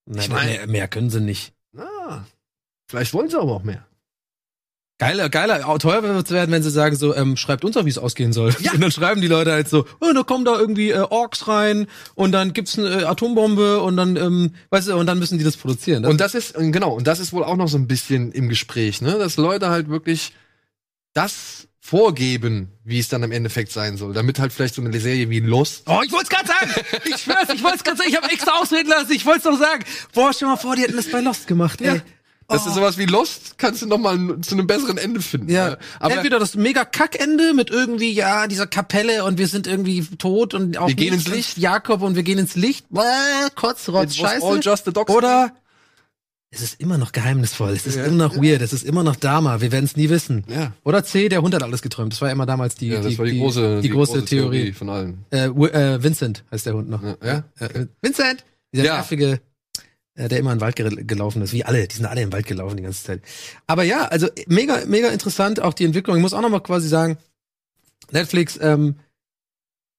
Nein, 0.07 0.19
ich 0.21 0.29
mein- 0.29 0.47
mehr, 0.49 0.67
mehr 0.67 0.89
können 0.89 1.11
sie 1.11 1.21
nicht. 1.21 1.53
Na, 1.73 2.27
vielleicht 2.91 3.15
wollen 3.15 3.31
sie 3.31 3.39
aber 3.41 3.53
auch 3.53 3.63
mehr. 3.63 3.87
Geiler, 5.03 5.29
geiler, 5.29 5.69
auch 5.69 5.79
teuer 5.79 6.03
wird 6.03 6.27
es 6.27 6.31
werden, 6.31 6.53
wenn 6.53 6.63
sie 6.63 6.71
sagen 6.71 6.95
so, 6.95 7.13
ähm, 7.17 7.37
schreibt 7.37 7.65
uns 7.65 7.75
doch, 7.75 7.85
wie 7.85 7.91
es 7.91 7.99
ausgehen 7.99 8.33
soll. 8.33 8.55
Ja. 8.61 8.73
Und 8.75 8.81
dann 8.81 8.93
schreiben 8.93 9.21
die 9.21 9.27
Leute 9.27 9.51
halt 9.51 9.69
so, 9.69 9.85
oh, 10.01 10.13
da 10.15 10.23
kommen 10.23 10.45
da 10.45 10.57
irgendwie 10.59 10.91
äh, 10.91 11.01
Orks 11.01 11.49
rein 11.49 11.89
und 12.15 12.31
dann 12.31 12.53
gibt's 12.53 12.79
eine 12.79 13.03
äh, 13.03 13.05
Atombombe 13.05 13.81
und 13.81 13.97
dann, 13.97 14.17
ähm, 14.17 14.55
weißt 14.71 14.89
du, 14.89 14.97
und 14.97 15.07
dann 15.07 15.19
müssen 15.19 15.39
die 15.39 15.45
das 15.45 15.57
produzieren. 15.57 16.05
Das 16.05 16.11
Und 16.11 16.21
das 16.21 16.35
ist, 16.37 16.55
genau, 16.55 16.95
und 16.95 17.07
das 17.09 17.19
ist 17.19 17.33
wohl 17.33 17.43
auch 17.43 17.57
noch 17.57 17.69
so 17.69 17.77
ein 17.77 17.89
bisschen 17.89 18.31
im 18.31 18.49
Gespräch, 18.49 19.03
ne? 19.03 19.19
Dass 19.19 19.37
Leute 19.37 19.71
halt 19.71 19.89
wirklich 19.89 20.33
das 21.15 21.67
vorgeben, 21.81 22.71
wie 22.85 23.01
es 23.01 23.09
dann 23.09 23.25
im 23.25 23.33
Endeffekt 23.33 23.73
sein 23.73 23.97
soll, 23.97 24.13
damit 24.13 24.39
halt 24.39 24.53
vielleicht 24.53 24.77
so 24.77 24.83
eine 24.83 25.01
Serie 25.01 25.29
wie 25.31 25.41
Lost. 25.41 25.83
Oh, 25.87 26.01
ich 26.05 26.13
wollte 26.13 26.25
es 26.25 26.31
gerade 26.31 26.47
sagen. 26.47 26.87
Ich 27.13 27.23
schwör's, 27.23 27.49
ich 27.53 27.63
wollte 27.65 27.79
es 27.79 27.85
gerade 27.85 27.99
sagen. 27.99 28.11
Ich 28.11 28.17
habe 28.17 28.31
extra 28.31 28.53
ausreden 28.61 28.89
lassen. 28.89 29.11
Ich 29.11 29.27
wollte 29.27 29.39
es 29.39 29.45
doch 29.45 29.59
sagen. 29.59 29.85
Boah, 30.15 30.33
stell 30.33 30.47
mal 30.47 30.57
vor, 30.57 30.77
die 30.77 30.83
hätten 30.83 30.97
das 30.97 31.11
bei 31.11 31.21
Lost 31.21 31.49
gemacht, 31.49 31.81
ey. 31.81 32.01
Das 32.49 32.67
ist 32.67 32.75
sowas 32.75 32.99
wie 32.99 33.07
Lost, 33.07 33.59
kannst 33.59 33.83
du 33.83 33.87
noch 33.87 33.99
mal 33.99 34.41
zu 34.41 34.55
einem 34.55 34.67
besseren 34.67 34.99
Ende 34.99 35.21
finden. 35.21 35.51
Ja, 35.51 35.77
aber 36.01 36.15
entweder 36.17 36.39
das 36.39 36.55
mega 36.55 36.85
Kackende 36.85 37.55
mit 37.55 37.71
irgendwie 37.71 38.13
ja 38.13 38.47
dieser 38.47 38.67
Kapelle 38.67 39.25
und 39.25 39.39
wir 39.39 39.49
sind 39.49 39.67
irgendwie 39.67 40.05
tot 40.19 40.55
und 40.55 40.77
auch 40.79 40.89
Wir 40.89 40.95
gehen 40.95 41.15
ins 41.15 41.29
Licht. 41.29 41.59
Jakob 41.59 42.03
und 42.03 42.15
wir 42.17 42.23
gehen 42.23 42.39
ins 42.39 42.55
Licht. 42.57 42.87
Bäh, 42.91 43.01
Kotzrotz, 43.55 44.17
Scheiße. 44.17 44.45
all 44.47 44.61
just 44.63 44.87
dog's 44.95 45.13
Oder 45.13 45.53
es 46.55 46.61
ist 46.61 46.81
immer 46.81 46.99
noch 46.99 47.13
geheimnisvoll. 47.13 47.71
Es 47.71 47.87
ist 47.87 47.97
immer 47.97 48.29
noch 48.29 48.37
weird. 48.37 48.61
Es 48.61 48.75
ist 48.75 48.85
immer 48.85 49.03
noch 49.03 49.17
Dama. 49.17 49.63
Wir 49.63 49.73
werden 49.73 49.87
es 49.87 49.97
nie 49.97 50.11
wissen. 50.11 50.45
Ja. 50.49 50.73
Oder 50.85 51.03
C, 51.03 51.31
der 51.31 51.41
Hund 51.41 51.55
hat 51.55 51.63
alles 51.63 51.81
geträumt. 51.81 52.13
Das 52.13 52.21
war 52.21 52.31
immer 52.31 52.45
damals 52.45 52.75
die, 52.75 52.89
ja, 52.89 53.01
die, 53.01 53.19
war 53.19 53.25
die, 53.25 53.39
große, 53.39 53.81
die, 53.81 53.89
große, 53.89 54.23
Theorie. 54.27 54.73
von 54.73 54.91
allen. 54.91 55.25
Äh, 55.31 55.47
äh, 55.47 56.03
Vincent 56.03 56.45
heißt 56.53 56.67
der 56.67 56.75
Hund 56.75 56.91
noch. 56.91 57.03
Ja, 57.03 57.17
ja? 57.25 57.45
Äh, 57.59 57.87
Vincent! 58.03 58.45
Dieser 58.75 58.85
Ja. 58.85 58.95
nervige, 58.97 59.33
äh, 59.33 59.39
der 60.15 60.39
immer 60.39 60.53
in 60.53 60.59
den 60.59 60.61
Wald 60.61 60.77
gelaufen 60.77 61.43
ist. 61.43 61.53
Wie 61.53 61.65
alle, 61.65 61.87
die 61.89 61.97
sind 61.97 62.07
alle 62.07 62.23
im 62.23 62.33
Wald 62.33 62.47
gelaufen 62.47 62.77
die 62.77 62.83
ganze 62.83 63.05
Zeit. 63.05 63.23
Aber 63.67 63.83
ja, 63.83 64.05
also 64.07 64.29
mega, 64.47 64.85
mega 64.87 65.09
interessant, 65.09 65.61
auch 65.61 65.75
die 65.75 65.85
Entwicklung. 65.85 66.17
Ich 66.17 66.23
muss 66.23 66.35
auch 66.35 66.43
noch 66.43 66.51
mal 66.51 66.61
quasi 66.61 66.89
sagen, 66.89 67.17
Netflix, 68.11 68.59
ähm, 68.61 68.97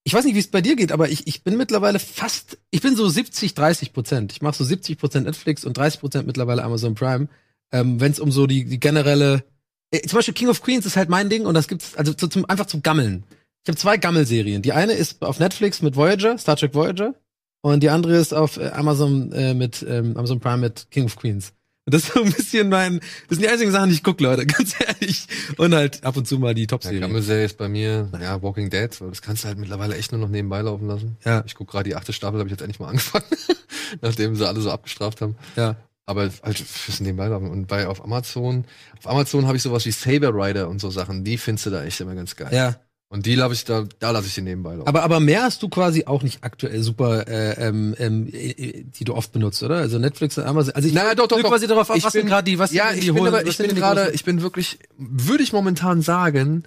ich 0.04 0.14
weiß 0.14 0.26
nicht, 0.26 0.36
wie 0.36 0.40
es 0.40 0.52
bei 0.52 0.62
dir 0.62 0.76
geht, 0.76 0.92
aber 0.92 1.10
ich, 1.10 1.28
ich 1.28 1.44
bin 1.44 1.58
mittlerweile 1.58 1.98
fast, 1.98 2.58
ich 2.72 2.82
bin 2.82 2.96
so 2.96 3.08
70, 3.08 3.54
30 3.54 3.94
Prozent. 3.94 4.34
Ich 4.34 4.42
mache 4.42 4.56
so 4.56 4.64
70 4.64 4.98
Prozent 4.98 5.26
Netflix 5.26 5.64
und 5.66 5.78
30 5.78 6.00
Prozent 6.02 6.28
mittlerweile 6.28 6.64
Amazon 6.64 6.94
Prime. 6.94 7.28
Ähm, 7.72 8.00
Wenn 8.00 8.12
es 8.12 8.20
um 8.20 8.32
so 8.32 8.46
die, 8.46 8.66
die 8.66 8.80
generelle, 8.80 9.44
äh, 9.92 10.02
zum 10.02 10.18
Beispiel 10.18 10.34
King 10.34 10.50
of 10.50 10.62
Queens 10.62 10.86
ist 10.86 10.98
halt 10.98 11.10
mein 11.10 11.30
Ding 11.30 11.46
und 11.46 11.54
das 11.54 11.68
gibt's 11.68 11.96
also 11.96 12.14
zu, 12.14 12.28
zum, 12.28 12.48
einfach 12.50 12.66
zum 12.66 12.84
Gammeln. 12.84 13.24
Ich 13.64 13.70
habe 13.70 13.78
zwei 13.78 13.98
Gammelserien. 13.98 14.62
Die 14.62 14.74
eine 14.74 14.94
ist 14.94 15.22
auf 15.24 15.40
Netflix 15.40 15.82
mit 15.82 15.96
Voyager, 15.96 16.38
Star 16.38 16.58
Trek 16.58 16.74
Voyager, 16.74 17.16
und 17.64 17.82
die 17.82 17.90
andere 17.90 18.16
ist 18.18 18.34
auf 18.34 18.58
äh, 18.58 18.68
Amazon 18.70 19.32
äh, 19.32 19.54
mit 19.56 19.84
ähm, 19.88 20.16
Amazon 20.16 20.40
Prime 20.40 20.58
mit 20.58 20.88
King 20.92 21.06
of 21.06 21.16
Queens. 21.16 21.54
Und 21.86 21.94
das 21.94 22.04
ist 22.04 22.14
so 22.14 22.24
ein 22.24 22.32
bisschen 22.32 22.70
mein, 22.70 23.00
das 23.28 23.38
sind 23.38 23.42
die 23.42 23.50
einzigen 23.50 23.72
Sachen, 23.72 23.90
die 23.90 23.96
ich 23.96 24.04
gucke, 24.04 24.24
Leute, 24.24 24.46
ganz 24.48 24.76
ehrlich. 24.80 25.28
Und 25.58 25.74
halt 25.76 26.04
ab 26.06 26.16
und 26.16 26.26
zu 26.28 26.40
mal 26.40 26.54
die 26.54 26.62
Ja, 26.62 26.68
Top-Serien. 26.68 27.02
Gammelserie 27.02 27.44
ist 27.44 27.58
bei 27.58 27.68
mir, 27.68 28.10
ja, 28.22 28.42
Walking 28.42 28.70
Dead, 28.70 28.90
weil 29.02 29.10
das 29.10 29.22
kannst 29.22 29.44
du 29.44 29.50
halt 29.50 29.58
mittlerweile 29.58 29.96
echt 29.98 30.12
nur 30.14 30.22
noch 30.22 30.30
nebenbei 30.30 30.62
laufen 30.62 30.88
lassen. 30.88 31.18
Ja. 31.26 31.44
Ich 31.46 31.56
guck 31.56 31.70
gerade 31.70 31.90
die 31.90 31.96
achte 31.96 32.14
Staffel, 32.14 32.40
habe 32.40 32.48
ich 32.48 32.52
jetzt 32.52 32.62
endlich 32.62 32.80
mal 32.80 32.88
angefangen, 32.88 33.26
nachdem 34.02 34.36
sie 34.36 34.48
alle 34.48 34.62
so 34.62 34.72
abgestraft 34.72 35.20
haben. 35.22 35.36
ja. 35.56 35.76
Aber 36.06 36.30
halt 36.44 36.58
fürs 36.58 37.00
nebenbei 37.00 37.28
laufen. 37.28 37.50
Und 37.50 37.68
bei 37.68 37.88
auf 37.88 38.04
Amazon, 38.04 38.66
auf 39.00 39.08
Amazon 39.10 39.48
habe 39.48 39.56
ich 39.56 39.64
sowas 39.64 39.86
wie 39.86 39.92
Saber 39.92 40.34
Rider 40.34 40.68
und 40.68 40.80
so 40.82 40.90
Sachen, 40.90 41.24
die 41.24 41.38
findest 41.38 41.66
du 41.66 41.70
da 41.70 41.82
echt 41.86 42.02
immer 42.02 42.14
ganz 42.14 42.36
geil. 42.36 42.50
ja. 42.52 42.76
Und 43.14 43.28
die 43.28 43.36
lasse 43.36 43.54
ich 43.54 43.64
da, 43.64 43.86
da 44.00 44.10
lasse 44.10 44.26
ich 44.26 44.34
die 44.34 44.42
nebenbei 44.42 44.74
laufen. 44.74 44.88
Aber, 44.88 45.04
aber 45.04 45.20
mehr 45.20 45.44
hast 45.44 45.62
du 45.62 45.70
quasi 45.70 46.06
auch 46.06 46.24
nicht 46.24 46.44
aktuell 46.44 46.82
super, 46.82 47.28
äh, 47.28 47.68
ähm, 47.68 47.94
ähm, 48.00 48.28
äh, 48.34 48.84
die 48.86 49.04
du 49.04 49.14
oft 49.14 49.32
benutzt, 49.32 49.62
oder? 49.62 49.76
Also 49.76 50.00
Netflix 50.00 50.36
und 50.40 50.46
Amazon. 50.46 50.74
Also 50.74 50.88
ich 50.88 50.96
Na, 50.96 51.14
doch, 51.14 51.28
doch, 51.28 51.40
doch. 51.40 51.48
quasi 51.50 51.68
darauf, 51.68 51.92
Ich 51.96 52.04
was 52.04 52.14
bin- 52.14 52.26
gerade 52.26 52.46
die, 52.50 52.58
was 52.58 52.72
ja, 52.74 52.88
sind 52.90 52.98
ich 52.98 53.06
die 53.06 53.12
bin 53.12 53.28
aber, 53.28 53.44
was 53.46 53.50
ich 53.50 53.58
bin 53.60 53.70
die 53.70 53.76
gerade, 53.76 54.10
ich 54.16 54.24
bin 54.26 54.42
wirklich, 54.42 54.80
würde 54.98 55.44
ich 55.44 55.54
momentan 55.54 56.02
sagen, 56.02 56.64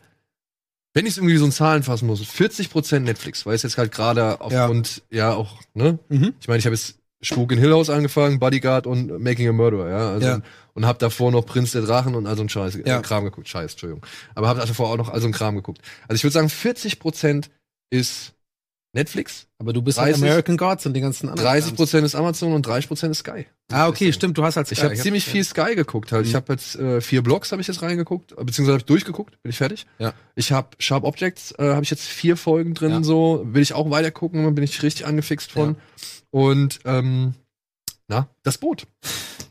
wenn 0.95 1.05
ich 1.05 1.15
es 1.15 1.17
irgendwie 1.19 1.37
so 1.37 1.47
in 1.47 1.51
Zahlen 1.51 1.83
fassen 1.83 2.07
muss, 2.07 2.23
40% 2.23 3.01
Netflix, 3.01 3.45
weil 3.45 3.57
es 3.57 3.65
jetzt 3.65 3.77
halt 3.77 3.91
gerade 3.91 4.41
aufgrund, 4.41 5.03
ja. 5.11 5.35
auch, 5.35 5.59
ne? 5.75 5.99
Mhm. 6.09 6.35
Ich 6.41 6.47
meine, 6.47 6.61
ich 6.61 6.65
habe 6.67 6.77
jetzt 6.77 6.95
Spuk 7.27 7.53
in 7.53 7.59
Hill 7.59 7.73
House 7.73 7.91
angefangen, 7.91 8.39
Bodyguard 8.39 8.87
und 8.87 9.19
Making 9.21 9.49
a 9.49 9.53
Murderer, 9.53 9.91
ja. 9.91 10.11
Also, 10.13 10.27
Ja. 10.29 10.41
Und 10.75 10.87
hab 10.87 10.99
davor 10.99 11.31
noch 11.33 11.47
Prinz 11.47 11.73
der 11.73 11.83
Drachen 11.83 12.15
und 12.15 12.27
all 12.27 12.37
so 12.37 12.43
ein 12.43 12.49
Scheiß, 12.49 12.79
Ja. 12.85 12.99
äh, 12.99 13.03
Kram 13.03 13.25
geguckt. 13.25 13.49
Scheiß, 13.49 13.73
Entschuldigung. 13.73 14.05
Aber 14.35 14.49
hab 14.49 14.59
davor 14.59 14.91
auch 14.91 14.97
noch 14.99 15.09
all 15.09 15.21
so 15.21 15.27
ein 15.27 15.33
Kram 15.33 15.55
geguckt. 15.57 15.81
Also 16.07 16.17
ich 16.17 16.25
würde 16.25 16.33
sagen, 16.35 16.49
40% 16.49 17.49
ist 17.91 18.33
Netflix, 18.97 19.47
Aber 19.59 19.73
du 19.73 19.83
bist 19.83 19.99
halt 19.99 20.15
30 20.15 20.23
American 20.25 20.57
Gods 20.57 20.87
und 20.87 20.95
den 20.95 21.03
ganzen 21.03 21.29
anderen. 21.29 21.49
30% 21.49 22.03
ist 22.05 22.15
Amazon 22.15 22.53
und 22.53 22.67
30% 22.67 23.11
ist 23.11 23.19
Sky. 23.19 23.47
Ah, 23.71 23.87
okay, 23.89 24.13
stimmt, 24.13 24.37
du 24.39 24.43
hast 24.43 24.57
halt 24.57 24.71
Ich 24.73 24.79
Sky. 24.79 24.87
habe 24.87 24.97
ziemlich 24.97 25.27
hab- 25.27 25.33
viel 25.33 25.45
Sky 25.45 25.75
geguckt 25.77 26.13
halt. 26.13 26.27
Ich 26.27 26.35
habe 26.35 26.53
jetzt 26.53 26.77
äh, 26.77 27.01
vier 27.01 27.23
Blogs 27.23 27.53
habe 27.53 27.61
ich 27.63 27.69
jetzt 27.69 27.83
reingeguckt, 27.83 28.35
beziehungsweise 28.37 28.73
hab 28.73 28.81
ich 28.81 28.87
durchgeguckt, 28.87 29.41
bin 29.43 29.51
ich 29.51 29.59
fertig. 29.59 29.87
Ja. 29.99 30.15
Ich 30.35 30.51
habe 30.51 30.69
Sharp 30.79 31.05
Objects, 31.05 31.53
äh, 31.59 31.73
habe 31.75 31.85
ich 31.85 31.91
jetzt 31.91 32.05
vier 32.05 32.37
Folgen 32.37 32.75
drin, 32.75 32.91
Ja. 32.91 33.03
so 33.03 33.43
will 33.45 33.63
ich 33.63 33.73
auch 33.75 33.91
weiter 33.91 34.11
gucken, 34.11 34.55
bin 34.55 34.65
ich 34.65 34.83
richtig 34.83 35.07
angefixt 35.07 35.53
von. 35.53 35.77
Und 36.31 36.81
ähm, 36.85 37.35
na, 38.09 38.29
das 38.43 38.59
Boot. 38.59 38.87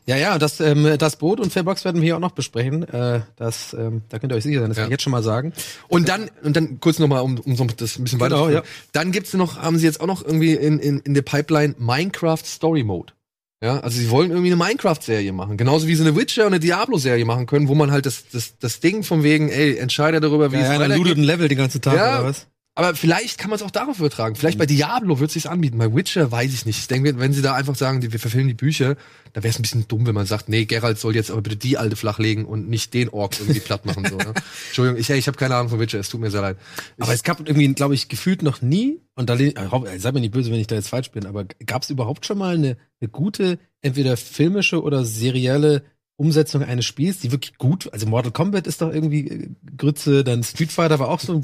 Ja, 0.08 0.16
ja, 0.16 0.38
das, 0.38 0.60
ähm, 0.60 0.88
das 0.98 1.16
Boot 1.16 1.40
und 1.40 1.52
Fairbox 1.52 1.84
werden 1.84 2.00
wir 2.00 2.04
hier 2.06 2.16
auch 2.16 2.20
noch 2.20 2.30
besprechen. 2.30 2.84
Äh, 2.88 3.22
das, 3.34 3.74
ähm, 3.76 4.02
da 4.08 4.18
könnt 4.20 4.32
ihr 4.32 4.36
euch 4.36 4.44
sicher 4.44 4.60
sein, 4.60 4.68
das 4.68 4.76
Ja. 4.78 4.84
kann 4.84 4.90
ich 4.90 4.94
jetzt 4.94 5.02
schon 5.02 5.10
mal 5.10 5.22
sagen. 5.24 5.52
Und 5.88 6.08
dann, 6.08 6.30
und 6.44 6.56
dann 6.56 6.78
kurz 6.78 7.00
nochmal, 7.00 7.22
um, 7.22 7.38
um 7.40 7.56
so 7.56 7.64
das 7.64 7.98
ein 7.98 8.04
bisschen 8.04 8.20
weiter 8.20 8.36
Genau, 8.36 8.48
ja. 8.48 8.62
Dann 8.92 9.10
gibt's 9.10 9.34
noch, 9.34 9.58
haben 9.60 9.78
sie 9.78 9.84
jetzt 9.86 10.00
auch 10.00 10.06
noch 10.06 10.24
irgendwie 10.24 10.54
in, 10.54 10.78
in, 10.78 11.00
in 11.00 11.14
der 11.14 11.22
Pipeline 11.22 11.74
Minecraft 11.78 12.38
Story 12.44 12.84
Mode. 12.84 13.14
Ja, 13.62 13.80
also 13.80 13.98
sie 13.98 14.10
wollen 14.10 14.30
irgendwie 14.30 14.52
eine 14.52 14.56
Minecraft-Serie 14.56 15.32
machen. 15.32 15.56
Genauso 15.56 15.88
wie 15.88 15.94
sie 15.96 16.02
eine 16.02 16.14
Witcher 16.14 16.42
und 16.42 16.52
eine 16.52 16.60
Diablo-Serie 16.60 17.24
machen 17.24 17.46
können, 17.46 17.66
wo 17.68 17.74
man 17.74 17.90
halt 17.90 18.04
das, 18.06 18.24
das, 18.30 18.58
das 18.58 18.80
Ding 18.80 19.02
von 19.02 19.22
wegen, 19.24 19.48
ey, 19.48 19.76
entscheide 19.78 20.20
darüber, 20.20 20.52
wie 20.52 20.56
Ja, 20.56 20.62
es 20.62 20.68
ja, 20.68 20.78
weitergeht. 20.78 21.16
ein 21.16 21.22
Level 21.24 21.48
den 21.48 21.58
ganzen 21.58 21.80
Tag 21.80 21.96
Ja. 21.96 22.18
oder 22.20 22.28
was? 22.28 22.46
Aber 22.78 22.94
vielleicht 22.94 23.38
kann 23.38 23.48
man 23.48 23.56
es 23.56 23.62
auch 23.62 23.70
darauf 23.70 23.98
übertragen. 23.98 24.36
Vielleicht 24.36 24.58
bei 24.58 24.66
Diablo 24.66 25.18
wird 25.18 25.30
es 25.30 25.34
sich 25.34 25.48
anbieten. 25.48 25.78
Bei 25.78 25.94
Witcher 25.94 26.30
weiß 26.30 26.52
ich 26.52 26.66
nicht. 26.66 26.78
Ich 26.78 26.88
denke, 26.88 27.18
wenn 27.18 27.32
sie 27.32 27.40
da 27.40 27.54
einfach 27.54 27.74
sagen, 27.74 28.02
die, 28.02 28.12
wir 28.12 28.20
verfilmen 28.20 28.48
die 28.48 28.54
Bücher, 28.54 28.96
da 29.32 29.42
wäre 29.42 29.50
es 29.50 29.58
ein 29.58 29.62
bisschen 29.62 29.88
dumm, 29.88 30.06
wenn 30.06 30.14
man 30.14 30.26
sagt, 30.26 30.50
nee, 30.50 30.66
Geralt 30.66 30.98
soll 30.98 31.16
jetzt 31.16 31.30
aber 31.30 31.40
bitte 31.40 31.56
die 31.56 31.78
alte 31.78 31.96
flachlegen 31.96 32.44
und 32.44 32.68
nicht 32.68 32.92
den 32.92 33.08
Ork 33.08 33.40
irgendwie 33.40 33.60
platt 33.60 33.86
machen. 33.86 34.04
So, 34.04 34.18
ne? 34.18 34.34
Entschuldigung, 34.66 35.00
ich, 35.00 35.08
ich 35.08 35.26
habe 35.26 35.38
keine 35.38 35.56
Ahnung 35.56 35.70
von 35.70 35.80
Witcher, 35.80 35.98
es 35.98 36.10
tut 36.10 36.20
mir 36.20 36.30
sehr 36.30 36.42
leid. 36.42 36.58
Aber 37.00 37.14
es 37.14 37.22
gab 37.22 37.40
irgendwie, 37.40 37.72
glaube 37.72 37.94
ich, 37.94 38.08
gefühlt 38.08 38.42
noch 38.42 38.60
nie, 38.60 39.00
und 39.14 39.30
da 39.30 39.36
äh, 39.36 39.54
äh, 39.54 39.98
seid 39.98 40.12
mir 40.12 40.20
nicht 40.20 40.34
böse, 40.34 40.50
wenn 40.52 40.60
ich 40.60 40.66
da 40.66 40.74
jetzt 40.74 40.90
falsch 40.90 41.10
bin, 41.12 41.24
aber 41.24 41.44
gab 41.64 41.82
es 41.82 41.88
überhaupt 41.88 42.26
schon 42.26 42.36
mal 42.36 42.56
eine, 42.56 42.76
eine 43.00 43.08
gute, 43.08 43.58
entweder 43.80 44.18
filmische 44.18 44.82
oder 44.82 45.02
serielle 45.02 45.82
Umsetzung 46.18 46.62
eines 46.62 46.86
Spiels, 46.86 47.18
die 47.20 47.30
wirklich 47.30 47.58
gut, 47.58 47.92
also 47.92 48.06
Mortal 48.06 48.32
Kombat 48.32 48.66
ist 48.66 48.80
doch 48.80 48.92
irgendwie 48.92 49.28
äh, 49.28 49.48
Grütze, 49.76 50.24
dann 50.24 50.42
Street 50.42 50.72
Fighter 50.72 50.98
war 50.98 51.08
auch 51.08 51.20
so, 51.20 51.42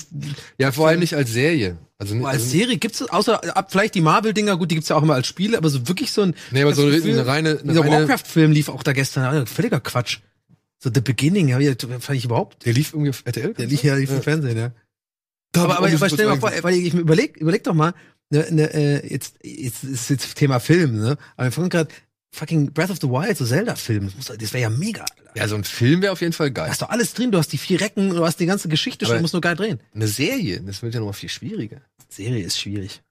Ja, 0.59 0.73
vor 0.73 0.89
allem 0.89 1.01
nicht 1.01 1.15
als 1.15 1.31
Serie. 1.31 1.77
Also, 1.99 2.15
nicht- 2.15 2.25
als 2.25 2.43
also 2.43 2.51
Serie 2.59 2.79
gibt's 2.79 3.01
es, 3.03 3.11
außer 3.11 3.55
ab 3.57 3.71
vielleicht 3.71 3.95
die 3.95 4.01
Marvel-Dinger, 4.01 4.57
gut, 4.57 4.71
die 4.71 4.77
gibt's 4.77 4.89
ja 4.89 4.97
auch 4.97 5.03
immer 5.03 5.15
als 5.15 5.27
Spiele, 5.27 5.59
aber 5.59 5.69
so 5.69 5.87
wirklich 5.89 6.11
so 6.13 6.23
ein, 6.23 6.35
Nee, 6.51 6.63
aber 6.63 6.75
so 6.75 6.83
eine, 6.83 6.93
Gefühl, 6.97 7.13
eine 7.13 7.27
reine, 7.27 7.51
eine 7.51 7.63
dieser 7.65 7.81
reine 7.83 7.91
Warcraft-Film 8.09 8.53
lief 8.53 8.71
auch 8.71 8.83
da 8.83 8.93
gestern, 8.95 9.47
völliger 9.47 9.81
Quatsch. 9.81 10.21
So 10.79 10.91
The 10.93 11.01
Beginning, 11.01 11.49
ich, 11.49 11.77
fand 11.79 12.19
ich 12.19 12.25
überhaupt, 12.25 12.65
der 12.65 12.73
lief 12.73 12.93
irgendwie 12.93 13.11
auf 13.11 13.23
RTL. 13.25 13.55
der 13.55 13.67
lief 13.67 13.85
ja 13.85 13.95
lief 13.95 14.11
im 14.11 14.23
Fernsehen, 14.23 14.57
ja. 14.57 14.73
Da 15.53 15.65
aber, 15.65 15.79
aber, 15.79 15.89
ich 15.89 15.95
aber 15.97 16.09
stell 16.09 16.25
dir 16.27 16.31
mal 16.33 16.41
vor, 16.41 16.51
weil 16.63 16.75
ich 16.75 16.95
mir 16.95 17.01
überleg, 17.01 17.37
überleg 17.37 17.63
doch 17.63 17.75
mal, 17.75 17.93
ne, 18.31 18.47
ne, 18.51 18.73
äh, 18.73 19.07
jetzt, 19.13 19.37
jetzt 19.45 19.85
ist 19.85 20.09
jetzt 20.09 20.35
Thema 20.35 20.59
Film, 20.61 20.99
ne? 20.99 21.19
Aber 21.37 21.47
wir 21.49 21.53
fangen 21.53 21.69
gerade 21.69 21.91
fucking 22.33 22.73
Breath 22.73 22.90
of 22.90 22.99
the 23.01 23.09
Wild, 23.09 23.37
so 23.37 23.45
Zelda-Film, 23.45 24.11
das, 24.16 24.37
das 24.37 24.53
wäre 24.53 24.62
ja 24.62 24.71
mega. 24.71 25.03
Alter. 25.03 25.31
Ja, 25.35 25.49
so 25.49 25.55
ein 25.55 25.64
Film 25.64 26.03
wäre 26.03 26.12
auf 26.12 26.21
jeden 26.21 26.33
Fall 26.33 26.51
Da 26.51 26.62
geil. 26.62 26.71
hast 26.71 26.83
doch 26.83 26.88
alles 26.90 27.14
drin, 27.14 27.31
du 27.31 27.38
hast 27.38 27.53
die 27.53 27.59
vier 27.59 27.81
Recken, 27.81 28.11
du 28.11 28.25
hast 28.25 28.40
die 28.40 28.47
ganze 28.47 28.68
Geschichte 28.68 29.07
schon, 29.07 29.16
du 29.16 29.21
musst 29.23 29.35
nur 29.35 29.40
geil 29.42 29.55
drehen. 29.57 29.81
Eine 29.95 30.09
Serie, 30.09 30.61
das 30.61 30.83
wird 30.83 30.95
ja 30.95 31.01
noch 31.01 31.07
mal 31.07 31.12
viel 31.12 31.29
schwieriger. 31.29 31.83
Serie 32.09 32.42
ist 32.45 32.59
schwierig. 32.59 33.03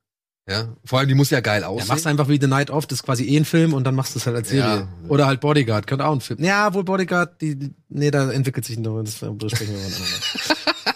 Ja, 0.49 0.75
vor 0.83 0.97
allem 0.99 1.07
die 1.07 1.13
muss 1.13 1.29
ja 1.29 1.39
geil 1.39 1.61
Ja, 1.61 1.67
aussehen. 1.67 1.87
machst 1.87 2.07
einfach 2.07 2.27
wie 2.27 2.39
The 2.41 2.47
Night 2.47 2.71
Of, 2.71 2.87
das 2.87 2.99
ist 2.99 3.03
quasi 3.03 3.25
eh 3.25 3.37
ein 3.37 3.45
Film 3.45 3.73
und 3.73 3.83
dann 3.83 3.93
machst 3.93 4.15
du 4.15 4.19
es 4.19 4.25
halt 4.25 4.35
als 4.35 4.49
Serie. 4.49 4.87
Ja. 5.03 5.07
Oder 5.07 5.27
halt 5.27 5.39
Bodyguard, 5.39 5.85
könnte 5.85 6.03
auch 6.05 6.13
ein 6.13 6.19
Film. 6.21 6.43
Ja, 6.43 6.73
wohl 6.73 6.83
Bodyguard, 6.83 7.39
die, 7.41 7.71
nee, 7.89 8.09
da 8.09 8.31
entwickelt 8.31 8.65
sich 8.65 8.79
noch, 8.79 9.01
das 9.03 9.19
besprechen 9.19 9.75
wir 9.75 9.81
mal 9.81 9.91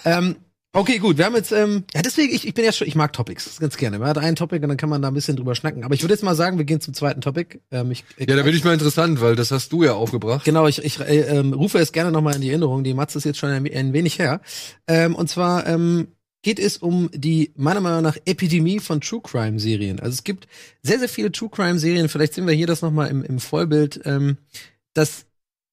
ähm, 0.19 0.35
Okay, 0.75 0.97
gut, 0.97 1.17
wir 1.17 1.23
haben 1.23 1.35
jetzt, 1.35 1.53
ähm, 1.53 1.85
ja 1.93 2.01
deswegen, 2.01 2.35
ich, 2.35 2.45
ich 2.45 2.53
bin 2.53 2.65
ja 2.65 2.73
schon, 2.73 2.85
ich 2.85 2.95
mag 2.95 3.13
Topics, 3.13 3.61
ganz 3.61 3.77
gerne. 3.77 3.97
Man 3.97 4.09
hat 4.09 4.17
ein 4.17 4.35
Topic 4.35 4.61
und 4.61 4.67
dann 4.67 4.75
kann 4.75 4.89
man 4.89 5.01
da 5.01 5.07
ein 5.07 5.13
bisschen 5.13 5.37
drüber 5.37 5.55
schnacken. 5.55 5.85
Aber 5.85 5.95
ich 5.95 6.03
würde 6.03 6.13
jetzt 6.13 6.21
mal 6.21 6.35
sagen, 6.35 6.57
wir 6.57 6.65
gehen 6.65 6.81
zum 6.81 6.93
zweiten 6.93 7.21
Topic. 7.21 7.59
Ähm, 7.71 7.91
ich, 7.91 8.03
ich, 8.17 8.27
ja, 8.27 8.35
da 8.35 8.43
bin 8.43 8.53
ich 8.53 8.65
mal 8.65 8.73
interessant, 8.73 9.21
weil 9.21 9.37
das 9.37 9.51
hast 9.51 9.71
du 9.71 9.83
ja 9.85 9.93
aufgebracht. 9.93 10.43
Genau, 10.43 10.67
ich, 10.67 10.83
ich 10.83 10.99
äh, 10.99 11.21
ähm, 11.21 11.53
rufe 11.53 11.77
es 11.79 11.93
gerne 11.93 12.11
nochmal 12.11 12.35
in 12.35 12.41
die 12.41 12.49
Erinnerung. 12.49 12.83
Die 12.83 12.93
Matze 12.93 13.19
ist 13.19 13.23
jetzt 13.23 13.39
schon 13.39 13.51
ein, 13.51 13.65
ein 13.65 13.93
wenig 13.93 14.19
her. 14.19 14.41
Ähm, 14.85 15.15
und 15.15 15.29
zwar 15.29 15.65
ähm, 15.65 16.09
geht 16.41 16.59
es 16.59 16.75
um 16.75 17.09
die 17.13 17.53
meiner 17.55 17.79
Meinung 17.79 18.01
nach 18.01 18.17
Epidemie 18.25 18.79
von 18.81 18.99
True 18.99 19.21
Crime 19.23 19.61
Serien. 19.61 20.01
Also 20.01 20.15
es 20.15 20.25
gibt 20.25 20.45
sehr, 20.83 20.99
sehr 20.99 21.07
viele 21.07 21.31
True 21.31 21.49
Crime 21.49 21.79
Serien. 21.79 22.09
Vielleicht 22.09 22.33
sehen 22.33 22.47
wir 22.47 22.53
hier 22.53 22.67
das 22.67 22.81
nochmal 22.81 23.09
im, 23.09 23.23
im 23.23 23.39
Vollbild. 23.39 24.01
Ähm, 24.03 24.39
das 24.93 25.25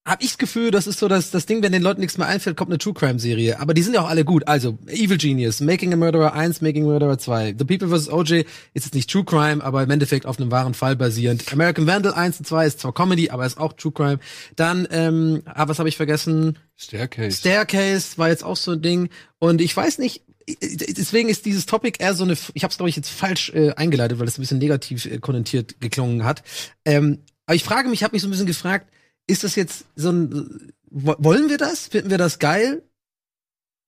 habe 0.05 0.21
ich 0.21 0.31
das 0.31 0.37
Gefühl, 0.37 0.69
das 0.69 0.85
ist 0.85 0.99
so 0.99 1.07
das, 1.07 1.31
das 1.31 1.45
Ding, 1.45 1.63
wenn 1.63 1.71
den 1.71 1.81
Leuten 1.81 2.01
nichts 2.01 2.17
mehr 2.17 2.27
einfällt, 2.27 2.57
kommt 2.57 2.71
eine 2.71 2.77
True 2.77 2.93
Crime 2.93 3.19
Serie. 3.19 3.61
Aber 3.61 3.73
die 3.73 3.81
sind 3.81 3.93
ja 3.93 4.01
auch 4.01 4.09
alle 4.09 4.25
gut. 4.25 4.47
Also 4.47 4.77
Evil 4.87 5.17
Genius, 5.17 5.61
Making 5.61 5.93
a 5.93 5.95
Murderer 5.95 6.33
1, 6.33 6.59
Making 6.61 6.83
a 6.83 6.87
Murderer 6.87 7.17
2. 7.17 7.55
The 7.57 7.63
People 7.63 7.87
vs. 7.87 8.09
OJ 8.09 8.43
ist 8.73 8.85
jetzt 8.85 8.95
nicht 8.95 9.09
True 9.09 9.23
Crime, 9.23 9.63
aber 9.63 9.81
im 9.81 9.89
Endeffekt 9.89 10.25
auf 10.25 10.39
einem 10.39 10.51
wahren 10.51 10.73
Fall 10.73 10.97
basierend. 10.97 11.51
American 11.53 11.87
Vandal 11.87 12.13
1 12.13 12.39
und 12.39 12.45
2 12.45 12.65
ist 12.65 12.79
zwar 12.81 12.93
Comedy, 12.93 13.29
aber 13.29 13.45
ist 13.45 13.57
auch 13.57 13.71
True 13.73 13.93
Crime. 13.93 14.19
Dann, 14.57 14.87
ähm, 14.91 15.41
ah, 15.45 15.69
was 15.69 15.79
habe 15.79 15.87
ich 15.87 15.95
vergessen? 15.95 16.59
Staircase. 16.75 17.37
Staircase 17.37 18.17
war 18.17 18.27
jetzt 18.27 18.43
auch 18.43 18.57
so 18.57 18.71
ein 18.71 18.81
Ding. 18.81 19.09
Und 19.39 19.61
ich 19.61 19.75
weiß 19.75 19.99
nicht, 19.99 20.23
deswegen 20.61 21.29
ist 21.29 21.45
dieses 21.45 21.65
Topic 21.65 21.97
eher 21.99 22.13
so 22.13 22.25
eine, 22.25 22.33
ich 22.53 22.63
habe 22.63 22.71
es 22.71 22.77
glaube 22.77 22.89
ich 22.89 22.97
jetzt 22.97 23.09
falsch 23.09 23.51
äh, 23.53 23.71
eingeleitet, 23.75 24.19
weil 24.19 24.27
es 24.27 24.37
ein 24.37 24.41
bisschen 24.41 24.57
negativ 24.57 25.05
äh, 25.05 25.19
konnotiert 25.19 25.79
geklungen 25.79 26.25
hat. 26.25 26.43
Ähm, 26.83 27.19
aber 27.45 27.55
ich 27.55 27.63
frage 27.63 27.87
mich, 27.87 28.03
habe 28.03 28.13
mich 28.13 28.21
so 28.21 28.27
ein 28.27 28.31
bisschen 28.31 28.47
gefragt, 28.47 28.89
ist 29.27 29.43
das 29.43 29.55
jetzt 29.55 29.85
so 29.95 30.11
ein, 30.11 30.73
wo- 30.89 31.15
wollen 31.19 31.49
wir 31.49 31.57
das? 31.57 31.87
Finden 31.87 32.09
wir 32.09 32.17
das 32.17 32.39
geil? 32.39 32.83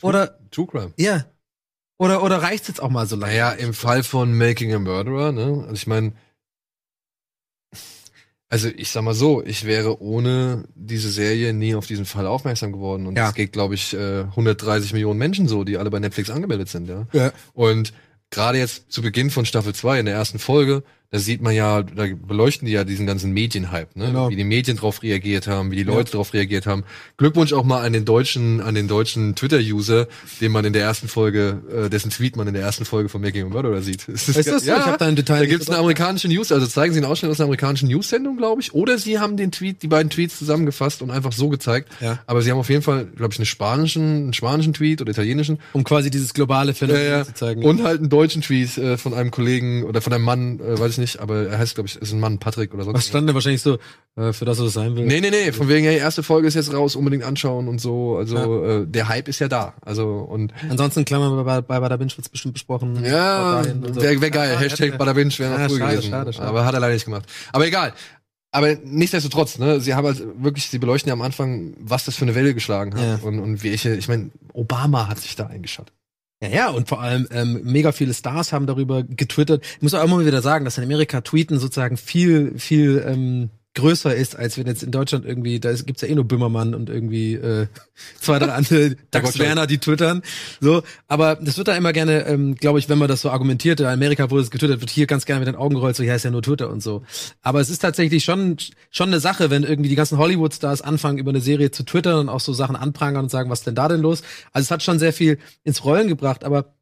Oder, 0.01 0.39
True 0.51 0.67
Crime. 0.67 0.93
ja. 0.97 1.25
Oder, 1.97 2.21
oder 2.23 2.41
reicht's 2.41 2.67
jetzt 2.67 2.81
auch 2.83 2.89
mal 2.89 3.07
so 3.07 3.15
lange? 3.15 3.31
Naja, 3.31 3.51
im 3.53 3.73
Fall 3.73 4.03
von 4.03 4.37
Making 4.37 4.73
a 4.73 4.79
Murderer, 4.79 5.31
ne? 5.31 5.61
Also 5.63 5.73
ich 5.75 5.87
meine, 5.87 6.11
also 8.49 8.67
ich 8.69 8.91
sag 8.91 9.03
mal 9.03 9.13
so, 9.13 9.43
ich 9.43 9.65
wäre 9.65 10.01
ohne 10.01 10.65
diese 10.75 11.09
Serie 11.09 11.53
nie 11.53 11.73
auf 11.75 11.87
diesen 11.87 12.05
Fall 12.05 12.27
aufmerksam 12.27 12.71
geworden. 12.73 13.07
Und 13.07 13.15
es 13.17 13.19
Ja. 13.21 13.31
geht, 13.31 13.53
glaube 13.53 13.75
ich, 13.75 13.93
äh, 13.93 14.25
130 14.35 14.93
Millionen 14.93 15.17
Menschen 15.19 15.47
so, 15.47 15.63
die 15.63 15.77
alle 15.77 15.89
bei 15.89 15.99
Netflix 15.99 16.29
angemeldet 16.29 16.69
sind, 16.69 16.87
ja. 16.89 17.07
Ja. 17.13 17.31
Und 17.53 17.93
gerade 18.29 18.57
jetzt 18.57 18.91
zu 18.91 19.01
Beginn 19.01 19.29
von 19.29 19.45
Staffel 19.45 19.73
2 19.73 19.99
in 19.99 20.05
der 20.05 20.15
ersten 20.15 20.37
Folge, 20.39 20.83
da 21.11 21.19
sieht 21.19 21.41
man 21.41 21.53
ja, 21.53 21.83
da 21.83 22.05
beleuchten 22.27 22.65
die 22.65 22.73
ja 22.73 22.83
diesen 22.83 23.05
ganzen 23.05 23.31
Medienhype, 23.31 23.87
ne? 23.95 24.07
Genau. 24.07 24.29
Wie 24.29 24.35
die 24.35 24.43
Medien 24.43 24.77
drauf 24.77 25.03
reagiert 25.03 25.47
haben, 25.47 25.71
wie 25.71 25.75
die 25.75 25.83
Leute 25.83 26.11
drauf 26.11 26.33
reagiert 26.33 26.65
haben. 26.65 26.83
Glückwunsch 27.17 27.53
auch 27.53 27.63
mal 27.63 27.81
an 27.85 27.93
den 27.93 28.05
deutschen, 28.05 28.59
an 28.61 28.75
den 28.75 28.87
deutschen 28.87 29.35
Twitter-User, 29.35 30.07
den 30.41 30.51
man 30.51 30.65
in 30.65 30.73
der 30.73 30.81
ersten 30.81 31.07
Folge, 31.07 31.61
äh, 31.85 31.89
dessen 31.89 32.09
Tweet 32.09 32.35
man 32.35 32.47
in 32.47 32.53
der 32.53 32.63
ersten 32.63 32.85
Folge 32.85 33.09
von 33.09 33.21
Making 33.21 33.45
a 33.45 33.49
Murderer 33.49 33.81
sieht. 33.81 34.07
Es 34.09 34.27
Ist 34.27 34.47
das 34.47 34.65
so? 34.65 34.71
Ich 34.71 34.77
hab 34.77 34.97
da 34.97 35.07
im 35.07 35.15
Detail 35.15 35.39
Da 35.39 35.45
gibt's 35.45 35.69
eine 35.69 35.77
amerikanische 35.77 36.27
News, 36.27 36.51
also 36.51 36.65
zeigen 36.67 36.93
sie 36.93 36.99
einen 36.99 37.09
Ausschnitt 37.09 37.31
aus 37.31 37.39
einer 37.39 37.45
amerikanischen 37.45 37.87
News-Sendung, 37.89 38.37
glaube 38.37 38.61
ich, 38.61 38.73
oder 38.73 38.97
sie 38.97 39.19
haben 39.19 39.37
den 39.37 39.51
Tweet, 39.51 39.81
die 39.83 39.87
beiden 39.87 40.09
Tweets 40.09 40.37
zusammengefasst 40.37 41.01
und 41.01 41.11
einfach 41.11 41.31
so 41.31 41.49
gezeigt. 41.49 41.89
Ja. 42.01 42.19
Aber 42.27 42.41
sie 42.41 42.51
haben 42.51 42.57
auf 42.57 42.69
jeden 42.69 42.81
Fall, 42.81 43.05
glaube 43.05 43.33
ich, 43.33 43.39
einen 43.39 43.45
spanischen, 43.45 44.03
einen 44.03 44.33
spanischen 44.33 44.73
Tweet 44.73 45.01
oder 45.01 45.11
italienischen 45.11 45.59
Um 45.73 45.83
quasi 45.83 46.09
dieses 46.09 46.33
globale 46.33 46.73
Phänomen 46.73 47.03
ja, 47.03 47.17
ja. 47.17 47.25
zu 47.25 47.33
zeigen. 47.33 47.63
Und 47.63 47.83
halt 47.83 47.99
einen 47.99 48.09
deutschen 48.09 48.41
Tweet 48.41 48.77
äh, 48.77 48.97
von 48.97 49.13
einem 49.13 49.31
Kollegen 49.31 49.83
oder 49.83 50.01
von 50.01 50.13
einem 50.13 50.23
Mann, 50.23 50.59
äh, 50.59 50.79
weiß 50.79 50.93
ich 50.93 50.94
nicht, 50.97 51.19
aber 51.19 51.47
er 51.47 51.57
heißt, 51.59 51.75
glaube 51.75 51.87
ich, 51.87 51.95
ist 51.95 52.11
ein 52.11 52.19
Mann, 52.19 52.39
Patrick 52.39 52.73
oder 52.73 52.83
sonst 52.83 52.97
was 52.97 53.07
stand 53.07 53.29
da 53.29 53.33
wahrscheinlich 53.33 53.61
so, 53.61 53.77
äh, 54.15 54.33
für 54.33 54.45
das, 54.45 54.59
was 54.59 54.67
es 54.67 54.73
sein 54.73 54.95
will? 54.95 55.05
Nee, 55.05 55.21
nee, 55.21 55.29
nee, 55.29 55.51
von 55.51 55.67
wegen, 55.67 55.85
hey, 55.85 55.97
erste 55.97 56.23
Folge 56.23 56.47
ist 56.47 56.53
jetzt 56.55 56.73
raus, 56.73 56.95
unbedingt 56.95 57.23
anschauen 57.23 57.67
und 57.67 57.79
so. 57.79 58.17
Also 58.17 58.63
äh, 58.65 58.87
der 58.87 59.07
Hype 59.09 59.27
ist 59.27 59.39
ja 59.39 59.47
da. 59.47 59.73
Also 59.81 60.07
und 60.19 60.53
Ansonsten 60.69 61.05
Klammern 61.05 61.43
bei, 61.45 61.61
bei 61.61 61.79
Bada 61.79 61.97
Binge 61.97 62.11
wird's 62.15 62.29
bestimmt 62.29 62.53
besprochen. 62.53 63.03
ja, 63.05 63.63
so. 63.63 64.01
wäre 64.01 64.19
wär 64.21 64.31
geil. 64.31 64.53
Ja, 64.53 64.59
Hashtag 64.59 64.91
ja. 64.91 64.97
Badabinch 64.97 65.39
wäre 65.39 65.51
noch 65.51 65.59
Ja, 65.59 65.67
cool 65.69 65.77
schade, 65.79 65.95
gewesen. 65.95 66.09
schade, 66.11 66.33
schade. 66.33 66.47
Aber 66.47 66.65
hat 66.65 66.73
er 66.73 66.79
leider 66.79 66.93
nicht 66.93 67.05
gemacht. 67.05 67.25
Aber 67.51 67.65
egal. 67.67 67.93
Aber 68.51 68.73
nichtsdestotrotz, 68.85 69.57
ne, 69.59 69.81
sie 69.81 69.95
haben 69.95 70.05
halt 70.07 70.23
wirklich, 70.41 70.69
sie 70.69 70.79
beleuchten 70.79 71.09
ja 71.09 71.13
am 71.13 71.21
Anfang, 71.21 71.73
was 71.77 72.05
das 72.05 72.15
für 72.15 72.23
eine 72.23 72.35
Welle 72.35 72.53
geschlagen 72.53 72.95
hat. 72.95 73.01
Ja. 73.01 73.19
Und, 73.27 73.39
und 73.39 73.63
welche, 73.63 73.93
ich 73.95 74.07
meine, 74.07 74.29
Obama 74.53 75.09
hat 75.09 75.17
sich 75.17 75.35
da 75.35 75.47
eingeschaut. 75.47 75.91
Ja, 76.45 76.55
ja, 76.55 76.69
und 76.69 76.87
vor 76.87 77.01
allem 77.01 77.27
ähm, 77.31 77.61
mega 77.63 77.91
viele 77.91 78.13
Stars 78.13 78.53
haben 78.53 78.67
darüber 78.67 79.03
getwittert. 79.03 79.63
Ich 79.77 79.81
muss 79.81 79.93
auch 79.93 80.03
immer 80.03 80.25
wieder 80.25 80.41
sagen, 80.41 80.65
dass 80.65 80.77
in 80.77 80.83
Amerika 80.83 81.21
Tweeten 81.21 81.57
sozusagen 81.59 81.97
viel, 81.97 82.57
viel 82.59 83.03
ähm, 83.07 83.49
größer 83.75 84.15
ist, 84.15 84.35
als 84.35 84.57
wenn 84.57 84.67
jetzt 84.67 84.83
in 84.83 84.91
Deutschland 84.91 85.25
irgendwie, 85.25 85.59
da 85.59 85.71
gibt's 85.73 86.01
ja 86.01 86.07
eh 86.07 86.15
nur 86.15 86.25
Böhmermann 86.25 86.73
und 86.73 86.89
irgendwie 86.89 87.35
äh, 87.35 87.67
zwei, 88.19 88.39
drei 88.39 88.51
andere 88.51 88.95
Dax. 89.11 89.37
Werner, 89.37 89.67
die 89.67 89.77
twittern. 89.77 90.21
So, 90.59 90.83
aber 91.07 91.35
das 91.35 91.57
wird 91.57 91.67
da 91.67 91.75
immer 91.75 91.93
gerne, 91.93 92.25
ähm, 92.25 92.55
glaube 92.55 92.79
ich, 92.79 92.89
wenn 92.89 92.97
man 92.97 93.07
das 93.07 93.21
so 93.21 93.29
argumentiert, 93.29 93.79
in 93.79 93.85
Amerika 93.85 94.31
wurde 94.31 94.43
es 94.43 94.51
getwittert, 94.51 94.79
wird 94.79 94.89
hier 94.89 95.07
ganz 95.07 95.25
gerne 95.25 95.39
mit 95.39 95.47
den 95.47 95.55
Augen 95.55 95.75
gerollt, 95.75 95.95
so 95.95 96.03
ja, 96.03 96.15
ist 96.15 96.23
ja 96.25 96.31
nur 96.31 96.41
Twitter 96.41 96.69
und 96.69 96.81
so. 96.81 97.03
Aber 97.41 97.59
es 97.59 97.69
ist 97.69 97.79
tatsächlich 97.79 98.23
schon 98.23 98.57
schon 98.89 99.09
eine 99.09 99.19
Sache, 99.19 99.49
wenn 99.49 99.63
irgendwie 99.63 99.89
die 99.89 99.95
ganzen 99.95 100.17
Hollywood-Stars 100.17 100.81
anfangen, 100.81 101.17
über 101.17 101.31
eine 101.31 101.41
Serie 101.41 101.71
zu 101.71 101.83
twittern 101.83 102.19
und 102.19 102.29
auch 102.29 102.39
so 102.39 102.53
Sachen 102.53 102.75
anprangern 102.75 103.25
und 103.25 103.29
sagen, 103.29 103.49
was 103.49 103.63
denn 103.63 103.75
da 103.75 103.87
denn 103.87 104.01
los? 104.01 104.23
Also 104.51 104.65
es 104.65 104.71
hat 104.71 104.83
schon 104.83 104.99
sehr 104.99 105.13
viel 105.13 105.37
ins 105.63 105.83
Rollen 105.83 106.07
gebracht, 106.07 106.43
aber 106.43 106.74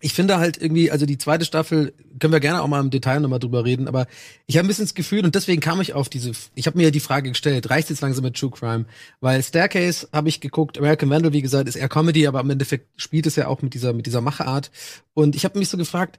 ich 0.00 0.12
finde 0.12 0.38
halt 0.38 0.60
irgendwie, 0.60 0.90
also 0.90 1.06
die 1.06 1.18
zweite 1.18 1.44
Staffel 1.44 1.94
können 2.18 2.32
wir 2.32 2.40
gerne 2.40 2.62
auch 2.62 2.68
mal 2.68 2.80
im 2.80 2.90
Detail 2.90 3.20
nochmal 3.20 3.38
drüber 3.38 3.64
reden, 3.64 3.88
aber 3.88 4.06
ich 4.46 4.56
habe 4.56 4.66
ein 4.66 4.68
bisschen 4.68 4.84
das 4.84 4.94
Gefühl 4.94 5.24
und 5.24 5.34
deswegen 5.34 5.60
kam 5.60 5.80
ich 5.80 5.94
auf 5.94 6.08
diese, 6.08 6.32
ich 6.54 6.66
habe 6.66 6.76
mir 6.76 6.90
die 6.90 7.00
Frage 7.00 7.30
gestellt, 7.30 7.70
reicht 7.70 7.90
jetzt 7.90 8.02
langsam 8.02 8.24
mit 8.24 8.36
True 8.36 8.50
Crime? 8.50 8.84
Weil 9.20 9.42
Staircase 9.42 10.08
habe 10.12 10.28
ich 10.28 10.40
geguckt, 10.40 10.78
American 10.78 11.10
Vandal, 11.10 11.32
wie 11.32 11.42
gesagt, 11.42 11.68
ist 11.68 11.76
eher 11.76 11.88
Comedy, 11.88 12.26
aber 12.26 12.40
im 12.40 12.50
Endeffekt 12.50 12.88
spielt 13.00 13.26
es 13.26 13.36
ja 13.36 13.48
auch 13.48 13.62
mit 13.62 13.74
dieser, 13.74 13.92
mit 13.92 14.06
dieser 14.06 14.20
Machart. 14.20 14.70
Und 15.14 15.34
ich 15.34 15.44
habe 15.44 15.58
mich 15.58 15.68
so 15.68 15.76
gefragt, 15.76 16.18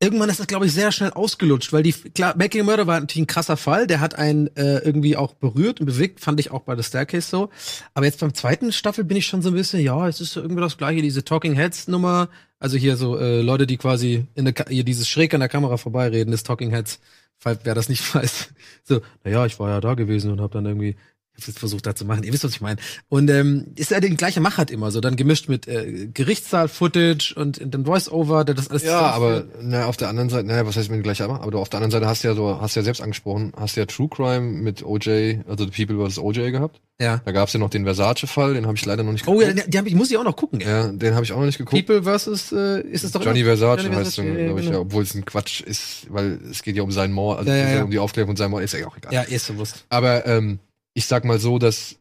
irgendwann 0.00 0.28
ist 0.28 0.38
das, 0.38 0.46
glaube 0.46 0.66
ich, 0.66 0.72
sehr 0.72 0.92
schnell 0.92 1.10
ausgelutscht, 1.10 1.72
weil 1.72 1.82
die, 1.82 1.92
klar, 1.92 2.36
Making 2.36 2.62
a 2.62 2.64
Murder 2.64 2.86
war 2.86 3.00
natürlich 3.00 3.24
ein 3.24 3.26
krasser 3.26 3.56
Fall, 3.56 3.86
der 3.86 4.00
hat 4.00 4.14
einen 4.14 4.48
äh, 4.56 4.78
irgendwie 4.78 5.16
auch 5.16 5.34
berührt 5.34 5.80
und 5.80 5.86
bewegt, 5.86 6.20
fand 6.20 6.38
ich 6.38 6.50
auch 6.50 6.62
bei 6.62 6.76
The 6.76 6.82
Staircase 6.82 7.28
so. 7.28 7.50
Aber 7.94 8.06
jetzt 8.06 8.20
beim 8.20 8.34
zweiten 8.34 8.72
Staffel 8.72 9.04
bin 9.04 9.16
ich 9.16 9.26
schon 9.26 9.42
so 9.42 9.50
ein 9.50 9.54
bisschen, 9.54 9.80
ja, 9.80 10.08
es 10.08 10.20
ist 10.20 10.32
so 10.32 10.40
irgendwie 10.40 10.62
das 10.62 10.76
gleiche, 10.76 11.02
diese 11.02 11.24
Talking 11.24 11.54
Heads 11.54 11.88
Nummer, 11.88 12.28
also 12.60 12.76
hier 12.76 12.96
so 12.96 13.18
äh, 13.18 13.40
Leute, 13.40 13.66
die 13.66 13.76
quasi 13.76 14.26
in 14.34 14.44
der, 14.44 14.54
hier 14.68 14.84
dieses 14.84 15.08
schräg 15.08 15.34
an 15.34 15.40
der 15.40 15.48
Kamera 15.48 15.76
vorbeireden, 15.76 16.30
das 16.30 16.44
Talking 16.44 16.70
Heads, 16.70 17.00
falls 17.36 17.60
wer 17.64 17.74
das 17.74 17.88
nicht 17.88 18.14
weiß. 18.14 18.50
So, 18.84 19.00
naja, 19.24 19.46
ich 19.46 19.58
war 19.58 19.70
ja 19.70 19.80
da 19.80 19.94
gewesen 19.94 20.30
und 20.30 20.40
habe 20.40 20.52
dann 20.52 20.66
irgendwie 20.66 20.96
ich 21.38 21.42
hab's 21.42 21.46
jetzt 21.46 21.58
versucht 21.60 21.86
da 21.86 21.94
zu 21.94 22.04
machen. 22.04 22.24
Ihr 22.24 22.32
wisst, 22.32 22.42
was 22.44 22.50
ich 22.50 22.60
meine. 22.60 22.80
Und 23.08 23.30
ähm, 23.30 23.68
ist 23.76 23.92
ja 23.92 24.00
die 24.00 24.10
gleiche 24.16 24.40
Machart 24.40 24.70
immer 24.72 24.90
so, 24.90 25.00
dann 25.00 25.14
gemischt 25.14 25.48
mit 25.48 25.68
äh, 25.68 26.08
Gerichtssaal-Footage 26.12 27.34
und, 27.36 27.58
und 27.58 27.72
dann 27.74 27.84
Voice-Over, 27.84 28.44
der 28.44 28.54
das 28.54 28.68
alles 28.70 28.82
Ja, 28.82 29.00
aber 29.10 29.44
na, 29.62 29.86
auf 29.86 29.96
der 29.96 30.08
anderen 30.08 30.28
Seite, 30.30 30.46
naja, 30.48 30.66
was 30.66 30.76
heißt 30.76 30.90
mit 30.90 31.02
gleich 31.02 31.22
aber? 31.22 31.40
Aber 31.42 31.50
du 31.50 31.58
auf 31.58 31.68
der 31.68 31.78
anderen 31.78 31.92
Seite 31.92 32.06
hast 32.06 32.22
ja 32.24 32.34
so, 32.34 32.60
hast 32.60 32.74
ja 32.74 32.82
selbst 32.82 33.00
angesprochen, 33.00 33.52
hast 33.56 33.76
ja 33.76 33.86
True 33.86 34.08
Crime 34.08 34.40
mit 34.40 34.84
OJ, 34.84 35.40
also 35.48 35.64
The 35.64 35.84
People 35.86 36.08
vs. 36.10 36.18
OJ 36.18 36.50
gehabt. 36.50 36.80
ja. 37.00 37.20
Da 37.24 37.32
gab's 37.32 37.52
ja 37.52 37.60
noch 37.60 37.70
den 37.70 37.84
Versace-Fall, 37.84 38.54
den 38.54 38.66
habe 38.66 38.76
ich 38.76 38.84
leider 38.84 39.02
noch 39.04 39.12
nicht 39.12 39.26
Oh 39.28 39.40
ja, 39.40 39.52
die, 39.52 39.70
die 39.70 39.78
hab 39.78 39.86
ich, 39.86 39.94
muss 39.94 40.10
ich 40.10 40.16
auch 40.16 40.24
noch 40.24 40.36
gucken. 40.36 40.60
ey. 40.60 40.66
Ja, 40.68 40.88
den 40.88 41.14
habe 41.14 41.24
ich 41.24 41.32
auch 41.32 41.38
noch 41.38 41.46
nicht 41.46 41.58
geguckt. 41.58 41.86
People 41.86 42.02
versus 42.02 42.50
äh, 42.52 42.80
ist 42.80 43.04
es 43.04 43.12
doch 43.12 43.24
Johnny 43.24 43.40
immer- 43.40 43.56
Versace 43.56 43.82
Johnny 43.84 43.94
heißt 43.96 44.14
Versace, 44.16 44.18
er, 44.34 44.38
ja, 44.40 44.44
glaube 44.46 44.60
ich, 44.60 44.66
genau. 44.66 44.78
ja, 44.78 44.82
obwohl 44.82 45.02
es 45.04 45.14
ein 45.14 45.24
Quatsch 45.24 45.60
ist, 45.60 46.06
weil 46.10 46.40
es 46.50 46.62
geht 46.62 46.76
ja 46.76 46.82
um 46.82 46.90
seinen 46.90 47.12
Mord, 47.12 47.38
also 47.38 47.50
Ja, 47.50 47.56
es 47.56 47.70
ja 47.70 47.76
ja. 47.78 47.84
um 47.84 47.90
die 47.90 47.98
Aufklärung 47.98 48.30
von 48.30 48.36
seinem 48.36 48.50
Mord, 48.50 48.64
ist 48.64 48.74
ja 48.74 48.86
auch 48.86 48.96
egal. 48.96 49.12
Ja, 49.12 49.22
ist 49.22 49.46
bewusst. 49.48 49.84
Aber 49.90 50.26
ähm, 50.26 50.58
ich 50.98 51.06
sag 51.06 51.24
mal 51.24 51.38
so, 51.38 51.60
dass 51.60 51.96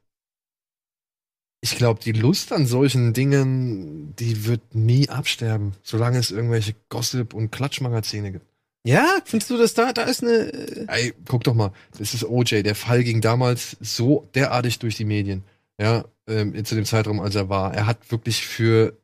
ich 1.62 1.76
glaube, 1.76 2.00
die 2.04 2.14
Lust 2.14 2.52
an 2.52 2.66
solchen 2.66 3.14
Dingen, 3.14 4.16
die 4.16 4.46
wird 4.46 4.74
nie 4.74 5.08
absterben, 5.10 5.74
solange 5.84 6.18
es 6.18 6.32
irgendwelche 6.32 6.74
Gossip- 6.90 7.36
und 7.36 7.52
Klatschmagazine 7.52 8.32
gibt. 8.32 8.48
Ja, 8.88 9.20
findest 9.26 9.52
du 9.52 9.58
das 9.58 9.76
da? 9.76 9.94
Da 9.94 10.04
ist 10.04 10.24
eine. 10.24 10.52
Äh, 10.52 10.86
Ey, 10.88 11.14
guck 11.28 11.44
doch 11.44 11.54
mal, 11.54 11.74
das 12.00 12.16
ist 12.16 12.24
OJ. 12.24 12.64
Der 12.64 12.74
Fall 12.74 13.04
ging 13.04 13.22
damals 13.22 13.78
so 13.82 14.28
derartig 14.34 14.80
durch 14.80 14.96
die 14.96 15.06
Medien. 15.06 15.44
Ja, 15.80 16.06
ähm, 16.28 16.66
zu 16.66 16.74
dem 16.74 16.86
Zeitraum, 16.86 17.20
als 17.20 17.36
er 17.36 17.50
war. 17.50 17.76
Er 17.76 17.86
hat 17.86 18.12
wirklich 18.12 18.48
für, 18.48 18.98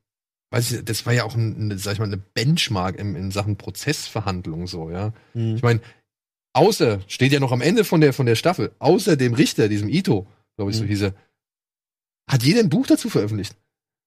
weiß 0.50 0.72
ich, 0.72 0.86
das 0.86 1.06
war 1.06 1.14
ja 1.14 1.24
auch 1.24 1.36
ein, 1.36 1.56
eine, 1.56 1.78
sag 1.78 1.94
ich 1.94 2.00
mal, 2.00 2.06
eine 2.06 2.18
Benchmark 2.18 2.98
in, 2.98 3.16
in 3.16 3.30
Sachen 3.30 3.58
Prozessverhandlungen 3.58 4.66
so, 4.66 4.89
ja. 4.89 5.14
hm. 5.34 5.56
Ich 5.56 5.62
meine, 5.62 5.82
außer, 6.54 6.99
steht 7.08 7.32
ja 7.34 7.39
noch 7.39 7.51
am 7.51 7.62
Ende 7.62 7.84
von 7.84 8.01
der, 8.01 8.14
von 8.14 8.26
der 8.26 8.36
Staffel, 8.36 8.72
außer 8.80 9.16
dem 9.18 9.34
Richter, 9.34 9.68
diesem 9.68 9.89
Ito, 9.89 10.28
glaube 10.56 10.72
ich, 10.72 10.78
so 10.78 10.84
Mhm. 10.84 10.88
hieß 10.88 11.01
er, 11.04 11.14
hat 12.30 12.43
jeder 12.43 12.60
ein 12.62 12.70
Buch 12.70 12.88
dazu 12.88 13.10
veröffentlicht. 13.10 13.56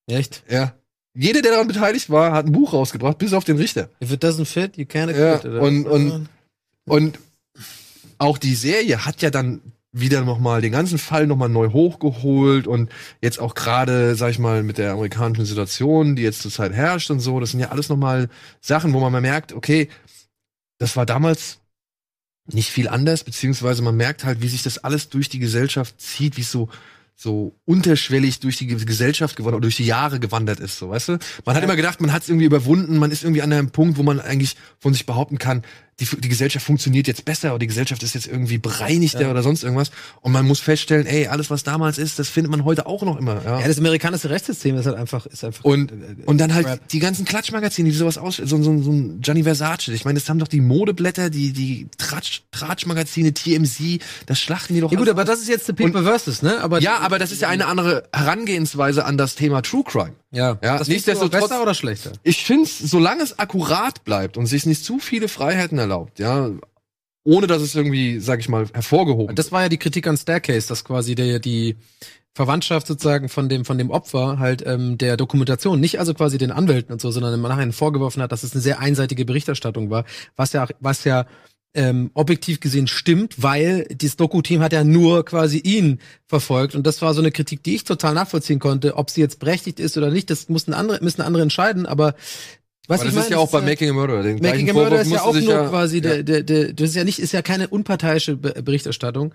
Echt? 0.07 0.43
Ja. 0.49 0.75
Jeder, 1.15 1.43
der 1.43 1.53
daran 1.53 1.69
beteiligt 1.69 2.11
war, 2.11 2.33
hat 2.33 2.47
ein 2.47 2.53
Buch 2.53 2.73
rausgebracht, 2.73 3.19
bis 3.19 3.33
auf 3.33 3.45
den 3.45 3.57
Richter. 3.57 3.91
If 4.03 4.13
it 4.13 4.23
doesn't 4.25 4.45
fit, 4.45 4.77
you 4.77 4.85
can't 4.85 5.11
Ja, 5.17 5.41
oder? 5.41 5.63
und- 5.63 5.87
und- 5.87 6.29
Und 6.89 7.19
auch 8.19 8.39
die 8.39 8.55
Serie 8.55 9.05
hat 9.05 9.21
ja 9.23 9.31
dann 9.31 9.61
wieder 9.93 10.25
noch 10.25 10.39
mal 10.39 10.61
den 10.61 10.73
ganzen 10.73 10.99
Fall 10.99 11.27
noch 11.27 11.37
mal 11.37 11.49
neu 11.49 11.71
hochgeholt 11.71 12.67
und 12.67 12.91
jetzt 13.23 13.41
auch 13.41 13.55
gerade, 13.55 14.15
sag 14.15 14.31
ich 14.31 14.39
mal, 14.39 14.63
mit 14.63 14.79
der 14.79 14.93
amerikanischen 14.93 15.47
Situation, 15.47 16.15
die 16.17 16.23
jetzt 16.23 16.43
zurzeit 16.43 16.73
herrscht 16.73 17.11
und 17.11 17.19
so, 17.21 17.41
das 17.41 17.51
sind 17.53 17.61
ja 17.61 17.71
alles 17.71 17.89
noch 17.89 17.97
mal 17.97 18.29
Sachen, 18.61 18.93
wo 18.93 19.01
man 19.01 19.11
mal 19.11 19.21
merkt, 19.23 19.53
okay, 19.55 19.89
das 20.79 20.97
war 20.97 21.07
damals 21.07 21.59
nicht 22.53 22.71
viel 22.71 22.89
anders, 22.89 23.25
beziehungsweise 23.25 23.83
man 23.83 23.97
merkt 23.97 24.25
halt, 24.25 24.41
wie 24.43 24.49
sich 24.49 24.63
das 24.63 24.79
alles 24.79 25.09
durch 25.09 25.29
die 25.29 25.39
Gesellschaft 25.39 26.01
zieht, 26.01 26.37
wie 26.37 26.43
es 26.43 26.51
so 26.51 26.69
so 27.19 27.57
unterschwellig 27.65 28.41
durch 28.41 28.59
die 28.59 28.67
Gesellschaft 28.67 29.37
gewandert, 29.37 29.65
durch 29.65 29.77
die 29.77 29.87
Jahre 29.87 30.21
gewandert 30.21 30.61
ist, 30.61 30.79
so, 30.79 30.91
weißt 30.91 31.09
du? 31.09 31.19
Man 31.47 31.57
hat 31.57 31.65
immer 31.65 31.75
gedacht, 31.75 31.99
man 32.03 32.13
hat 32.13 32.23
es 32.23 32.29
irgendwie 32.29 32.45
überwunden, 32.45 32.99
man 32.99 33.11
ist 33.11 33.25
irgendwie 33.25 33.41
an 33.41 33.53
einem 33.53 33.71
Punkt, 33.71 33.97
wo 33.97 34.03
man 34.03 34.21
eigentlich 34.21 34.55
von 34.79 34.93
sich 34.93 35.07
behaupten 35.07 35.39
kann, 35.39 35.63
die, 36.01 36.05
die 36.05 36.29
Gesellschaft 36.29 36.67
funktioniert 36.67 37.07
jetzt 37.07 37.25
besser 37.25 37.51
oder 37.51 37.61
die 37.61 37.67
Gesellschaft 37.69 38.03
ist 38.03 38.15
jetzt 38.15 38.27
irgendwie 38.27 38.59
bereinigter 38.59 39.23
Ja. 39.23 39.31
oder 39.31 39.43
sonst 39.43 39.63
irgendwas. 39.65 39.91
Und 40.21 40.33
man 40.33 40.47
muss 40.47 40.61
feststellen, 40.61 41.07
ey, 41.07 41.27
alles, 41.29 41.49
was 41.51 41.63
damals 41.63 41.97
ist, 41.97 42.19
das 42.19 42.29
findet 42.29 42.51
man 42.51 42.65
heute 42.65 42.85
auch 42.87 43.03
noch 43.03 43.17
immer. 43.17 43.43
Ja. 43.45 43.61
ja, 43.61 43.67
das 43.67 43.79
amerikanische 43.79 44.29
Rechtssystem 44.29 44.77
ist 44.77 44.85
halt 44.87 44.97
einfach, 44.97 45.25
ist 45.27 45.43
einfach. 45.43 45.65
Und, 45.65 45.93
äh, 45.93 45.95
und 46.27 46.39
dann 46.39 46.53
halt 46.53 46.67
Crap. 46.67 46.89
die 46.89 46.99
ganzen 46.99 47.25
Klatschmagazine, 47.25 47.89
die 47.89 47.95
sowas 47.97 48.19
aus, 48.19 48.37
so, 48.37 48.63
so, 48.63 48.83
so 48.83 48.93
ein 48.93 49.21
Gianni 49.23 49.43
Versace. 49.45 49.89
Ich 49.89 50.05
meine, 50.05 50.19
das 50.19 50.29
haben 50.29 50.39
doch 50.39 50.49
die 50.49 50.61
Modeblätter, 50.61 51.31
die, 51.31 51.53
die 51.55 51.89
Tratsch, 51.97 52.43
Tratschmagazine, 52.51 53.33
TMZ, 53.33 54.01
das 54.27 54.39
schlachten 54.39 54.75
die 54.75 54.81
doch 54.81 54.93
ja 54.93 54.99
gut, 54.99 55.09
aber 55.09 55.23
aus. 55.23 55.29
das 55.29 55.41
ist 55.41 55.49
jetzt 55.49 55.67
The 55.67 55.73
People 55.73 56.03
versus, 56.03 56.43
ne? 56.43 56.61
Aber 56.61 56.81
Ja, 56.83 56.99
aber 56.99 57.19
das 57.19 57.33
ist 57.33 57.41
ja 57.41 57.49
eine 57.49 57.67
andere 57.67 58.07
Herangehensweise 58.13 59.05
an 59.07 59.17
das 59.17 59.35
Thema 59.35 59.63
True 59.63 59.83
Crime. 59.85 60.13
Ja, 60.37 60.59
Ja, 60.63 60.79
das 60.79 60.89
nichtsdestotrotz- 60.89 61.41
besser 61.49 61.63
oder 61.63 61.75
schlechter? 61.75 62.13
Ich 62.23 62.45
find's, 62.45 62.79
solange 62.79 63.23
es 63.23 63.39
akkurat 63.39 64.05
bleibt 64.05 64.37
und 64.37 64.47
sich 64.47 64.67
nicht 64.67 64.85
zu 64.85 64.99
viele 64.99 65.29
Freiheiten 65.29 65.79
erlaubt, 65.79 66.19
ja, 66.19 66.51
ohne 67.25 67.47
dass 67.49 67.61
es 67.63 67.75
irgendwie, 67.75 68.21
sag 68.21 68.39
ich 68.41 68.49
mal, 68.49 68.67
hervorgehoben 68.73 69.35
Das 69.35 69.51
war 69.51 69.63
ja 69.63 69.69
die 69.69 69.79
Kritik 69.79 70.07
an 70.07 70.17
Staircase, 70.17 70.69
dass 70.69 70.85
quasi 70.85 71.15
der 71.17 71.41
die 71.41 71.77
Verwandtschaft 72.35 72.87
sozusagen 72.87 73.29
von 73.31 73.49
dem 73.49 73.65
von 73.65 73.79
dem 73.79 73.91
Opfer 73.91 74.39
halt 74.39 74.63
ähm, 74.67 74.99
der 74.99 75.17
Dokumentation, 75.17 75.81
nicht 75.81 75.99
also 75.99 76.13
quasi 76.13 76.37
den 76.37 76.53
Anwälten 76.53 76.93
und 76.93 77.01
so, 77.01 77.11
sondern 77.11 77.33
im 77.33 77.41
Nachhinein 77.41 77.73
vorgeworfen 77.73 78.23
hat, 78.23 78.31
dass 78.31 78.43
es 78.43 78.53
eine 78.53 78.61
sehr 78.61 78.79
einseitige 78.79 79.25
Berichterstattung 79.25 79.89
war, 79.91 80.05
was 80.37 80.53
ja 80.53 80.67
was 80.79 81.05
ja 81.05 81.25
ähm, 81.77 82.11
objektiv 82.15 82.59
gesehen 82.59 82.89
stimmt, 82.89 83.43
weil 83.43 83.87
das 83.97 84.17
Doku-Team 84.17 84.61
hat 84.61 84.73
ja 84.73 84.83
nur 84.83 85.25
quasi 85.25 85.59
ihn 85.59 86.01
verfolgt 86.27 86.75
und 86.75 86.87
das 86.87 87.01
war 87.03 87.15
so 87.15 87.21
eine 87.21 87.31
Kritik, 87.31 87.63
die 87.63 87.77
ich 87.77 87.85
total 87.85 88.15
nachvollziehen 88.15 88.59
konnte, 88.59 88.97
ob 88.97 89.11
sie 89.11 89.21
jetzt 89.21 89.39
berechtigt 89.39 89.79
ist 89.79 89.97
oder 89.97 90.11
nicht, 90.11 90.29
das 90.31 90.49
mussten 90.49 90.75
andere 90.75 90.99
müssen 91.03 91.23
andere 91.23 91.43
entscheiden, 91.43 91.87
aber 91.87 92.15
was 92.89 93.01
Aber 93.01 93.11
das 93.11 93.15
ist 93.15 93.21
meine, 93.21 93.31
ja 93.33 93.39
auch 93.39 93.51
bei 93.51 93.61
Making 93.61 93.91
a 93.91 93.93
Murderer. 93.95 94.23
Den 94.23 94.39
Making 94.41 94.71
a 94.71 94.73
Murder 94.73 95.05
Vorwurf 95.05 95.07
ist 95.07 95.13
ja 95.13 95.23
auch 95.23 95.35
nur 95.35 95.43
ja, 95.43 95.69
quasi 95.69 95.97
ja. 95.97 96.03
der, 96.03 96.23
der, 96.23 96.43
der, 96.43 96.73
das 96.73 96.91
ist 96.91 96.95
ja 96.95 97.03
nicht, 97.05 97.19
ist 97.19 97.33
ja 97.33 97.43
keine 97.43 97.67
unparteiische 97.67 98.37
Be- 98.37 98.63
Berichterstattung. 98.63 99.35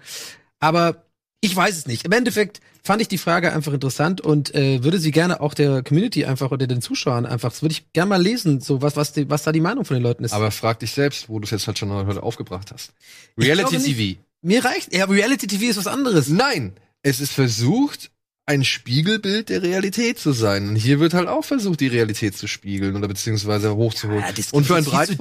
Aber 0.62 1.04
ich 1.42 1.56
weiß 1.56 1.76
es 1.78 1.88
nicht. 1.88 2.06
Im 2.06 2.12
Endeffekt 2.12 2.62
fand 2.84 3.02
ich 3.02 3.08
die 3.08 3.18
Frage 3.18 3.52
einfach 3.52 3.74
interessant 3.74 4.22
und 4.22 4.54
äh, 4.56 4.84
würde 4.84 5.00
sie 5.00 5.12
gerne 5.12 5.42
auch 5.42 5.54
der 5.54 5.84
Community 5.84 6.26
einfach 6.26 6.52
oder 6.52 6.68
den 6.68 6.82
Zuschauern 6.82 7.26
einfach, 7.26 7.50
das 7.50 7.62
würde 7.62 7.74
ich 7.74 7.92
gerne 7.94 8.10
mal 8.10 8.22
lesen, 8.22 8.62
so 8.62 8.82
was, 8.82 8.96
was, 8.96 9.14
die, 9.14 9.30
was 9.30 9.44
da 9.44 9.52
die 9.52 9.60
Meinung 9.60 9.84
von 9.84 9.96
den 9.96 10.04
Leuten 10.04 10.24
ist. 10.24 10.34
Aber 10.34 10.52
frag 10.52 10.80
dich 10.80 10.92
selbst, 10.92 11.30
wo 11.30 11.40
du 11.40 11.46
es 11.46 11.52
jetzt 11.52 11.68
halt 11.68 11.78
schon 11.78 11.92
heute 11.92 12.24
aufgebracht 12.24 12.72
hast. 12.72 12.94
Reality. 13.38 13.78
TV. 13.78 14.20
Mir 14.44 14.64
reicht, 14.64 14.96
ja, 14.96 15.06
Reality 15.06 15.48
TV 15.48 15.66
ist 15.66 15.78
was 15.78 15.88
anderes. 15.88 16.30
Nein, 16.30 16.74
es 17.04 17.20
ist 17.20 17.32
versucht, 17.32 18.12
ein 18.46 18.64
Spiegelbild 18.64 19.50
der 19.50 19.62
Realität 19.62 20.20
zu 20.20 20.32
sein. 20.32 20.70
Und 20.70 20.76
hier 20.76 21.00
wird 21.00 21.14
halt 21.14 21.28
auch 21.28 21.46
versucht, 21.46 21.80
die 21.80 21.88
Realität 21.88 22.36
zu 22.36 22.48
spiegeln 22.48 22.96
oder 22.96 23.08
beziehungsweise 23.08 23.76
hochzuholen. 23.76 24.22
Ja, 24.22 24.32
das 24.32 24.52
und 24.52 24.66
für 24.66 24.76
ein 24.76 24.84
breit. 24.84 25.16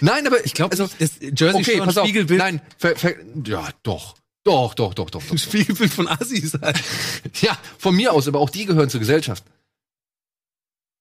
Nein, 0.00 0.26
aber 0.26 0.44
Ich 0.44 0.54
glaube, 0.54 0.72
also, 0.72 0.88
das 0.98 1.12
Jersey 1.20 1.60
okay, 1.60 1.76
Shore 1.76 1.86
pass 1.86 1.98
auf. 1.98 2.06
Spiegelbild, 2.06 2.38
Nein, 2.38 2.60
ver, 2.78 2.96
ver, 2.96 3.14
ja, 3.46 3.68
doch. 3.82 4.16
Doch, 4.44 4.74
doch, 4.74 4.94
doch, 4.94 5.10
doch, 5.10 5.22
doch. 5.22 5.28
doch. 5.30 5.38
Spiegelbild 5.38 5.92
von 5.92 6.06
Assis 6.08 6.54
halt. 6.60 6.80
Ja, 7.40 7.56
von 7.78 7.96
mir 7.96 8.12
aus, 8.12 8.28
aber 8.28 8.40
auch 8.40 8.50
die 8.50 8.66
gehören 8.66 8.90
zur 8.90 9.00
Gesellschaft. 9.00 9.44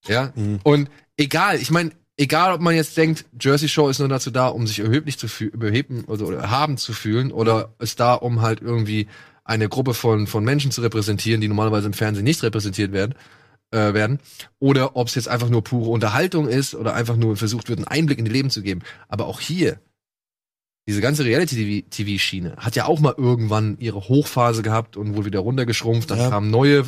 Ja, 0.08 0.32
Mhm. 0.36 0.60
und 0.64 0.90
egal, 1.18 1.58
ich 1.62 1.72
meine, 1.72 1.92
egal 2.18 2.54
ob 2.54 2.62
man 2.62 2.76
jetzt 2.76 2.98
denkt, 2.98 3.26
Jersey 3.40 3.70
Shore 3.70 3.92
ist 3.92 4.00
nur 4.00 4.10
dazu 4.10 4.32
da, 4.32 4.48
um 4.48 4.68
sich 4.68 4.80
erheblich 4.80 5.18
zu 5.18 5.28
fühlen, 5.28 5.52
überheben 5.54 6.06
also, 6.08 6.26
oder 6.26 6.40
erhaben 6.40 6.78
zu 6.78 6.94
fühlen, 6.94 7.32
oder 7.32 7.74
ist 7.80 8.00
da, 8.00 8.14
um 8.14 8.42
halt 8.42 8.62
irgendwie 8.62 9.08
eine 9.46 9.68
Gruppe 9.70 9.94
von, 9.94 10.28
von 10.28 10.44
Menschen 10.44 10.72
zu 10.72 10.82
repräsentieren, 10.82 11.42
die 11.42 11.48
normalerweise 11.48 11.88
im 11.88 11.94
Fernsehen 11.94 12.24
nicht 12.24 12.44
repräsentiert 12.44 12.92
werden, 12.94 13.16
äh, 13.72 13.94
werden, 13.94 14.20
oder 14.60 14.96
ob 14.96 15.08
es 15.08 15.16
jetzt 15.16 15.28
einfach 15.28 15.50
nur 15.50 15.64
pure 15.64 15.90
Unterhaltung 15.90 16.48
ist 16.48 16.76
oder 16.76 16.94
einfach 16.94 17.16
nur 17.18 17.36
versucht 17.38 17.68
wird, 17.70 17.80
einen 17.80 17.88
Einblick 17.88 18.20
in 18.20 18.26
die 18.26 18.32
Leben 18.32 18.50
zu 18.50 18.62
geben. 18.62 18.82
Aber 19.10 19.26
auch 19.28 19.40
hier, 19.42 19.80
diese 20.88 21.00
ganze 21.02 21.24
Reality-TV-Schiene 21.24 22.56
hat 22.58 22.76
ja 22.76 22.86
auch 22.86 23.00
mal 23.00 23.14
irgendwann 23.18 23.78
ihre 23.80 24.08
Hochphase 24.10 24.62
gehabt 24.64 24.98
und 24.98 25.16
wurde 25.16 25.28
wieder 25.28 25.40
runtergeschrumpft, 25.40 26.12
dann 26.12 26.20
Ja. 26.20 26.30
kamen 26.30 26.50
neue 26.52 26.86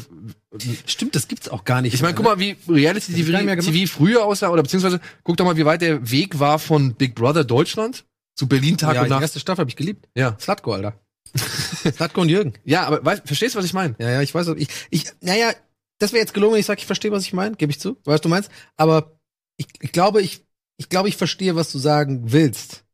Stimmt, 0.86 1.16
das 1.16 1.28
gibt's 1.28 1.50
auch 1.50 1.66
gar 1.66 1.82
nicht. 1.82 1.94
ich 1.94 2.02
meine, 2.02 2.14
guck 2.16 2.24
mal, 2.26 2.40
wie 2.40 2.56
Reality 2.70 3.12
Das 3.12 3.20
hab 3.22 3.28
ich 3.28 3.32
gar 3.32 3.38
nicht 3.40 3.46
mehr 3.46 3.56
TV, 3.58 3.66
gemacht. 3.72 3.84
TV 3.84 3.94
früher 3.94 4.26
aussah, 4.26 4.50
oder 4.50 4.64
beziehungsweise 4.64 5.02
guck 5.24 5.36
doch 5.36 5.44
mal, 5.46 5.58
wie 5.58 5.66
weit 5.66 5.82
der 5.82 6.10
Weg 6.12 6.40
war 6.40 6.60
von 6.60 6.94
Big 6.94 7.14
Brother 7.16 7.44
Deutschland 7.44 8.06
zu 8.36 8.48
Berlin 8.48 8.78
Tag 8.78 8.96
ja, 8.96 9.02
und 9.02 9.08
die 9.08 9.10
Nacht. 9.12 9.22
erste 9.22 9.40
Staffel 9.42 9.62
habe 9.62 9.70
ich 9.70 9.76
geliebt. 9.76 10.08
Ja. 10.16 10.38
Slatko, 10.40 10.74
Alter. 10.74 10.98
Slatko 11.36 12.22
und 12.22 12.30
Jürgen. 12.30 12.54
Ja, 12.64 12.84
aber 12.86 13.04
weißt, 13.04 13.24
verstehst 13.26 13.56
du, 13.56 13.60
was 13.60 13.66
ich 13.66 13.74
meine? 13.74 13.96
Ja, 14.00 14.10
ja, 14.12 14.22
ich 14.22 14.34
weiß, 14.34 14.48
ich, 14.58 14.70
ich, 14.92 15.06
naja, 15.20 15.52
das 16.00 16.14
wäre 16.14 16.22
jetzt 16.22 16.34
gelungen, 16.34 16.54
wenn 16.54 16.60
ich 16.62 16.66
sage, 16.66 16.80
ich 16.80 16.86
verstehe, 16.86 17.12
was 17.12 17.24
ich 17.24 17.34
meine, 17.34 17.58
gebe 17.58 17.72
ich 17.72 17.80
zu, 17.82 17.98
weißt 18.06 18.24
du 18.24 18.30
meinst, 18.30 18.50
aber 18.78 19.20
ich, 19.58 19.68
ich 19.82 19.92
glaube, 19.92 20.22
ich, 20.22 20.46
ich 20.78 20.88
glaube, 20.88 21.10
ich 21.10 21.18
verstehe, 21.18 21.56
was 21.58 21.70
du 21.72 21.80
sagen 21.80 22.32
willst. 22.32 22.85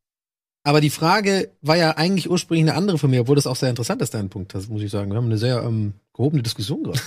Aber 0.64 0.80
die 0.80 0.90
Frage 0.90 1.50
war 1.60 1.76
ja 1.76 1.96
eigentlich 1.96 2.30
ursprünglich 2.30 2.68
eine 2.68 2.78
andere 2.78 2.96
von 2.98 3.10
mir, 3.10 3.22
obwohl 3.22 3.34
das 3.34 3.48
auch 3.48 3.56
sehr 3.56 3.70
interessant 3.70 4.00
ist, 4.00 4.14
dein 4.14 4.28
Punkt, 4.28 4.54
das 4.54 4.68
muss 4.68 4.82
ich 4.82 4.90
sagen. 4.90 5.10
Wir 5.10 5.16
haben 5.16 5.26
eine 5.26 5.38
sehr 5.38 5.62
ähm, 5.62 5.94
gehobene 6.14 6.42
Diskussion 6.42 6.84
gerade. 6.84 7.00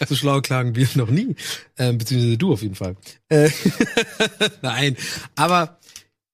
so 0.08 0.14
schlau 0.14 0.40
klagen 0.40 0.74
wir 0.74 0.88
noch 0.94 1.10
nie. 1.10 1.36
Ähm, 1.76 1.98
beziehungsweise 1.98 2.38
du 2.38 2.52
auf 2.52 2.62
jeden 2.62 2.74
Fall. 2.74 2.96
Äh, 3.28 3.50
Nein, 4.62 4.96
aber 5.34 5.78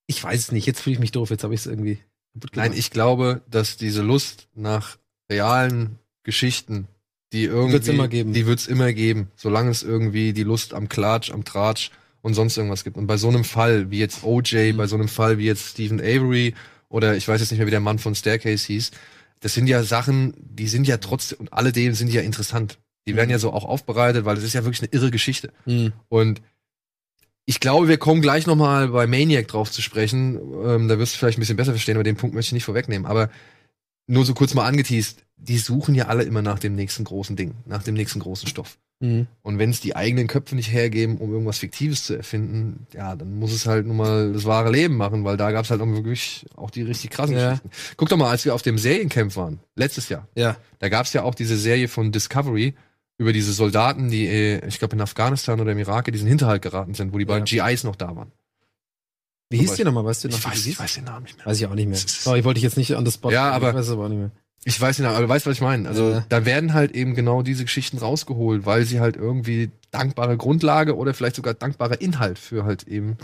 ich 0.07 0.23
weiß 0.23 0.39
es 0.39 0.51
nicht, 0.53 0.65
jetzt 0.65 0.79
fühle 0.79 0.93
ich 0.93 0.99
mich 0.99 1.11
doof, 1.11 1.31
jetzt 1.31 1.43
habe 1.43 1.53
ich 1.53 1.61
es 1.61 1.67
irgendwie 1.67 1.99
kaputt 2.33 2.55
Nein, 2.55 2.71
gemacht. 2.71 2.79
ich 2.79 2.91
glaube, 2.91 3.41
dass 3.49 3.75
diese 3.75 4.01
Lust 4.01 4.47
nach 4.55 4.97
realen 5.29 5.99
Geschichten, 6.23 6.87
die 7.33 7.43
irgendwie, 7.43 7.73
Wird's 7.73 7.87
immer 7.87 8.07
geben. 8.07 8.33
die 8.33 8.45
wird's 8.45 8.67
immer 8.67 8.93
geben, 8.93 9.31
solange 9.35 9.71
es 9.71 9.83
irgendwie 9.83 10.31
die 10.33 10.43
Lust 10.43 10.73
am 10.73 10.87
Klatsch, 10.87 11.31
am 11.31 11.43
Tratsch 11.43 11.91
und 12.21 12.33
sonst 12.33 12.57
irgendwas 12.57 12.83
gibt. 12.83 12.97
Und 12.97 13.07
bei 13.07 13.17
so 13.17 13.29
einem 13.29 13.43
Fall 13.43 13.91
wie 13.91 13.99
jetzt 13.99 14.23
Mhm. 14.23 14.29
OJ, 14.29 14.73
bei 14.73 14.87
so 14.87 14.95
einem 14.95 15.07
Fall 15.07 15.37
wie 15.37 15.45
jetzt 15.45 15.69
Stephen 15.69 15.99
Avery 15.99 16.53
oder 16.89 17.15
ich 17.15 17.27
weiß 17.27 17.39
jetzt 17.41 17.51
nicht 17.51 17.59
mehr, 17.59 17.67
wie 17.67 17.71
der 17.71 17.79
Mann 17.79 17.99
von 17.99 18.15
Staircase 18.15 18.67
hieß, 18.67 18.91
das 19.39 19.53
sind 19.53 19.67
ja 19.67 19.83
Sachen, 19.83 20.33
die 20.37 20.67
sind 20.67 20.87
ja 20.87 20.97
trotzdem, 20.97 21.39
und 21.39 21.53
alledem 21.53 21.93
sind 21.93 22.11
ja 22.13 22.21
interessant. 22.21 22.77
Die 23.07 23.15
werden 23.15 23.31
ja 23.31 23.39
so 23.39 23.51
auch 23.51 23.65
aufbereitet, 23.65 24.25
weil 24.25 24.37
es 24.37 24.43
ist 24.43 24.53
ja 24.53 24.63
wirklich 24.63 24.81
eine 24.81 24.91
irre 24.91 25.09
Geschichte. 25.09 25.51
Mhm. 25.65 25.93
Und 26.09 26.41
ich 27.45 27.59
glaube, 27.59 27.87
wir 27.87 27.97
kommen 27.97 28.21
gleich 28.21 28.45
noch 28.45 28.55
mal 28.55 28.89
bei 28.89 29.07
Maniac 29.07 29.47
drauf 29.47 29.71
zu 29.71 29.81
sprechen. 29.81 30.35
Ähm, 30.63 30.87
da 30.87 30.99
wirst 30.99 31.15
du 31.15 31.17
vielleicht 31.17 31.39
ein 31.39 31.41
bisschen 31.41 31.57
besser 31.57 31.71
verstehen, 31.71 31.95
aber 31.95 32.03
den 32.03 32.15
Punkt 32.15 32.35
möchte 32.35 32.49
ich 32.49 32.53
nicht 32.53 32.65
vorwegnehmen. 32.65 33.07
Aber 33.07 33.31
nur 34.05 34.25
so 34.25 34.35
kurz 34.35 34.53
mal 34.53 34.65
angeteased, 34.67 35.25
die 35.37 35.57
suchen 35.57 35.95
ja 35.95 36.05
alle 36.05 36.23
immer 36.23 36.43
nach 36.43 36.59
dem 36.59 36.75
nächsten 36.75 37.03
großen 37.03 37.35
Ding, 37.35 37.55
nach 37.65 37.81
dem 37.81 37.95
nächsten 37.95 38.19
großen 38.19 38.47
Stoff. 38.47 38.77
Mhm. 39.01 39.27
Und 39.41 39.57
wenn 39.59 39.71
es 39.71 39.81
die 39.81 39.95
eigenen 39.95 40.27
Köpfe 40.27 40.55
nicht 40.55 40.71
hergeben, 40.71 41.17
um 41.17 41.31
irgendwas 41.33 41.57
Fiktives 41.57 42.03
zu 42.05 42.13
erfinden, 42.15 42.85
ja, 42.93 43.15
dann 43.15 43.37
muss 43.39 43.51
es 43.51 43.65
halt 43.65 43.85
nun 43.87 43.97
mal 43.97 44.31
das 44.31 44.45
wahre 44.45 44.71
Leben 44.71 44.95
machen, 44.95 45.25
weil 45.25 45.35
da 45.37 45.51
gab 45.51 45.65
es 45.65 45.71
halt 45.71 45.81
auch 45.81 45.87
wirklich 45.87 46.45
auch 46.55 46.69
die 46.69 46.83
richtig 46.83 47.09
krassen 47.09 47.35
Ja. 47.35 47.49
Geschichten. 47.49 47.69
Guck 47.97 48.09
doch 48.09 48.17
mal, 48.17 48.29
als 48.29 48.45
wir 48.45 48.53
auf 48.55 48.61
dem 48.61 48.77
Seriencamp 48.77 49.35
waren, 49.35 49.59
letztes 49.75 50.07
Jahr, 50.09 50.27
Ja. 50.35 50.55
da 50.79 50.87
gab 50.89 51.05
es 51.07 51.13
ja 51.13 51.23
auch 51.23 51.35
diese 51.35 51.57
Serie 51.57 51.87
von 51.87 52.11
Discovery 52.11 52.75
über 53.17 53.33
diese 53.33 53.53
Soldaten, 53.53 54.09
die, 54.09 54.25
äh, 54.27 54.65
ich 54.67 54.79
glaube, 54.79 54.95
in 54.95 55.01
Afghanistan 55.01 55.59
oder 55.59 55.71
im 55.73 55.77
Irak 55.79 56.07
in 56.07 56.13
diesen 56.13 56.27
Hinterhalt 56.27 56.61
geraten 56.61 56.93
sind, 56.93 57.11
wo 57.13 57.17
die 57.17 57.25
beiden 57.25 57.45
GIs 57.45 57.83
noch 57.83 57.95
da 57.95 58.15
waren. 58.15 58.31
Wie 59.49 59.57
hieß 59.57 59.73
die 59.73 59.83
nochmal? 59.83 60.05
Weißt 60.05 60.23
du 60.23 60.29
noch? 60.29 60.37
Ich 60.37 60.45
weiß, 60.45 60.65
ich 60.65 60.79
weiß 60.79 60.93
den 60.95 61.03
Namen 61.03 61.23
nicht 61.25 61.37
mehr. 61.37 61.45
Weiß 61.45 61.57
ich 61.59 61.65
auch 61.67 61.75
nicht 61.75 61.85
mehr. 61.87 61.97
Ist- 61.97 62.23
Sorry, 62.23 62.43
wollte 62.45 62.59
ich 62.59 62.63
jetzt 62.63 62.77
nicht 62.77 62.95
an 62.95 63.03
das 63.03 63.15
Spot. 63.15 63.31
Ja, 63.31 63.51
aber- 63.51 63.69
Ich 63.69 63.75
weiß 63.75 63.85
es 63.87 63.91
aber 63.91 64.05
auch 64.05 64.09
nicht 64.09 64.19
mehr. 64.19 64.31
Ich 64.63 64.79
weiß 64.79 64.99
nicht, 64.99 65.07
aber 65.07 65.21
du 65.21 65.27
weißt, 65.29 65.45
was 65.47 65.55
ich 65.55 65.61
meine. 65.61 65.87
Also 65.89 66.11
Ja. 66.11 66.25
da 66.29 66.45
werden 66.45 66.73
halt 66.73 66.91
eben 66.91 67.15
genau 67.15 67.41
diese 67.41 67.63
Geschichten 67.63 67.97
rausgeholt, 67.97 68.65
weil 68.65 68.85
sie 68.85 68.99
halt 68.99 69.15
irgendwie 69.17 69.71
dankbare 69.89 70.37
Grundlage 70.37 70.95
oder 70.95 71.13
vielleicht 71.13 71.35
sogar 71.35 71.53
dankbarer 71.55 71.99
Inhalt 71.99 72.37
für 72.37 72.63
halt 72.63 72.83
eben 72.87 73.17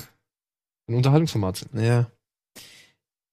ein 0.89 0.95
Unterhaltungsformat 0.95 1.57
sind. 1.57 1.75
Ja. 1.79 2.07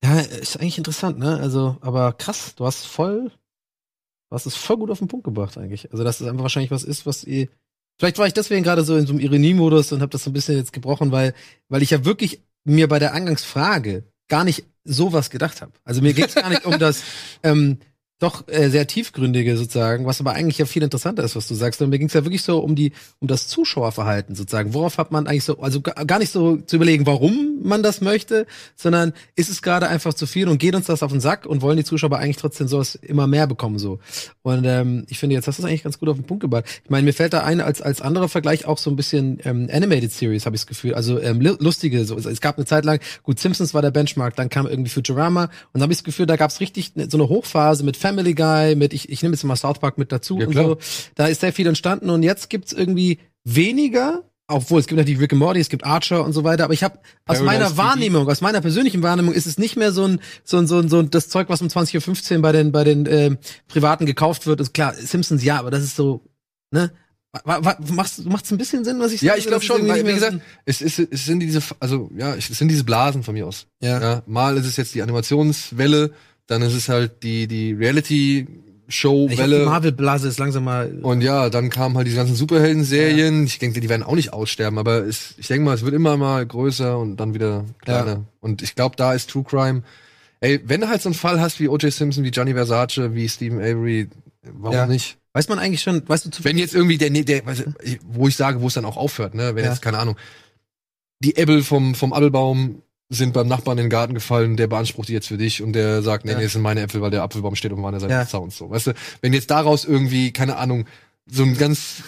Ja, 0.05 0.21
ist 0.21 0.59
eigentlich 0.61 0.77
interessant, 0.77 1.19
ne? 1.19 1.39
Also, 1.41 1.79
aber 1.81 2.13
krass, 2.13 2.55
du 2.57 2.67
hast 2.67 2.85
voll, 2.85 3.31
du 3.31 4.35
hast 4.35 4.45
es 4.45 4.55
voll 4.55 4.77
gut 4.77 4.91
auf 4.91 4.99
den 4.99 5.09
Punkt 5.09 5.25
gebracht 5.25 5.57
eigentlich. 5.57 5.91
Also, 5.93 6.05
dass 6.05 6.21
es 6.21 6.27
einfach 6.29 6.43
wahrscheinlich 6.43 6.71
was 6.71 6.85
ist, 6.85 7.07
was 7.07 7.25
ihr. 7.25 7.49
Vielleicht 7.99 8.19
war 8.19 8.27
ich 8.27 8.35
deswegen 8.35 8.65
gerade 8.65 8.85
so 8.85 8.97
in 8.97 9.07
so 9.07 9.13
einem 9.13 9.21
Ironiemodus 9.21 9.93
und 9.93 10.03
habe 10.03 10.11
das 10.11 10.25
so 10.25 10.31
ein 10.31 10.35
bisschen 10.35 10.57
jetzt 10.57 10.73
gebrochen, 10.75 11.11
weil, 11.13 11.33
weil 11.69 11.83
ich 11.83 11.91
ja 11.91 12.05
wirklich 12.05 12.43
mir 12.65 12.89
bei 12.89 12.99
der 12.99 13.15
Eingangsfrage 13.15 14.05
gar 14.29 14.45
nicht 14.45 14.65
sowas 14.83 15.31
gedacht 15.31 15.63
habe. 15.63 15.73
Also 15.85 16.03
mir 16.03 16.13
geht 16.13 16.29
es 16.29 16.35
gar 16.35 16.49
nicht 16.51 16.67
um 16.67 16.79
das 16.79 17.03
ähm, 17.43 17.79
doch 18.21 18.47
äh, 18.49 18.69
sehr 18.71 18.87
tiefgründige 18.87 19.57
sozusagen, 19.57 20.07
was 20.07 20.21
aber 20.21 20.33
eigentlich 20.33 20.59
ja 20.59 20.67
viel 20.67 20.83
interessanter 20.83 21.25
ist, 21.25 21.35
was 21.37 21.49
du 21.49 21.55
sagst. 21.55 21.83
Und 21.83 21.91
mir 21.91 21.99
ging 21.99 22.07
es 22.09 22.15
ja 22.15 22.25
wirklich 22.25 22.43
so 22.43 22.59
um 22.61 22.75
die 22.77 22.93
um 23.19 23.29
das 23.29 23.49
Zuschauerverhalten 23.49 24.35
sozusagen. 24.35 24.73
Worauf 24.73 24.99
hat 24.99 25.11
man 25.11 25.27
eigentlich 25.27 25.45
so, 25.45 25.59
also 25.61 25.81
ga- 25.81 26.05
gar 26.05 26.19
nicht 26.21 26.31
so 26.33 26.57
zu 26.57 26.77
überlegen, 26.77 27.07
warum 27.07 27.59
man 27.63 27.83
das 27.83 28.01
möchte, 28.01 28.47
sondern 28.77 29.13
ist 29.37 29.51
es 29.51 29.63
gerade 29.63 29.89
einfach 29.89 30.15
zu 30.15 30.27
viel 30.27 30.49
und 30.49 30.59
geht 30.59 30.75
uns 30.75 30.87
das 30.87 31.03
auf 31.03 31.11
den 31.11 31.21
Sack 31.21 31.45
und 31.47 31.61
wollen 31.63 31.77
die 31.77 31.85
Zuschauer 31.85 32.17
eigentlich 32.19 32.37
trotzdem 32.37 32.69
sowas 32.69 32.95
immer 32.95 33.27
mehr 33.27 33.47
bekommen 33.47 33.79
so. 33.79 33.99
Und 34.43 34.65
ähm, 34.65 35.05
ich 35.09 35.19
finde, 35.19 35.35
jetzt 35.35 35.49
hast 35.49 35.59
du 35.59 35.63
es 35.63 35.69
eigentlich 35.69 35.83
ganz 35.83 35.99
gut 35.99 36.09
auf 36.09 36.17
den 36.17 36.25
Punkt 36.25 36.43
gebracht. 36.43 36.65
Ich 36.85 36.91
meine, 36.91 37.05
mir 37.05 37.13
fällt 37.15 37.33
da 37.33 37.41
ein 37.43 37.61
als 37.61 37.83
als 37.83 38.01
anderer 38.01 38.29
Vergleich 38.29 38.65
auch 38.67 38.79
so 38.79 38.91
ein 38.91 38.97
bisschen 38.97 39.39
ähm, 39.45 39.69
Animated 39.73 40.13
Series, 40.13 40.47
habe 40.47 40.55
ich 40.57 40.63
das 40.63 40.67
Gefühl. 40.69 40.95
Also 40.95 41.21
ähm, 41.21 41.41
lu- 41.41 41.57
lustige, 41.59 42.05
so 42.05 42.17
es 42.17 42.41
gab 42.41 42.57
eine 42.59 42.65
Zeit 42.67 42.85
lang, 42.85 43.01
gut, 43.23 43.41
Simpsons 43.41 43.75
war 43.75 43.83
der 43.83 43.91
Benchmark, 43.91 44.37
dann 44.37 44.49
kam 44.51 44.67
irgendwie 44.67 44.91
Futurama 44.91 45.51
und 45.73 45.83
habe 45.83 45.93
ich 45.93 45.99
das 45.99 46.05
Gefühl, 46.05 46.27
da 46.27 46.37
gab 46.37 46.51
es 46.51 46.61
richtig 46.61 46.95
ne- 46.95 47.09
so 47.11 47.17
eine 47.19 47.29
Hochphase 47.29 47.83
mit 47.85 47.97
Family 48.05 48.35
Guy, 48.35 48.75
mit 48.75 48.93
ich, 48.93 49.09
ich 49.09 49.23
nehme 49.23 49.35
jetzt 49.35 49.45
mal 49.45 49.57
South 49.57 49.79
Park 49.79 49.97
mit 49.97 50.13
dazu 50.13 50.39
Ja, 50.39 50.47
und 50.47 50.55
so. 50.55 50.79
Da 51.15 51.27
ist 51.27 51.41
sehr 51.41 51.55
viel 51.55 51.67
entstanden 51.67 52.11
und 52.11 52.23
jetzt 52.23 52.51
gibt's 52.51 52.73
irgendwie 52.73 53.19
weniger. 53.45 54.25
Obwohl, 54.47 54.79
es 54.79 54.87
gibt 54.87 54.99
natürlich 54.99 55.21
Rick 55.21 55.33
and 55.33 55.41
Morty, 55.41 55.59
es 55.59 55.71
gibt 55.71 55.85
Archer 55.87 56.23
und 56.23 56.35
so 56.35 56.45
weiter, 56.45 56.65
aber 56.65 56.75
ich 56.75 56.83
habe 56.85 56.99
aus 57.25 57.41
meiner. 57.41 57.79
Wahrnehmung, 57.79 58.29
aus 58.29 58.43
meiner 58.43 58.61
persönlichen 58.61 59.03
Wahrnehmung 59.03 59.33
ist 59.33 59.47
es 59.47 59.57
nicht 59.57 59.77
mehr 59.77 59.91
so 59.91 60.05
ein, 60.07 60.21
so 60.45 60.59
ein, 60.59 60.67
so 60.67 60.79
ein, 60.81 60.91
so 60.91 60.99
ein 60.99 61.09
das 61.09 61.31
Zeug, 61.31 61.49
was 61.49 61.63
um 61.63 61.69
20.15 61.69 62.37
Uhr 62.37 62.43
bei 62.43 62.53
den, 62.53 62.71
bei 62.71 62.85
den 62.85 63.07
ähm, 63.07 63.39
Privaten 63.69 64.05
gekauft 64.05 64.47
wird. 64.47 64.61
Ist 64.61 64.75
klar, 64.75 64.93
Simpsons 64.93 65.43
ja, 65.43 65.59
aber 65.59 65.71
das 65.71 65.83
ist 65.83 65.97
so, 65.97 66.21
ne? 66.73 66.93
Macht's, 67.45 68.19
macht's 68.25 68.53
ein 68.53 68.59
bisschen 68.59 68.85
Sinn, 68.85 69.01
was 69.01 69.13
ich 69.13 69.23
Ja, 69.23 69.31
sage? 69.33 69.41
ich 69.41 69.47
glaube 69.47 69.65
schon, 69.65 69.89
weil, 69.89 70.07
wie 70.07 70.13
gesagt, 70.13 70.39
es, 70.67 70.83
ist, 70.83 70.99
es 70.99 71.25
sind 71.25 71.41
diese, 71.41 71.63
also 71.81 72.11
ja, 72.15 72.35
es 72.35 72.47
sind 72.47 72.69
diese 72.69 72.85
Blasen 72.85 73.23
von 73.25 73.33
mir 73.35 73.47
aus. 73.47 73.67
Ja. 73.81 74.01
Ja, 74.01 74.23
mal 74.27 74.57
ist 74.57 74.67
es 74.67 74.77
jetzt 74.77 74.95
die 74.95 75.03
Animationswelle, 75.03 76.13
dann 76.47 76.63
ist 76.63 76.75
es 76.75 76.89
halt 76.89 77.23
die, 77.23 77.47
die 77.47 77.75
die 77.75 77.85
Reality-Show-Welle. 78.89 79.65
Marvel-Blase 79.65 80.29
ist 80.29 80.39
langsam 80.39 80.65
mal. 80.65 80.99
Und 81.03 81.21
ja, 81.23 81.49
dann 81.51 81.71
kamen 81.71 81.97
halt 81.97 82.07
diese 82.07 82.17
ganzen 82.17 82.35
Superhelden-Serien. 82.35 83.45
Ich 83.45 83.59
denke, 83.59 83.81
die 83.81 83.89
werden 83.89 84.03
auch 84.03 84.15
nicht 84.15 84.33
aussterben, 84.33 84.79
aber 84.79 84.99
es, 85.07 85.35
ich 85.39 85.49
denke 85.49 85.65
mal, 85.65 85.75
es 85.75 85.85
wird 85.85 85.95
immer 85.95 86.17
mal 86.17 86.45
größer 86.47 86.99
und 86.99 87.17
dann 87.17 87.35
wieder 87.35 87.65
kleiner. 87.83 88.25
Und 88.41 88.63
ich 88.63 88.75
glaube, 88.75 88.97
da 88.97 89.15
ist 89.15 89.31
True 89.31 89.45
Crime. 89.45 89.83
Ey, 90.41 90.61
wenn 90.65 90.81
du 90.83 90.89
halt 90.89 91.01
so 91.01 91.09
einen 91.09 91.15
Fall 91.15 91.41
hast 91.41 91.59
wie 91.61 91.69
O.J. 91.69 91.91
Simpson, 91.93 92.23
wie 92.25 92.31
Gianni 92.31 92.53
Versace, 92.53 93.15
wie 93.15 93.29
Stephen 93.29 93.59
Avery, 93.61 94.09
warum 94.43 94.77
Ja. 94.77 94.87
nicht? 94.87 95.17
Weiß 95.33 95.49
man 95.49 95.59
eigentlich 95.59 95.81
schon, 95.81 96.07
weißt 96.07 96.27
du 96.27 96.31
zu 96.31 96.45
Wenn 96.45 96.59
jetzt 96.59 96.75
irgendwie 96.75 96.99
der, 96.99 97.11
der 97.11 97.43
wo 98.07 98.29
ich 98.29 98.37
sage, 98.37 98.61
wo 98.61 98.67
es 98.69 98.75
dann 98.75 98.85
auch 98.85 98.97
aufhört, 98.99 99.35
ne? 99.35 99.55
Wenn 99.55 99.65
Ja. 99.65 99.71
jetzt, 99.71 99.81
keine 99.83 99.99
Ahnung, 99.99 100.17
die 101.21 101.37
Äppel 101.37 101.63
vom, 101.63 101.95
vom 101.95 102.13
Appelbaum 102.13 102.83
sind 103.11 103.33
beim 103.35 103.47
Nachbarn 103.49 103.79
in 103.79 103.85
den 103.85 103.91
Garten 103.91 104.15
gefallen, 104.15 104.57
der 104.57 104.67
beansprucht 104.67 105.09
die 105.09 105.13
jetzt 105.13 105.29
für 105.29 105.37
dich 105.37 105.63
und 105.63 105.73
der 105.75 106.03
sagt, 106.03 106.25
nee, 106.25 106.33
Ja. 106.33 106.39
nee, 106.39 106.45
das 106.45 106.55
sind 106.55 106.63
meine 106.63 106.81
Äpfel, 106.81 107.01
weil 107.03 107.11
der 107.11 107.23
Apfelbaum 107.23 107.55
steht 107.55 107.73
auf 107.73 107.79
meiner 107.79 108.01
Seite 108.01 108.15
des 108.15 108.31
Zauns. 108.31 108.57
So, 108.57 108.71
weißt 108.71 108.89
du, 108.89 108.93
wenn 109.21 109.33
jetzt 109.33 109.51
daraus 109.51 109.85
irgendwie, 109.85 110.33
keine 110.33 110.57
Ahnung, 110.57 110.87
so 111.27 111.43
ein 111.43 111.57
ganz 111.57 112.03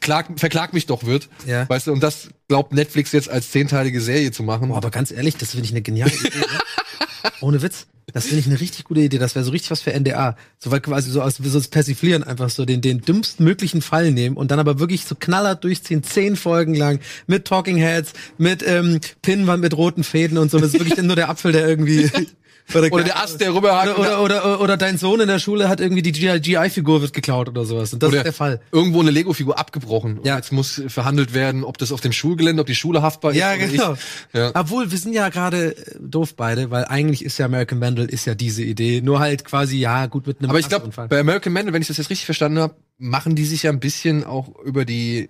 klag, 0.00 0.26
verklag 0.36 0.72
mich 0.72 0.86
doch 0.86 1.04
wird, 1.04 1.28
Ja. 1.46 1.68
weißt 1.68 1.86
du, 1.88 1.92
und 1.92 2.02
das 2.02 2.28
glaubt 2.48 2.72
Netflix 2.72 3.12
jetzt 3.12 3.28
als 3.28 3.50
zehnteilige 3.50 4.00
Serie 4.00 4.30
zu 4.32 4.42
machen. 4.42 4.68
Boah, 4.68 4.78
aber 4.78 4.90
ganz 4.90 5.10
ehrlich, 5.10 5.36
das 5.36 5.50
finde 5.52 5.66
ich 5.66 5.70
eine 5.72 5.82
geniale 5.82 6.12
Idee. 6.12 6.38
ne? 6.38 7.30
Ohne 7.40 7.60
Witz. 7.62 7.86
Das 8.12 8.24
finde 8.24 8.40
ich 8.40 8.46
eine 8.46 8.60
richtig 8.60 8.84
gute 8.84 9.00
Idee. 9.00 9.18
Das 9.18 9.34
wäre 9.34 9.44
so 9.44 9.50
richtig 9.50 9.70
was 9.70 9.82
für 9.82 9.92
NDA. 9.92 10.36
So 10.58 10.70
weit 10.70 10.82
quasi 10.82 11.10
so 11.10 11.20
aus 11.20 11.36
so 11.36 11.58
das 11.58 11.68
Persiflieren 11.68 12.22
einfach 12.22 12.48
so 12.48 12.64
den, 12.64 12.80
den 12.80 13.00
dümmsten 13.00 13.44
möglichen 13.44 13.82
Fall 13.82 14.12
nehmen 14.12 14.36
und 14.36 14.50
dann 14.50 14.58
aber 14.58 14.78
wirklich 14.78 15.04
so 15.04 15.14
knallhart 15.14 15.62
durchziehen, 15.64 16.02
zehn 16.02 16.36
Folgen 16.36 16.74
lang 16.74 17.00
mit 17.26 17.44
Talking 17.44 17.76
Heads, 17.76 18.14
mit 18.38 18.66
ähm, 18.66 19.00
Pinnwand 19.22 19.62
mit 19.62 19.76
roten 19.76 20.04
Fäden 20.04 20.38
und 20.38 20.50
so. 20.50 20.58
Das 20.58 20.72
ist 20.72 20.80
wirklich 20.80 20.96
nur 20.98 21.16
der 21.16 21.28
Apfel, 21.28 21.52
der 21.52 21.68
irgendwie 21.68 22.10
Oder 22.74 23.04
der 23.04 23.22
Ast, 23.22 23.40
der 23.40 23.54
rüberhakt. 23.54 23.98
oder, 23.98 24.22
oder, 24.22 24.44
oder, 24.44 24.60
oder 24.60 24.76
dein 24.76 24.98
Sohn 24.98 25.20
in 25.20 25.28
der 25.28 25.38
Schule 25.38 25.68
hat 25.68 25.80
irgendwie 25.80 26.02
die 26.02 26.12
GI-Figur 26.12 27.00
wird 27.00 27.12
geklaut 27.12 27.48
oder 27.48 27.64
sowas. 27.64 27.92
Und 27.92 28.02
das 28.02 28.08
Oder 28.08 28.18
ist 28.18 28.24
der 28.24 28.32
Fall. 28.32 28.60
Irgendwo 28.72 29.00
eine 29.00 29.10
Lego-Figur 29.10 29.58
abgebrochen. 29.58 30.18
Und 30.18 30.26
Ja. 30.26 30.36
Jetzt 30.36 30.52
muss 30.52 30.82
verhandelt 30.88 31.34
werden, 31.34 31.64
ob 31.64 31.78
das 31.78 31.92
auf 31.92 32.00
dem 32.00 32.12
Schulgelände, 32.12 32.60
ob 32.60 32.66
die 32.66 32.74
Schule 32.74 33.02
haftbar 33.02 33.32
ist. 33.32 33.38
Ja, 33.38 33.54
oder 33.54 33.66
genau. 33.66 33.90
nicht. 33.92 34.02
Ja. 34.32 34.50
Obwohl, 34.54 34.90
wir 34.90 34.98
sind 34.98 35.14
ja 35.14 35.28
gerade 35.30 35.76
äh, 35.76 35.96
doof 36.00 36.34
beide, 36.36 36.70
weil 36.70 36.84
eigentlich 36.84 37.24
ist 37.24 37.38
ja 37.38 37.46
American 37.46 37.80
Vandal 37.80 38.06
ist 38.06 38.26
ja 38.26 38.34
diese 38.34 38.62
Idee. 38.62 39.00
Nur 39.00 39.20
halt 39.20 39.44
quasi, 39.44 39.78
ja, 39.78 40.06
gut 40.06 40.26
mit 40.26 40.40
einem 40.40 40.50
Aber 40.50 40.58
ich 40.58 40.68
glaube, 40.68 40.90
bei 41.08 41.20
American 41.20 41.54
Vandal, 41.54 41.72
wenn 41.72 41.82
ich 41.82 41.88
das 41.88 41.96
jetzt 41.96 42.10
richtig 42.10 42.26
verstanden 42.26 42.58
habe, 42.58 42.74
machen 42.98 43.34
die 43.36 43.44
sich 43.44 43.62
ja 43.62 43.70
ein 43.70 43.80
bisschen 43.80 44.24
auch 44.24 44.58
über 44.64 44.84
die 44.84 45.28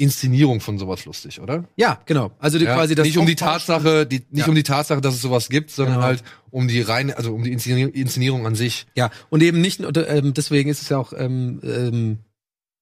Inszenierung 0.00 0.60
von 0.60 0.78
sowas 0.78 1.04
lustig, 1.04 1.40
oder? 1.40 1.64
Ja, 1.76 2.00
genau. 2.06 2.30
Also 2.38 2.58
die, 2.58 2.64
Ja, 2.64 2.74
quasi 2.74 2.94
das 2.94 3.06
nicht 3.06 3.18
um 3.18 3.26
die 3.26 3.34
Tatsache, 3.36 4.06
die, 4.06 4.22
nicht 4.30 4.46
Ja. 4.46 4.48
um 4.48 4.54
die 4.54 4.62
Tatsache, 4.62 5.00
dass 5.00 5.14
es 5.14 5.20
sowas 5.22 5.48
gibt, 5.48 5.70
sondern 5.70 5.96
Genau. 5.96 6.06
halt 6.06 6.22
um 6.50 6.68
die 6.68 6.80
reine, 6.80 7.16
also 7.16 7.34
um 7.34 7.42
die 7.44 7.52
Inszenierung, 7.52 7.92
Inszenierung 7.92 8.46
an 8.46 8.54
sich. 8.54 8.86
Ja, 8.94 9.10
und 9.28 9.42
eben 9.42 9.60
nicht, 9.60 9.80
und, 9.80 9.96
ähm, 9.98 10.32
deswegen 10.34 10.70
ist 10.70 10.82
es 10.82 10.88
ja 10.88 10.98
auch, 10.98 11.12
ähm, 11.16 11.60
ähm, 11.62 12.18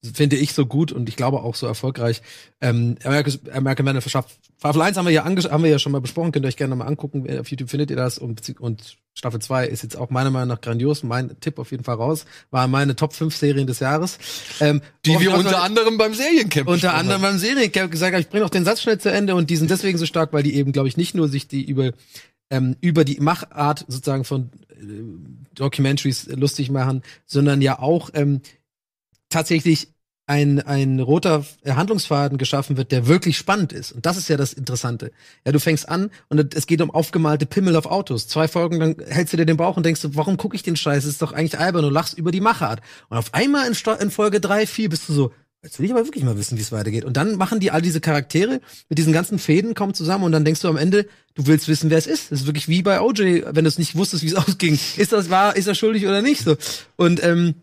finde 0.03 0.37
ich 0.37 0.53
so 0.53 0.67
gut 0.67 0.93
und 0.93 1.09
ich 1.09 1.17
glaube 1.17 1.43
auch 1.43 1.55
so 1.55 1.67
erfolgreich. 1.67 2.23
Ähm, 2.61 2.97
American, 3.03 3.39
American 3.53 3.87
Vandal 3.87 4.01
verschafft. 4.01 4.39
Staffel 4.59 4.83
1 4.83 4.97
haben 4.97 5.07
wir 5.07 5.13
ja 5.13 5.25
haben 5.25 5.63
wir 5.63 5.71
ja 5.71 5.79
schon 5.79 5.93
mal 5.93 6.01
besprochen, 6.01 6.33
könnt 6.33 6.45
ihr 6.45 6.49
euch 6.49 6.57
gerne 6.57 6.77
mal 6.77 6.87
angucken. 6.87 7.27
Auf 7.39 7.51
YouTube 7.51 7.71
findet 7.71 7.91
ihr 7.91 7.97
das 7.97 8.19
und, 8.19 8.61
und 8.61 8.97
Staffel 9.15 9.41
2 9.41 9.67
ist 9.67 9.83
jetzt 9.83 9.97
auch 9.97 10.11
meiner 10.11 10.31
Meinung 10.31 10.49
nach 10.49 10.61
grandios. 10.61 11.03
Mein 11.03 11.39
Tipp 11.41 11.59
auf 11.59 11.73
jeden 11.73 11.83
Fall 11.83 11.97
raus. 11.97 12.27
War 12.51 12.69
meine 12.69 12.95
Top 12.95 13.13
5 13.13 13.35
Serien 13.35 13.67
des 13.67 13.81
Jahres. 13.81 14.19
Ähm, 14.61 14.81
Die 15.05 15.19
wir 15.19 15.35
unter 15.35 15.63
anderem 15.63 15.99
beim 15.99 16.15
Seriencamp 16.15 16.69
unter 16.69 16.95
anderem 16.95 17.23
haben. 17.23 17.33
beim 17.33 17.39
Seriencamp 17.39 17.91
gesagt 17.91 18.13
habe, 18.13 18.21
ich 18.21 18.29
bringe 18.29 18.45
auch 18.45 18.51
den 18.51 18.65
Satz 18.65 18.83
schnell 18.83 18.99
zu 18.99 19.11
Ende 19.11 19.35
und 19.35 19.51
die 19.51 19.57
sind 19.57 19.71
deswegen 19.71 19.99
so 19.99 20.07
stark, 20.07 20.33
weil 20.33 20.45
die 20.45 20.55
eben, 20.55 20.73
glaube 20.73 20.89
ich, 20.89 20.97
nicht 20.97 21.15
nur 21.15 21.29
sich 21.29 21.49
die 21.49 21.65
über 21.65 21.93
ähm, 22.51 22.77
über 22.81 23.05
die 23.05 23.21
Machart 23.21 23.85
sozusagen 23.89 24.25
von 24.25 24.51
äh, 24.71 24.75
Documentaries 25.55 26.29
lustig 26.29 26.71
machen, 26.71 27.03
sondern 27.27 27.61
ja 27.61 27.79
auch 27.79 28.11
ähm, 28.15 28.41
tatsächlich 29.29 29.89
ein, 30.29 30.61
ein 30.61 31.01
roter 31.01 31.45
Handlungsfaden 31.67 32.37
geschaffen 32.37 32.77
wird, 32.77 32.93
der 32.93 33.07
wirklich 33.07 33.39
spannend 33.39 33.73
ist. 33.73 33.93
Und 33.93 34.05
das 34.05 34.19
ist 34.19 34.29
ja 34.29 34.37
das 34.37 34.53
Interessante. 34.53 35.11
Ja, 35.47 35.53
du 35.53 35.59
fängst 35.59 35.89
an 35.89 36.11
und 36.29 36.55
es 36.55 36.67
geht 36.67 36.83
um 36.83 36.91
aufgemalte 36.91 37.47
Pimmel 37.47 37.75
auf 37.77 37.87
Autos. 37.87 38.29
Zwei 38.29 38.47
Folgen 38.47 38.77
lang 38.77 39.03
hältst 39.09 39.33
du 39.33 39.39
dir 39.39 39.47
den 39.47 39.57
Bauch 39.57 39.79
und 39.79 39.87
denkst 39.87 40.03
du, 40.03 40.15
warum 40.15 40.37
gucke 40.37 40.55
ich 40.55 40.63
den 40.63 40.77
Scheiß? 40.77 41.05
Das 41.05 41.13
ist 41.13 41.23
doch 41.23 41.33
eigentlich 41.33 41.59
albern 41.59 41.87
und 41.87 41.95
lachst 41.95 42.19
über 42.19 42.31
die 42.31 42.43
Machart. 42.43 42.83
Und 43.09 43.17
auf 43.17 43.33
einmal 43.33 43.67
in, 43.67 43.75
in 44.01 44.11
Folge 44.11 44.41
drei, 44.41 44.67
vier 44.67 44.91
bist 44.91 45.09
du 45.09 45.15
so, 45.15 45.33
jetzt 45.63 45.79
will 45.79 45.87
ich 45.87 45.93
aber 45.93 46.05
wirklich 46.05 46.25
mal 46.25 46.37
wissen, 46.37 46.59
wie 46.59 46.63
es 46.63 46.73
weitergeht. 46.73 47.07
Und 47.07 47.17
dann 47.17 47.37
machen 47.37 47.59
die 47.59 47.71
all 47.71 47.81
diese 47.81 48.03
Charaktere 48.03 48.61
mit 48.91 48.99
diesen 48.99 49.15
ganzen 49.15 49.39
Fäden 49.39 49.75
kommen 49.75 49.95
zusammen 49.95 50.25
und 50.25 50.33
dann 50.33 50.45
denkst 50.45 50.61
du 50.61 50.69
am 50.69 50.77
Ende, 50.77 51.07
du 51.37 51.47
willst 51.47 51.69
wissen, 51.69 51.89
wer 51.89 51.97
es 51.97 52.07
ist. 52.07 52.31
Das 52.31 52.41
ist 52.41 52.47
wirklich 52.47 52.69
wie 52.69 52.83
bei 52.83 53.01
OJ, 53.01 53.45
wenn 53.47 53.65
du 53.65 53.69
es 53.69 53.79
nicht 53.79 53.97
wusstest, 53.97 54.23
wie 54.23 54.29
es 54.29 54.35
ausging. 54.37 54.79
Ist 54.99 55.13
das 55.13 55.31
wahr, 55.31 55.57
ist 55.57 55.69
er 55.69 55.75
schuldig 55.75 56.07
oder 56.07 56.21
nicht? 56.21 56.45
So. 56.45 56.59
Und 56.97 57.25
ähm, 57.25 57.55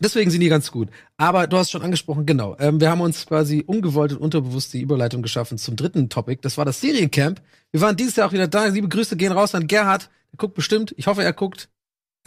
Deswegen 0.00 0.30
sind 0.30 0.40
die 0.40 0.48
ganz 0.48 0.70
gut. 0.70 0.88
Aber 1.16 1.46
du 1.46 1.56
hast 1.56 1.70
schon 1.70 1.82
angesprochen, 1.82 2.26
genau. 2.26 2.56
Ähm, 2.58 2.80
wir 2.80 2.90
haben 2.90 3.00
uns 3.00 3.26
quasi 3.26 3.62
ungewollt 3.66 4.12
und 4.12 4.18
unterbewusst 4.18 4.72
die 4.72 4.80
Überleitung 4.80 5.22
geschaffen 5.22 5.58
zum 5.58 5.76
dritten 5.76 6.08
Topic. 6.08 6.40
Das 6.42 6.58
war 6.58 6.64
das 6.64 6.80
Seriencamp. 6.80 7.40
Wir 7.70 7.80
waren 7.80 7.96
dieses 7.96 8.16
Jahr 8.16 8.28
auch 8.28 8.32
wieder 8.32 8.48
da. 8.48 8.66
Liebe 8.66 8.88
Grüße 8.88 9.16
gehen 9.16 9.32
raus 9.32 9.54
an 9.54 9.66
Gerhard. 9.66 10.10
Der 10.32 10.38
guckt 10.38 10.54
bestimmt. 10.54 10.94
Ich 10.96 11.06
hoffe, 11.06 11.22
er 11.22 11.32
guckt. 11.32 11.68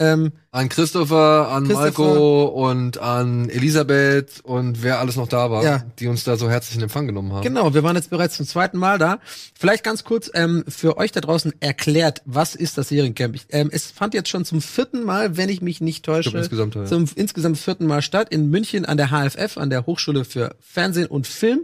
Ähm, 0.00 0.32
An 0.52 0.68
Christopher, 0.68 1.48
an 1.50 1.64
Christopher. 1.64 1.82
Malko 2.04 2.44
und 2.46 2.98
an 2.98 3.48
Elisabeth 3.50 4.40
und 4.44 4.82
wer 4.82 5.00
alles 5.00 5.16
noch 5.16 5.26
da 5.28 5.50
war, 5.50 5.62
Ja. 5.64 5.84
die 5.98 6.06
uns 6.06 6.22
da 6.24 6.36
so 6.36 6.48
herzlich 6.48 6.76
in 6.76 6.82
Empfang 6.82 7.06
genommen 7.06 7.32
haben. 7.32 7.42
Genau, 7.42 7.74
wir 7.74 7.82
waren 7.82 7.96
jetzt 7.96 8.08
bereits 8.10 8.36
zum 8.36 8.46
zweiten 8.46 8.78
Mal 8.78 8.98
da. 8.98 9.18
Vielleicht 9.58 9.82
ganz 9.82 10.04
kurz 10.04 10.30
ähm, 10.34 10.64
für 10.68 10.96
euch 10.98 11.10
da 11.12 11.20
draußen 11.20 11.52
erklärt, 11.60 12.22
was 12.26 12.54
ist 12.54 12.78
das 12.78 12.88
Seriencamp? 12.88 13.34
Ich, 13.34 13.46
ähm, 13.50 13.70
es 13.72 13.90
fand 13.90 14.14
jetzt 14.14 14.28
schon 14.28 14.44
zum 14.44 14.62
vierten 14.62 15.02
Mal, 15.04 15.36
wenn 15.36 15.48
ich 15.48 15.62
mich 15.62 15.80
nicht 15.80 16.04
täusche, 16.04 16.30
glaub, 16.30 16.42
insgesamt, 16.42 16.74
ja. 16.76 16.84
zum 16.84 17.06
insgesamt 17.16 17.58
vierten 17.58 17.86
Mal 17.86 18.00
statt 18.00 18.28
in 18.30 18.48
München 18.50 18.84
an 18.84 18.96
der 18.96 19.08
HFF, 19.10 19.58
an 19.58 19.68
der 19.70 19.84
Hochschule 19.86 20.24
für 20.24 20.54
Fernsehen 20.60 21.08
und 21.08 21.26
Film. 21.26 21.62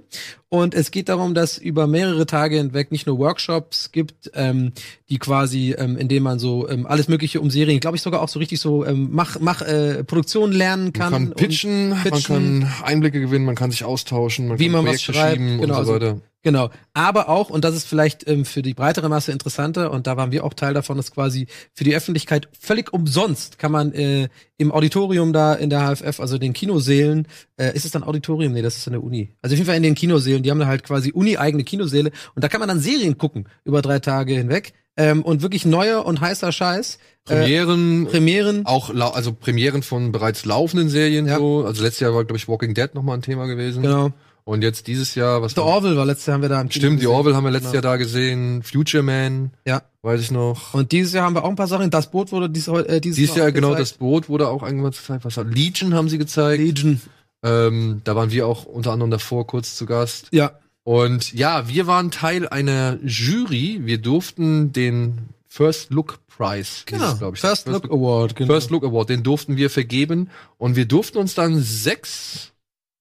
Und 0.55 0.73
es 0.73 0.93
geht 0.93 1.09
darum, 1.09 1.35
dass 1.35 1.59
über 1.59 1.89
mehrere 1.89 2.27
Tage 2.27 2.59
hinweg 2.59 2.93
nicht 2.93 3.09
nur 3.09 3.19
Workshops 3.19 3.91
gibt, 3.91 4.31
ähm, 4.35 4.71
die 5.11 5.19
quasi, 5.19 5.75
ähm, 5.77 5.97
in 5.97 6.07
denen 6.07 6.23
man 6.23 6.39
so 6.39 6.69
ähm, 6.69 6.87
alles 6.87 7.09
Mögliche 7.09 7.41
um 7.41 7.51
Serien, 7.51 7.81
glaube 7.81 7.97
ich 7.97 8.03
sogar 8.03 8.23
auch 8.23 8.29
so 8.29 8.39
richtig 8.39 8.61
so 8.61 8.87
ähm, 8.87 9.09
mach, 9.11 9.41
mach 9.41 9.63
äh, 9.63 10.05
Produktion 10.05 10.53
lernen 10.53 10.93
kann. 10.93 11.11
Man 11.11 11.23
kann 11.23 11.29
und 11.31 11.37
pitchen, 11.37 11.89
man 11.89 12.03
pitchen. 12.05 12.61
kann 12.61 12.73
Einblicke 12.85 13.21
gewinnen, 13.21 13.45
man 13.45 13.57
kann 13.57 13.73
sich 13.73 13.83
austauschen, 13.83 14.47
man 14.47 14.61
Wie 14.61 14.67
kann 14.67 14.73
man 14.75 14.83
was 14.87 15.03
Projekte 15.03 15.13
schreibt, 15.13 15.39
schieben 15.39 15.61
genau, 15.61 15.63
und 15.63 15.71
so 15.87 15.93
also- 15.93 15.95
weiter. 15.95 16.21
Genau. 16.45 16.71
Aber 16.93 17.31
auch, 17.31 17.49
und 17.51 17.65
das 17.65 17.75
ist 17.75 17.89
vielleicht 17.89 18.29
ähm, 18.29 18.45
für 18.45 18.61
die 18.63 18.75
breitere 18.75 19.09
Masse 19.09 19.33
interessanter, 19.33 19.91
und 19.91 20.07
da 20.07 20.17
waren 20.19 20.31
wir 20.31 20.45
auch 20.45 20.53
Teil 20.55 20.75
davon, 20.75 20.99
ist 20.99 21.13
quasi 21.13 21.47
für 21.73 21.85
die 21.85 21.97
Öffentlichkeit 21.97 22.49
völlig 22.61 22.93
umsonst 22.93 23.59
kann 23.59 23.73
man 23.73 23.93
äh, 23.93 24.29
im 24.59 24.71
Auditorium 24.71 25.33
da 25.33 25.55
in 25.55 25.71
der 25.71 25.81
HFF, 25.81 26.21
also 26.21 26.37
den 26.39 26.53
Kinosälen, 26.53 27.27
äh, 27.57 27.75
ist 27.75 27.87
es 27.87 27.91
dann 27.93 28.05
Auditorium? 28.05 28.53
Nee, 28.53 28.63
das 28.63 28.77
ist 28.77 28.87
in 28.87 28.93
der 28.93 29.03
Uni. 29.03 29.33
Also 29.41 29.55
auf 29.55 29.59
jeden 29.59 29.67
Fall 29.67 29.77
in 29.77 29.83
den 29.83 29.95
Kinosälen, 29.95 30.43
die 30.43 30.51
haben 30.51 30.61
da 30.61 30.67
halt 30.67 30.85
quasi 30.85 31.13
uni-eigene 31.13 31.65
Kinosäle 31.65 32.13
und 32.35 32.45
da 32.45 32.49
kann 32.49 32.61
man 32.61 32.69
dann 32.69 32.79
Serien 32.79 33.17
gucken 33.17 33.49
über 33.65 33.81
drei 33.83 33.99
Tage 33.99 34.35
hinweg. 34.35 34.75
Ähm, 34.97 35.23
und 35.23 35.43
wirklich 35.43 35.67
neuer 35.67 36.07
und 36.07 36.21
heißer 36.21 36.53
Scheiß. 36.53 36.99
Äh, 37.29 37.35
Premieren, 37.35 38.07
Premieren. 38.07 38.67
auch 38.67 38.95
also 38.95 39.33
Premieren 39.33 39.83
von 39.83 40.13
bereits 40.13 40.45
laufenden 40.45 40.89
Serien 40.89 41.27
Ja. 41.27 41.39
so. 41.39 41.65
Also 41.65 41.83
letztes 41.83 42.01
Jahr 42.01 42.15
war, 42.15 42.25
glaube 42.25 42.37
ich, 42.37 42.47
Walking 42.47 42.75
Dead 42.75 42.95
nochmal 42.95 43.17
ein 43.17 43.23
Thema 43.23 43.47
gewesen. 43.47 43.83
Genau. 43.83 44.13
Und 44.47 44.63
jetzt 44.63 44.87
dieses 44.89 45.15
Jahr, 45.15 45.41
was 45.41 45.53
The 45.55 45.61
Orville 45.61 45.97
war 45.97 46.05
letztes 46.05 46.27
Jahr 46.27 46.35
haben 46.35 46.43
wir 46.43 46.51
da 46.51 46.61
im 46.61 46.71
Stimmt, 46.71 47.01
die. 47.01 47.07
Orville 47.07 47.35
haben 47.35 47.45
wir 47.45 47.51
letztes 47.51 47.73
Genau. 47.73 47.83
Jahr 47.85 47.93
da 47.93 47.97
gesehen. 47.97 48.63
Future 48.63 49.03
Man, 49.03 49.53
Ja. 49.67 49.83
weiß 50.03 50.21
ich 50.21 50.31
noch. 50.31 50.75
Und 50.75 50.93
dieses 50.93 51.15
Jahr 51.15 51.25
haben 51.25 51.35
wir 51.35 51.45
auch 51.45 51.49
ein 51.49 51.57
paar 51.57 51.67
Sachen. 51.67 51.89
Das 51.91 52.11
Boot 52.11 52.31
wurde 52.31 52.51
dieses, 52.51 52.69
äh, 52.69 53.01
dieses, 53.01 53.17
Dieses 53.17 53.37
Mal 53.37 53.43
Jahr, 53.45 53.53
genau, 53.53 53.75
das 53.75 53.95
Boot 53.95 54.29
wurde 54.29 54.49
auch 54.49 54.63
irgendwann 54.63 54.91
gezeigt. 54.91 55.25
Was 55.25 55.37
war? 55.39 55.45
Legion 55.45 55.95
haben 55.95 56.09
sie 56.11 56.19
gezeigt. 56.19 56.63
Legion. 56.63 57.01
Ähm, 57.43 58.03
da 58.05 58.15
waren 58.17 58.31
wir 58.31 58.47
auch 58.47 58.65
unter 58.67 58.93
anderem 58.93 59.11
davor 59.11 59.47
kurz 59.47 59.77
zu 59.77 59.87
Gast. 59.87 60.29
Ja. 60.31 60.53
Und 60.83 61.33
ja, 61.33 61.67
wir 61.69 61.87
waren 61.87 62.11
Teil 62.11 62.47
einer 62.47 62.99
Jury. 63.03 63.81
Wir 63.85 63.97
durften 63.99 64.73
den 64.73 65.31
First 65.49 65.91
Look 65.91 66.19
Prize, 66.29 66.83
Genau. 66.85 67.13
es, 67.13 67.19
glaub 67.19 67.35
ich. 67.35 67.41
First 67.41 67.69
Look 67.69 67.85
Award, 67.91 68.35
genau. 68.37 68.53
First 68.53 68.71
Look 68.71 68.83
Award, 68.85 69.09
den 69.09 69.23
durften 69.23 69.57
wir 69.57 69.71
vergeben. 69.71 70.29
Und 70.59 70.75
wir 70.77 70.85
durften 70.85 71.17
uns 71.19 71.35
dann 71.35 71.61
sechs, 71.61 72.51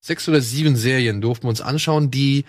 sechs 0.03 0.27
oder 0.27 0.41
sieben 0.41 0.75
Serien 0.75 1.21
durften 1.21 1.45
wir 1.45 1.49
uns 1.49 1.61
anschauen, 1.61 2.11
die, 2.11 2.43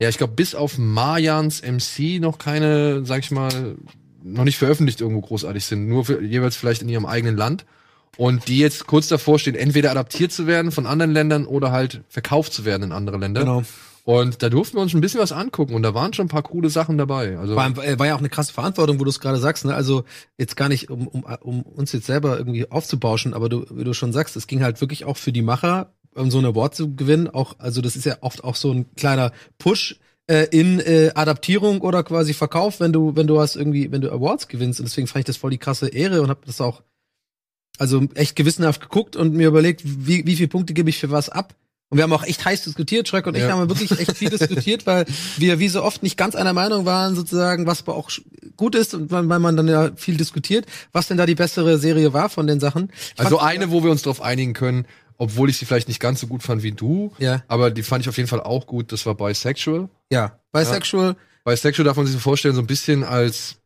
ja, 0.00 0.08
ich 0.08 0.16
glaube, 0.16 0.34
bis 0.34 0.54
auf 0.54 0.78
Mayans 0.78 1.62
MC 1.62 2.20
noch 2.20 2.38
keine, 2.38 3.04
sag 3.04 3.18
ich 3.18 3.32
mal, 3.32 3.74
noch 4.22 4.44
nicht 4.44 4.56
veröffentlicht 4.56 5.00
irgendwo 5.00 5.20
großartig 5.20 5.64
sind. 5.64 5.88
Nur 5.88 6.04
für, 6.04 6.22
jeweils 6.22 6.56
vielleicht 6.56 6.82
in 6.82 6.88
ihrem 6.88 7.04
eigenen 7.04 7.36
Land. 7.36 7.66
Und 8.16 8.46
die 8.46 8.58
jetzt 8.58 8.86
kurz 8.86 9.08
davor 9.08 9.40
stehen, 9.40 9.56
entweder 9.56 9.90
adaptiert 9.90 10.30
zu 10.30 10.46
werden 10.46 10.70
von 10.70 10.86
anderen 10.86 11.10
Ländern 11.10 11.46
oder 11.46 11.72
halt 11.72 12.02
verkauft 12.08 12.52
zu 12.52 12.64
werden 12.64 12.84
in 12.84 12.92
andere 12.92 13.18
Länder. 13.18 13.40
Genau. 13.40 13.64
Und 14.04 14.42
da 14.42 14.50
durften 14.50 14.76
wir 14.76 14.82
uns 14.82 14.94
ein 14.94 15.00
bisschen 15.00 15.18
was 15.18 15.32
angucken 15.32 15.74
und 15.74 15.82
da 15.82 15.94
waren 15.94 16.12
schon 16.12 16.26
ein 16.26 16.28
paar 16.28 16.42
coole 16.42 16.70
Sachen 16.70 16.96
dabei. 16.96 17.38
Also 17.38 17.56
War, 17.56 17.76
äh, 17.78 17.98
war 17.98 18.06
ja 18.06 18.14
auch 18.14 18.20
eine 18.20 18.28
krasse 18.28 18.52
Verantwortung, 18.52 19.00
wo 19.00 19.04
du 19.04 19.10
es 19.10 19.18
gerade 19.18 19.38
sagst. 19.38 19.64
Ne? 19.64 19.74
Also 19.74 20.04
jetzt 20.38 20.56
gar 20.56 20.68
nicht, 20.68 20.90
um, 20.90 21.08
um, 21.08 21.24
um 21.40 21.62
uns 21.62 21.90
jetzt 21.92 22.06
selber 22.06 22.38
irgendwie 22.38 22.70
aufzubauschen, 22.70 23.34
aber 23.34 23.48
du, 23.48 23.64
wie 23.70 23.82
du 23.82 23.94
schon 23.94 24.12
sagst, 24.12 24.36
es 24.36 24.46
ging 24.46 24.62
halt 24.62 24.80
wirklich 24.80 25.06
auch 25.06 25.16
für 25.16 25.32
die 25.32 25.42
Macher, 25.42 25.92
so 26.28 26.38
ein 26.38 26.44
Award 26.44 26.74
zu 26.74 26.94
gewinnen. 26.94 27.28
Auch, 27.28 27.56
also 27.58 27.80
das 27.80 27.96
ist 27.96 28.04
ja 28.06 28.16
oft 28.20 28.44
auch 28.44 28.56
so 28.56 28.70
ein 28.72 28.86
kleiner 28.96 29.32
Push 29.58 29.98
äh, 30.26 30.46
in 30.50 30.80
äh, 30.80 31.10
Adaptierung 31.14 31.80
oder 31.80 32.02
quasi 32.02 32.32
Verkauf, 32.34 32.80
wenn 32.80 32.92
du, 32.92 33.14
wenn 33.16 33.26
du 33.26 33.40
hast 33.40 33.56
irgendwie, 33.56 33.90
wenn 33.92 34.00
du 34.00 34.10
Awards 34.12 34.48
gewinnst. 34.48 34.80
Und 34.80 34.86
deswegen 34.88 35.06
fand 35.06 35.20
ich 35.20 35.26
das 35.26 35.36
voll 35.36 35.50
die 35.50 35.58
krasse 35.58 35.88
Ehre 35.88 36.22
und 36.22 36.28
habe 36.30 36.40
das 36.46 36.60
auch 36.60 36.82
also 37.78 38.02
echt 38.14 38.36
gewissenhaft 38.36 38.80
geguckt 38.80 39.16
und 39.16 39.34
mir 39.34 39.48
überlegt, 39.48 39.82
wie, 39.84 40.24
wie 40.26 40.36
viele 40.36 40.48
Punkte 40.48 40.74
gebe 40.74 40.88
ich 40.90 40.98
für 40.98 41.10
was 41.10 41.28
ab. 41.28 41.54
Und 41.90 41.98
wir 41.98 42.04
haben 42.04 42.12
auch 42.12 42.24
echt 42.24 42.44
heiß 42.44 42.64
diskutiert, 42.64 43.06
Schröck 43.08 43.26
und 43.26 43.36
ich 43.36 43.42
Ja. 43.42 43.50
haben 43.50 43.68
wirklich 43.68 43.90
echt 44.00 44.16
viel 44.16 44.30
diskutiert, 44.30 44.86
weil 44.86 45.04
wir 45.36 45.58
wie 45.58 45.68
so 45.68 45.82
oft 45.82 46.02
nicht 46.02 46.16
ganz 46.16 46.34
einer 46.34 46.52
Meinung 46.52 46.86
waren, 46.86 47.14
sozusagen, 47.14 47.66
was 47.66 47.82
aber 47.82 47.94
auch 47.96 48.10
gut 48.56 48.74
ist, 48.74 48.94
und 48.94 49.10
weil 49.10 49.22
man 49.24 49.56
dann 49.56 49.68
ja 49.68 49.90
viel 49.94 50.16
diskutiert, 50.16 50.66
was 50.92 51.08
denn 51.08 51.18
da 51.18 51.26
die 51.26 51.34
bessere 51.34 51.78
Serie 51.78 52.12
war 52.12 52.30
von 52.30 52.46
den 52.46 52.58
Sachen. 52.58 52.90
Ich 53.14 53.20
Also 53.20 53.38
fand- 53.38 53.50
eine, 53.50 53.70
wo 53.70 53.84
wir 53.84 53.90
uns 53.90 54.02
darauf 54.02 54.22
einigen 54.22 54.54
können, 54.54 54.86
obwohl 55.18 55.50
ich 55.50 55.56
sie 55.58 55.64
vielleicht 55.66 55.88
nicht 55.88 56.00
ganz 56.00 56.20
so 56.20 56.26
gut 56.26 56.42
fand 56.42 56.62
wie 56.62 56.72
du, 56.72 57.12
Ja. 57.18 57.42
aber 57.48 57.70
die 57.70 57.82
fand 57.82 58.02
ich 58.02 58.08
auf 58.08 58.16
jeden 58.16 58.28
Fall 58.28 58.40
auch 58.40 58.66
gut, 58.66 58.92
das 58.92 59.06
war 59.06 59.14
Bisexual. 59.14 59.88
Ja, 60.10 60.38
Bisexual 60.52 61.16
Bisexual 61.44 61.84
darf 61.84 61.96
man 61.96 62.06
sich 62.06 62.14
so 62.14 62.20
vorstellen, 62.20 62.54
so 62.54 62.62
ein 62.62 62.66
bisschen 62.66 63.04
als, 63.04 63.56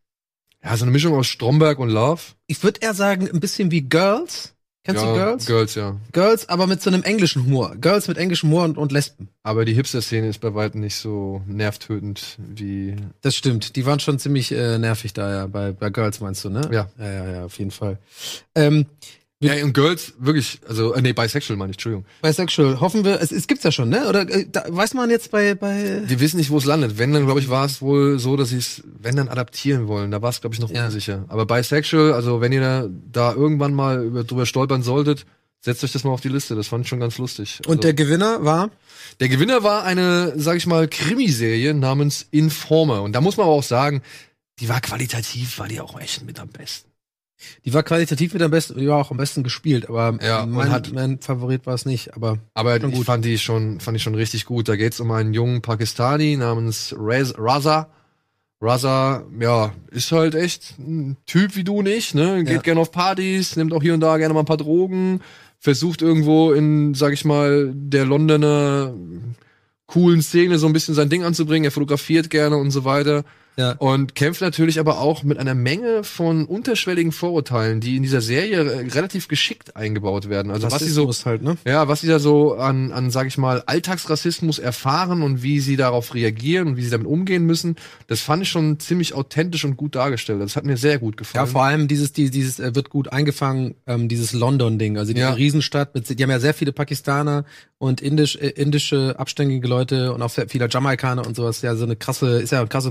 ja, 0.62 0.76
so 0.76 0.84
eine 0.84 0.90
Mischung 0.90 1.14
aus 1.14 1.28
Stromberg 1.28 1.78
und 1.78 1.90
Love. 1.90 2.20
Ich 2.48 2.62
würde 2.62 2.80
eher 2.80 2.94
sagen, 2.94 3.28
ein 3.32 3.40
bisschen 3.40 3.70
wie 3.70 3.82
Girls. 3.82 4.54
Kennst 4.84 5.02
ja, 5.02 5.08
du 5.10 5.14
Girls? 5.16 5.46
Girls, 5.46 5.74
ja. 5.74 5.96
Girls, 6.12 6.48
aber 6.48 6.66
mit 6.66 6.82
so 6.82 6.88
einem 6.90 7.02
englischen 7.02 7.44
Humor. 7.44 7.76
Girls 7.76 8.08
mit 8.08 8.16
englischem 8.16 8.48
Humor 8.50 8.64
und, 8.64 8.78
und 8.78 8.90
Lesben. 8.90 9.28
Aber 9.42 9.64
die 9.64 9.74
Hipster-Szene 9.74 10.28
ist 10.28 10.40
bei 10.40 10.54
weitem 10.54 10.80
nicht 10.80 10.96
so 10.96 11.42
nervtötend 11.46 12.38
wie. 12.38 12.96
Das 13.20 13.36
stimmt. 13.36 13.76
Die 13.76 13.84
waren 13.84 14.00
schon 14.00 14.18
ziemlich 14.18 14.50
äh, 14.50 14.78
nervig 14.78 15.12
da, 15.12 15.30
ja. 15.30 15.46
Bei, 15.46 15.72
bei 15.72 15.90
Girls 15.90 16.20
meinst 16.20 16.42
du, 16.44 16.50
ne? 16.50 16.68
Ja. 16.72 16.88
Ja, 16.98 17.12
ja, 17.12 17.30
ja, 17.30 17.44
auf 17.44 17.58
jeden 17.58 17.70
Fall. 17.70 17.98
Ähm, 18.54 18.86
Ja, 19.40 19.52
und 19.64 19.72
Girls, 19.72 20.14
wirklich, 20.18 20.58
also, 20.66 20.94
äh, 20.94 21.00
nee, 21.00 21.12
bisexual 21.12 21.56
meine 21.56 21.70
ich, 21.70 21.76
Entschuldigung. 21.76 22.04
Bisexual, 22.22 22.80
hoffen 22.80 23.04
wir, 23.04 23.20
es, 23.20 23.30
es 23.30 23.46
gibt's 23.46 23.62
ja 23.62 23.70
schon, 23.70 23.88
ne? 23.88 24.08
Oder 24.08 24.28
äh, 24.28 24.46
da, 24.50 24.64
weiß 24.68 24.94
man 24.94 25.10
jetzt 25.10 25.30
bei, 25.30 25.54
bei 25.54 26.02
Die 26.08 26.18
wissen 26.18 26.38
nicht, 26.38 26.50
wo 26.50 26.58
es 26.58 26.64
landet. 26.64 26.98
Wenn, 26.98 27.12
dann, 27.12 27.24
glaube 27.24 27.38
ich, 27.38 27.48
war 27.48 27.64
es 27.64 27.80
wohl 27.80 28.18
so, 28.18 28.36
dass 28.36 28.48
sie 28.48 28.56
es, 28.56 28.82
wenn 29.00 29.14
dann 29.14 29.28
adaptieren 29.28 29.86
wollen. 29.86 30.10
Da 30.10 30.22
war 30.22 30.30
es, 30.30 30.40
glaube 30.40 30.54
ich, 30.54 30.60
noch 30.60 30.70
Ja. 30.70 30.86
unsicher. 30.86 31.24
Aber 31.28 31.46
bisexual, 31.46 32.14
also 32.14 32.40
wenn 32.40 32.50
ihr 32.50 32.60
da, 32.60 32.88
da 33.12 33.32
irgendwann 33.32 33.74
mal 33.74 34.04
über, 34.04 34.24
drüber 34.24 34.44
stolpern 34.44 34.82
solltet, 34.82 35.24
setzt 35.60 35.84
euch 35.84 35.92
das 35.92 36.02
mal 36.02 36.10
auf 36.10 36.20
die 36.20 36.30
Liste. 36.30 36.56
Das 36.56 36.66
fand 36.66 36.82
ich 36.84 36.88
schon 36.88 36.98
ganz 36.98 37.16
lustig. 37.18 37.60
Und 37.68 37.84
der 37.84 37.94
Gewinner 37.94 38.44
war? 38.44 38.70
Der 39.20 39.28
Gewinner 39.28 39.62
war 39.62 39.84
eine, 39.84 40.32
sag 40.36 40.56
ich 40.56 40.66
mal, 40.66 40.88
Krimiserie 40.88 41.74
namens 41.74 42.26
Informer. 42.32 43.02
Und 43.02 43.12
da 43.12 43.20
muss 43.20 43.36
man 43.36 43.46
aber 43.46 43.54
auch 43.54 43.62
sagen, 43.62 44.02
die 44.58 44.68
war 44.68 44.80
qualitativ, 44.80 45.60
war 45.60 45.68
die 45.68 45.80
auch 45.80 46.00
echt 46.00 46.24
mit 46.24 46.40
am 46.40 46.48
besten. 46.48 46.87
Die 47.64 47.72
war 47.72 47.82
qualitativ 47.84 48.32
mit 48.34 48.42
am 48.42 48.50
besten, 48.50 48.78
die 48.78 48.88
war 48.88 48.96
auch 48.98 49.10
am 49.12 49.16
besten 49.16 49.42
gespielt, 49.44 49.88
aber 49.88 50.18
Ja, 50.22 50.44
mein, 50.46 50.70
hat- 50.70 50.92
mein 50.92 51.20
Favorit 51.20 51.66
war 51.66 51.74
es 51.74 51.86
nicht, 51.86 52.14
aber 52.16 52.38
Aber 52.54 52.76
ich 52.76 52.82
gut. 52.82 53.06
fand 53.06 53.24
die 53.24 53.38
schon, 53.38 53.78
fand 53.80 53.96
ich 53.96 54.02
schon 54.02 54.14
richtig 54.16 54.44
gut. 54.44 54.68
Da 54.68 54.74
geht's 54.76 54.98
um 55.00 55.10
einen 55.12 55.32
jungen 55.34 55.62
Pakistani 55.62 56.36
namens 56.36 56.94
Rez, 56.98 57.34
Raza. 57.38 57.88
Raza, 58.60 59.24
ja, 59.38 59.72
ist 59.92 60.10
halt 60.10 60.34
echt 60.34 60.74
ein 60.80 61.16
Typ 61.26 61.54
wie 61.54 61.62
du 61.62 61.76
und 61.78 61.86
ich, 61.86 62.12
ne? 62.14 62.42
Geht 62.42 62.54
Ja. 62.54 62.60
gerne 62.60 62.80
auf 62.80 62.90
Partys, 62.90 63.54
nimmt 63.54 63.72
auch 63.72 63.82
hier 63.82 63.94
und 63.94 64.00
da 64.00 64.16
gerne 64.18 64.34
mal 64.34 64.40
ein 64.40 64.46
paar 64.46 64.56
Drogen, 64.56 65.20
versucht 65.60 66.02
irgendwo 66.02 66.50
in, 66.52 66.94
sag 66.94 67.12
ich 67.12 67.24
mal, 67.24 67.70
der 67.72 68.04
Londoner 68.04 68.92
coolen 69.86 70.22
Szene 70.22 70.58
so 70.58 70.66
ein 70.66 70.72
bisschen 70.72 70.94
sein 70.94 71.08
Ding 71.08 71.22
anzubringen. 71.22 71.64
Er 71.66 71.70
fotografiert 71.70 72.30
gerne 72.30 72.56
und 72.56 72.72
so 72.72 72.84
weiter. 72.84 73.24
Ja. 73.58 73.72
Und 73.72 74.14
kämpft 74.14 74.40
natürlich 74.40 74.78
aber 74.80 75.00
auch 75.00 75.22
mit 75.24 75.36
einer 75.38 75.54
Menge 75.54 76.04
von 76.04 76.46
unterschwelligen 76.46 77.12
Vorurteilen, 77.12 77.80
die 77.80 77.96
in 77.96 78.02
dieser 78.02 78.20
Serie 78.20 78.62
äh, 78.64 78.86
relativ 78.90 79.28
geschickt 79.28 79.76
eingebaut 79.76 80.28
werden. 80.30 80.50
Also 80.50 80.70
was 80.70 80.78
sie 80.78 80.88
so 80.90 81.02
Rassismus 81.04 81.26
halt, 81.26 81.42
ne? 81.42 81.56
ja, 81.66 81.88
was 81.88 82.00
sie 82.00 82.06
da 82.06 82.18
so 82.18 82.54
an, 82.54 82.92
an 82.92 83.10
sag 83.10 83.26
ich 83.26 83.36
mal, 83.36 83.62
Alltagsrassismus 83.66 84.58
erfahren 84.58 85.22
und 85.22 85.42
wie 85.42 85.60
sie 85.60 85.76
darauf 85.76 86.14
reagieren 86.14 86.68
und 86.68 86.76
wie 86.76 86.82
sie 86.84 86.90
damit 86.90 87.06
umgehen 87.06 87.44
müssen, 87.44 87.76
das 88.06 88.20
fand 88.20 88.42
ich 88.42 88.48
schon 88.48 88.78
ziemlich 88.78 89.14
authentisch 89.14 89.64
und 89.64 89.76
gut 89.76 89.94
dargestellt. 89.94 90.40
Das 90.40 90.56
hat 90.56 90.64
mir 90.64 90.76
sehr 90.76 90.98
gut 90.98 91.14
Ja, 91.14 91.18
gefallen. 91.18 91.46
vor 91.48 91.64
allem 91.64 91.88
dieses, 91.88 92.12
die- 92.12 92.30
dieses 92.30 92.60
äh, 92.60 92.74
wird 92.74 92.90
gut 92.90 93.12
eingefangen, 93.12 93.74
ähm, 93.86 94.08
dieses 94.08 94.32
London-Ding. 94.32 94.98
Also 94.98 95.12
diese 95.12 95.26
Ja. 95.26 95.32
Riesenstadt 95.32 95.94
mit, 95.94 96.08
die 96.16 96.22
haben 96.22 96.30
ja 96.30 96.40
sehr 96.40 96.54
viele 96.54 96.72
Pakistaner 96.72 97.44
und 97.78 98.00
indisch, 98.00 98.36
äh, 98.36 98.48
indische 98.50 99.16
abstängige 99.18 99.66
Leute 99.66 100.12
und 100.12 100.22
auch 100.22 100.30
sehr 100.30 100.48
viele 100.48 100.68
Jamaikaner 100.70 101.26
und 101.26 101.34
sowas. 101.36 101.62
Ja, 101.62 101.74
so 101.76 101.84
eine 101.84 101.96
krasse, 101.96 102.40
ist 102.40 102.52
ja 102.52 102.60
eine 102.60 102.68
krasse 102.68 102.90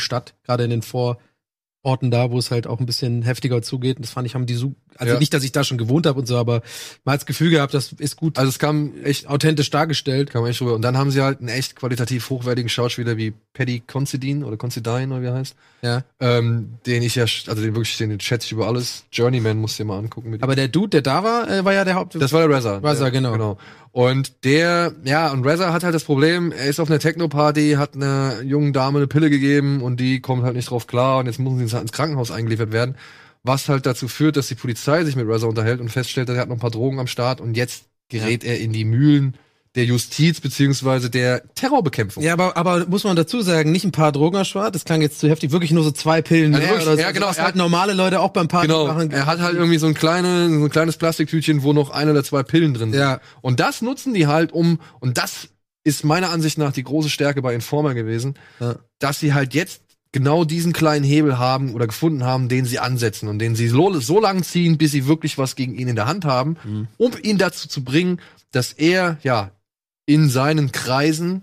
Multikulti-Stadt, 0.00 0.34
gerade 0.44 0.64
in 0.64 0.70
den 0.70 0.82
Vororten 0.82 2.10
da, 2.10 2.30
wo 2.30 2.38
es 2.38 2.50
halt 2.50 2.66
auch 2.66 2.80
ein 2.80 2.86
bisschen 2.86 3.22
heftiger 3.22 3.62
zugeht. 3.62 3.96
Und 3.96 4.04
das 4.04 4.12
fand 4.12 4.26
ich, 4.26 4.34
haben 4.34 4.46
die 4.46 4.54
so, 4.54 4.74
also 4.96 5.14
Ja. 5.14 5.18
nicht, 5.18 5.32
dass 5.32 5.44
ich 5.44 5.52
da 5.52 5.64
schon 5.64 5.78
gewohnt 5.78 6.06
habe 6.06 6.18
und 6.18 6.26
so, 6.26 6.36
aber 6.36 6.56
hat 6.56 7.20
das 7.20 7.26
Gefühl 7.26 7.50
gehabt, 7.50 7.72
das 7.74 7.92
ist 7.92 8.16
gut 8.16 8.36
also 8.38 8.48
es 8.48 8.58
kam 8.58 8.92
echt, 9.04 9.28
authentisch 9.28 9.70
dargestellt. 9.70 10.30
kam 10.30 10.44
echt 10.46 10.60
rüber. 10.60 10.74
Und 10.74 10.82
dann 10.82 10.98
haben 10.98 11.10
sie 11.10 11.22
halt 11.22 11.38
einen 11.40 11.48
echt 11.48 11.76
qualitativ 11.76 12.28
hochwertigen 12.28 12.68
Schauspieler 12.68 13.16
wie 13.16 13.32
Paddy 13.54 13.82
Considine 13.86 14.44
oder 14.44 14.56
Considine 14.56 15.06
oder 15.14 15.22
wie 15.22 15.26
er 15.26 15.34
heißt. 15.34 15.56
Ja. 15.82 16.04
Ähm, 16.20 16.74
den 16.86 17.02
ich 17.02 17.14
ja, 17.14 17.22
also 17.22 17.54
den 17.54 17.74
wirklich, 17.74 17.96
den 17.96 18.20
schätze 18.20 18.46
ich 18.46 18.52
über 18.52 18.66
alles. 18.66 19.04
Journeyman 19.12 19.56
musst 19.56 19.78
du 19.78 19.82
dir 19.84 19.88
mal 19.88 19.98
angucken. 19.98 20.36
Aber 20.42 20.54
der 20.54 20.68
Dude, 20.68 20.90
der 20.90 21.02
da 21.02 21.24
war, 21.24 21.48
äh, 21.50 21.64
war 21.64 21.72
ja 21.72 21.84
der 21.84 21.94
Haupt. 21.94 22.14
Das 22.16 22.32
war 22.32 22.46
der 22.46 22.54
Reza. 22.54 22.78
Reza, 22.78 23.08
genau. 23.08 23.32
genau. 23.32 23.58
Und 23.92 24.44
der, 24.44 24.94
ja, 25.04 25.32
und 25.32 25.44
Reza 25.44 25.72
hat 25.72 25.82
halt 25.82 25.94
das 25.94 26.04
Problem, 26.04 26.52
er 26.52 26.66
ist 26.66 26.78
auf 26.78 26.88
einer 26.88 27.00
Techno-Party, 27.00 27.72
hat 27.72 27.96
einer 27.96 28.40
jungen 28.42 28.72
Dame 28.72 28.98
eine 28.98 29.08
Pille 29.08 29.30
gegeben 29.30 29.82
und 29.82 29.98
die 29.98 30.20
kommt 30.20 30.44
halt 30.44 30.54
nicht 30.54 30.70
drauf 30.70 30.86
klar 30.86 31.18
und 31.18 31.26
jetzt 31.26 31.40
müssen 31.40 31.66
sie 31.66 31.76
ins 31.76 31.92
Krankenhaus 31.92 32.30
eingeliefert 32.30 32.70
werden. 32.72 32.96
Was 33.42 33.68
halt 33.68 33.86
dazu 33.86 34.06
führt, 34.06 34.36
dass 34.36 34.48
die 34.48 34.54
Polizei 34.54 35.04
sich 35.04 35.16
mit 35.16 35.26
Reza 35.26 35.46
unterhält 35.46 35.80
und 35.80 35.88
feststellt, 35.88 36.28
er 36.28 36.36
hat 36.36 36.48
noch 36.48 36.56
ein 36.56 36.60
paar 36.60 36.70
Drogen 36.70 37.00
am 37.00 37.08
Start 37.08 37.40
und 37.40 37.56
jetzt 37.56 37.86
gerät 38.08 38.44
er 38.44 38.60
in 38.60 38.72
die 38.72 38.84
Mühlen 38.84 39.34
der 39.76 39.84
Justiz 39.84 40.40
beziehungsweise 40.40 41.10
der 41.10 41.42
Terrorbekämpfung. 41.54 42.22
Ja, 42.24 42.32
aber, 42.32 42.56
aber 42.56 42.86
muss 42.88 43.04
man 43.04 43.14
dazu 43.14 43.40
sagen, 43.40 43.70
nicht 43.70 43.84
ein 43.84 43.92
paar 43.92 44.10
Drogenerschwart, 44.10 44.74
das 44.74 44.84
klang 44.84 45.00
jetzt 45.00 45.20
zu 45.20 45.28
heftig, 45.28 45.52
wirklich 45.52 45.70
nur 45.70 45.84
so 45.84 45.92
zwei 45.92 46.22
Pillen 46.22 46.52
Also 46.54 46.66
mehr 46.66 46.70
wirklich, 46.72 46.86
oder 46.88 46.96
so, 46.96 47.02
ja, 47.02 47.10
genau, 47.12 47.26
was 47.28 47.38
er 47.38 47.44
halt 47.44 47.54
hat- 47.54 47.58
normale 47.58 47.92
Leute 47.94 48.18
auch 48.20 48.30
beim 48.30 48.48
Party 48.48 48.66
Genau, 48.66 48.86
machen. 48.88 49.12
er 49.12 49.26
hat 49.26 49.38
halt 49.40 49.54
irgendwie 49.54 49.78
so 49.78 49.86
ein, 49.86 49.94
kleine, 49.94 50.48
so 50.48 50.64
ein 50.64 50.70
kleines 50.70 50.96
Plastiktütchen, 50.96 51.62
wo 51.62 51.72
noch 51.72 51.90
eine 51.90 52.10
oder 52.10 52.24
zwei 52.24 52.42
Pillen 52.42 52.74
drin 52.74 52.90
sind. 52.90 53.00
Ja. 53.00 53.20
Und 53.42 53.60
das 53.60 53.80
nutzen 53.80 54.12
die 54.12 54.26
halt 54.26 54.52
um, 54.52 54.80
und 54.98 55.18
das 55.18 55.48
ist 55.84 56.04
meiner 56.04 56.30
Ansicht 56.30 56.58
nach 56.58 56.72
die 56.72 56.82
große 56.82 57.08
Stärke 57.08 57.40
bei 57.40 57.54
Informer 57.54 57.94
gewesen, 57.94 58.34
Ja. 58.58 58.74
dass 58.98 59.20
sie 59.20 59.34
halt 59.34 59.54
jetzt 59.54 59.82
genau 60.12 60.44
diesen 60.44 60.72
kleinen 60.72 61.04
Hebel 61.04 61.38
haben 61.38 61.72
oder 61.74 61.86
gefunden 61.86 62.24
haben, 62.24 62.48
den 62.48 62.64
sie 62.64 62.80
ansetzen 62.80 63.28
und 63.28 63.38
den 63.38 63.54
sie 63.54 63.68
so, 63.68 64.00
so 64.00 64.20
lang 64.20 64.42
ziehen, 64.42 64.76
bis 64.78 64.90
sie 64.90 65.06
wirklich 65.06 65.38
was 65.38 65.54
gegen 65.54 65.76
ihn 65.76 65.86
in 65.86 65.94
der 65.94 66.06
Hand 66.06 66.24
haben, 66.24 66.56
Mhm. 66.64 66.88
um 66.98 67.12
ihn 67.22 67.38
dazu 67.38 67.68
zu 67.68 67.84
bringen, 67.84 68.20
dass 68.50 68.72
er, 68.72 69.18
ja, 69.22 69.52
in 70.12 70.28
seinen 70.28 70.72
Kreisen 70.72 71.42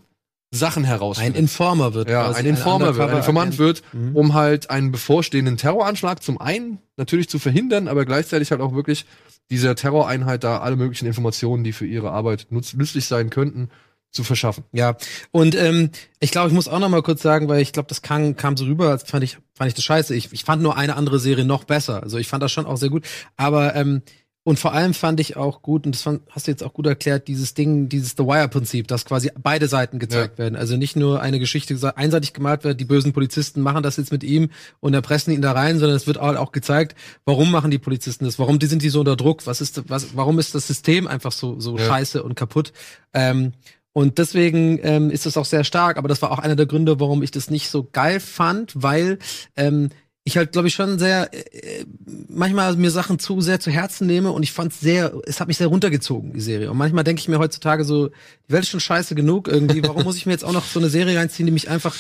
Sachen 0.52 0.84
ein 0.84 0.90
herausfindet. 0.90 1.36
Informer 1.38 1.94
wird. 1.94 2.10
Ja, 2.10 2.32
ein 2.32 2.46
Informer 2.46 2.96
wird, 2.96 3.10
ein 3.10 3.18
Informant 3.18 3.54
Undercover-Agent. 3.54 3.60
wird, 3.60 3.84
Mhm. 3.94 4.16
um 4.16 4.34
halt 4.34 4.70
einen 4.70 4.92
bevorstehenden 4.92 5.58
Terroranschlag 5.58 6.24
zum 6.24 6.40
einen 6.40 6.80
natürlich 6.96 7.28
zu 7.30 7.38
verhindern, 7.38 7.88
aber 7.88 8.06
gleichzeitig 8.06 8.52
halt 8.52 8.62
auch 8.62 8.74
wirklich 8.74 9.06
dieser 9.50 9.76
Terroreinheit 9.76 10.44
da 10.44 10.60
alle 10.60 10.76
möglichen 10.78 11.06
Informationen, 11.06 11.64
die 11.64 11.74
für 11.74 11.86
ihre 11.86 12.12
Arbeit 12.12 12.48
nützlich 12.50 13.06
sein 13.08 13.30
könnten, 13.30 13.70
zu 14.12 14.24
verschaffen. 14.24 14.64
Ja, 14.72 14.96
und 15.32 15.54
ähm, 15.56 15.92
ich 16.22 16.32
glaube, 16.32 16.48
ich 16.48 16.54
muss 16.54 16.70
auch 16.70 16.80
noch 16.80 16.90
mal 16.90 17.04
kurz 17.04 17.22
sagen, 17.22 17.50
weil 17.50 17.62
ich 17.62 17.74
glaube, 17.74 17.90
das 17.90 18.02
kam, 18.02 18.36
kam 18.38 18.56
so 18.56 18.64
rüber, 18.66 18.90
als 18.90 19.04
fand 19.04 19.24
ich, 19.24 19.38
fand 19.54 19.68
ich 19.68 19.74
das 19.74 19.84
scheiße. 19.84 20.16
Ich, 20.16 20.32
ich 20.32 20.44
fand 20.46 20.62
nur 20.64 20.78
eine 20.78 20.96
andere 20.96 21.20
Serie 21.20 21.44
noch 21.46 21.66
besser. 21.66 22.02
Also 22.04 22.18
ich 22.18 22.28
fand 22.30 22.42
das 22.42 22.52
schon 22.54 22.66
auch 22.66 22.78
sehr 22.78 22.90
gut. 22.90 23.06
Aber 23.36 23.76
ähm, 23.76 24.02
und 24.48 24.58
vor 24.58 24.72
allem 24.72 24.94
fand 24.94 25.20
ich 25.20 25.36
auch 25.36 25.62
gut, 25.62 25.86
und 25.86 25.94
das 25.94 26.04
fand, 26.04 26.22
hast 26.30 26.48
du 26.48 26.52
jetzt 26.52 26.64
auch 26.64 26.72
gut 26.72 26.86
erklärt, 26.86 27.28
dieses 27.28 27.54
Ding, 27.54 27.90
dieses 27.90 28.12
The 28.12 28.24
Wire-Prinzip, 28.24 28.88
dass 28.88 29.04
quasi 29.04 29.30
beide 29.38 29.68
Seiten 29.68 30.00
gezeigt 30.00 30.38
werden. 30.38 30.56
Also 30.56 30.78
nicht 30.78 30.96
nur 30.96 31.22
eine 31.22 31.38
Geschichte 31.38 31.78
einseitig 31.98 32.32
gemalt 32.32 32.64
wird, 32.64 32.80
die 32.80 32.86
bösen 32.86 33.12
Polizisten 33.12 33.60
machen 33.60 33.84
das 33.84 33.98
jetzt 33.98 34.14
mit 34.14 34.24
ihm 34.24 34.50
und 34.80 34.94
erpressen 34.94 35.34
ihn 35.34 35.42
da 35.42 35.52
rein, 35.52 35.80
sondern 35.80 35.98
es 35.98 36.08
wird 36.08 36.18
auch, 36.18 36.34
auch 36.38 36.54
gezeigt, 36.54 36.96
warum 37.26 37.52
machen 37.52 37.72
die 37.72 37.78
Polizisten 37.78 38.24
das, 38.24 38.40
warum 38.40 38.58
die 38.58 38.68
sind 38.68 38.84
die 38.84 38.88
so 38.90 39.02
unter 39.02 39.18
Druck, 39.18 39.46
was 39.48 39.60
ist, 39.60 39.90
was, 39.90 40.16
warum 40.16 40.40
ist 40.40 40.56
das 40.56 40.66
System 40.66 41.08
einfach 41.08 41.34
so, 41.34 41.60
so 41.60 41.78
Ja. 41.78 41.86
scheiße 41.86 42.24
und 42.24 42.36
kaputt. 42.36 42.72
Ähm, 43.14 43.52
und 43.92 44.18
deswegen 44.18 44.80
ähm, 44.82 45.10
ist 45.12 45.26
es 45.26 45.36
auch 45.36 45.44
sehr 45.44 45.66
stark, 45.66 45.98
aber 45.98 46.08
das 46.08 46.22
war 46.22 46.32
auch 46.32 46.40
einer 46.40 46.56
der 46.56 46.68
Gründe, 46.68 47.02
warum 47.02 47.22
ich 47.22 47.32
das 47.32 47.50
nicht 47.50 47.68
so 47.70 47.90
geil 47.92 48.22
fand, 48.22 48.72
weil 48.82 49.20
ähm, 49.58 49.90
ich 50.28 50.36
halt, 50.36 50.52
glaube 50.52 50.68
ich, 50.68 50.74
schon 50.74 51.00
sehr 51.00 51.34
äh, 51.34 51.86
manchmal 52.28 52.76
mir 52.76 52.92
Sachen 52.92 53.18
zu 53.18 53.40
sehr 53.40 53.62
zu 53.62 53.72
Herzen 53.72 54.08
nehme 54.08 54.32
und 54.34 54.44
ich 54.44 54.52
fand 54.52 54.74
sehr, 54.74 55.14
es 55.26 55.40
hat 55.40 55.48
mich 55.48 55.58
sehr 55.58 55.68
runtergezogen, 55.68 56.34
die 56.34 56.42
Serie. 56.42 56.70
Und 56.70 56.78
manchmal 56.78 57.06
denke 57.06 57.22
ich 57.22 57.30
mir 57.30 57.40
heutzutage 57.40 57.86
so, 57.86 58.10
die 58.10 58.52
Welt 58.52 58.64
ist 58.64 58.70
schon 58.70 58.82
scheiße 58.82 59.16
genug 59.16 59.48
irgendwie, 59.48 59.82
warum 59.84 60.04
muss 60.04 60.18
ich 60.18 60.26
mir 60.26 60.34
jetzt 60.34 60.44
auch 60.44 60.52
noch 60.52 60.66
so 60.66 60.80
eine 60.80 60.90
Serie 60.90 61.18
reinziehen, 61.18 61.46
die 61.46 61.54
mich 61.54 61.70
einfach, 61.70 61.96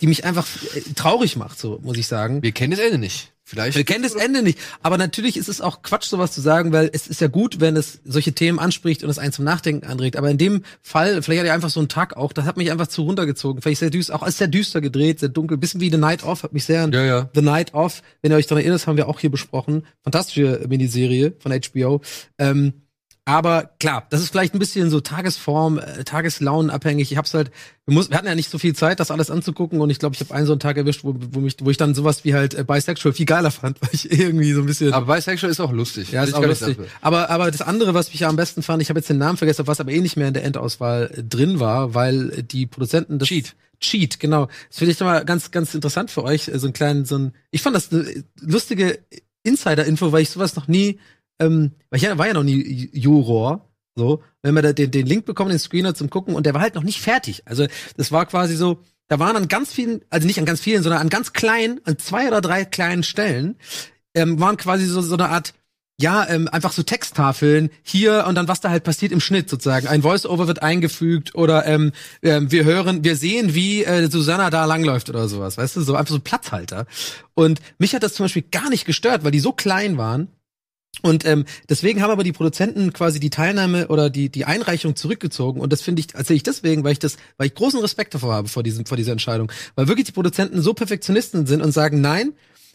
die 0.00 0.06
mich 0.06 0.24
einfach 0.24 0.46
äh, 0.74 0.80
traurig 0.94 1.36
macht, 1.36 1.58
so 1.58 1.78
muss 1.82 1.98
ich 1.98 2.06
sagen. 2.06 2.42
Wir 2.42 2.52
kennen 2.52 2.70
das 2.70 2.80
Ende 2.80 2.96
nicht. 2.96 3.30
Vielleicht. 3.50 3.76
Wir 3.76 3.82
kennen 3.82 4.04
das 4.04 4.14
Ende 4.14 4.44
nicht. 4.44 4.60
Aber 4.80 4.96
natürlich 4.96 5.36
ist 5.36 5.48
es 5.48 5.60
auch 5.60 5.82
Quatsch, 5.82 6.04
sowas 6.04 6.30
zu 6.30 6.40
sagen, 6.40 6.72
weil 6.72 6.88
es 6.92 7.08
ist 7.08 7.20
ja 7.20 7.26
gut, 7.26 7.58
wenn 7.58 7.76
es 7.76 8.00
solche 8.04 8.32
Themen 8.32 8.60
anspricht 8.60 9.02
und 9.02 9.10
es 9.10 9.18
einen 9.18 9.32
zum 9.32 9.44
Nachdenken 9.44 9.84
anregt. 9.88 10.16
Aber 10.16 10.30
in 10.30 10.38
dem 10.38 10.62
Fall, 10.82 11.20
vielleicht 11.20 11.40
hat 11.40 11.48
er 11.48 11.54
einfach 11.54 11.68
so 11.68 11.80
einen 11.80 11.88
Tag 11.88 12.16
auch, 12.16 12.32
das 12.32 12.44
hat 12.44 12.56
mich 12.56 12.70
einfach 12.70 12.86
zu 12.86 13.02
runtergezogen. 13.02 13.60
Vielleicht 13.60 13.80
sehr 13.80 13.90
düster, 13.90 14.14
auch 14.14 14.24
ist 14.24 14.38
sehr 14.38 14.46
düster 14.46 14.80
gedreht, 14.80 15.18
sehr 15.18 15.30
dunkel, 15.30 15.58
bisschen 15.58 15.80
wie 15.80 15.90
The 15.90 15.96
Night 15.96 16.22
Off, 16.22 16.44
hat 16.44 16.52
mich 16.52 16.64
sehr 16.64 16.84
an 16.84 16.92
Ja, 16.92 17.04
ja. 17.04 17.28
The 17.34 17.42
Night 17.42 17.74
Off, 17.74 18.02
wenn 18.22 18.30
ihr 18.30 18.36
euch 18.36 18.46
daran 18.46 18.62
erinnert, 18.62 18.86
haben 18.86 18.96
wir 18.96 19.08
auch 19.08 19.18
hier 19.18 19.32
besprochen. 19.32 19.84
Fantastische 20.04 20.64
Miniserie 20.68 21.34
von 21.40 21.50
HBO. 21.50 22.02
Ähm, 22.38 22.79
aber 23.24 23.70
klar, 23.78 24.06
das 24.10 24.22
ist 24.22 24.30
vielleicht 24.30 24.54
ein 24.54 24.58
bisschen 24.58 24.90
so 24.90 25.00
Tagesform, 25.00 25.78
äh, 25.78 26.04
Tageslaunenabhängig. 26.04 27.12
Ich 27.12 27.18
hab's 27.18 27.34
halt, 27.34 27.50
wir, 27.84 27.94
muss, 27.94 28.10
wir 28.10 28.16
hatten 28.16 28.26
ja 28.26 28.34
nicht 28.34 28.50
so 28.50 28.58
viel 28.58 28.74
Zeit, 28.74 28.98
das 28.98 29.10
alles 29.10 29.30
anzugucken 29.30 29.80
und 29.80 29.90
ich 29.90 29.98
glaube, 29.98 30.14
ich 30.14 30.20
habe 30.20 30.34
einen 30.34 30.46
so 30.46 30.52
einen 30.52 30.60
Tag 30.60 30.76
erwischt, 30.76 31.04
wo, 31.04 31.14
wo, 31.16 31.40
mich, 31.40 31.56
wo 31.60 31.70
ich 31.70 31.76
dann 31.76 31.94
sowas 31.94 32.24
wie 32.24 32.34
halt 32.34 32.54
äh, 32.54 32.64
Bisexual 32.64 33.12
viel 33.12 33.26
geiler 33.26 33.50
fand, 33.50 33.78
weil 33.82 33.90
ich 33.92 34.10
irgendwie 34.10 34.52
so 34.52 34.60
ein 34.60 34.66
bisschen 34.66 34.92
aber 34.92 35.14
Bisexual 35.14 35.50
ist 35.50 35.60
auch 35.60 35.72
lustig. 35.72 36.10
ja, 36.12 36.24
ist 36.24 36.34
auch 36.34 36.44
lustig. 36.44 36.78
Aber, 37.00 37.30
aber 37.30 37.50
das 37.50 37.62
andere, 37.62 37.94
was 37.94 38.10
mich 38.10 38.20
ja 38.20 38.28
am 38.28 38.36
besten 38.36 38.62
fand, 38.62 38.82
ich 38.82 38.88
habe 38.88 38.98
jetzt 38.98 39.10
den 39.10 39.18
Namen 39.18 39.36
vergessen, 39.36 39.66
was 39.66 39.80
aber 39.80 39.92
eh 39.92 40.00
nicht 40.00 40.16
mehr 40.16 40.28
in 40.28 40.34
der 40.34 40.44
Endauswahl 40.44 41.10
äh, 41.14 41.22
drin 41.22 41.60
war, 41.60 41.94
weil 41.94 42.30
äh, 42.30 42.42
die 42.42 42.66
Produzenten 42.66 43.18
das 43.18 43.28
Cheat. 43.28 43.54
Cheat, 43.80 44.20
genau. 44.20 44.46
Das 44.68 44.78
finde 44.78 44.92
ich 44.92 44.98
doch 44.98 45.06
mal 45.06 45.24
ganz, 45.24 45.50
ganz 45.50 45.74
interessant 45.74 46.10
für 46.10 46.22
euch. 46.24 46.48
äh, 46.48 46.58
So 46.58 46.66
einen 46.66 46.74
kleinen, 46.74 47.04
so 47.04 47.16
ein. 47.16 47.32
Ich 47.50 47.62
fand 47.62 47.76
das 47.76 47.92
eine 47.92 48.02
äh, 48.02 48.22
lustige 48.40 48.98
Insider-Info, 49.42 50.12
weil 50.12 50.22
ich 50.22 50.30
sowas 50.30 50.54
noch 50.56 50.68
nie, 50.68 50.98
ähm, 51.40 51.72
weil 51.90 52.00
ich 52.00 52.18
war 52.18 52.26
ja 52.26 52.34
noch 52.34 52.44
nie 52.44 52.62
Ju- 52.62 52.90
Juror. 52.92 53.66
So, 53.96 54.22
wenn 54.42 54.54
wir 54.54 54.62
da 54.62 54.72
den, 54.72 54.92
den 54.92 55.06
Link 55.06 55.24
bekommen, 55.24 55.50
den 55.50 55.58
Screener 55.58 55.94
zum 55.94 56.10
Gucken, 56.10 56.34
und 56.34 56.46
der 56.46 56.54
war 56.54 56.60
halt 56.60 56.76
noch 56.76 56.84
nicht 56.84 57.00
fertig. 57.00 57.42
Also, 57.46 57.66
das 57.96 58.12
war 58.12 58.24
quasi 58.26 58.54
so, 58.54 58.78
da 59.08 59.18
waren 59.18 59.34
an 59.34 59.48
ganz 59.48 59.72
vielen, 59.72 60.02
also 60.10 60.26
nicht 60.28 60.38
an 60.38 60.46
ganz 60.46 60.60
vielen, 60.60 60.84
sondern 60.84 61.00
an 61.00 61.08
ganz 61.08 61.32
kleinen, 61.32 61.80
an 61.84 61.98
zwei 61.98 62.28
oder 62.28 62.40
drei 62.40 62.64
kleinen 62.64 63.02
Stellen, 63.02 63.56
ähm, 64.14 64.38
waren 64.38 64.56
quasi 64.56 64.86
so, 64.86 65.02
so 65.02 65.14
eine 65.14 65.28
Art 65.28 65.54
ja, 66.00 66.26
ähm, 66.30 66.48
einfach 66.48 66.72
so 66.72 66.82
Texttafeln 66.82 67.68
hier 67.82 68.24
und 68.26 68.34
dann 68.34 68.48
was 68.48 68.62
da 68.62 68.70
halt 68.70 68.84
passiert 68.84 69.12
im 69.12 69.20
Schnitt 69.20 69.50
sozusagen. 69.50 69.86
Ein 69.86 70.00
Voice-Over 70.00 70.46
wird 70.46 70.62
eingefügt 70.62 71.34
oder 71.34 71.66
ähm, 71.66 71.92
ähm, 72.22 72.50
wir 72.50 72.64
hören, 72.64 73.04
wir 73.04 73.16
sehen, 73.16 73.54
wie 73.54 73.84
äh, 73.84 74.08
Susanna 74.10 74.48
da 74.48 74.64
langläuft 74.64 75.10
oder 75.10 75.28
sowas, 75.28 75.58
weißt 75.58 75.76
du, 75.76 75.82
so 75.82 75.96
einfach 75.96 76.14
so 76.14 76.20
Platzhalter. 76.20 76.86
Und 77.34 77.60
mich 77.78 77.94
hat 77.94 78.02
das 78.02 78.14
zum 78.14 78.24
Beispiel 78.24 78.44
gar 78.50 78.70
nicht 78.70 78.86
gestört, 78.86 79.24
weil 79.24 79.30
die 79.30 79.40
so 79.40 79.52
klein 79.52 79.98
waren. 79.98 80.28
Und 81.02 81.24
ähm, 81.24 81.44
deswegen 81.68 82.02
haben 82.02 82.10
aber 82.10 82.24
die 82.24 82.32
Produzenten 82.32 82.92
quasi 82.92 83.20
die 83.20 83.30
Teilnahme 83.30 83.88
oder 83.88 84.10
die 84.10 84.28
die 84.28 84.44
Einreichung 84.44 84.96
zurückgezogen 84.96 85.60
und 85.60 85.72
das 85.72 85.82
finde 85.82 86.00
ich 86.00 86.14
erzähle 86.14 86.36
ich 86.36 86.42
deswegen, 86.42 86.84
weil 86.84 86.92
ich 86.92 86.98
das 86.98 87.16
weil 87.36 87.48
ich 87.48 87.54
großen 87.54 87.80
Respekt 87.80 88.14
davor 88.14 88.34
habe 88.34 88.48
vor 88.48 88.62
diesem 88.62 88.86
vor 88.86 88.96
dieser 88.96 89.12
Entscheidung, 89.12 89.50
weil 89.74 89.88
wirklich 89.88 90.06
die 90.06 90.12
Produzenten 90.12 90.62
so 90.62 90.74
Perfektionisten 90.74 91.46
sind 91.46 91.62
und 91.62 91.72
sagen, 91.72 92.00
nein, 92.00 92.32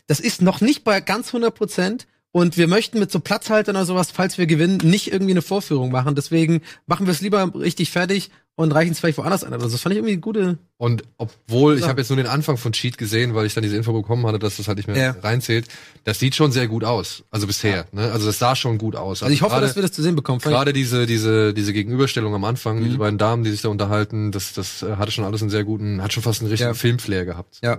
das 0.08 0.20
ist 0.20 0.42
noch 0.42 0.62
nicht 0.62 0.84
bei 0.84 1.02
ganz 1.02 1.28
100 1.28 1.54
Prozent 1.54 2.08
und 2.32 2.58
wir 2.58 2.68
möchten 2.68 3.00
mit 3.00 3.12
so 3.12 3.22
Platzhaltern 3.22 3.78
oder 3.78 3.86
sowas, 3.86 4.12
falls 4.12 4.38
wir 4.38 4.46
gewinnen, 4.46 4.80
nicht 4.84 5.12
irgendwie 5.12 5.32
eine 5.32 5.42
Vorführung 5.42 5.90
machen. 5.90 6.16
Deswegen 6.16 6.62
machen 6.86 7.06
wir 7.06 7.14
es 7.14 7.22
lieber 7.22 7.50
richtig 7.56 7.92
fertig 7.92 8.30
und 8.58 8.72
reichen 8.72 8.92
es 8.94 9.00
vielleicht 9.00 9.18
woanders 9.18 9.44
an. 9.44 9.54
Also 9.54 9.68
das 9.70 9.82
fand 9.82 9.94
ich 9.94 9.98
irgendwie 9.98 10.14
eine 10.14 10.22
gute. 10.22 10.58
Und 10.78 11.04
obwohl, 11.18 11.76
ich 11.76 11.82
Ja. 11.82 11.88
habe 11.90 12.02
jetzt 12.02 12.10
nur 12.10 12.18
den 12.18 12.28
Anfang 12.28 12.58
von 12.58 12.72
Cheat 12.74 12.98
gesehen, 12.98 13.34
weil 13.34 13.46
ich 13.46 13.54
dann 13.54 13.64
diese 13.64 13.76
Info 13.78 13.94
bekommen 13.94 14.26
hatte, 14.28 14.40
dass 14.40 14.58
das 14.58 14.68
halt 14.68 14.78
nicht 14.78 14.88
mehr 14.88 14.98
Ja. 14.98 15.16
reinzählt. 15.22 15.68
Das 16.04 16.20
sieht 16.20 16.36
schon 16.36 16.52
sehr 16.52 16.68
gut 16.68 16.84
aus. 16.84 17.24
Also 17.32 17.48
bisher. 17.48 17.86
Ne? 17.94 18.12
Also 18.12 18.26
das 18.28 18.40
sah 18.40 18.56
schon 18.56 18.78
gut 18.78 18.96
aus. 18.96 19.24
Also 19.24 19.34
ich 19.34 19.42
hoffe, 19.42 19.54
gerade- 19.56 19.68
dass 19.68 19.76
wir 19.76 19.82
das 19.84 19.92
zu 19.94 20.02
sehen 20.02 20.16
bekommen. 20.16 20.40
Gerade 20.40 20.74
diese, 20.74 21.06
diese, 21.06 21.54
diese 21.54 21.72
Gegenüberstellung 21.74 22.34
am 22.34 22.44
Anfang, 22.44 22.80
Mhm. 22.80 22.86
diese 22.86 22.98
beiden 22.98 23.18
Damen, 23.18 23.44
die 23.44 23.52
sich 23.52 23.62
da 23.62 23.70
unterhalten, 23.70 24.32
das, 24.32 24.54
das 24.54 24.84
äh, 24.84 24.96
hatte 24.98 25.12
schon 25.12 25.24
alles 25.26 25.42
einen 25.42 25.50
sehr 25.50 25.64
guten, 25.64 26.02
hat 26.02 26.12
schon 26.14 26.24
fast 26.24 26.42
einen 26.42 26.50
richtigen 26.50 26.72
Ja. 26.72 26.74
Filmflair 26.76 27.26
gehabt. 27.26 27.60
Ja. 27.64 27.78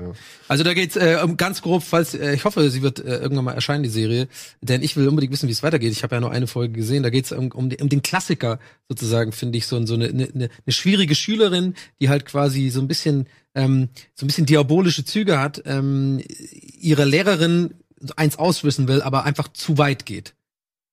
Also 0.48 0.64
da 0.64 0.72
geht's 0.74 0.96
äh, 0.96 1.18
um 1.22 1.36
ganz 1.36 1.60
grob, 1.62 1.82
falls 1.82 2.14
äh, 2.14 2.34
ich 2.34 2.44
hoffe, 2.44 2.70
sie 2.70 2.82
wird 2.82 2.98
äh, 3.00 3.16
irgendwann 3.18 3.44
mal 3.46 3.52
erscheinen 3.52 3.82
die 3.82 3.88
Serie, 3.90 4.28
denn 4.62 4.82
ich 4.82 4.96
will 4.96 5.06
unbedingt 5.08 5.32
wissen, 5.32 5.48
wie 5.48 5.52
es 5.52 5.62
weitergeht. 5.62 5.92
Ich 5.92 6.02
habe 6.02 6.14
ja 6.16 6.20
nur 6.20 6.30
eine 6.32 6.46
Folge 6.46 6.72
gesehen. 6.74 7.02
Da 7.02 7.10
geht's 7.10 7.32
um, 7.32 7.50
um, 7.52 7.68
den- 7.70 7.80
um 7.82 7.88
den 7.88 8.02
Klassiker 8.02 8.58
sozusagen, 8.88 9.32
finde 9.32 9.58
ich, 9.58 9.66
so, 9.66 9.84
so 9.84 9.94
eine, 9.94 10.06
eine, 10.08 10.28
eine 10.34 10.48
schwierige 10.72 11.14
Schülerin, 11.14 11.74
die 12.00 12.08
halt 12.08 12.26
quasi 12.26 12.70
so 12.70 12.80
ein 12.80 12.88
bisschen 12.88 13.26
ähm, 13.54 13.88
so 14.14 14.24
ein 14.24 14.28
bisschen 14.28 14.46
diabolische 14.46 15.04
Züge 15.04 15.40
hat, 15.40 15.62
ähm, 15.66 16.22
ihre 16.28 17.04
Lehrerin 17.04 17.74
eins 18.16 18.38
auswissen 18.38 18.86
will, 18.86 19.02
aber 19.02 19.24
einfach 19.24 19.48
zu 19.48 19.78
weit 19.78 20.06
geht. 20.06 20.34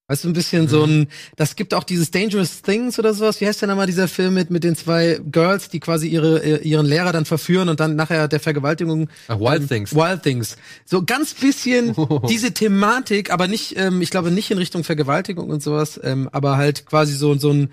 Weißt 0.07 0.25
du, 0.25 0.29
ein 0.29 0.33
bisschen 0.33 0.67
so 0.67 0.83
ein, 0.83 1.07
das 1.37 1.55
gibt 1.55 1.73
auch 1.73 1.85
dieses 1.85 2.11
Dangerous 2.11 2.61
Things 2.61 2.99
oder 2.99 3.13
sowas. 3.13 3.39
Wie 3.39 3.47
heißt 3.47 3.61
denn 3.61 3.69
nochmal 3.69 3.87
dieser 3.87 4.09
Film 4.09 4.33
mit, 4.33 4.49
mit 4.49 4.65
den 4.65 4.75
zwei 4.75 5.19
Girls, 5.31 5.69
die 5.69 5.79
quasi 5.79 6.07
ihre, 6.07 6.43
äh, 6.43 6.61
ihren 6.67 6.85
Lehrer 6.85 7.13
dann 7.13 7.23
verführen 7.23 7.69
und 7.69 7.79
dann 7.79 7.95
nachher 7.95 8.27
der 8.27 8.41
Vergewaltigung. 8.41 9.09
Ach, 9.29 9.39
Wild 9.39 9.61
ähm, 9.61 9.67
Things. 9.69 9.95
Wild 9.95 10.21
Things. 10.21 10.57
So 10.83 11.03
ganz 11.03 11.33
bisschen 11.33 11.95
diese 12.29 12.53
Thematik, 12.53 13.31
aber 13.31 13.47
nicht, 13.47 13.77
ähm, 13.77 14.01
ich 14.01 14.09
glaube 14.09 14.29
nicht 14.29 14.51
in 14.51 14.57
Richtung 14.57 14.83
Vergewaltigung 14.83 15.49
und 15.49 15.63
sowas, 15.63 15.99
ähm, 16.03 16.27
aber 16.33 16.57
halt 16.57 16.85
quasi 16.85 17.13
so, 17.13 17.35
so 17.35 17.51
ein 17.51 17.69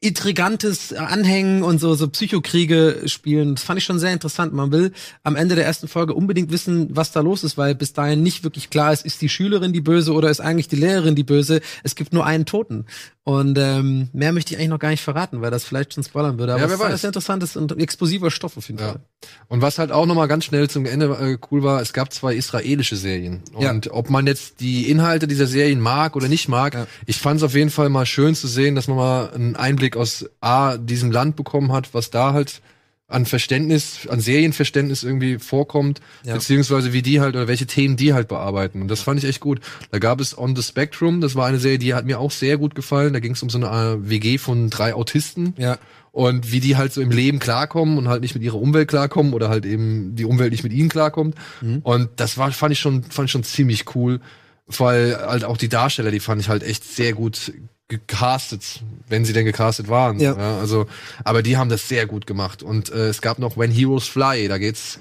intrigantes 0.00 0.92
Anhängen 0.92 1.64
und 1.64 1.80
so, 1.80 1.94
so 1.94 2.08
Psychokriege 2.08 3.02
spielen. 3.06 3.56
Das 3.56 3.64
fand 3.64 3.78
ich 3.78 3.84
schon 3.84 3.98
sehr 3.98 4.12
interessant. 4.12 4.52
Man 4.52 4.70
will 4.70 4.92
am 5.24 5.34
Ende 5.34 5.56
der 5.56 5.66
ersten 5.66 5.88
Folge 5.88 6.14
unbedingt 6.14 6.52
wissen, 6.52 6.88
was 6.94 7.10
da 7.10 7.20
los 7.20 7.42
ist, 7.42 7.58
weil 7.58 7.74
bis 7.74 7.94
dahin 7.94 8.22
nicht 8.22 8.44
wirklich 8.44 8.70
klar 8.70 8.92
ist, 8.92 9.04
ist 9.04 9.20
die 9.20 9.28
Schülerin 9.28 9.72
die 9.72 9.80
Böse 9.80 10.12
oder 10.12 10.30
ist 10.30 10.40
eigentlich 10.40 10.68
die 10.68 10.76
Lehrerin 10.76 11.16
die 11.16 11.24
Böse. 11.24 11.60
Es 11.82 11.96
gibt 11.96 12.12
nur 12.12 12.24
einen 12.24 12.46
Toten. 12.46 12.86
Und 13.28 13.58
ähm, 13.58 14.08
mehr 14.14 14.32
möchte 14.32 14.54
ich 14.54 14.58
eigentlich 14.58 14.70
noch 14.70 14.78
gar 14.78 14.88
nicht 14.88 15.02
verraten, 15.02 15.42
weil 15.42 15.50
das 15.50 15.62
vielleicht 15.62 15.92
schon 15.92 16.02
spoilern 16.02 16.38
würde. 16.38 16.54
Aber 16.54 16.60
Ja, 16.62 16.64
es 16.66 16.70
wer 16.70 16.76
ist 16.76 16.80
alles 16.82 16.94
weiß. 16.94 17.00
sehr 17.02 17.08
interessantes 17.08 17.56
und 17.58 17.78
explosiver 17.78 18.30
Stoff 18.30 18.56
auf 18.56 18.66
jeden 18.68 18.80
Ja. 18.80 18.92
Fall. 18.92 19.00
Und 19.48 19.60
was 19.60 19.78
halt 19.78 19.92
auch 19.92 20.06
nochmal 20.06 20.28
ganz 20.28 20.46
schnell 20.46 20.70
zum 20.70 20.86
Ende 20.86 21.06
äh, 21.20 21.36
cool 21.50 21.62
war, 21.62 21.82
es 21.82 21.92
gab 21.92 22.10
zwei 22.10 22.34
israelische 22.34 22.96
Serien. 22.96 23.42
Ja. 23.58 23.70
Und 23.70 23.90
ob 23.90 24.08
man 24.08 24.26
jetzt 24.26 24.60
die 24.60 24.90
Inhalte 24.90 25.26
dieser 25.28 25.46
Serien 25.46 25.78
mag 25.78 26.16
oder 26.16 26.26
nicht 26.28 26.48
mag, 26.48 26.86
ich 27.04 27.18
fand 27.18 27.36
es 27.36 27.42
auf 27.42 27.54
jeden 27.54 27.68
Fall 27.68 27.90
mal 27.90 28.06
schön 28.06 28.34
zu 28.34 28.46
sehen, 28.48 28.74
dass 28.74 28.88
man 28.88 28.96
mal 28.96 29.30
einen 29.34 29.56
Einblick 29.56 29.98
aus 29.98 30.24
A, 30.40 30.78
diesem 30.78 31.10
Land 31.12 31.36
bekommen 31.36 31.70
hat, 31.70 31.92
was 31.92 32.08
da 32.08 32.32
halt 32.32 32.62
an 33.10 33.24
Verständnis, 33.24 34.06
an 34.08 34.20
Serienverständnis 34.20 35.02
irgendwie 35.02 35.38
vorkommt, 35.38 36.00
Ja. 36.24 36.34
beziehungsweise 36.34 36.92
wie 36.92 37.00
die 37.00 37.20
halt 37.20 37.34
oder 37.36 37.48
welche 37.48 37.66
Themen 37.66 37.96
die 37.96 38.12
halt 38.12 38.28
bearbeiten. 38.28 38.82
Und 38.82 38.88
das 38.88 39.00
fand 39.00 39.18
ich 39.18 39.28
echt 39.28 39.40
gut. 39.40 39.60
Da 39.90 39.98
gab 39.98 40.20
es 40.20 40.36
On 40.36 40.54
the 40.54 40.62
Spectrum, 40.62 41.22
das 41.22 41.34
war 41.34 41.46
eine 41.46 41.58
Serie, 41.58 41.78
die 41.78 41.94
hat 41.94 42.04
mir 42.04 42.18
auch 42.20 42.30
sehr 42.30 42.58
gut 42.58 42.74
gefallen. 42.74 43.14
Da 43.14 43.20
ging 43.20 43.32
es 43.32 43.42
um 43.42 43.48
so 43.48 43.56
eine 43.58 43.66
äh, 44.04 44.08
WG 44.10 44.36
von 44.36 44.68
drei 44.68 44.92
Autisten 44.94 45.54
Ja. 45.56 45.78
und 46.12 46.52
wie 46.52 46.60
die 46.60 46.76
halt 46.76 46.92
so 46.92 47.00
im 47.00 47.10
Leben 47.10 47.38
klarkommen 47.38 47.96
und 47.96 48.08
halt 48.08 48.20
nicht 48.20 48.34
mit 48.34 48.42
ihrer 48.44 48.60
Umwelt 48.60 48.88
klarkommen 48.88 49.32
oder 49.32 49.48
halt 49.48 49.64
eben 49.64 50.14
die 50.14 50.26
Umwelt 50.26 50.52
nicht 50.52 50.62
mit 50.62 50.74
ihnen 50.74 50.90
klarkommt. 50.90 51.34
Und 51.82 52.10
das 52.16 52.36
war, 52.36 52.52
fand 52.52 52.72
ich 52.72 52.78
schon, 52.78 53.04
fand 53.04 53.28
ich 53.28 53.32
schon 53.32 53.42
ziemlich 53.42 53.94
cool, 53.96 54.20
weil 54.66 55.16
halt 55.16 55.44
auch 55.44 55.56
die 55.56 55.70
Darsteller, 55.70 56.10
die 56.10 56.20
fand 56.20 56.42
ich 56.42 56.50
halt 56.50 56.62
echt 56.62 56.84
sehr 56.84 57.14
gut 57.14 57.52
gecastet, 57.88 58.82
wenn 59.08 59.24
sie 59.24 59.32
denn 59.32 59.44
gecastet 59.44 59.88
waren. 59.88 60.20
Ja. 60.20 60.34
also, 60.34 60.86
aber 61.24 61.42
die 61.42 61.56
haben 61.56 61.70
das 61.70 61.88
sehr 61.88 62.06
gut 62.06 62.26
gemacht. 62.26 62.62
Und 62.62 62.90
äh, 62.90 63.08
es 63.08 63.20
gab 63.20 63.38
noch 63.38 63.56
When 63.56 63.70
Heroes 63.70 64.06
Fly, 64.06 64.48
da 64.48 64.58
geht's, 64.58 64.98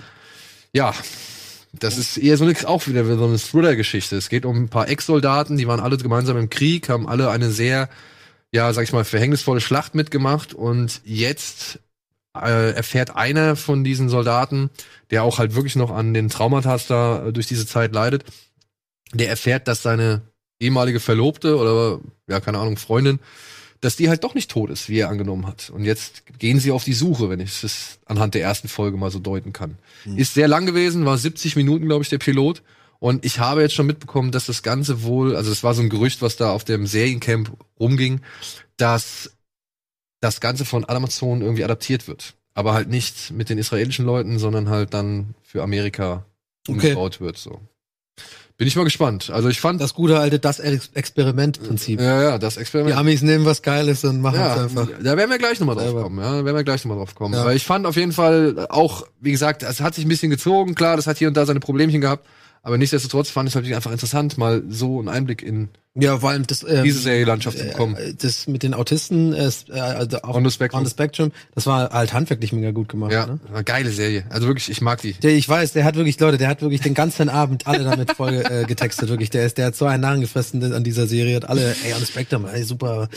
ja, 0.73 0.93
das 1.73 1.97
ist 1.97 2.17
eher 2.17 2.37
so 2.37 2.45
eine, 2.45 2.55
auch 2.65 2.87
wieder 2.87 3.05
so 3.05 3.25
eine 3.25 3.37
Thriller-Geschichte. 3.37 4.15
Es 4.15 4.29
geht 4.29 4.45
um 4.45 4.55
ein 4.63 4.69
paar 4.69 4.89
Ex-Soldaten, 4.89 5.57
die 5.57 5.67
waren 5.67 5.79
alle 5.79 5.97
gemeinsam 5.97 6.37
im 6.37 6.49
Krieg, 6.49 6.89
haben 6.89 7.07
alle 7.07 7.29
eine 7.29 7.51
sehr, 7.51 7.89
ja, 8.51 8.71
sag 8.73 8.83
ich 8.83 8.93
mal, 8.93 9.05
verhängnisvolle 9.05 9.61
Schlacht 9.61 9.95
mitgemacht 9.95 10.53
und 10.53 11.01
jetzt 11.03 11.79
äh, 12.35 12.71
erfährt 12.71 13.15
einer 13.15 13.55
von 13.55 13.83
diesen 13.83 14.09
Soldaten, 14.09 14.69
der 15.11 15.23
auch 15.23 15.39
halt 15.39 15.55
wirklich 15.55 15.75
noch 15.75 15.91
an 15.91 16.13
den 16.13 16.29
Traumata 16.29 16.77
da 16.87 17.27
äh, 17.27 17.33
durch 17.33 17.47
diese 17.47 17.67
Zeit 17.67 17.93
leidet, 17.93 18.25
der 19.13 19.29
erfährt, 19.29 19.67
dass 19.67 19.81
seine 19.81 20.21
ehemalige 20.59 20.99
Verlobte 20.99 21.57
oder, 21.57 21.99
ja, 22.27 22.39
keine 22.39 22.59
Ahnung, 22.59 22.77
Freundin, 22.77 23.19
dass 23.81 23.95
die 23.95 24.09
halt 24.09 24.23
doch 24.23 24.33
nicht 24.33 24.49
tot 24.51 24.69
ist, 24.69 24.89
wie 24.89 24.99
er 24.99 25.09
angenommen 25.09 25.45
hat. 25.47 25.69
Und 25.69 25.83
jetzt 25.83 26.23
gehen 26.39 26.59
sie 26.59 26.71
auf 26.71 26.83
die 26.83 26.93
Suche, 26.93 27.29
wenn 27.29 27.39
ich 27.39 27.63
es 27.63 27.99
anhand 28.05 28.33
der 28.33 28.41
ersten 28.41 28.67
Folge 28.67 28.97
mal 28.97 29.11
so 29.11 29.19
deuten 29.19 29.53
kann. 29.53 29.77
Ist 30.15 30.33
sehr 30.33 30.47
lang 30.47 30.65
gewesen, 30.65 31.05
war 31.05 31.17
70 31.17 31.55
Minuten, 31.55 31.85
glaube 31.85 32.03
ich, 32.03 32.09
der 32.09 32.17
Pilot. 32.17 32.63
Und 32.99 33.25
ich 33.25 33.39
habe 33.39 33.61
jetzt 33.61 33.75
schon 33.75 33.85
mitbekommen, 33.85 34.31
dass 34.31 34.47
das 34.47 34.63
Ganze 34.63 35.03
wohl, 35.03 35.35
also 35.35 35.51
es 35.51 35.63
war 35.63 35.73
so 35.75 35.81
ein 35.83 35.89
Gerücht, 35.89 36.21
was 36.21 36.35
da 36.35 36.51
auf 36.51 36.63
dem 36.63 36.87
Seriencamp 36.87 37.51
rumging, 37.79 38.21
dass 38.77 39.31
das 40.19 40.41
Ganze 40.41 40.65
von 40.65 40.83
Amazon 40.89 41.41
irgendwie 41.41 41.63
adaptiert 41.63 42.07
wird. 42.07 42.33
Aber 42.55 42.73
halt 42.73 42.89
nicht 42.89 43.29
mit 43.31 43.49
den 43.49 43.59
israelischen 43.59 44.05
Leuten, 44.05 44.39
sondern 44.39 44.69
halt 44.69 44.93
dann 44.95 45.35
für 45.43 45.61
Amerika 45.61 46.25
Okay. 46.67 46.71
umgebaut 46.89 47.21
wird. 47.21 47.37
So. 47.37 47.61
Bin 48.57 48.67
ich 48.67 48.75
mal 48.75 48.83
gespannt. 48.85 49.29
Also 49.29 49.49
ich 49.49 49.61
fand 49.61 49.79
Das 49.79 49.93
gute 49.93 50.19
alte 50.19 50.39
das 50.39 50.59
Ex 50.59 50.89
Experiment-Prinzip. 50.95 52.01
ja, 52.01 52.23
ja, 52.23 52.37
das 52.39 52.55
Die 52.55 52.61
Experiment. 52.61 52.97
Amis 52.97 53.21
nehmen 53.21 53.45
was 53.45 53.61
Geiles 53.61 54.03
und 54.03 54.19
machen 54.21 54.39
es 54.39 54.55
Ja, 54.55 54.63
einfach. 54.63 54.87
da 55.03 55.15
werden 55.17 55.29
wir 55.29 55.37
gleich 55.37 55.59
nochmal 55.59 55.75
drauf 55.75 55.85
Selber. 55.85 56.03
kommen. 56.03 56.19
Ja, 56.19 56.37
da 56.39 56.45
werden 56.45 56.55
wir 56.55 56.63
gleich 56.63 56.83
nochmal 56.83 56.97
drauf 56.97 57.13
kommen. 57.15 57.35
Ja. 57.35 57.45
Weil 57.45 57.55
ich 57.55 57.65
fand 57.65 57.85
auf 57.85 57.95
jeden 57.95 58.13
Fall 58.13 58.65
auch, 58.69 59.05
wie 59.21 59.31
gesagt, 59.31 59.61
es 59.63 59.79
hat 59.81 59.93
sich 59.95 60.05
ein 60.05 60.09
bisschen 60.09 60.31
gezogen. 60.31 60.73
Klar, 60.73 60.95
das 60.95 61.05
hat 61.05 61.17
hier 61.19 61.27
und 61.27 61.37
da 61.37 61.45
seine 61.45 61.59
Problemchen 61.59 62.01
gehabt. 62.01 62.25
Aber 62.63 62.77
nichtsdestotrotz 62.79 63.29
fand 63.29 63.47
ich 63.47 63.51
es 63.51 63.55
natürlich 63.55 63.75
einfach 63.75 63.91
interessant, 63.91 64.37
mal 64.37 64.63
so 64.69 64.99
einen 64.99 65.07
Einblick 65.07 65.41
in 65.43 65.69
Ja, 65.99 66.19
vor 66.19 66.29
allem 66.29 66.45
das, 66.45 66.61
ähm, 66.61 66.83
diese 66.83 66.99
Serienlandschaft 66.99 67.57
zu 67.57 67.65
bekommen. 67.65 67.95
äh, 67.95 68.13
das 68.13 68.45
mit 68.45 68.61
den 68.61 68.75
Autisten, 68.75 69.33
äh, 69.33 69.49
äh, 69.69 69.79
also 69.79 70.21
auch 70.21 70.35
On 70.35 70.45
the 70.45 70.51
Spectrum. 70.51 70.81
on 70.81 70.85
the 70.85 70.91
Spectrum, 70.91 71.31
das 71.55 71.65
war 71.65 71.89
halt 71.89 72.13
handwerklich 72.13 72.53
mega 72.53 72.69
gut 72.69 72.87
gemacht. 72.87 73.11
Ja, 73.11 73.25
Ne? 73.25 73.39
eine 73.51 73.63
geile 73.63 73.89
Serie. 73.89 74.23
Also 74.29 74.45
wirklich, 74.45 74.69
ich 74.69 74.79
mag 74.81 75.01
die. 75.01 75.13
Der, 75.13 75.31
ich 75.31 75.49
weiß, 75.49 75.73
der 75.73 75.85
hat 75.85 75.95
wirklich, 75.95 76.19
Leute, 76.19 76.37
der 76.37 76.49
hat 76.49 76.61
wirklich 76.61 76.81
den 76.81 76.93
ganzen 76.93 77.29
Abend 77.29 77.65
alle 77.65 77.83
damit 77.83 78.11
voll 78.11 78.35
äh, 78.47 78.65
getextet, 78.67 79.09
wirklich. 79.09 79.31
Der 79.31 79.47
ist, 79.47 79.57
der 79.57 79.65
hat 79.65 79.75
so 79.75 79.85
einen 79.85 80.01
Narren 80.01 80.21
gefressen 80.21 80.71
an 80.71 80.83
dieser 80.83 81.07
Serie, 81.07 81.35
hat 81.37 81.49
alle, 81.49 81.75
ey, 81.83 81.93
on 81.93 81.99
the 81.99 82.05
Spectrum, 82.05 82.45
ey, 82.45 82.61
super. 82.63 83.09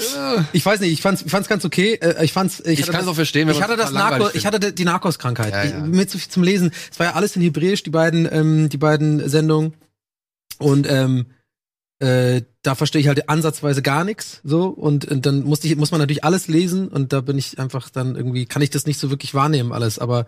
Ich 0.54 0.64
weiß 0.64 0.80
nicht, 0.80 0.92
ich 0.92 1.02
fand's, 1.02 1.20
ich 1.20 1.30
fand's 1.30 1.50
ganz 1.50 1.66
okay. 1.66 1.98
Äh, 2.00 2.24
ich 2.24 2.32
fand's, 2.32 2.60
ich, 2.60 2.80
Ich 2.80 2.86
kann's 2.86 3.00
das- 3.00 3.08
auch 3.08 3.14
verstehen, 3.14 3.46
wenn 3.46 3.56
ich 3.56 3.62
hatte 3.62 3.74
es 3.74 3.80
das 3.80 3.92
Narco, 3.92 4.30
ich 4.32 4.46
hatte 4.46 4.72
die 4.72 4.84
Narcos-Krankheit. 4.84 5.52
Ja, 5.52 5.64
ja. 5.64 5.80
Mir 5.80 6.08
zu 6.08 6.16
viel 6.16 6.30
zum 6.30 6.42
Lesen. 6.44 6.72
Es 6.90 6.98
war 6.98 7.08
ja 7.08 7.12
alles 7.12 7.36
in 7.36 7.42
Hebräisch, 7.42 7.82
die 7.82 7.90
beiden, 7.90 8.26
ähm, 8.32 8.70
die 8.70 8.78
beiden 8.78 9.28
Sendungen. 9.28 9.74
Und 10.58 10.86
ähm, 10.90 11.26
äh, 11.98 12.40
da 12.62 12.74
verstehe 12.74 13.00
ich 13.00 13.08
halt 13.08 13.28
ansatzweise 13.28 13.80
gar 13.82 14.04
nichts 14.04 14.40
so. 14.44 14.66
Und, 14.68 15.06
und 15.06 15.24
dann 15.26 15.42
musste 15.44 15.66
ich 15.66 15.76
muss 15.76 15.90
man 15.92 16.00
natürlich 16.00 16.24
alles 16.24 16.46
lesen 16.48 16.88
und 16.88 17.12
da 17.12 17.20
bin 17.22 17.38
ich 17.38 17.58
einfach 17.58 17.88
dann 17.90 18.16
irgendwie 18.16 18.46
kann 18.46 18.62
ich 18.62 18.70
das 18.70 18.86
nicht 18.86 18.98
so 18.98 19.10
wirklich 19.10 19.32
wahrnehmen 19.34 19.72
alles. 19.72 19.98
Aber 19.98 20.26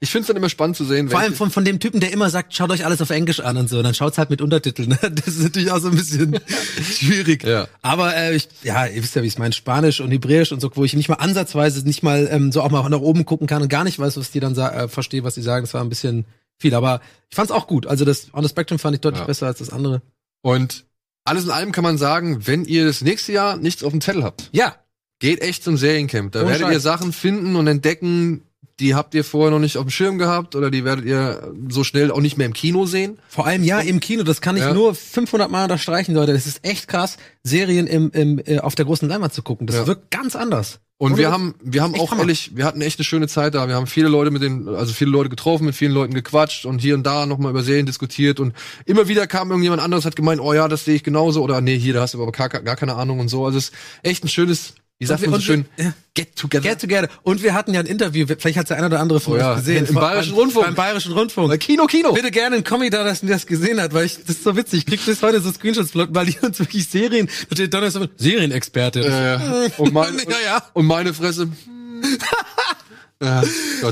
Ich 0.00 0.10
finde 0.10 0.22
es 0.22 0.26
dann 0.28 0.36
immer 0.36 0.48
spannend 0.48 0.76
zu 0.78 0.84
sehen, 0.86 1.10
vor 1.10 1.20
allem 1.20 1.34
von, 1.34 1.50
von 1.50 1.64
dem 1.64 1.78
Typen 1.80 2.00
der 2.00 2.10
immer 2.10 2.30
sagt 2.30 2.54
schaut 2.54 2.70
euch 2.70 2.86
alles 2.86 3.02
auf 3.02 3.10
Englisch 3.10 3.40
an 3.40 3.58
und 3.58 3.68
so. 3.68 3.82
Dann 3.82 3.92
schaut's 3.92 4.16
halt 4.16 4.30
mit 4.30 4.40
Untertiteln 4.40 4.88
ne? 4.90 4.98
das 5.10 5.28
ist 5.28 5.42
natürlich 5.42 5.70
auch 5.70 5.78
so 5.78 5.88
ein 5.88 5.96
bisschen 5.96 6.40
schwierig. 6.82 7.44
Ja. 7.44 7.68
aber 7.82 8.16
äh, 8.16 8.34
ich, 8.34 8.48
ja 8.62 8.86
ihr 8.86 9.02
wisst 9.02 9.14
ja 9.14 9.22
wie 9.22 9.26
ich 9.26 9.38
mein 9.38 9.52
Spanisch 9.52 10.00
und 10.00 10.10
Hebräisch 10.10 10.52
und 10.52 10.60
so 10.60 10.70
wo 10.74 10.84
ich 10.84 10.94
nicht 10.94 11.10
mal 11.10 11.16
ansatzweise 11.16 11.84
nicht 11.84 12.02
mal 12.02 12.28
ähm, 12.30 12.50
so 12.50 12.62
auch 12.62 12.70
mal 12.70 12.88
nach 12.88 13.00
oben 13.00 13.26
gucken 13.26 13.46
kann 13.46 13.60
und 13.60 13.68
gar 13.68 13.84
nicht 13.84 13.98
weiß 13.98 14.16
was 14.16 14.30
die 14.30 14.40
dann 14.40 14.56
äh, 14.56 14.88
verstehe 14.88 15.22
was 15.22 15.34
sie 15.34 15.42
sagen. 15.42 15.64
Das 15.64 15.74
war 15.74 15.82
ein 15.82 15.90
bisschen 15.90 16.24
viel. 16.56 16.74
Aber 16.74 17.00
ich 17.28 17.36
fand's 17.36 17.52
auch 17.52 17.66
gut. 17.66 17.86
Also 17.86 18.06
das 18.06 18.32
On 18.32 18.42
the 18.42 18.48
Spectrum 18.48 18.78
fand 18.78 18.94
ich 18.94 19.00
deutlich 19.02 19.20
Ja. 19.20 19.26
besser 19.26 19.46
als 19.48 19.58
das 19.58 19.68
andere. 19.70 20.00
Und 20.40 20.86
alles 21.24 21.44
in 21.44 21.50
allem 21.50 21.72
kann 21.72 21.84
man 21.84 21.98
sagen, 21.98 22.46
wenn 22.46 22.64
ihr 22.64 22.84
das 22.86 23.00
nächste 23.00 23.32
Jahr 23.32 23.56
nichts 23.56 23.82
auf 23.82 23.92
dem 23.92 24.00
Zettel 24.00 24.22
habt, 24.24 24.50
ja 24.52 24.76
geht 25.20 25.40
echt 25.40 25.64
zum 25.64 25.76
Seriencamp. 25.78 26.32
Da 26.32 26.40
Ohne 26.40 26.50
werdet 26.50 26.66
Scheiß. 26.66 26.74
ihr 26.74 26.80
Sachen 26.80 27.12
finden 27.14 27.56
und 27.56 27.66
entdecken, 27.66 28.42
die 28.80 28.94
habt 28.94 29.14
ihr 29.14 29.24
vorher 29.24 29.52
noch 29.52 29.60
nicht 29.60 29.78
auf 29.78 29.84
dem 29.84 29.90
Schirm 29.90 30.18
gehabt 30.18 30.54
oder 30.56 30.70
die 30.70 30.84
werdet 30.84 31.04
ihr 31.06 31.54
so 31.68 31.82
schnell 31.84 32.10
auch 32.10 32.20
nicht 32.20 32.36
mehr 32.36 32.46
im 32.46 32.52
Kino 32.52 32.84
sehen. 32.84 33.18
Vor 33.28 33.46
allem 33.46 33.62
ja 33.62 33.78
im 33.80 34.00
Kino, 34.00 34.24
das 34.24 34.40
kann 34.40 34.56
ich 34.56 34.62
Ja. 34.64 34.74
nur 34.74 34.94
500 34.94 35.50
Mal 35.50 35.62
unterstreichen, 35.62 36.14
Leute. 36.14 36.32
Das 36.34 36.46
ist 36.46 36.64
echt 36.64 36.88
krass, 36.88 37.16
Serien 37.44 37.86
im, 37.86 38.10
im, 38.10 38.40
äh, 38.44 38.58
auf 38.58 38.74
der 38.74 38.84
großen 38.84 39.08
Leinwand 39.08 39.32
zu 39.32 39.42
gucken. 39.42 39.66
Das 39.66 39.76
Ja. 39.76 39.86
wirkt 39.86 40.10
ganz 40.10 40.34
anders. 40.36 40.80
Und 41.04 41.18
wir 41.18 41.30
haben, 41.30 41.54
wir 41.62 41.82
haben 41.82 41.94
auch 42.00 42.18
ehrlich, 42.18 42.52
wir 42.54 42.64
hatten 42.64 42.80
echt 42.80 42.98
eine 42.98 43.04
schöne 43.04 43.28
Zeit 43.28 43.54
da. 43.54 43.68
Wir 43.68 43.74
haben 43.74 43.86
viele 43.86 44.08
Leute 44.08 44.30
mit 44.30 44.42
den, 44.42 44.68
also 44.68 44.94
viele 44.94 45.10
Leute 45.10 45.28
getroffen, 45.28 45.66
mit 45.66 45.74
vielen 45.74 45.92
Leuten 45.92 46.14
gequatscht 46.14 46.64
und 46.64 46.78
hier 46.78 46.94
und 46.94 47.04
da 47.04 47.26
nochmal 47.26 47.50
über 47.50 47.62
Serien 47.62 47.84
diskutiert 47.84 48.40
und 48.40 48.54
immer 48.86 49.06
wieder 49.06 49.26
kam 49.26 49.50
irgendjemand 49.50 49.82
anderes, 49.82 50.06
hat 50.06 50.16
gemeint, 50.16 50.40
oh 50.40 50.54
ja, 50.54 50.66
das 50.66 50.86
sehe 50.86 50.94
ich 50.94 51.04
genauso 51.04 51.42
oder 51.42 51.60
nee, 51.60 51.78
hier, 51.78 51.92
da 51.92 52.00
hast 52.00 52.14
du 52.14 52.22
aber 52.22 52.32
gar, 52.32 52.48
gar 52.48 52.76
keine 52.76 52.94
Ahnung 52.94 53.20
und 53.20 53.28
so. 53.28 53.44
Also 53.44 53.58
es 53.58 53.64
ist 53.64 53.74
echt 54.02 54.24
ein 54.24 54.28
schönes, 54.28 54.74
wie 54.98 55.06
sagt 55.06 55.26
man 55.26 55.40
so 55.40 55.40
schön, 55.40 55.64
ja. 55.76 55.92
get 56.14 56.36
together. 56.36 56.68
Get 56.70 56.80
together. 56.80 57.08
Und 57.22 57.42
wir 57.42 57.52
hatten 57.52 57.74
ja 57.74 57.80
ein 57.80 57.86
Interview, 57.86 58.26
vielleicht 58.26 58.56
hat 58.56 58.70
der 58.70 58.76
eine 58.76 58.86
oder 58.86 59.00
andere 59.00 59.18
von 59.18 59.34
Oh 59.34 59.36
ja, 59.36 59.54
gesehen. 59.54 59.86
im 59.86 59.94
Bayerischen 59.94 60.34
Rundfunk. 60.34 60.66
Beim 60.66 60.74
Bayerischen 60.74 61.12
Rundfunk. 61.12 61.58
Kino, 61.58 61.86
Kino. 61.86 62.12
Bitte 62.12 62.30
gerne 62.30 62.56
einen 62.56 62.64
Kommi 62.64 62.90
da, 62.90 63.02
dass 63.02 63.22
ihr 63.22 63.28
das 63.28 63.46
gesehen 63.46 63.80
hat, 63.80 63.92
weil 63.92 64.06
ich, 64.06 64.18
das 64.18 64.36
ist 64.36 64.44
so 64.44 64.56
witzig. 64.56 64.80
Ich 64.80 64.86
krieg 64.86 65.04
bis 65.04 65.20
heute 65.22 65.40
so 65.40 65.50
Screenshots, 65.50 65.90
weil 65.94 66.26
die 66.26 66.38
uns 66.42 66.60
wirklich 66.60 66.88
Serien, 66.88 67.28
da 67.48 67.56
steht 67.56 67.74
Donner 67.74 67.90
so, 67.90 68.06
Serienexperte. 68.16 69.00
Äh, 69.00 69.70
und, 69.82 69.92
mein, 69.92 70.16
Ja, 70.28 70.36
ja. 70.44 70.62
und 70.74 70.86
meine 70.86 71.12
Fresse. 71.12 71.48
ja. 73.24 73.42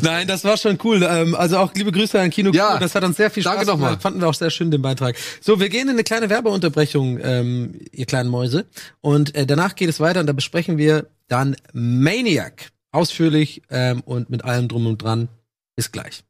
Nein, 0.01 0.27
das 0.27 0.45
war 0.45 0.57
schon 0.57 0.79
cool. 0.85 1.07
Ähm, 1.09 1.35
also 1.35 1.59
auch 1.59 1.75
liebe 1.75 1.93
Grüße 1.93 2.21
an 2.21 2.31
Kino. 2.31 2.51
Ja. 2.53 2.69
Kino. 2.69 2.81
Das 2.81 2.95
hat 2.95 3.05
uns 3.05 3.17
sehr 3.17 3.31
viel 3.31 3.43
Spaß 3.43 3.55
Danke 3.55 3.71
nochmal. 3.71 3.91
gemacht. 3.91 4.03
Fanden 4.03 4.21
wir 4.21 4.29
auch 4.29 4.35
sehr 4.35 4.51
schön, 4.51 4.71
den 4.71 4.83
Beitrag. 4.83 5.17
So, 5.41 5.61
wir 5.61 5.69
gehen 5.69 5.89
in 5.89 5.91
eine 5.91 6.05
kleine 6.05 6.31
Werbeunterbrechung, 6.31 7.19
ähm, 7.23 7.81
ihr 7.93 8.07
kleinen 8.07 8.31
Mäuse. 8.31 8.67
Und 9.01 9.35
äh, 9.35 9.47
danach 9.47 9.75
geht 9.75 9.89
es 9.89 10.01
weiter 10.01 10.21
und 10.21 10.27
da 10.27 10.33
besprechen 10.33 10.79
wir 10.79 11.07
dann 11.29 11.57
Maniac. 11.73 12.71
Ausführlich 12.93 13.63
ähm, 13.71 14.03
und 14.05 14.29
mit 14.29 14.45
allem 14.45 14.69
drum 14.69 14.87
und 14.87 15.03
dran. 15.03 15.29
Bis 15.77 15.91
gleich. 15.93 16.25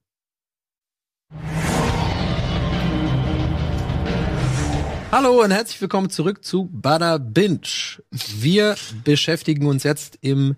Hallo 5.11 5.43
und 5.43 5.51
herzlich 5.51 5.79
willkommen 5.81 6.09
zurück 6.09 6.43
zu 6.43 6.71
Bada 6.73 7.19
Binge. 7.19 8.01
Wir 8.11 8.77
beschäftigen 9.05 9.67
uns 9.67 9.83
jetzt 9.83 10.19
im 10.23 10.57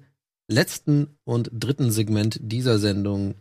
letzten 0.49 1.18
und 1.24 1.51
dritten 1.53 1.90
Segment 1.90 2.38
dieser 2.40 2.78
Sendung 2.78 3.34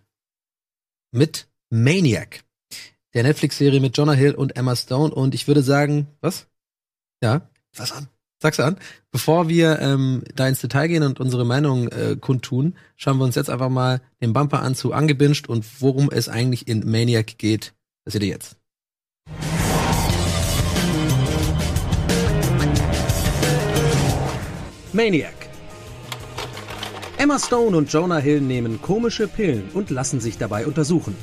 mit 1.12 1.48
Maniac, 1.70 2.44
der 3.14 3.24
Netflix-Serie 3.24 3.80
mit 3.80 3.98
Jonah 3.98 4.14
Hill 4.14 4.36
und 4.36 4.56
Emma 4.56 4.76
Stone. 4.76 5.14
Und 5.14 5.36
ich 5.36 5.48
würde 5.48 5.64
sagen, 5.64 6.08
was? 6.22 6.48
Ja, 7.22 7.50
Was 7.76 7.92
an? 7.92 8.08
sag's 8.44 8.60
an. 8.60 8.78
Bevor 9.12 9.48
wir 9.48 9.80
ähm, 9.80 10.24
da 10.36 10.48
ins 10.48 10.60
Detail 10.60 10.88
gehen 10.88 11.04
und 11.04 11.20
unsere 11.20 11.46
Meinung 11.46 11.88
äh, 11.88 12.18
kundtun, 12.20 12.76
schauen 12.98 13.18
wir 13.18 13.24
uns 13.24 13.36
jetzt 13.36 13.50
einfach 13.50 13.70
mal 13.70 14.02
den 14.22 14.34
Bumper 14.34 14.62
an 14.62 14.76
zu 14.76 14.92
Angebinged 14.92 15.48
und 15.48 15.66
worum 15.82 16.10
es 16.12 16.28
eigentlich 16.30 16.68
in 16.68 16.90
Maniac 16.90 17.38
geht. 17.38 17.74
Das 18.04 18.14
seht 18.14 18.24
ihr 18.24 18.30
jetzt. 18.30 18.58
Maniac. 24.92 25.43
Emma 27.24 27.40
Stone 27.40 27.78
und 27.78 27.90
Jonah 27.90 28.18
Hill 28.18 28.42
nehmen 28.42 28.82
komische 28.82 29.30
Pillen 29.30 29.70
und 29.74 29.90
lassen 29.90 30.20
sich 30.20 30.38
dabei 30.38 30.68
untersuchen. 30.68 31.16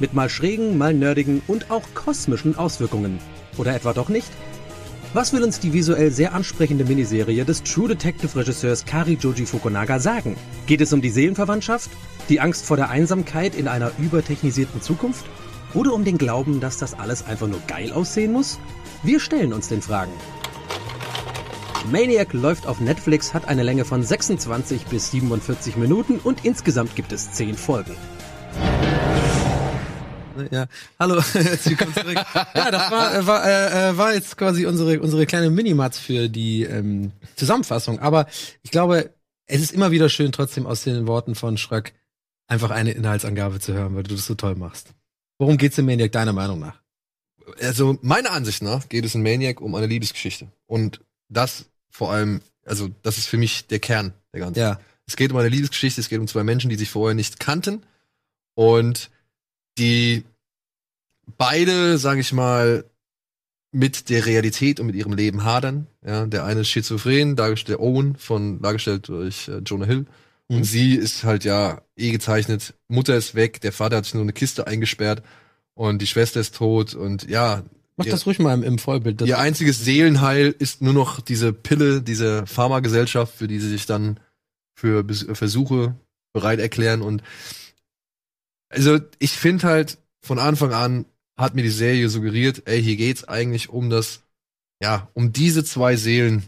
Mit 0.00 0.12
mal 0.12 0.28
schrägen, 0.28 0.76
mal 0.76 0.92
nerdigen 0.92 1.40
und 1.46 1.70
auch 1.70 1.94
kosmischen 1.94 2.58
Auswirkungen. 2.58 3.18
Oder 3.56 3.74
etwa 3.74 3.94
doch 3.94 4.10
nicht? 4.10 4.28
Was 5.14 5.32
will 5.32 5.42
uns 5.42 5.58
die 5.58 5.72
visuell 5.72 6.10
sehr 6.10 6.34
ansprechende 6.34 6.84
Miniserie 6.84 7.46
des 7.46 7.62
True 7.62 7.88
Detective 7.88 8.38
Regisseurs 8.38 8.84
Kari 8.84 9.14
Joji 9.18 9.46
Fukunaga 9.46 9.98
sagen? 9.98 10.36
Geht 10.66 10.82
es 10.82 10.92
um 10.92 11.00
die 11.00 11.08
Seelenverwandtschaft? 11.08 11.88
Die 12.28 12.38
Angst 12.38 12.66
vor 12.66 12.76
der 12.76 12.90
Einsamkeit 12.90 13.54
in 13.54 13.66
einer 13.66 13.92
übertechnisierten 13.98 14.82
Zukunft? 14.82 15.24
Oder 15.72 15.94
um 15.94 16.04
den 16.04 16.18
Glauben, 16.18 16.60
dass 16.60 16.76
das 16.76 16.92
alles 16.92 17.24
einfach 17.24 17.48
nur 17.48 17.60
geil 17.66 17.92
aussehen 17.94 18.32
muss? 18.32 18.58
Wir 19.02 19.20
stellen 19.20 19.54
uns 19.54 19.68
den 19.68 19.80
Fragen. 19.80 20.12
Maniac 21.90 22.32
läuft 22.32 22.66
auf 22.66 22.80
Netflix, 22.80 23.32
hat 23.32 23.46
eine 23.46 23.62
Länge 23.62 23.84
von 23.84 24.02
26 24.02 24.86
bis 24.86 25.12
47 25.12 25.76
Minuten 25.76 26.18
und 26.18 26.44
insgesamt 26.44 26.96
gibt 26.96 27.12
es 27.12 27.32
10 27.32 27.54
Folgen. 27.54 27.94
Ja, 30.50 30.66
hallo, 30.98 31.22
herzlich 31.32 31.78
willkommen 31.78 31.94
zurück. 31.94 32.26
Ja, 32.54 32.70
das 32.70 32.90
war, 32.90 33.14
äh, 33.14 33.26
war, 33.26 33.46
äh, 33.46 33.90
äh, 33.90 33.96
war 33.96 34.14
jetzt 34.14 34.36
quasi 34.36 34.66
unsere, 34.66 35.00
unsere 35.00 35.26
kleine 35.26 35.48
Minimatz 35.48 35.98
für 35.98 36.28
die 36.28 36.64
ähm, 36.64 37.12
Zusammenfassung. 37.36 38.00
Aber 38.00 38.26
ich 38.62 38.70
glaube, 38.70 39.14
es 39.46 39.62
ist 39.62 39.72
immer 39.72 39.90
wieder 39.92 40.08
schön, 40.08 40.32
trotzdem 40.32 40.66
aus 40.66 40.82
den 40.82 41.06
Worten 41.06 41.34
von 41.34 41.56
Schröck 41.56 41.94
einfach 42.48 42.70
eine 42.70 42.90
Inhaltsangabe 42.90 43.60
zu 43.60 43.72
hören, 43.72 43.94
weil 43.94 44.02
du 44.02 44.14
das 44.14 44.26
so 44.26 44.34
toll 44.34 44.56
machst. 44.56 44.92
Worum 45.38 45.56
geht's 45.56 45.78
in 45.78 45.86
Maniac 45.86 46.12
deiner 46.12 46.32
Meinung 46.32 46.58
nach? 46.58 46.82
Also 47.62 47.96
meiner 48.02 48.32
Ansicht 48.32 48.62
nach 48.62 48.88
geht 48.88 49.04
es 49.04 49.14
in 49.14 49.22
Maniac 49.22 49.60
um 49.60 49.74
eine 49.74 49.86
Liebesgeschichte. 49.86 50.48
Und 50.66 51.00
das 51.28 51.66
vor 51.96 52.12
allem, 52.12 52.40
also 52.64 52.88
das 53.02 53.16
ist 53.18 53.26
für 53.26 53.38
mich 53.38 53.66
der 53.68 53.78
Kern 53.78 54.12
der 54.32 54.40
ganzen. 54.40 54.60
Ja, 54.60 54.80
Es 55.06 55.16
geht 55.16 55.30
um 55.32 55.38
eine 55.38 55.48
Liebesgeschichte, 55.48 56.00
es 56.00 56.08
geht 56.08 56.20
um 56.20 56.28
zwei 56.28 56.44
Menschen, 56.44 56.68
die 56.68 56.76
sich 56.76 56.90
vorher 56.90 57.14
nicht 57.14 57.40
kannten 57.40 57.86
und 58.54 59.10
die 59.78 60.24
beide, 61.38 61.98
sage 61.98 62.20
ich 62.20 62.32
mal, 62.32 62.84
mit 63.72 64.08
der 64.08 64.26
Realität 64.26 64.80
und 64.80 64.86
mit 64.86 64.94
ihrem 64.96 65.12
Leben 65.12 65.44
hadern. 65.44 65.86
Ja, 66.04 66.26
der 66.26 66.44
eine 66.44 66.60
ist 66.60 66.68
schizophren, 66.68 67.36
dargestellt 67.36 67.78
Owen 67.80 68.16
von 68.16 68.60
dargestellt 68.62 69.08
durch 69.08 69.48
äh, 69.48 69.58
Jonah 69.58 69.86
Hill 69.86 70.06
Mhm. 70.48 70.58
und 70.58 70.64
sie 70.64 70.94
ist 70.94 71.24
halt 71.24 71.42
ja 71.44 71.82
eh 71.96 72.12
gezeichnet. 72.12 72.74
Mutter 72.86 73.16
ist 73.16 73.34
weg, 73.34 73.60
der 73.62 73.72
Vater 73.72 73.96
hat 73.96 74.04
sich 74.04 74.14
nur 74.14 74.22
eine 74.22 74.32
Kiste 74.32 74.66
eingesperrt 74.66 75.22
und 75.74 76.00
die 76.00 76.06
Schwester 76.06 76.38
ist 76.40 76.54
tot 76.54 76.94
und 76.94 77.28
ja, 77.28 77.64
mach 77.96 78.06
Ja. 78.06 78.12
das 78.12 78.26
ruhig 78.26 78.38
mal 78.38 78.54
im, 78.54 78.62
im 78.62 78.78
Vollbild. 78.78 79.20
Ihr 79.22 79.38
einziges 79.38 79.84
Seelenheil 79.84 80.54
ist 80.58 80.82
nur 80.82 80.92
noch 80.92 81.20
diese 81.20 81.52
Pille, 81.52 82.02
diese 82.02 82.46
Pharmagesellschaft, 82.46 83.34
für 83.34 83.48
die 83.48 83.60
sie 83.60 83.70
sich 83.70 83.86
dann 83.86 84.20
für 84.74 85.04
Versuche 85.34 85.94
bereit 86.32 86.58
erklären. 86.60 87.02
Und 87.02 87.22
also 88.68 88.98
ich 89.18 89.32
finde 89.32 89.66
halt, 89.66 89.98
von 90.22 90.38
Anfang 90.38 90.72
an 90.72 91.06
hat 91.38 91.54
mir 91.54 91.62
die 91.62 91.68
Serie 91.70 92.08
suggeriert, 92.08 92.62
ey, 92.66 92.82
hier 92.82 92.96
geht's 92.96 93.24
eigentlich 93.24 93.68
um 93.68 93.90
das, 93.90 94.22
ja, 94.82 95.08
um 95.14 95.32
diese 95.32 95.64
zwei 95.64 95.96
Seelen, 95.96 96.44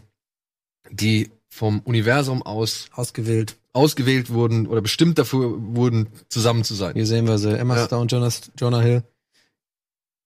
die 0.91 1.31
vom 1.51 1.79
Universum 1.81 2.41
aus 2.43 2.89
ausgewählt. 2.93 3.55
ausgewählt 3.73 4.31
wurden 4.31 4.67
oder 4.67 4.81
bestimmt 4.81 5.17
dafür 5.17 5.55
wurden, 5.75 6.07
zusammen 6.27 6.63
zu 6.63 6.73
sein. 6.75 6.93
Hier 6.95 7.05
sehen 7.07 7.27
wir 7.27 7.37
sie. 7.37 7.57
Emma 7.57 7.75
Ja. 7.77 7.85
Stone, 7.85 8.07
Jonas, 8.07 8.51
Jonah 8.59 8.81
Hill. 8.81 9.03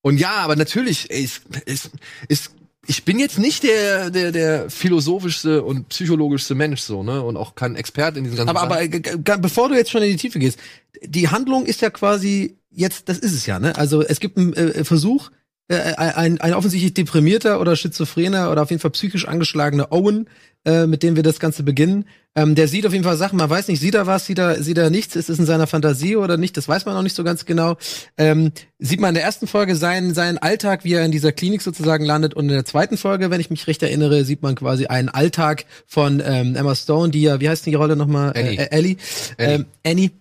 Und 0.04 0.20
ja, 0.20 0.36
aber 0.36 0.56
natürlich, 0.56 1.10
ey, 1.10 1.24
es, 1.24 1.42
es, 1.66 1.90
es, 2.28 2.50
ich 2.86 3.06
bin 3.06 3.18
jetzt 3.20 3.40
nicht 3.40 3.64
der, 3.64 4.10
der, 4.12 4.32
der 4.34 4.70
philosophischste 4.70 5.64
und 5.64 5.88
psychologischste 5.90 6.56
Mensch 6.56 6.82
so, 6.82 7.02
ne? 7.04 7.24
Und 7.24 7.38
auch 7.38 7.56
kein 7.56 7.76
Experte 7.76 8.20
in 8.20 8.26
diesen 8.26 8.36
ganzen 8.38 8.50
Aber, 8.50 8.62
aber 8.64 8.76
Sachen. 8.76 8.94
äh, 8.94 9.00
g- 9.00 9.18
g- 9.18 9.38
bevor 9.40 9.70
du 9.70 9.76
jetzt 9.76 9.90
schon 9.90 10.04
in 10.04 10.10
die 10.12 10.18
Tiefe 10.18 10.40
gehst, 10.40 10.60
die 11.02 11.30
Handlung 11.30 11.66
ist 11.66 11.82
ja 11.82 11.90
quasi 11.90 12.58
jetzt, 12.70 13.08
das 13.08 13.18
ist 13.18 13.34
es 13.34 13.46
ja, 13.46 13.60
ne? 13.60 13.76
Also 13.78 14.02
es 14.04 14.20
gibt 14.20 14.38
einen 14.38 14.54
äh, 14.54 14.84
Versuch, 14.84 15.32
äh, 15.70 15.76
ein, 15.96 16.42
ein 16.42 16.54
offensichtlich 16.54 16.94
deprimierter 16.94 17.62
oder 17.62 17.78
schizophrener 17.78 18.52
oder 18.52 18.64
auf 18.64 18.70
jeden 18.72 18.82
Fall 18.82 18.92
psychisch 18.92 19.26
angeschlagener 19.28 19.92
Owen, 19.94 20.28
äh, 20.66 20.88
mit 20.88 21.04
dem 21.04 21.16
wir 21.16 21.24
das 21.24 21.40
Ganze 21.40 21.64
beginnen. 21.64 22.06
Ähm, 22.36 22.56
der 22.56 22.68
sieht 22.68 22.86
auf 22.88 22.94
jeden 22.94 23.04
Fall 23.04 23.18
Sachen, 23.18 23.38
man 23.38 23.50
weiß 23.50 23.68
nicht, 23.68 23.80
sieht 23.80 23.94
er 23.94 24.08
was, 24.08 24.26
sieht 24.26 24.40
er, 24.40 24.64
sieht 24.64 24.78
er 24.78 24.90
nichts, 24.90 25.16
ist 25.16 25.30
es 25.30 25.38
in 25.38 25.46
seiner 25.46 25.68
Fantasie 25.68 26.16
oder 26.16 26.36
nicht, 26.38 26.58
das 26.58 26.68
weiß 26.68 26.86
man 26.86 26.96
noch 26.96 27.04
nicht 27.04 27.16
so 27.16 27.24
ganz 27.24 27.46
genau. 27.46 27.78
Ähm, 28.18 28.52
sieht 28.80 29.00
man 29.00 29.10
in 29.10 29.16
der 29.16 29.24
ersten 29.24 29.46
Folge 29.46 29.76
seinen, 29.76 30.16
seinen 30.16 30.40
Alltag, 30.40 30.84
wie 30.84 30.94
er 30.94 31.06
in 31.06 31.12
dieser 31.12 31.32
Klinik 31.32 31.62
sozusagen 31.62 32.06
landet 32.06 32.34
und 32.34 32.46
in 32.46 32.56
der 32.56 32.66
zweiten 32.66 32.98
Folge, 32.98 33.30
wenn 33.30 33.40
ich 33.40 33.52
mich 33.52 33.68
recht 33.68 33.84
erinnere, 33.84 34.26
sieht 34.26 34.42
man 34.42 34.56
quasi 34.56 34.88
einen 34.88 35.10
Alltag 35.10 35.66
von 35.86 36.24
ähm, 36.26 36.56
Emma 36.56 36.74
Stone, 36.74 37.12
die 37.12 37.22
ja, 37.22 37.40
wie 37.40 37.50
heißt 37.50 37.66
die 37.66 37.76
Rolle 37.76 37.96
nochmal? 37.96 38.34
Annie. 38.36 38.58
Äh, 38.58 38.70
Ellie. 38.72 38.98
Annie. 39.38 39.56
Ähm, 39.56 39.66
Annie. 39.86 40.12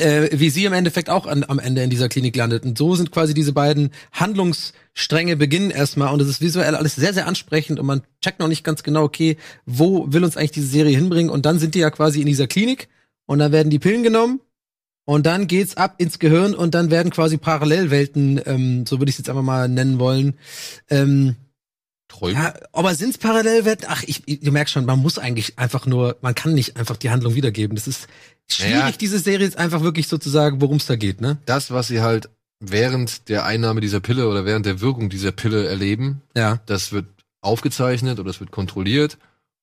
Äh, 0.00 0.30
wie 0.32 0.50
sie 0.50 0.64
im 0.64 0.72
Endeffekt 0.72 1.10
auch 1.10 1.26
an, 1.26 1.44
am 1.46 1.58
Ende 1.58 1.82
in 1.82 1.90
dieser 1.90 2.08
Klinik 2.08 2.34
landet. 2.34 2.64
Und 2.64 2.78
so 2.78 2.94
sind 2.94 3.12
quasi 3.12 3.34
diese 3.34 3.52
beiden 3.52 3.90
Handlungsstränge 4.12 5.36
beginnen 5.36 5.70
erstmal 5.70 6.12
und 6.12 6.20
es 6.22 6.28
ist 6.28 6.40
visuell 6.40 6.74
alles 6.74 6.96
sehr, 6.96 7.12
sehr 7.12 7.26
ansprechend 7.26 7.78
und 7.78 7.86
man 7.86 8.02
checkt 8.22 8.40
noch 8.40 8.48
nicht 8.48 8.64
ganz 8.64 8.82
genau, 8.82 9.02
okay, 9.02 9.36
wo 9.66 10.10
will 10.10 10.24
uns 10.24 10.36
eigentlich 10.36 10.52
diese 10.52 10.68
Serie 10.68 10.96
hinbringen 10.96 11.30
und 11.30 11.44
dann 11.46 11.58
sind 11.58 11.74
die 11.74 11.80
ja 11.80 11.90
quasi 11.90 12.20
in 12.20 12.26
dieser 12.26 12.46
Klinik 12.46 12.88
und 13.26 13.38
dann 13.38 13.52
werden 13.52 13.70
die 13.70 13.78
Pillen 13.78 14.02
genommen 14.02 14.40
und 15.04 15.26
dann 15.26 15.46
geht's 15.46 15.76
ab 15.76 15.96
ins 15.98 16.18
Gehirn 16.18 16.54
und 16.54 16.74
dann 16.74 16.90
werden 16.90 17.10
quasi 17.10 17.36
Parallelwelten, 17.36 18.40
ähm, 18.46 18.86
so 18.86 19.00
würde 19.00 19.10
ich 19.10 19.14
es 19.14 19.18
jetzt 19.18 19.28
einfach 19.28 19.42
mal 19.42 19.68
nennen 19.68 19.98
wollen, 19.98 20.34
ähm, 20.88 21.36
Träume. 22.10 22.34
ja, 22.34 22.54
aber 22.72 22.94
sind's 22.94 23.18
Parallelwelten? 23.18 23.86
Ach, 23.88 24.02
ich, 24.06 24.22
ich, 24.26 24.40
du 24.40 24.50
merkst 24.52 24.72
schon, 24.74 24.84
man 24.84 24.98
muss 24.98 25.18
eigentlich 25.18 25.58
einfach 25.58 25.86
nur, 25.86 26.16
man 26.20 26.34
kann 26.34 26.54
nicht 26.54 26.76
einfach 26.76 26.96
die 26.96 27.10
Handlung 27.10 27.34
wiedergeben. 27.34 27.76
Das 27.76 27.86
ist 27.86 28.08
schwierig, 28.48 28.74
Naja. 28.74 28.92
diese 29.00 29.18
Serie 29.18 29.46
jetzt 29.46 29.56
einfach 29.58 29.82
wirklich 29.82 30.08
so 30.08 30.18
zu 30.18 30.28
sagen, 30.28 30.60
worum 30.60 30.76
es 30.78 30.86
da 30.86 30.96
geht, 30.96 31.20
ne? 31.20 31.38
Das, 31.46 31.70
was 31.70 31.88
sie 31.88 32.00
halt 32.02 32.28
während 32.58 33.28
der 33.30 33.46
Einnahme 33.46 33.80
dieser 33.80 34.00
Pille 34.00 34.28
oder 34.28 34.44
während 34.44 34.66
der 34.66 34.80
Wirkung 34.80 35.08
dieser 35.08 35.32
Pille 35.32 35.66
erleben, 35.66 36.20
Ja. 36.36 36.60
das 36.66 36.92
wird 36.92 37.06
aufgezeichnet 37.40 38.18
oder 38.18 38.28
das 38.28 38.40
wird 38.40 38.50
kontrolliert. 38.50 39.16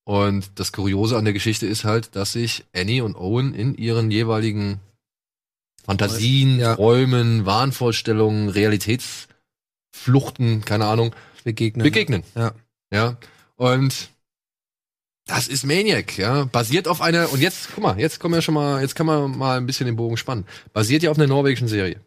Und 0.03 0.49
das 0.55 0.71
Kuriose 0.71 1.17
an 1.17 1.25
der 1.25 1.33
Geschichte 1.33 1.67
ist 1.67 1.83
halt, 1.83 2.15
dass 2.15 2.31
sich 2.31 2.63
Annie 2.73 3.03
und 3.03 3.15
Owen 3.17 3.53
in 3.53 3.75
ihren 3.75 4.09
jeweiligen 4.09 4.79
Fantasien, 5.85 6.59
Ja. 6.59 6.75
Träumen, 6.75 7.45
Wahnvorstellungen, 7.45 8.49
Realitätsfluchten, 8.49 10.65
keine 10.65 10.85
Ahnung, 10.85 11.13
begegnen. 11.47 11.83
begegnen. 11.83 12.23
Ja. 12.35 12.53
Ja. 12.91 13.17
Und 13.55 14.09
das 15.25 15.47
ist 15.47 15.65
Maniac, 15.65 16.17
ja. 16.17 16.45
Basiert 16.45 16.87
auf 16.87 17.01
einer, 17.01 17.31
und 17.31 17.41
jetzt, 17.41 17.69
guck 17.73 17.83
mal, 17.83 17.99
jetzt 17.99 18.19
kommen 18.19 18.33
wir 18.35 18.41
schon 18.41 18.53
mal, 18.53 18.81
jetzt 18.81 18.95
kann 18.95 19.05
man 19.05 19.37
mal 19.37 19.57
ein 19.57 19.65
bisschen 19.65 19.85
den 19.85 19.95
Bogen 19.95 20.17
spannen. 20.17 20.45
Basiert 20.73 21.03
ja 21.03 21.11
auf 21.11 21.17
einer 21.17 21.27
norwegischen 21.27 21.67
Serie. 21.67 21.99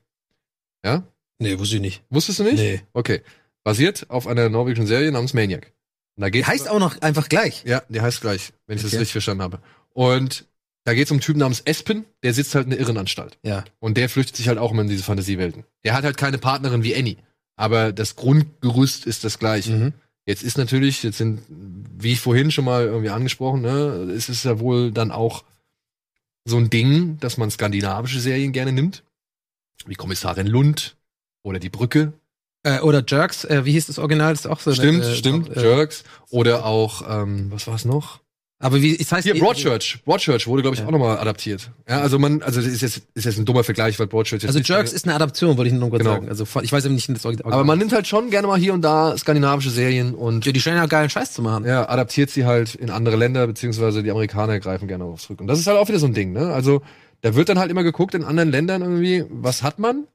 Ja? 0.85 1.03
Nee, 1.39 1.59
wusste 1.59 1.77
ich 1.77 1.83
nicht. 1.83 2.03
Wusstest 2.11 2.39
du 2.39 2.45
nicht? 2.45 2.57
Nee. 2.57 2.83
Okay. 2.93 3.23
Basiert 3.65 4.09
auf 4.09 4.27
einer 4.27 4.49
norwegischen 4.49 4.87
Serie 4.87 5.11
namens 5.13 5.35
Maniac. 5.35 5.73
Und 6.17 6.23
da 6.23 6.27
Die 6.27 6.33
geht's 6.33 6.49
heißt 6.49 6.69
auch 6.69 6.79
noch 6.79 7.01
einfach 7.03 7.29
gleich. 7.29 7.65
Ja, 7.65 7.83
der 7.89 8.03
heißt 8.03 8.21
gleich, 8.21 8.53
wenn 8.67 8.77
ich 8.77 8.83
das 8.83 8.93
Okay. 8.93 9.01
richtig 9.01 9.13
verstanden 9.13 9.43
habe. 9.43 9.61
Und 9.93 10.47
da 10.85 10.95
geht's 10.95 11.11
um 11.11 11.17
einen 11.17 11.21
Typen 11.23 11.41
namens 11.41 11.61
Espen, 11.61 12.07
der 12.23 12.33
sitzt 12.33 12.55
halt 12.55 12.65
in 12.65 12.71
der 12.71 12.81
Irrenanstalt. 12.81 13.39
Ja. 13.43 13.65
Und 13.81 13.97
der 13.99 14.09
flüchtet 14.09 14.37
sich 14.37 14.49
halt 14.49 14.59
auch 14.59 14.73
immer 14.73 14.83
in 14.83 14.89
diese 14.89 15.03
Fantasiewelten. 15.03 15.65
Der 15.85 15.93
hat 15.95 16.05
halt 16.05 16.17
keine 16.17 16.39
Partnerin 16.39 16.83
wie 16.83 16.97
Annie. 16.97 17.17
Aber 17.57 17.93
das 17.93 18.17
Grundgerüst 18.17 19.07
ist 19.07 19.25
das 19.25 19.39
gleiche. 19.39 19.73
Mhm. 19.73 19.93
Jetzt 20.27 20.43
ist 20.43 20.59
natürlich, 20.59 21.03
jetzt 21.03 21.19
sind, 21.19 21.41
wie 21.49 22.13
ich 22.13 22.21
vorhin 22.21 22.51
schon 22.51 22.65
mal 22.65 22.85
irgendwie 22.85 23.11
angesprochen, 23.11 23.63
ne, 23.63 24.13
es 24.15 24.29
ist 24.29 24.45
ja 24.45 24.61
wohl 24.61 24.93
dann 24.93 25.11
auch 25.11 25.45
so 26.45 26.57
ein 26.57 26.71
Ding, 26.71 27.19
dass 27.21 27.37
man 27.37 27.51
skandinavische 27.51 28.21
Serien 28.21 28.53
gerne 28.53 28.73
nimmt. 28.73 29.03
Wie 29.87 29.95
Kommissarin 29.95 30.47
Lund 30.47 30.97
oder 31.43 31.59
Die 31.59 31.71
Brücke. 31.71 32.13
Äh, 32.63 32.81
oder 32.81 33.03
Jerks, 33.07 33.45
äh, 33.45 33.65
wie 33.65 33.73
hieß 33.73 33.87
das 33.87 33.99
Original? 33.99 34.33
Das 34.33 34.41
ist 34.41 34.47
auch 34.47 34.61
so. 34.61 34.71
eine, 34.71 34.77
Stimmt, 34.77 35.05
äh, 35.05 35.15
stimmt. 35.15 35.57
Äh, 35.57 35.63
Jerks. 35.63 36.05
Oder 36.29 36.67
auch, 36.67 37.03
ähm, 37.09 37.51
was 37.51 37.67
war 37.67 37.75
es 37.75 37.85
noch? 37.85 38.20
Aber 38.63 38.81
wie, 38.83 38.95
es 38.97 39.11
heißt 39.11 39.25
Hier, 39.27 39.39
Broadchurch. 39.39 40.01
Broadchurch 40.05 40.47
wurde, 40.47 40.63
glaube 40.63 40.75
ich, 40.75 40.81
Ja. 40.81 40.87
auch 40.87 40.91
nochmal 40.93 41.19
adaptiert. 41.19 41.71
Ja, 41.89 42.01
also 42.03 42.19
man, 42.19 42.43
also 42.43 42.61
das 42.61 42.71
ist 42.71 42.83
jetzt, 42.83 43.03
ist 43.15 43.25
jetzt 43.25 43.39
ein 43.39 43.45
dummer 43.47 43.65
Vergleich, 43.65 43.99
weil 43.99 44.07
Broadchurch 44.07 44.43
jetzt 44.43 44.55
Also 44.55 44.61
Jerks 44.61 44.93
ist 44.93 45.07
eine 45.07 45.15
Adaption, 45.15 45.57
wollte 45.57 45.69
ich 45.69 45.75
nur 45.75 45.89
kurz 45.91 46.01
Genau. 46.03 46.13
sagen. 46.15 46.29
Also 46.29 46.47
ich 46.63 46.71
weiß 46.71 46.85
eben 46.85 46.95
nicht 46.95 47.09
das 47.09 47.25
Original. 47.25 47.53
aber 47.53 47.65
man 47.65 47.79
nimmt 47.79 47.93
halt 47.93 48.07
schon 48.07 48.31
gerne 48.31 48.47
mal 48.47 48.59
hier 48.59 48.73
und 48.75 48.83
da 48.83 49.17
skandinavische 49.17 49.71
Serien 49.71 50.15
und 50.15 50.45
ja, 50.47 50.53
die 50.53 50.61
scheinen 50.61 50.77
ja 50.77 50.87
geilen 50.87 51.11
Scheiß 51.11 51.33
zu 51.33 51.43
machen. 51.43 51.65
ja, 51.65 51.89
adaptiert 51.89 52.31
sie 52.31 52.45
halt 52.45 52.75
in 52.75 52.91
andere 52.91 53.17
Länder, 53.17 53.47
beziehungsweise 53.47 54.03
die 54.03 54.11
Amerikaner 54.11 54.61
greifen 54.61 54.87
gerne 54.89 55.05
darauf 55.05 55.21
zurück. 55.23 55.41
Und 55.41 55.47
das 55.49 55.59
ist 55.59 55.67
halt 55.67 55.79
auch 55.79 55.89
wieder 55.89 55.99
so 55.99 56.07
ein 56.07 56.15
Ding, 56.15 56.33
ne? 56.33 56.53
Also, 56.53 56.83
da 57.23 57.35
wird 57.35 57.49
dann 57.49 57.59
halt 57.59 57.71
immer 57.71 57.83
geguckt 57.83 58.15
in 58.15 58.25
anderen 58.25 58.51
Ländern 58.51 58.83
irgendwie, 58.83 59.25
was 59.31 59.63
hat 59.63 59.79
man? 59.79 60.07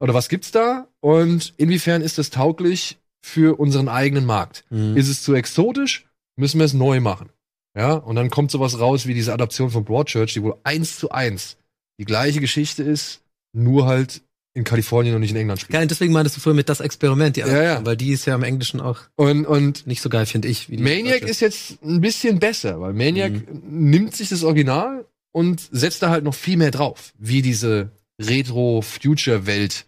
Oder 0.00 0.12
was 0.12 0.28
gibt's 0.28 0.50
da? 0.50 0.86
Und 1.00 1.54
inwiefern 1.56 2.02
ist 2.02 2.18
das 2.18 2.30
tauglich 2.30 2.98
für 3.22 3.58
unseren 3.58 3.88
eigenen 3.88 4.26
Markt? 4.26 4.64
Mhm. 4.70 4.96
Ist 4.96 5.08
es 5.08 5.22
zu 5.22 5.34
exotisch? 5.34 6.06
Müssen 6.36 6.58
wir 6.58 6.66
es 6.66 6.74
neu 6.74 7.00
machen. 7.00 7.30
Ja, 7.76 7.92
und 7.94 8.16
dann 8.16 8.30
kommt 8.30 8.50
sowas 8.50 8.78
raus 8.80 9.06
wie 9.06 9.14
diese 9.14 9.32
Adaption 9.34 9.70
von 9.70 9.84
Broadchurch, 9.84 10.32
die 10.32 10.42
wohl 10.42 10.56
eins 10.64 10.98
zu 10.98 11.10
eins 11.10 11.56
die 12.00 12.04
gleiche 12.04 12.40
Geschichte 12.40 12.82
ist, 12.82 13.20
nur 13.52 13.86
halt 13.86 14.22
in 14.54 14.64
Kalifornien 14.64 15.14
und 15.14 15.20
nicht 15.20 15.32
in 15.32 15.36
England 15.36 15.60
spielt. 15.60 15.72
Geil, 15.78 15.86
deswegen 15.86 16.14
meintest 16.14 16.36
du 16.36 16.40
vorher 16.40 16.56
mit 16.56 16.70
das 16.70 16.80
Experiment, 16.80 17.36
die 17.36 17.40
Ja, 17.40 17.62
ja. 17.62 17.84
weil 17.84 17.96
die 17.98 18.12
ist 18.12 18.24
ja 18.24 18.34
im 18.34 18.42
Englischen 18.42 18.80
auch 18.80 19.00
Und, 19.16 19.44
und 19.44 19.86
nicht 19.86 20.00
so 20.00 20.08
geil, 20.08 20.24
finde 20.24 20.48
ich. 20.48 20.70
Wie 20.70 20.78
die 20.78 20.82
Maniac 20.82 21.20
ist 21.22 21.40
jetzt 21.40 21.82
ein 21.82 22.00
bisschen 22.00 22.38
besser, 22.38 22.80
weil 22.80 22.94
Maniac 22.94 23.32
Mhm. 23.32 23.90
nimmt 23.90 24.16
sich 24.16 24.30
das 24.30 24.42
Original 24.44 25.04
und 25.32 25.60
setzt 25.70 26.02
da 26.02 26.08
halt 26.08 26.24
noch 26.24 26.34
viel 26.34 26.56
mehr 26.56 26.70
drauf, 26.70 27.12
wie 27.18 27.42
diese 27.42 27.90
Retro-Future-Welt, 28.20 29.86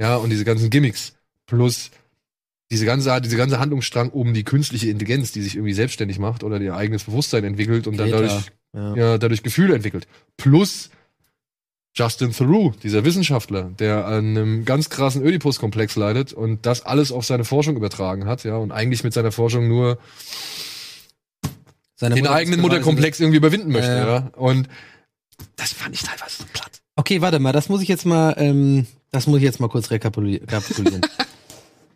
ja, 0.00 0.16
und 0.16 0.30
diese 0.30 0.44
ganzen 0.44 0.70
Gimmicks, 0.70 1.14
plus 1.46 1.90
diese 2.70 2.84
ganze, 2.84 3.20
diese 3.20 3.36
ganze 3.36 3.58
Handlungsstrang 3.58 4.10
um 4.10 4.34
die 4.34 4.44
künstliche 4.44 4.90
Intelligenz, 4.90 5.32
die 5.32 5.42
sich 5.42 5.54
irgendwie 5.54 5.72
selbstständig 5.74 6.18
macht 6.18 6.44
oder 6.44 6.60
ihr 6.60 6.74
eigenes 6.76 7.04
Bewusstsein 7.04 7.44
entwickelt 7.44 7.86
und 7.86 7.96
dann 7.96 8.10
dadurch, 8.10 8.50
Ja. 8.74 8.94
ja, 8.94 9.18
dadurch 9.18 9.42
Gefühle 9.42 9.74
entwickelt. 9.74 10.06
Plus 10.36 10.90
Justin 11.94 12.32
Theroux, 12.32 12.74
dieser 12.82 13.04
Wissenschaftler, 13.04 13.70
der 13.78 14.06
an 14.06 14.36
einem 14.36 14.64
ganz 14.64 14.90
krassen 14.90 15.22
Oedipus-Komplex 15.24 15.96
leidet 15.96 16.32
und 16.32 16.64
das 16.66 16.84
alles 16.86 17.10
auf 17.10 17.24
seine 17.24 17.44
Forschung 17.44 17.76
übertragen 17.76 18.26
hat, 18.26 18.44
ja, 18.44 18.56
und 18.56 18.70
eigentlich 18.70 19.02
mit 19.02 19.14
seiner 19.14 19.32
Forschung 19.32 19.66
nur 19.66 19.98
Seine 21.96 22.14
den 22.14 22.24
Mutter 22.24 22.34
eigenen. 22.34 22.60
Mutterkomplex 22.60 23.18
irgendwie 23.18 23.38
überwinden 23.38 23.72
möchte, 23.72 23.90
ja. 23.90 24.06
ja. 24.06 24.30
Und 24.36 24.68
das 25.56 25.72
fand 25.72 25.94
ich 25.94 26.02
teilweise 26.02 26.38
so 26.38 26.44
platt. 26.52 26.80
Okay, 26.94 27.20
warte 27.20 27.40
mal, 27.40 27.52
das 27.52 27.68
muss 27.68 27.80
ich 27.82 27.88
jetzt 27.88 28.06
mal, 28.06 28.34
ähm, 28.38 28.86
das 29.10 29.26
muss 29.26 29.38
ich 29.38 29.44
jetzt 29.44 29.58
mal 29.58 29.68
kurz 29.68 29.90
rekapitulieren. 29.90 30.46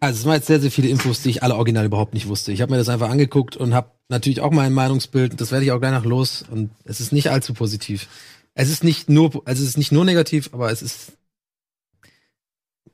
also 0.03 0.19
es 0.19 0.25
waren 0.25 0.35
jetzt 0.35 0.49
sehr, 0.49 0.61
sehr 0.61 0.73
viele 0.73 0.89
Infos, 0.89 1.23
die 1.23 1.31
ich 1.31 1.45
alle 1.45 1.55
original 1.55 1.87
überhaupt 1.87 2.13
nicht 2.13 2.27
wusste. 2.27 2.51
Ich 2.51 2.61
habe 2.61 2.73
mir 2.73 2.79
das 2.79 2.89
einfach 2.89 3.09
angeguckt 3.09 3.57
und 3.57 3.73
habe 3.73 3.93
natürlich 4.09 4.41
auch 4.41 4.51
mein 4.51 4.73
Meinungsbild. 4.73 5.41
Das 5.41 5.53
werde 5.53 5.65
ich 5.65 5.71
auch 5.71 5.79
gleich 5.79 5.93
nach 5.93 6.05
los 6.05 6.45
und 6.51 6.71
es 6.83 7.01
ist 7.01 7.13
nicht 7.13 7.31
allzu 7.31 7.55
positiv. 7.55 8.09
Es 8.55 8.69
ist 8.69 8.83
nicht 8.83 9.09
nur, 9.09 9.31
also 9.47 9.63
es 9.63 9.69
ist 9.69 9.79
nicht 9.79 9.93
nur 9.93 10.05
negativ, 10.05 10.51
aber 10.53 10.73
es 10.73 10.83
ist, 10.83 11.13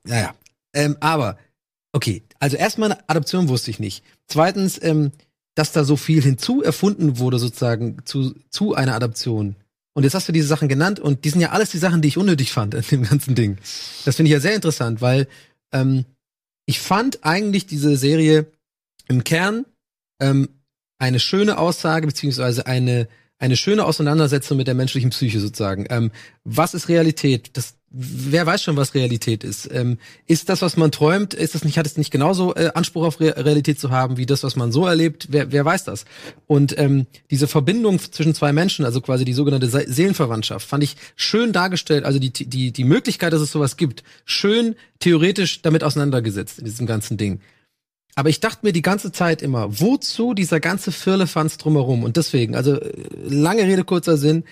naja. 0.05 0.35
Ähm, 0.75 0.99
aber 1.01 1.39
okay, 1.93 2.25
also 2.41 2.59
erstmal 2.59 2.93
eine 2.93 3.09
Adoption 3.09 3.49
wusste 3.49 3.71
ich 3.71 3.79
nicht. 3.79 4.05
Zweitens, 4.27 4.79
ähm, 4.83 5.13
dass 5.55 5.73
da 5.73 5.85
so 5.85 5.97
viel 5.97 6.21
hinzu 6.21 6.63
erfunden 6.63 7.19
wurde 7.19 7.39
sozusagen 7.39 8.05
zu 8.05 8.35
zu 8.51 8.75
einer 8.75 8.95
Adaption. 8.95 9.57
Und 9.95 10.03
jetzt 10.03 10.13
hast 10.13 10.29
du 10.29 10.33
diese 10.33 10.47
Sachen 10.47 10.69
genannt 10.69 11.01
und 11.01 11.25
die 11.25 11.31
sind 11.31 11.41
ja 11.41 11.53
alles 11.53 11.71
die 11.71 11.79
Sachen, 11.79 12.03
die 12.03 12.09
ich 12.09 12.19
unnötig 12.19 12.53
fand 12.53 12.75
in 12.75 12.83
dem 12.83 13.05
ganzen 13.05 13.35
Ding. 13.35 13.57
Das 14.05 14.17
finde 14.17 14.29
ich 14.29 14.35
ja 14.35 14.41
sehr 14.41 14.55
interessant, 14.55 15.01
weil 15.01 15.27
ähm, 15.73 16.05
ich 16.69 16.81
fand 16.81 17.25
eigentlich 17.25 17.67
diese 17.67 17.97
Serie 17.97 18.53
im 19.09 19.25
Kern 19.25 19.65
ähm, 20.21 20.51
eine 20.99 21.19
schöne 21.19 21.57
Aussage 21.57 22.07
beziehungsweise 22.07 22.67
eine 22.67 23.09
eine 23.39 23.57
schöne 23.57 23.85
Auseinandersetzung 23.85 24.57
mit 24.57 24.67
der 24.67 24.75
menschlichen 24.75 25.11
Psyche 25.11 25.41
sozusagen. 25.41 25.87
Ähm, 25.91 26.11
was 26.45 26.75
ist 26.75 26.89
Realität? 26.89 27.57
Das, 27.57 27.77
wer 27.91 28.45
weiß 28.47 28.63
schon, 28.63 28.77
was 28.77 28.95
Realität 28.95 29.45
ist? 29.45 29.69
Ähm, 29.73 29.99
ist 30.27 30.49
das, 30.49 30.63
was 30.63 30.77
man 30.77 30.93
träumt, 30.93 31.35
ist 31.35 31.55
das 31.55 31.65
nicht, 31.65 31.79
hat 31.79 31.87
es 31.87 31.97
nicht 31.97 32.11
genauso 32.11 32.55
äh, 32.55 32.71
Anspruch 32.75 33.05
auf 33.05 33.21
Re 33.21 33.35
Realität 33.37 33.81
zu 33.81 33.91
haben, 33.91 34.17
wie 34.17 34.27
das, 34.27 34.43
was 34.43 34.57
man 34.57 34.73
so 34.73 34.87
erlebt? 34.87 35.29
Wer, 35.31 35.53
wer 35.53 35.65
weiß 35.65 35.85
das? 35.85 36.05
Und 36.47 36.79
ähm, 36.79 37.07
diese 37.31 37.49
Verbindung 37.49 37.99
zwischen 37.99 38.35
zwei 38.35 38.53
Menschen, 38.53 38.85
also 38.85 39.01
quasi 39.01 39.25
die 39.25 39.33
sogenannte 39.33 39.69
Se 39.69 39.85
Seelenverwandtschaft, 39.87 40.67
fand 40.69 40.85
ich 40.85 40.97
schön 41.17 41.53
dargestellt. 41.53 42.05
Also 42.05 42.19
die, 42.19 42.33
die, 42.33 42.73
die 42.73 42.85
Möglichkeit, 42.85 43.33
dass 43.33 43.41
es 43.41 43.53
sowas 43.53 43.77
gibt, 43.77 44.03
schön 44.25 44.77
theoretisch 44.99 45.63
damit 45.63 45.83
auseinandergesetzt 45.83 46.59
in 46.59 46.65
diesem 46.67 46.87
ganzen 46.87 47.17
Ding. 47.17 47.41
Aber 48.19 48.31
ich 48.31 48.41
dachte 48.41 48.67
mir 48.67 48.73
die 48.73 48.83
ganze 48.83 49.13
Zeit 49.13 49.43
immer, 49.43 49.81
wozu 49.81 50.35
dieser 50.35 50.59
ganze 50.59 50.91
Firlefanz 50.91 51.57
drumherum? 51.57 52.03
Und 52.03 52.17
deswegen, 52.17 52.57
also 52.57 52.75
äh, 52.75 52.93
lange 53.29 53.63
Rede, 53.63 53.85
kurzer 53.85 54.17
Sinn. 54.17 54.43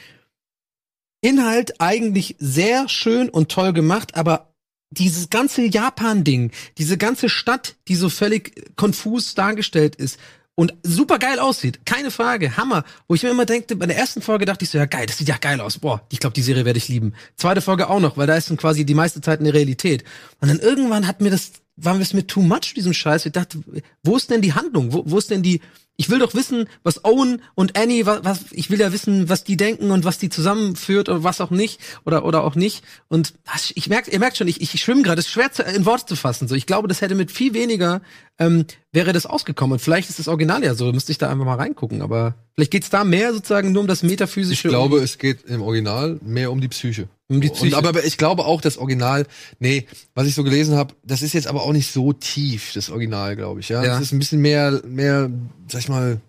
Inhalt 1.26 1.80
eigentlich 1.80 2.36
sehr 2.38 2.88
schön 2.88 3.28
und 3.28 3.50
toll 3.50 3.72
gemacht, 3.72 4.14
aber 4.14 4.54
dieses 4.90 5.28
ganze 5.28 5.62
Japan-Ding, 5.64 6.52
diese 6.78 6.96
ganze 6.96 7.28
Stadt, 7.28 7.74
die 7.88 7.96
so 7.96 8.08
völlig 8.08 8.76
konfus 8.76 9.34
dargestellt 9.34 9.96
ist 9.96 10.20
und 10.54 10.74
super 10.84 11.18
geil 11.18 11.40
aussieht, 11.40 11.84
keine 11.84 12.12
Frage, 12.12 12.56
Hammer. 12.56 12.84
Wo 13.08 13.16
ich 13.16 13.24
mir 13.24 13.30
immer 13.30 13.44
denkte, 13.44 13.74
bei 13.74 13.86
der 13.86 13.96
ersten 13.96 14.22
Folge 14.22 14.44
dachte 14.44 14.64
ich 14.64 14.70
so, 14.70 14.78
ja 14.78 14.86
geil, 14.86 15.06
das 15.06 15.18
sieht 15.18 15.28
ja 15.28 15.36
geil 15.36 15.60
aus, 15.60 15.78
boah, 15.78 16.00
ich 16.10 16.20
glaube, 16.20 16.34
die 16.34 16.42
Serie 16.42 16.64
werde 16.64 16.78
ich 16.78 16.86
lieben. 16.86 17.12
Zweite 17.34 17.60
Folge 17.60 17.90
auch 17.90 17.98
noch, 17.98 18.16
weil 18.16 18.28
da 18.28 18.36
ist 18.36 18.48
dann 18.48 18.56
quasi 18.56 18.86
die 18.86 18.94
meiste 18.94 19.20
Zeit 19.20 19.40
eine 19.40 19.52
Realität. 19.52 20.04
Und 20.40 20.46
dann 20.46 20.60
irgendwann 20.60 21.08
hat 21.08 21.20
mir 21.20 21.30
das, 21.30 21.50
war 21.74 21.94
mir 21.94 22.00
das 22.00 22.14
mit 22.14 22.28
too 22.28 22.40
much, 22.40 22.72
diesem 22.76 22.94
Scheiß. 22.94 23.26
Ich 23.26 23.32
dachte, 23.32 23.58
wo 24.04 24.16
ist 24.16 24.30
denn 24.30 24.42
die 24.42 24.54
Handlung? 24.54 24.92
Wo, 24.92 25.02
wo 25.04 25.18
ist 25.18 25.32
denn 25.32 25.42
die, 25.42 25.60
ich 25.96 26.10
will 26.10 26.18
doch 26.18 26.34
wissen, 26.34 26.68
was 26.82 27.04
Owen 27.04 27.42
und 27.54 27.78
Annie, 27.78 28.04
was, 28.06 28.24
was, 28.24 28.40
ich 28.50 28.70
will 28.70 28.78
ja 28.80 28.92
wissen, 28.92 29.28
was 29.28 29.44
die 29.44 29.56
denken 29.56 29.90
und 29.90 30.04
was 30.04 30.18
die 30.18 30.28
zusammenführt 30.28 31.08
oder 31.08 31.22
was 31.24 31.40
auch 31.40 31.50
nicht 31.50 31.80
oder 32.04 32.24
oder 32.24 32.44
auch 32.44 32.54
nicht. 32.54 32.84
Und 33.08 33.34
das, 33.52 33.72
ich 33.74 33.88
merke, 33.88 34.10
ihr 34.10 34.18
merkt 34.18 34.36
schon, 34.36 34.48
ich, 34.48 34.60
ich 34.60 34.80
schwimme 34.80 35.02
gerade, 35.02 35.20
es 35.20 35.26
ist 35.26 35.32
schwer 35.32 35.52
zu, 35.52 35.62
in 35.62 35.86
Worte 35.86 36.06
zu 36.06 36.16
fassen. 36.16 36.48
So, 36.48 36.54
ich 36.54 36.66
glaube, 36.66 36.88
das 36.88 37.00
hätte 37.00 37.14
mit 37.14 37.30
viel 37.30 37.54
weniger 37.54 38.02
ähm, 38.38 38.66
wäre 38.92 39.12
das 39.12 39.26
ausgekommen. 39.26 39.74
Und 39.74 39.78
vielleicht 39.80 40.10
ist 40.10 40.18
das 40.18 40.28
Original 40.28 40.62
ja 40.64 40.74
so, 40.74 40.92
müsste 40.92 41.12
ich 41.12 41.18
da 41.18 41.30
einfach 41.30 41.44
mal 41.44 41.54
reingucken. 41.54 42.02
Aber 42.02 42.34
vielleicht 42.54 42.70
geht's 42.70 42.90
da 42.90 43.04
mehr 43.04 43.32
sozusagen 43.32 43.72
nur 43.72 43.82
um 43.82 43.88
das 43.88 44.02
Ich 44.02 44.08
metaphysische. 44.08 44.68
glaube, 44.68 44.98
es 44.98 45.18
geht 45.18 45.44
im 45.44 45.62
Original 45.62 46.18
mehr 46.22 46.50
um 46.50 46.60
die 46.60 46.68
Psyche. 46.68 47.08
Um 47.28 47.40
die 47.40 47.48
Psyche. 47.48 47.76
Und, 47.76 47.86
aber 47.86 48.04
ich 48.04 48.18
glaube 48.18 48.44
auch, 48.44 48.60
das 48.60 48.78
Original, 48.78 49.26
nee, 49.58 49.86
was 50.14 50.26
ich 50.26 50.34
so 50.34 50.44
gelesen 50.44 50.76
habe, 50.76 50.94
das 51.02 51.22
ist 51.22 51.32
jetzt 51.32 51.46
aber 51.46 51.62
auch 51.62 51.72
nicht 51.72 51.90
so 51.92 52.12
tief, 52.12 52.72
das 52.74 52.90
Original, 52.90 53.36
glaube 53.36 53.60
ich. 53.60 53.68
Ja, 53.68 53.82
Ja. 53.82 53.96
Es 53.96 54.02
ist 54.02 54.12
ein 54.12 54.18
bisschen 54.18 54.40
mehr, 54.40 54.80
mehr, 54.86 55.30
sag 55.68 55.80
ich 55.80 55.85
mal, 55.88 56.20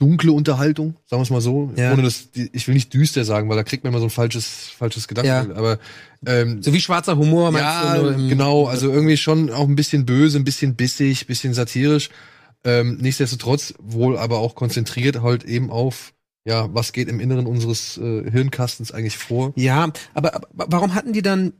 dunkle 0.00 0.32
Unterhaltung, 0.32 0.96
sagen 1.04 1.20
wir 1.20 1.24
es 1.24 1.30
mal 1.30 1.40
so. 1.40 1.70
Ja. 1.76 1.92
Ohne 1.92 2.02
das, 2.02 2.30
ich 2.34 2.66
will 2.66 2.74
nicht 2.74 2.92
düster 2.92 3.24
sagen, 3.24 3.48
weil 3.48 3.56
da 3.56 3.62
kriegt 3.62 3.84
man 3.84 3.92
immer 3.92 4.00
so 4.00 4.06
ein 4.06 4.10
falsches, 4.10 4.70
falsches 4.76 5.06
Gedankenbild. 5.06 5.56
Aber 5.56 5.78
ähm, 6.26 6.62
so 6.62 6.72
wie 6.72 6.80
schwarzer 6.80 7.16
Humor, 7.16 7.52
meinst 7.52 7.66
ja, 7.66 7.98
du? 7.98 8.18
nur 8.18 8.28
genau, 8.28 8.66
also 8.66 8.90
irgendwie 8.90 9.18
schon 9.18 9.50
auch 9.50 9.68
ein 9.68 9.76
bisschen 9.76 10.06
böse, 10.06 10.38
ein 10.38 10.44
bisschen 10.44 10.74
bissig, 10.74 11.22
ein 11.22 11.26
bisschen 11.26 11.54
satirisch. 11.54 12.08
Ähm, 12.64 12.96
nichtsdestotrotz 13.00 13.74
wohl 13.78 14.18
aber 14.18 14.38
auch 14.38 14.54
konzentriert 14.54 15.20
halt 15.22 15.44
eben 15.44 15.70
auf, 15.70 16.14
ja, 16.44 16.72
was 16.74 16.92
geht 16.92 17.08
im 17.08 17.20
Inneren 17.20 17.46
unseres 17.46 17.98
äh, 17.98 18.30
Hirnkastens 18.30 18.92
eigentlich 18.92 19.18
vor. 19.18 19.52
Ja, 19.56 19.92
aber, 20.14 20.34
aber 20.34 20.46
warum 20.54 20.94
hatten 20.94 21.12
die 21.12 21.22
dann, 21.22 21.52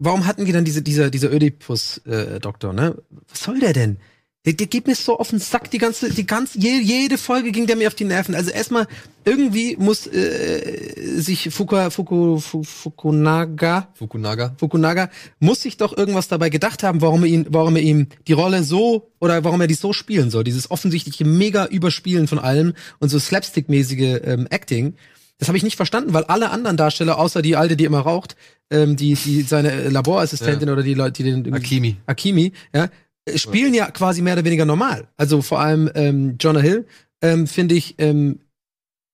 warum 0.00 0.26
hatten 0.26 0.44
die 0.44 0.52
dann 0.52 0.64
diese, 0.64 0.82
dieser, 0.82 1.10
dieser 1.10 1.30
Oedipus-Doktor, 1.30 2.72
ne? 2.72 2.96
Was 3.28 3.44
soll 3.44 3.60
der 3.60 3.72
denn? 3.72 3.98
Der, 4.44 4.54
der 4.54 4.66
geht 4.66 4.88
mir 4.88 4.96
so 4.96 5.18
auf 5.20 5.30
den 5.30 5.38
Sack, 5.38 5.70
die 5.70 5.78
ganze, 5.78 6.10
die 6.10 6.26
ganze, 6.26 6.58
jede, 6.58 7.16
Folge 7.16 7.52
ging 7.52 7.68
der 7.68 7.76
mir 7.76 7.86
auf 7.86 7.94
die 7.94 8.04
Nerven. 8.04 8.34
Also 8.34 8.50
erstmal, 8.50 8.88
irgendwie 9.24 9.76
muss 9.76 10.08
äh, 10.08 11.20
sich 11.20 11.48
Fuku, 11.52 12.38
Fu- 12.40 12.64
Fukunaga, 12.64 13.88
Fukunaga. 13.94 14.54
Fukunaga 14.58 15.10
muss 15.38 15.62
sich 15.62 15.76
doch 15.76 15.96
irgendwas 15.96 16.26
dabei 16.26 16.50
gedacht 16.50 16.82
haben, 16.82 17.00
warum 17.00 17.22
er 17.22 17.28
ihn, 17.28 17.46
warum 17.50 17.76
er 17.76 17.82
ihm 17.82 18.08
die 18.26 18.32
Rolle 18.32 18.64
so 18.64 19.12
oder 19.20 19.44
warum 19.44 19.60
er 19.60 19.68
die 19.68 19.74
so 19.74 19.92
spielen 19.92 20.30
soll. 20.30 20.42
Dieses 20.42 20.72
offensichtliche 20.72 21.24
mega 21.24 21.66
Überspielen 21.66 22.26
von 22.26 22.40
allem 22.40 22.74
und 22.98 23.10
so 23.10 23.18
slapstick-mäßige 23.20 24.22
ähm, 24.24 24.48
Acting. 24.50 24.94
Das 25.38 25.48
habe 25.48 25.56
ich 25.56 25.64
nicht 25.64 25.76
verstanden, 25.76 26.14
weil 26.14 26.24
alle 26.24 26.50
anderen 26.50 26.76
Darsteller, 26.76 27.18
außer 27.18 27.42
die 27.42 27.54
alte, 27.56 27.76
die 27.76 27.84
immer 27.84 28.00
raucht, 28.00 28.34
ähm, 28.70 28.96
die, 28.96 29.14
die 29.14 29.42
seine 29.42 29.88
Laborassistentin 29.88 30.68
oder 30.68 30.82
die 30.82 30.94
Leute, 30.94 31.22
die 31.22 31.30
den 31.42 31.54
Akimi. 31.54 31.96
Akimi, 32.06 32.52
ja, 32.74 32.88
spielen 33.36 33.74
ja 33.74 33.90
quasi 33.90 34.22
mehr 34.22 34.34
oder 34.34 34.44
weniger 34.44 34.64
normal. 34.64 35.08
Also 35.16 35.42
vor 35.42 35.60
allem 35.60 35.90
ähm, 35.94 36.36
Jonah 36.40 36.60
Hill 36.60 36.86
ähm, 37.20 37.46
finde 37.46 37.74
ich 37.74 37.94
ähm, 37.98 38.40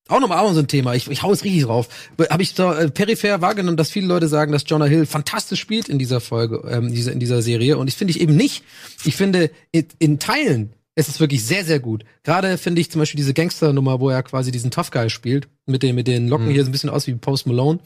auch 0.09 0.21
nochmal 0.21 0.39
auch 0.39 0.53
so 0.55 0.61
ein 0.61 0.69
Thema. 0.69 0.95
Ich, 0.95 1.11
ich 1.11 1.23
hau 1.23 1.31
es 1.33 1.45
richtig 1.45 1.65
drauf. 1.65 1.89
Habe 2.31 2.43
ich 2.43 2.55
da 2.55 2.79
äh, 2.81 2.91
peripher 2.91 3.43
wahrgenommen, 3.43 3.77
dass 3.77 3.91
viele 3.91 4.07
Leute 4.07 4.29
sagen, 4.29 4.53
dass 4.53 4.65
Jonah 4.67 4.87
Hill 4.87 5.05
fantastisch 5.05 5.61
spielt 5.61 5.89
in 5.91 5.99
dieser 5.99 6.21
Folge, 6.21 6.63
ähm, 6.71 6.91
dieser, 6.93 7.13
in 7.13 7.21
dieser 7.21 7.43
Serie. 7.43 7.77
Und 7.77 7.89
ich 7.89 7.97
finde 7.97 8.13
ich 8.13 8.21
eben 8.21 8.35
nicht. 8.35 8.65
Ich 9.05 9.17
finde 9.17 9.51
in, 9.71 9.87
in 9.99 10.19
Teilen 10.19 10.73
ist 10.95 11.09
es 11.09 11.21
wirklich 11.21 11.45
sehr, 11.45 11.65
sehr 11.65 11.79
gut. 11.79 12.05
Gerade 12.25 12.57
finde 12.59 12.81
ich 12.81 12.91
zum 12.91 13.01
Beispiel 13.01 13.19
diese 13.19 13.35
Gangster-Nummer, 13.35 14.01
wo 14.01 14.09
er 14.09 14.23
quasi 14.23 14.51
diesen 14.51 14.71
Tough 14.71 14.91
Guy 14.91 15.11
spielt, 15.11 15.47
mit 15.67 15.83
den, 15.83 15.95
mit 15.95 16.09
den 16.09 16.27
Locken 16.27 16.47
Mhm. 16.47 16.53
hier 16.53 16.65
so 16.65 16.71
ein 16.71 16.73
bisschen 16.73 16.91
aus 16.91 17.07
wie 17.07 17.15
Post 17.15 17.47
Malone 17.47 17.79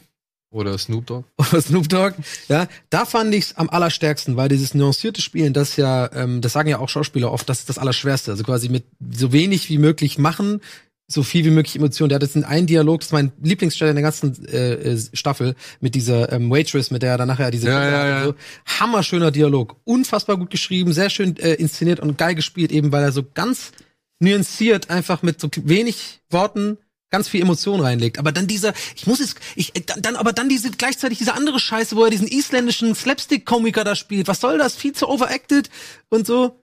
Oder 0.53 0.77
Snoop 0.77 1.07
Dogg. 1.07 1.25
oder 1.37 1.61
Snoop 1.61 1.89
Dogg, 1.89 2.13
ja, 2.47 2.67
da 2.91 3.05
fand 3.05 3.33
ich's 3.33 3.55
am 3.55 3.69
allerstärksten, 3.69 4.37
weil 4.37 4.49
dieses 4.49 4.75
nuancierte 4.75 5.21
Spielen, 5.21 5.51
das 5.51 5.75
ja, 5.77 6.11
ähm, 6.13 6.41
das 6.41 6.53
sagen 6.53 6.69
ja 6.69 6.77
auch 6.77 6.89
Schauspieler 6.89 7.31
oft, 7.31 7.49
das 7.49 7.59
ist 7.59 7.69
das 7.69 7.79
Allerschwerste. 7.79 8.31
Also 8.31 8.43
quasi 8.43 8.69
mit 8.69 8.85
so 9.11 9.33
wenig 9.33 9.69
wie 9.69 9.79
möglich 9.79 10.19
machen, 10.19 10.61
so 11.07 11.23
viel 11.23 11.43
wie 11.43 11.49
möglich 11.49 11.75
Emotionen. 11.75 12.09
Der 12.09 12.17
hat 12.17 12.21
jetzt 12.21 12.35
in 12.35 12.43
einen 12.43 12.67
Dialog, 12.67 13.01
das 13.01 13.07
ist 13.07 13.13
mein 13.13 13.31
Lieblingsstelle 13.41 13.89
in 13.89 13.95
der 13.95 14.03
ganzen 14.03 14.45
äh, 14.47 14.73
äh, 14.73 14.99
Staffel, 15.13 15.55
mit 15.79 15.95
dieser 15.95 16.31
ähm, 16.31 16.51
Waitress, 16.51 16.91
mit 16.91 17.01
der 17.01 17.11
er 17.11 17.17
dann 17.17 17.27
nachher 17.27 17.49
diese 17.49 17.67
Ja, 17.67 17.89
ja, 17.89 18.07
ja. 18.07 18.25
so. 18.25 18.35
Hammerschöner 18.79 19.31
Dialog, 19.31 19.75
unfassbar 19.85 20.37
gut 20.37 20.51
geschrieben, 20.51 20.93
sehr 20.93 21.09
schön 21.09 21.35
äh, 21.37 21.53
inszeniert 21.53 21.99
und 21.99 22.17
geil 22.17 22.35
gespielt, 22.35 22.71
eben 22.71 22.91
weil 22.91 23.03
er 23.03 23.11
so 23.11 23.23
ganz 23.33 23.71
nuanciert 24.19 24.91
einfach 24.91 25.23
mit 25.23 25.41
so 25.41 25.49
wenig 25.63 26.21
Worten 26.29 26.77
ganz 27.13 27.29
viel 27.29 27.41
Emotion 27.41 27.79
reinlegt. 27.79 28.17
Aber 28.19 28.31
dann 28.33 28.47
dieser, 28.47 28.73
ich 28.95 29.07
muss 29.07 29.19
es, 29.21 29.35
ich, 29.55 29.73
äh, 29.77 29.81
dann, 30.01 30.17
aber 30.17 30.33
dann 30.33 30.49
diese 30.49 30.71
gleichzeitig 30.71 31.19
diese 31.19 31.33
andere 31.35 31.59
Scheiße, 31.59 31.95
wo 31.95 32.03
er 32.03 32.09
diesen 32.09 32.27
isländischen 32.27 32.93
Slapstick-Komiker 32.95 33.83
da 33.85 33.95
spielt. 33.95 34.27
Was 34.27 34.41
soll 34.41 34.57
das? 34.57 34.75
Viel 34.75 34.93
zu 34.93 35.07
overacted 35.07 35.69
und 36.09 36.25
so. 36.27 36.59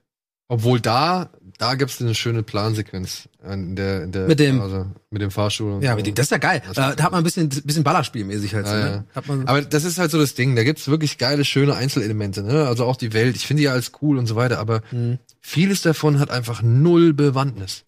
Obwohl 0.49 0.81
da, 0.81 1.29
da 1.59 1.75
gibt's 1.75 2.01
eine 2.01 2.13
schöne 2.13 2.43
Plansequenz 2.43 3.29
in 3.49 3.77
der, 3.77 4.03
in 4.03 4.11
der 4.11 4.27
Mit 4.27 4.39
dem- 4.41 4.59
also 4.59 4.85
mit 5.09 5.21
dem 5.21 5.31
Fahrstuhl. 5.31 5.81
Ja, 5.81 5.91
so. 5.91 5.95
mit 5.95 6.05
dem, 6.07 6.13
das 6.15 6.25
ist 6.25 6.31
ja 6.31 6.39
geil. 6.39 6.61
Da, 6.73 6.93
da 6.93 7.03
hat 7.05 7.11
man 7.13 7.21
ein 7.21 7.23
bisschen, 7.23 7.47
bisschen 7.47 7.85
Ballerspielmäßig 7.85 8.53
halt 8.53 8.67
so. 8.67 8.73
Ja, 8.73 8.79
Ne? 8.83 8.91
ja. 8.91 9.15
Hat 9.15 9.27
man, 9.29 9.47
Aber 9.47 9.61
das 9.61 9.85
ist 9.85 9.97
halt 9.97 10.11
so 10.11 10.19
das 10.19 10.33
Ding. 10.35 10.57
Da 10.57 10.65
gibt's 10.65 10.89
wirklich 10.89 11.17
geile, 11.17 11.45
schöne 11.45 11.75
Einzelelemente. 11.75 12.43
Ne? 12.43 12.67
Also 12.67 12.83
auch 12.85 12.97
die 12.97 13.13
Welt. 13.13 13.37
Ich 13.37 13.47
finde 13.47 13.61
die 13.61 13.69
alles 13.69 13.93
cool 14.01 14.17
und 14.17 14.27
so 14.27 14.35
weiter. 14.35 14.59
Aber 14.59 14.81
Mhm. 14.91 15.19
vieles 15.39 15.81
davon 15.83 16.19
hat 16.19 16.29
einfach 16.31 16.61
null 16.61 17.13
Bewandtnis. 17.13 17.85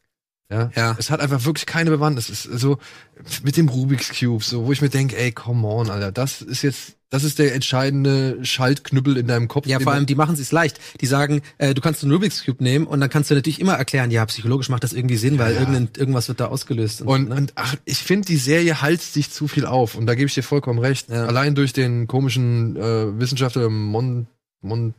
Ja? 0.54 0.72
Ja. 0.76 0.96
Es 1.00 1.10
hat 1.10 1.20
einfach 1.20 1.46
wirklich 1.46 1.66
keine 1.66 1.90
Bewandtnis. 1.90 2.30
Es 2.30 2.46
ist 2.46 2.60
so 2.60 2.78
mit 3.44 3.58
dem 3.58 3.70
Rubik's 3.70 4.12
Cube, 4.18 4.44
so 4.44 4.66
wo 4.66 4.72
ich 4.72 4.82
mir 4.82 4.90
denke, 4.90 5.18
ey, 5.18 5.32
come 5.32 5.68
on, 5.68 5.90
Alter, 5.90 6.12
das 6.12 6.42
ist 6.42 6.62
jetzt, 6.62 6.96
das 7.10 7.24
ist 7.24 7.40
der 7.40 7.56
entscheidende 7.56 8.38
Schaltknüppel 8.46 9.18
in 9.18 9.28
deinem 9.28 9.48
Kopf. 9.48 9.66
Ja, 9.66 9.80
vor 9.80 9.94
allem, 9.94 10.06
die 10.06 10.16
machen 10.16 10.36
es 10.36 10.52
leicht. 10.52 10.80
Die 11.02 11.06
sagen, 11.06 11.42
äh, 11.58 11.74
du 11.74 11.82
kannst 11.82 12.04
einen 12.04 12.12
Rubik's 12.12 12.46
Cube 12.46 12.64
nehmen 12.64 12.86
und 12.86 13.00
dann 13.02 13.10
kannst 13.10 13.32
du 13.32 13.36
natürlich 13.36 13.60
immer 13.60 13.74
erklären, 13.76 14.12
ja, 14.12 14.26
psychologisch 14.26 14.70
macht 14.70 14.84
das 14.84 14.94
irgendwie 14.94 15.18
Sinn, 15.18 15.40
weil 15.40 15.54
Ja. 15.54 15.60
irgendein, 15.60 15.90
irgendwas 15.98 16.28
wird 16.28 16.40
da 16.40 16.46
ausgelöst. 16.48 17.02
Und, 17.02 17.28
so, 17.28 17.34
ne? 17.34 17.36
und 17.36 17.54
ach, 17.56 17.76
ich 17.86 17.98
finde, 17.98 18.28
die 18.28 18.38
Serie 18.38 18.82
halst 18.82 19.14
sich 19.14 19.32
zu 19.32 19.48
viel 19.48 19.66
auf. 19.66 19.96
Und 19.96 20.06
da 20.06 20.16
gebe 20.16 20.28
ich 20.28 20.34
dir 20.34 20.44
vollkommen 20.44 20.80
recht. 20.80 21.10
Ja. 21.10 21.26
Allein 21.26 21.56
durch 21.56 21.74
den 21.74 22.08
komischen 22.08 22.76
äh, 22.76 23.20
Wissenschaftler 23.20 23.70
Mon, 23.70 24.28
Mon, 24.62 24.94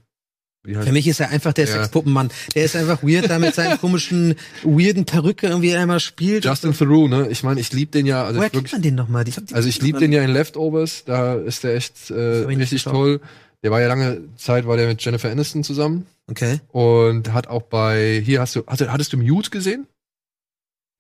heißt 0.66 0.86
Für 0.86 0.92
mich 0.92 1.06
ist 1.06 1.20
er 1.20 1.30
einfach 1.30 1.52
der 1.52 1.66
Ja. 1.66 1.72
Sexpuppenmann. 1.72 2.30
Der 2.54 2.64
ist 2.64 2.74
einfach 2.76 3.02
weird, 3.02 3.28
da 3.28 3.38
mit 3.38 3.54
seinen 3.54 3.78
komischen, 3.78 4.34
weirden 4.62 5.04
Perücke 5.04 5.46
irgendwie 5.48 5.74
einmal 5.74 6.00
spielt. 6.00 6.44
Justin 6.44 6.76
Theroux, 6.76 7.08
ne? 7.08 7.28
Ich 7.30 7.42
meine, 7.42 7.60
ich 7.60 7.72
lieb 7.72 7.92
den 7.92 8.06
ja. 8.06 8.24
Also 8.24 8.38
Woher 8.38 8.46
ich 8.46 8.52
kennt 8.52 8.72
man 8.72 8.82
den 8.82 8.94
nochmal? 8.94 9.24
Also 9.52 9.68
ich 9.68 9.80
lieb 9.82 9.98
den 9.98 10.12
ja 10.12 10.22
in 10.22 10.30
Leftovers. 10.30 11.04
Da 11.04 11.34
ist 11.34 11.64
der 11.64 11.74
echt 11.74 12.10
äh, 12.10 12.14
richtig 12.14 12.84
toll. 12.84 13.20
Der 13.62 13.70
war 13.70 13.80
ja 13.80 13.88
lange 13.88 14.22
Zeit, 14.36 14.66
war 14.66 14.76
der 14.76 14.88
mit 14.88 15.02
Jennifer 15.04 15.30
Aniston 15.30 15.64
zusammen 15.64 16.06
Okay. 16.30 16.60
und 16.68 17.32
hat 17.32 17.46
auch 17.48 17.62
bei 17.62 18.20
hier 18.24 18.40
hast 18.40 18.56
du 18.56 18.66
hatte, 18.66 18.92
hattest 18.92 19.12
du 19.14 19.16
Mute 19.16 19.48
gesehen? 19.50 19.86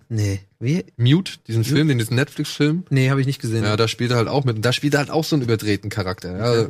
Nee. 0.08 0.40
Wie? 0.60 0.84
Mute, 0.96 1.32
diesen 1.46 1.64
Film, 1.64 1.88
den 1.88 1.98
diesen 1.98 2.16
Netflix-Film. 2.16 2.84
Nee, 2.90 3.10
habe 3.10 3.20
ich 3.20 3.26
nicht 3.26 3.40
gesehen. 3.40 3.64
Ja, 3.64 3.76
da 3.76 3.88
spielt 3.88 4.10
er 4.12 4.18
halt 4.18 4.28
auch 4.28 4.44
mit. 4.44 4.56
Und 4.56 4.64
da 4.64 4.72
spielt 4.72 4.94
er 4.94 5.00
halt 5.00 5.10
auch 5.10 5.24
so 5.24 5.36
einen 5.36 5.42
überdrehten 5.42 5.90
Charakter. 5.90 6.36
Ja. 6.38 6.68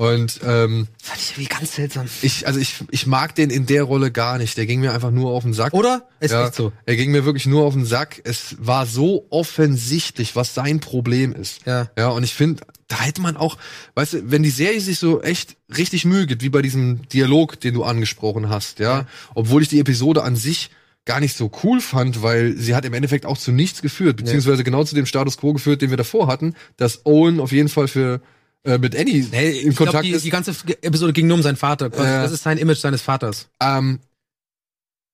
Und 0.00 0.40
ähm, 0.46 0.88
das 0.98 1.08
fand 1.10 1.20
ich 1.20 1.30
irgendwie 1.32 1.54
ganz 1.54 1.74
seltsam. 1.74 2.06
ich, 2.22 2.46
also 2.46 2.58
ich, 2.58 2.76
ich 2.90 3.06
mag 3.06 3.34
den 3.34 3.50
in 3.50 3.66
der 3.66 3.82
Rolle 3.82 4.10
gar 4.10 4.38
nicht. 4.38 4.56
Der 4.56 4.64
ging 4.64 4.80
mir 4.80 4.94
einfach 4.94 5.10
nur 5.10 5.30
auf 5.32 5.42
den 5.42 5.52
Sack. 5.52 5.74
Oder? 5.74 6.08
Ist 6.20 6.30
ja, 6.30 6.46
echt 6.46 6.54
so. 6.54 6.72
Er 6.86 6.96
ging 6.96 7.10
mir 7.10 7.26
wirklich 7.26 7.44
nur 7.44 7.66
auf 7.66 7.74
den 7.74 7.84
Sack. 7.84 8.18
Es 8.24 8.56
war 8.58 8.86
so 8.86 9.26
offensichtlich, 9.28 10.36
was 10.36 10.54
sein 10.54 10.80
Problem 10.80 11.34
ist. 11.34 11.66
Ja. 11.66 11.90
Ja, 11.98 12.08
und 12.08 12.22
ich 12.22 12.32
finde, 12.32 12.62
da 12.88 12.98
hätte 13.02 13.20
man 13.20 13.36
auch, 13.36 13.58
weißt 13.94 14.14
du, 14.14 14.30
wenn 14.30 14.42
die 14.42 14.48
Serie 14.48 14.80
sich 14.80 14.98
so 14.98 15.20
echt 15.20 15.56
richtig 15.76 16.06
Mühe 16.06 16.26
gibt, 16.26 16.42
wie 16.42 16.48
bei 16.48 16.62
diesem 16.62 17.06
Dialog, 17.10 17.60
den 17.60 17.74
du 17.74 17.84
angesprochen 17.84 18.48
hast, 18.48 18.78
ja, 18.78 19.00
Ja. 19.00 19.06
obwohl 19.34 19.60
ich 19.60 19.68
die 19.68 19.80
Episode 19.80 20.22
an 20.22 20.34
sich 20.34 20.70
gar 21.04 21.20
nicht 21.20 21.36
so 21.36 21.50
cool 21.62 21.82
fand, 21.82 22.22
weil 22.22 22.56
sie 22.56 22.74
hat 22.74 22.86
im 22.86 22.94
Endeffekt 22.94 23.26
auch 23.26 23.36
zu 23.36 23.52
nichts 23.52 23.82
geführt, 23.82 24.16
beziehungsweise 24.16 24.64
genau 24.64 24.82
zu 24.84 24.94
dem 24.94 25.04
Status 25.04 25.36
quo 25.36 25.52
geführt, 25.52 25.82
den 25.82 25.90
wir 25.90 25.98
davor 25.98 26.26
hatten, 26.26 26.54
dass 26.78 27.04
Owen 27.04 27.38
auf 27.38 27.52
jeden 27.52 27.68
Fall 27.68 27.86
für 27.86 28.22
äh, 28.64 28.78
mit 28.78 28.96
Annie 28.96 29.26
Hey, 29.30 29.60
in 29.60 29.70
ich 29.70 29.76
glaub, 29.76 29.88
Kontakt 29.88 30.04
die, 30.04 30.10
ist. 30.10 30.24
die 30.24 30.30
ganze 30.30 30.54
Episode 30.82 31.12
ging 31.12 31.26
nur 31.26 31.36
um 31.36 31.42
seinen 31.42 31.56
Vater. 31.56 31.90
Ja. 31.96 32.22
Das 32.22 32.32
ist 32.32 32.42
sein 32.42 32.58
Image 32.58 32.78
seines 32.78 33.02
Vaters. 33.02 33.48
Ähm, 33.60 34.00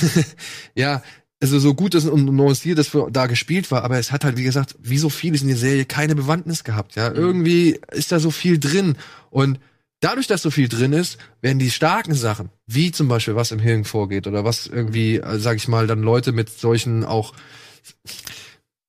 ja, 0.75 1.03
also 1.41 1.59
so 1.59 1.73
gut 1.73 1.93
das 1.93 2.05
und 2.05 2.25
nuanciert 2.25 2.77
das 2.77 2.87
für, 2.87 3.09
da 3.11 3.27
gespielt 3.27 3.71
war, 3.71 3.83
aber 3.83 3.97
es 3.97 4.11
hat 4.11 4.25
halt, 4.25 4.37
wie 4.37 4.43
gesagt, 4.43 4.75
wie 4.81 4.97
so 4.97 5.09
vieles 5.09 5.41
in 5.41 5.47
der 5.47 5.57
Serie 5.57 5.85
keine 5.85 6.15
Bewandtnis 6.15 6.63
gehabt. 6.63 6.95
Mhm. 6.95 7.01
Ja, 7.01 7.11
irgendwie 7.11 7.79
ist 7.91 8.11
da 8.11 8.19
so 8.19 8.31
viel 8.31 8.59
drin 8.59 8.97
und 9.29 9.59
dadurch, 10.01 10.27
dass 10.27 10.41
so 10.41 10.51
viel 10.51 10.67
drin 10.67 10.93
ist, 10.93 11.17
werden 11.41 11.59
die 11.59 11.71
starken 11.71 12.13
Sachen, 12.13 12.49
wie 12.67 12.91
zum 12.91 13.07
Beispiel 13.07 13.35
was 13.35 13.51
im 13.51 13.59
Hirn 13.59 13.85
vorgeht 13.85 14.27
oder 14.27 14.43
was 14.43 14.67
irgendwie, 14.67 15.17
äh, 15.17 15.39
sag 15.39 15.57
ich 15.57 15.67
mal, 15.67 15.87
dann 15.87 16.01
Leute 16.01 16.31
mit 16.31 16.49
solchen 16.49 17.05
auch 17.05 17.33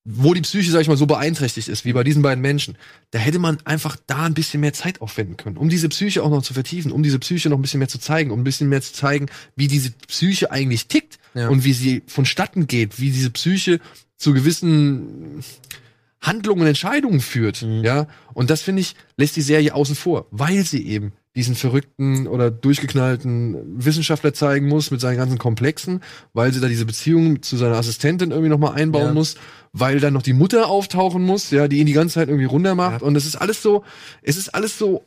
wo 0.05 0.33
die 0.33 0.41
Psyche, 0.41 0.71
sag 0.71 0.81
ich 0.81 0.89
mal, 0.89 0.97
so 0.97 1.07
beeinträchtigt 1.07 1.69
ist, 1.69 1.85
wie 1.85 1.93
bei 1.93 2.03
diesen 2.05 2.23
beiden 2.23 2.41
Menschen, 2.41 2.77
da 3.11 3.19
hätte 3.19 3.39
man 3.39 3.59
einfach 3.67 3.97
da 4.07 4.23
ein 4.25 4.33
bisschen 4.35 4.61
mehr 4.61 4.73
Zeit 4.73 5.01
aufwenden 5.03 5.37
können, 5.37 5.59
um 5.59 5.69
diese 5.69 5.89
Psyche 5.91 6.23
auch 6.23 6.31
noch 6.31 6.43
zu 6.43 6.55
vertiefen, 6.55 6.91
um 6.91 7.03
diese 7.03 7.19
Psyche 7.19 7.51
noch 7.51 7.59
ein 7.59 7.63
bisschen 7.63 7.79
mehr 7.81 7.89
zu 7.89 7.99
zeigen, 7.99 8.31
um 8.31 8.41
ein 8.41 8.45
bisschen 8.45 8.69
mehr 8.71 8.81
zu 8.81 8.95
zeigen, 8.95 9.27
wie 9.57 9.69
diese 9.69 9.91
Psyche 10.09 10.51
eigentlich 10.51 10.87
tickt 10.87 11.19
Ja. 11.35 11.49
und 11.49 11.65
wie 11.65 11.75
sie 11.75 12.03
vonstatten 12.07 12.67
geht, 12.67 12.99
wie 12.99 13.11
diese 13.11 13.31
Psyche 13.31 13.79
zu 14.17 14.33
gewissen 14.33 15.43
Handlungen, 16.21 16.67
Entscheidungen 16.67 17.21
führt, 17.21 17.63
Mhm. 17.63 17.85
ja. 17.85 18.07
Und 18.35 18.51
das 18.51 18.63
finde 18.63 18.81
ich 18.83 18.95
lässt 19.17 19.37
die 19.37 19.43
Serie 19.43 19.75
außen 19.75 19.95
vor, 19.95 20.27
weil 20.31 20.65
sie 20.65 20.87
eben 20.87 21.13
diesen 21.37 21.55
verrückten 21.55 22.27
oder 22.27 22.51
durchgeknallten 22.51 23.57
Wissenschaftler 23.85 24.35
zeigen 24.35 24.67
muss 24.69 24.91
mit 24.91 25.01
seinen 25.01 25.17
ganzen 25.17 25.39
Komplexen, 25.39 26.01
weil 26.33 26.53
sie 26.53 26.61
da 26.61 26.67
diese 26.67 26.87
Beziehung 26.87 27.43
zu 27.43 27.57
seiner 27.57 27.77
Assistentin 27.77 28.31
irgendwie 28.31 28.49
nochmal 28.49 28.75
einbauen 28.75 29.07
Ja. 29.09 29.15
muss, 29.15 29.37
weil 29.73 30.01
dann 30.01 30.13
noch 30.13 30.23
die 30.23 30.33
Mutter 30.33 30.69
auftauchen 30.69 31.23
muss, 31.23 31.51
ja, 31.53 31.69
die 31.69 31.79
ihn 31.79 31.87
die 31.87 31.93
ganze 31.93 32.15
Zeit 32.15 32.29
irgendwie 32.29 32.47
runter 32.47 32.75
macht. 32.75 33.03
Ja. 33.03 33.07
Und 33.07 33.15
es 33.17 33.27
ist 33.27 33.37
alles 33.37 33.63
so, 33.63 33.85
es 34.23 34.37
ist 34.37 34.55
alles 34.55 34.77
so 34.77 35.05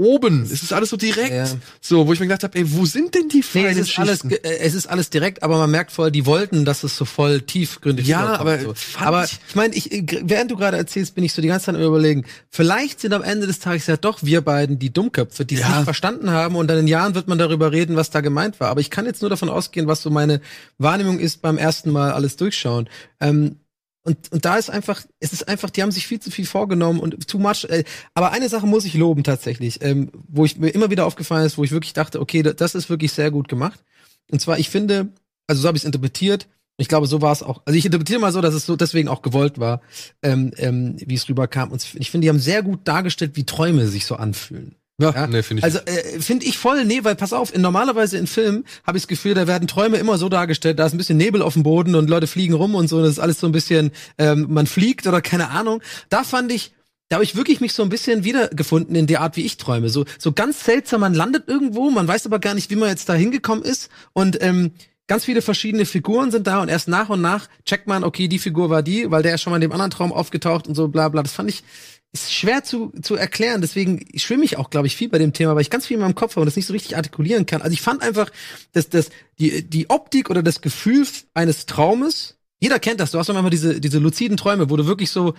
oben, 0.00 0.42
es 0.44 0.62
ist 0.62 0.72
alles 0.72 0.88
so 0.88 0.96
direkt, 0.96 1.30
Ja. 1.30 1.46
so, 1.80 2.06
wo 2.06 2.12
ich 2.14 2.20
mir 2.20 2.26
gedacht 2.26 2.42
habe, 2.42 2.58
ey, 2.58 2.72
wo 2.72 2.86
sind 2.86 3.14
denn 3.14 3.28
die 3.28 3.36
Nee, 3.38 3.42
feinen 3.42 3.78
es 3.78 3.90
ist 3.90 3.98
alles, 3.98 4.12
Schichten? 4.20 4.28
ge- 4.30 4.38
äh, 4.42 4.58
es 4.60 4.74
ist 4.74 4.86
alles 4.86 5.10
direkt, 5.10 5.42
aber 5.42 5.58
man 5.58 5.70
merkt 5.70 5.92
voll, 5.92 6.10
die 6.10 6.24
wollten, 6.26 6.64
dass 6.64 6.82
es 6.84 6.96
so 6.96 7.04
voll 7.04 7.42
tiefgründig 7.42 8.06
Ja, 8.06 8.36
aber 8.38 8.58
so. 8.60 8.74
aber 8.98 9.24
ich- 9.24 9.38
ich 9.48 9.54
meine, 9.54 9.74
ich, 9.74 9.92
äh, 9.92 10.04
während 10.22 10.50
du 10.50 10.56
gerade 10.56 10.76
erzählst, 10.76 11.14
bin 11.14 11.22
ich 11.22 11.32
so 11.32 11.42
die 11.42 11.48
ganze 11.48 11.66
Zeit 11.66 11.74
am 11.76 11.82
überlegen. 11.82 12.24
Vielleicht 12.48 13.00
sind 13.00 13.12
am 13.12 13.22
Ende 13.22 13.46
des 13.46 13.58
Tages 13.60 13.86
ja 13.86 13.96
doch 13.98 14.22
wir 14.22 14.40
beiden 14.40 14.78
die 14.78 14.92
Dummköpfe, 14.92 15.44
die 15.44 15.54
es 15.56 15.60
Ja. 15.60 15.68
nicht 15.68 15.84
verstanden 15.84 16.30
haben 16.30 16.56
und 16.56 16.66
dann 16.68 16.78
in 16.78 16.88
Jahren 16.88 17.14
wird 17.14 17.28
man 17.28 17.38
darüber 17.38 17.70
reden, 17.70 17.94
was 17.94 18.10
da 18.10 18.20
gemeint 18.22 18.58
war. 18.58 18.68
Aber 18.70 18.80
ich 18.80 18.90
kann 18.90 19.04
jetzt 19.06 19.20
nur 19.20 19.30
davon 19.30 19.48
ausgehen, 19.50 19.86
was 19.86 20.02
so 20.02 20.10
meine 20.10 20.40
Wahrnehmung 20.78 21.18
ist 21.20 21.42
beim 21.42 21.58
ersten 21.58 21.90
Mal 21.90 22.10
alles 22.12 22.36
durchschauen. 22.36 22.88
Ähm, 23.20 23.56
und, 24.02 24.32
und 24.32 24.44
da 24.44 24.56
ist 24.56 24.70
einfach, 24.70 25.02
es 25.18 25.32
ist 25.32 25.46
einfach, 25.48 25.70
die 25.70 25.82
haben 25.82 25.92
sich 25.92 26.06
viel 26.06 26.20
zu 26.20 26.30
viel 26.30 26.46
vorgenommen 26.46 27.00
und 27.00 27.28
too 27.28 27.38
much. 27.38 27.64
Äh, 27.68 27.84
aber 28.14 28.32
eine 28.32 28.48
Sache 28.48 28.66
muss 28.66 28.84
ich 28.84 28.94
loben 28.94 29.24
tatsächlich, 29.24 29.82
ähm, 29.82 30.10
wo 30.28 30.44
ich 30.44 30.56
mir 30.58 30.70
immer 30.70 30.90
wieder 30.90 31.04
aufgefallen 31.06 31.44
ist, 31.46 31.58
wo 31.58 31.64
ich 31.64 31.70
wirklich 31.70 31.92
dachte, 31.92 32.20
okay, 32.20 32.42
da- 32.42 32.52
das 32.54 32.74
ist 32.74 32.88
wirklich 32.88 33.12
sehr 33.12 33.30
gut 33.30 33.48
gemacht. 33.48 33.84
Und 34.30 34.40
zwar, 34.40 34.58
ich 34.58 34.70
finde, 34.70 35.08
also 35.46 35.62
so 35.62 35.68
habe 35.68 35.76
ich 35.76 35.82
es 35.82 35.86
interpretiert. 35.86 36.48
Ich 36.78 36.88
glaube, 36.88 37.06
so 37.06 37.20
war 37.20 37.32
es 37.32 37.42
auch. 37.42 37.60
Also 37.66 37.76
ich 37.76 37.84
interpretiere 37.84 38.20
mal 38.20 38.32
so, 38.32 38.40
dass 38.40 38.54
es 38.54 38.64
so 38.64 38.74
deswegen 38.74 39.08
auch 39.08 39.20
gewollt 39.20 39.58
war, 39.58 39.82
ähm, 40.22 40.52
ähm, 40.56 40.96
wie 40.98 41.14
es 41.14 41.28
rüberkam. 41.28 41.70
Und 41.70 41.86
ich 41.98 42.10
finde, 42.10 42.24
die 42.24 42.30
haben 42.30 42.38
sehr 42.38 42.62
gut 42.62 42.88
dargestellt, 42.88 43.32
wie 43.36 43.44
Träume 43.44 43.86
sich 43.86 44.06
so 44.06 44.16
anfühlen. 44.16 44.76
Ja, 45.00 45.26
nee, 45.26 45.42
finde 45.42 45.60
ich 45.60 45.64
Also 45.64 45.78
äh, 45.86 46.20
finde 46.20 46.46
ich 46.46 46.58
voll, 46.58 46.84
nee, 46.84 47.00
weil 47.02 47.14
pass 47.14 47.32
auf, 47.32 47.54
in, 47.54 47.60
normalerweise 47.60 48.18
in 48.18 48.26
Filmen 48.26 48.64
habe 48.86 48.98
ich 48.98 49.04
das 49.04 49.08
Gefühl, 49.08 49.34
da 49.34 49.46
werden 49.46 49.66
Träume 49.66 49.96
immer 49.96 50.18
so 50.18 50.28
dargestellt, 50.28 50.78
da 50.78 50.86
ist 50.86 50.92
ein 50.92 50.98
bisschen 50.98 51.16
Nebel 51.16 51.42
auf 51.42 51.54
dem 51.54 51.62
Boden 51.62 51.94
und 51.94 52.10
Leute 52.10 52.26
fliegen 52.26 52.54
rum 52.54 52.74
und 52.74 52.88
so, 52.88 53.00
das 53.00 53.10
ist 53.10 53.18
alles 53.18 53.40
so 53.40 53.46
ein 53.46 53.52
bisschen, 53.52 53.92
ähm, 54.18 54.46
man 54.50 54.66
fliegt 54.66 55.06
oder 55.06 55.20
keine 55.20 55.50
Ahnung. 55.50 55.82
Da 56.08 56.24
fand 56.24 56.52
ich, 56.52 56.72
da 57.08 57.16
habe 57.16 57.24
ich 57.24 57.34
wirklich 57.34 57.60
mich 57.60 57.72
so 57.72 57.82
ein 57.82 57.88
bisschen 57.88 58.24
wiedergefunden 58.24 58.94
in 58.94 59.06
der 59.06 59.20
Art, 59.22 59.36
wie 59.36 59.44
ich 59.44 59.56
träume. 59.56 59.88
So, 59.88 60.04
so 60.18 60.32
ganz 60.32 60.64
seltsam, 60.64 61.00
man 61.00 61.14
landet 61.14 61.48
irgendwo, 61.48 61.90
man 61.90 62.06
weiß 62.06 62.26
aber 62.26 62.38
gar 62.38 62.54
nicht, 62.54 62.70
wie 62.70 62.76
man 62.76 62.88
jetzt 62.88 63.08
da 63.08 63.14
hingekommen 63.14 63.64
ist 63.64 63.90
und 64.12 64.42
ähm, 64.42 64.72
ganz 65.10 65.24
viele 65.24 65.42
verschiedene 65.42 65.86
Figuren 65.86 66.30
sind 66.30 66.46
da 66.46 66.62
und 66.62 66.68
erst 66.68 66.86
nach 66.86 67.08
und 67.08 67.20
nach 67.20 67.48
checkt 67.64 67.88
man, 67.88 68.04
okay, 68.04 68.28
die 68.28 68.38
Figur 68.38 68.70
war 68.70 68.84
die, 68.84 69.10
weil 69.10 69.24
der 69.24 69.34
ist 69.34 69.40
schon 69.40 69.50
mal 69.50 69.56
in 69.56 69.62
dem 69.62 69.72
anderen 69.72 69.90
Traum 69.90 70.12
aufgetaucht 70.12 70.68
und 70.68 70.76
so 70.76 70.86
bla 70.86 71.08
bla. 71.08 71.22
Das 71.24 71.32
fand 71.32 71.48
ich 71.50 71.64
ist 72.12 72.32
schwer 72.32 72.64
zu, 72.64 72.92
zu 73.02 73.14
erklären. 73.14 73.60
Deswegen 73.60 74.04
schwimme 74.16 74.44
ich 74.44 74.56
auch, 74.56 74.70
glaube 74.70 74.86
ich, 74.86 74.96
viel 74.96 75.08
bei 75.08 75.18
dem 75.18 75.32
Thema, 75.32 75.54
weil 75.54 75.62
ich 75.62 75.70
ganz 75.70 75.86
viel 75.86 75.96
in 75.96 76.00
meinem 76.00 76.14
Kopf 76.14 76.32
habe 76.32 76.40
und 76.40 76.46
das 76.46 76.56
nicht 76.56 76.66
so 76.66 76.72
richtig 76.72 76.96
artikulieren 76.96 77.46
kann. 77.46 77.62
Also 77.62 77.72
ich 77.72 77.82
fand 77.82 78.02
einfach, 78.02 78.30
dass, 78.72 78.88
dass 78.88 79.10
die, 79.38 79.62
die 79.68 79.90
Optik 79.90 80.28
oder 80.28 80.42
das 80.42 80.60
Gefühl 80.60 81.06
eines 81.34 81.66
Traumes, 81.66 82.36
jeder 82.58 82.78
kennt 82.78 83.00
das, 83.00 83.12
du 83.12 83.18
hast 83.18 83.28
doch 83.28 83.34
manchmal 83.34 83.50
diese, 83.50 83.80
diese 83.80 83.98
luziden 83.98 84.36
Träume, 84.36 84.70
wo 84.70 84.76
du 84.76 84.86
wirklich 84.86 85.10
so 85.10 85.34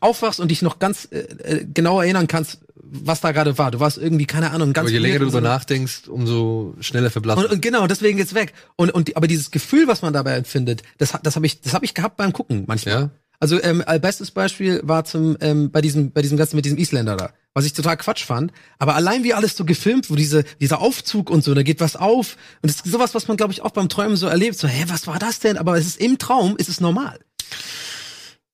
aufwachst 0.00 0.40
und 0.40 0.50
dich 0.50 0.62
noch 0.62 0.78
ganz 0.78 1.08
äh, 1.10 1.18
äh, 1.18 1.66
genau 1.72 2.00
erinnern 2.00 2.26
kannst, 2.26 2.60
was 2.74 3.20
da 3.20 3.32
gerade 3.32 3.58
war. 3.58 3.70
Du 3.70 3.80
warst 3.80 3.98
irgendwie, 3.98 4.26
keine 4.26 4.50
Ahnung, 4.50 4.72
ganz 4.72 4.86
Aber 4.86 4.90
je 4.90 4.98
länger 4.98 5.18
du 5.18 5.26
so 5.26 5.38
drüber 5.38 5.48
nachdenkst, 5.48 6.08
umso 6.08 6.74
schneller 6.80 7.10
verblasst. 7.10 7.42
und, 7.42 7.50
und 7.50 7.62
genau, 7.62 7.86
deswegen 7.86 8.18
geht's 8.18 8.34
weg. 8.34 8.52
Und, 8.76 8.90
und 8.90 9.16
aber 9.16 9.26
dieses 9.26 9.50
Gefühl, 9.50 9.88
was 9.88 10.02
man 10.02 10.12
dabei 10.12 10.36
empfindet, 10.36 10.82
das, 10.98 11.12
das 11.22 11.36
habe 11.36 11.46
ich, 11.46 11.60
das 11.60 11.74
habe 11.74 11.84
ich 11.84 11.94
gehabt 11.94 12.16
beim 12.16 12.32
Gucken 12.32 12.64
manchmal. 12.66 12.94
Ja? 12.94 13.10
Also 13.42 13.60
ähm, 13.60 13.82
als 13.84 14.00
bestes 14.00 14.30
Beispiel 14.30 14.80
war 14.84 15.04
zum 15.04 15.36
ähm, 15.40 15.70
bei 15.72 15.80
diesem 15.80 16.12
bei 16.12 16.22
diesem 16.22 16.36
ganzen 16.38 16.54
mit 16.54 16.64
diesem 16.64 16.78
Isländer 16.78 17.16
da, 17.16 17.32
was 17.54 17.64
ich 17.64 17.72
total 17.72 17.96
Quatsch 17.96 18.24
fand. 18.24 18.52
Aber 18.78 18.94
allein 18.94 19.24
wie 19.24 19.34
alles 19.34 19.56
so 19.56 19.64
gefilmt, 19.64 20.10
wo 20.10 20.14
diese 20.14 20.44
dieser 20.60 20.80
Aufzug 20.80 21.28
und 21.28 21.42
so, 21.42 21.52
da 21.52 21.64
geht 21.64 21.80
was 21.80 21.96
auf 21.96 22.36
und 22.62 22.70
das 22.70 22.76
ist 22.76 22.92
sowas, 22.92 23.14
was 23.16 23.26
man 23.26 23.36
glaube 23.36 23.52
ich 23.52 23.62
auch 23.62 23.72
beim 23.72 23.88
Träumen 23.88 24.16
so 24.16 24.28
erlebt. 24.28 24.56
So, 24.58 24.68
hä, 24.68 24.84
was 24.86 25.08
war 25.08 25.18
das 25.18 25.40
denn? 25.40 25.58
Aber 25.58 25.76
es 25.76 25.86
ist 25.86 26.00
im 26.00 26.18
Traum, 26.18 26.56
ist 26.56 26.68
es 26.68 26.80
normal. 26.80 27.18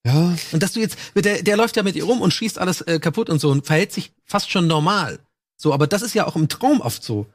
Ja. 0.05 0.35
Und 0.53 0.63
dass 0.63 0.73
du 0.73 0.79
jetzt, 0.79 0.97
der, 1.15 1.43
der 1.43 1.57
läuft 1.57 1.75
ja 1.77 1.83
mit 1.83 1.95
ihr 1.95 2.05
rum 2.05 2.21
und 2.21 2.33
schießt 2.33 2.57
alles 2.57 2.81
äh, 2.81 2.99
kaputt 2.99 3.29
und 3.29 3.39
so 3.39 3.51
und 3.51 3.65
verhält 3.67 3.91
sich 3.91 4.11
fast 4.25 4.49
schon 4.49 4.65
normal. 4.65 5.19
So, 5.55 5.71
aber 5.73 5.87
das 5.87 6.01
ist 6.01 6.15
ja 6.15 6.25
auch 6.25 6.35
im 6.35 6.47
Traum 6.47 6.81
oft 6.81 7.03
so. 7.03 7.27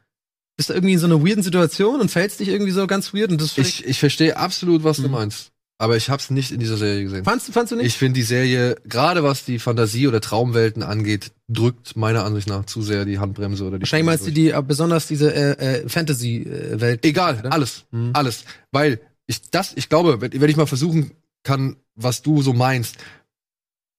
Bist 0.57 0.71
du 0.71 0.73
irgendwie 0.75 0.95
in 0.95 0.99
so 0.99 1.07
einer 1.07 1.25
weirden 1.25 1.45
Situation 1.45 2.01
und 2.01 2.11
verhältst 2.11 2.41
dich 2.41 2.49
irgendwie 2.49 2.73
so 2.73 2.87
ganz 2.87 3.13
weird 3.15 3.31
und 3.31 3.41
das 3.41 3.57
Ich, 3.59 3.85
ich 3.85 3.99
verstehe 4.01 4.37
absolut, 4.37 4.83
was 4.83 4.99
Mhm. 4.99 5.03
du 5.05 5.09
meinst. 5.11 5.51
Aber 5.77 5.97
ich 5.97 6.09
hab's 6.09 6.31
nicht 6.31 6.53
in 6.53 6.61
dieser 6.61 6.77
Serie 6.77 7.03
gesehen. 7.03 7.25
fandst, 7.25 7.49
du- 7.49 7.53
fandst 7.53 7.73
du 7.73 7.77
nicht? 7.77 7.87
Ich 7.87 7.99
finde 7.99 8.15
die 8.15 8.23
Serie, 8.23 8.77
gerade 8.85 9.25
was 9.25 9.45
die 9.45 9.59
Fantasie 9.59 10.07
oder 10.07 10.21
Traumwelten 10.21 10.83
angeht, 10.85 11.33
drückt 11.49 11.97
meiner 11.97 12.25
Ansicht 12.25 12.49
nach 12.49 12.65
zu 12.65 12.81
sehr 12.81 13.05
die 13.05 13.19
Handbremse 13.19 13.65
oder 13.65 13.79
die 13.79 13.83
Wahrscheinlich 13.83 14.07
meinst 14.07 14.27
du 14.27 14.31
die, 14.31 14.51
äh, 14.51 14.63
besonders 14.67 15.09
diese 15.09 15.35
äh, 15.35 15.81
äh, 15.83 15.89
Fantasy-Welt. 15.89 17.05
Egal, 17.05 17.41
oder? 17.41 17.53
alles. 17.53 17.85
Mhm. 17.91 18.11
Alles. 18.13 18.45
Weil 18.71 19.01
ich 19.27 19.51
das, 19.51 19.73
ich 19.75 19.89
glaube, 19.89 20.21
wenn, 20.21 20.41
wenn 20.41 20.49
ich 20.51 20.57
mal 20.57 20.67
versuchen 20.67 21.11
kann, 21.43 21.77
was 21.97 22.23
du 22.23 22.41
so 22.41 22.53
meinst, 22.53 22.97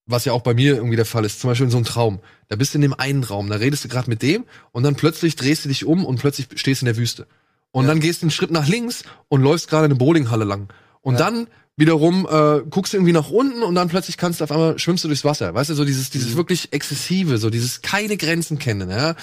was 0.06 0.24
ja 0.24 0.32
auch 0.32 0.42
bei 0.42 0.54
mir 0.54 0.76
irgendwie 0.76 0.96
der 0.96 1.04
Fall 1.04 1.24
ist, 1.24 1.40
zum 1.40 1.50
Beispiel 1.50 1.64
in 1.66 1.70
so 1.70 1.76
einem 1.78 1.84
Traum. 1.86 2.20
Da 2.48 2.56
bist 2.56 2.72
du 2.74 2.78
in 2.78 2.82
dem 2.82 2.94
einen 2.94 3.24
Raum, 3.24 3.48
da 3.50 3.56
redest 3.56 3.84
du 3.84 3.88
gerade 3.88 4.08
mit 4.08 4.22
dem 4.22 4.44
und 4.72 4.82
dann 4.82 4.94
plötzlich 4.94 5.36
drehst 5.36 5.64
du 5.64 5.68
dich 5.68 5.84
um 5.84 6.04
und 6.06 6.18
plötzlich 6.20 6.46
stehst 6.54 6.80
du 6.80 6.86
in 6.86 6.92
der 6.92 6.96
Wüste. 6.96 7.26
Und 7.72 7.84
Ja. 7.84 7.88
dann 7.90 8.00
gehst 8.00 8.22
du 8.22 8.26
einen 8.26 8.30
Schritt 8.30 8.50
nach 8.52 8.66
links 8.68 9.02
und 9.28 9.42
läufst 9.42 9.68
gerade 9.68 9.84
eine 9.86 9.96
Bowlinghalle 9.96 10.44
lang. 10.44 10.68
Und 11.02 11.14
Ja. 11.14 11.18
dann 11.30 11.48
wiederum 11.76 12.26
äh, 12.30 12.62
guckst 12.68 12.92
du 12.92 12.98
irgendwie 12.98 13.12
nach 13.12 13.30
unten 13.30 13.62
und 13.62 13.74
dann 13.74 13.88
plötzlich 13.88 14.16
kannst 14.18 14.40
du 14.40 14.44
auf 14.44 14.50
einmal 14.52 14.78
schwimmst 14.78 15.04
du 15.04 15.08
durchs 15.08 15.24
Wasser. 15.24 15.54
Weißt 15.54 15.70
du, 15.70 15.74
so 15.74 15.84
dieses, 15.84 16.10
dieses 16.10 16.32
Mhm. 16.32 16.36
wirklich 16.36 16.72
exzessive, 16.72 17.38
so 17.38 17.48
dieses 17.50 17.80
keine 17.82 18.16
Grenzen 18.16 18.58
kennen, 18.58 18.90
ja. 18.90 19.14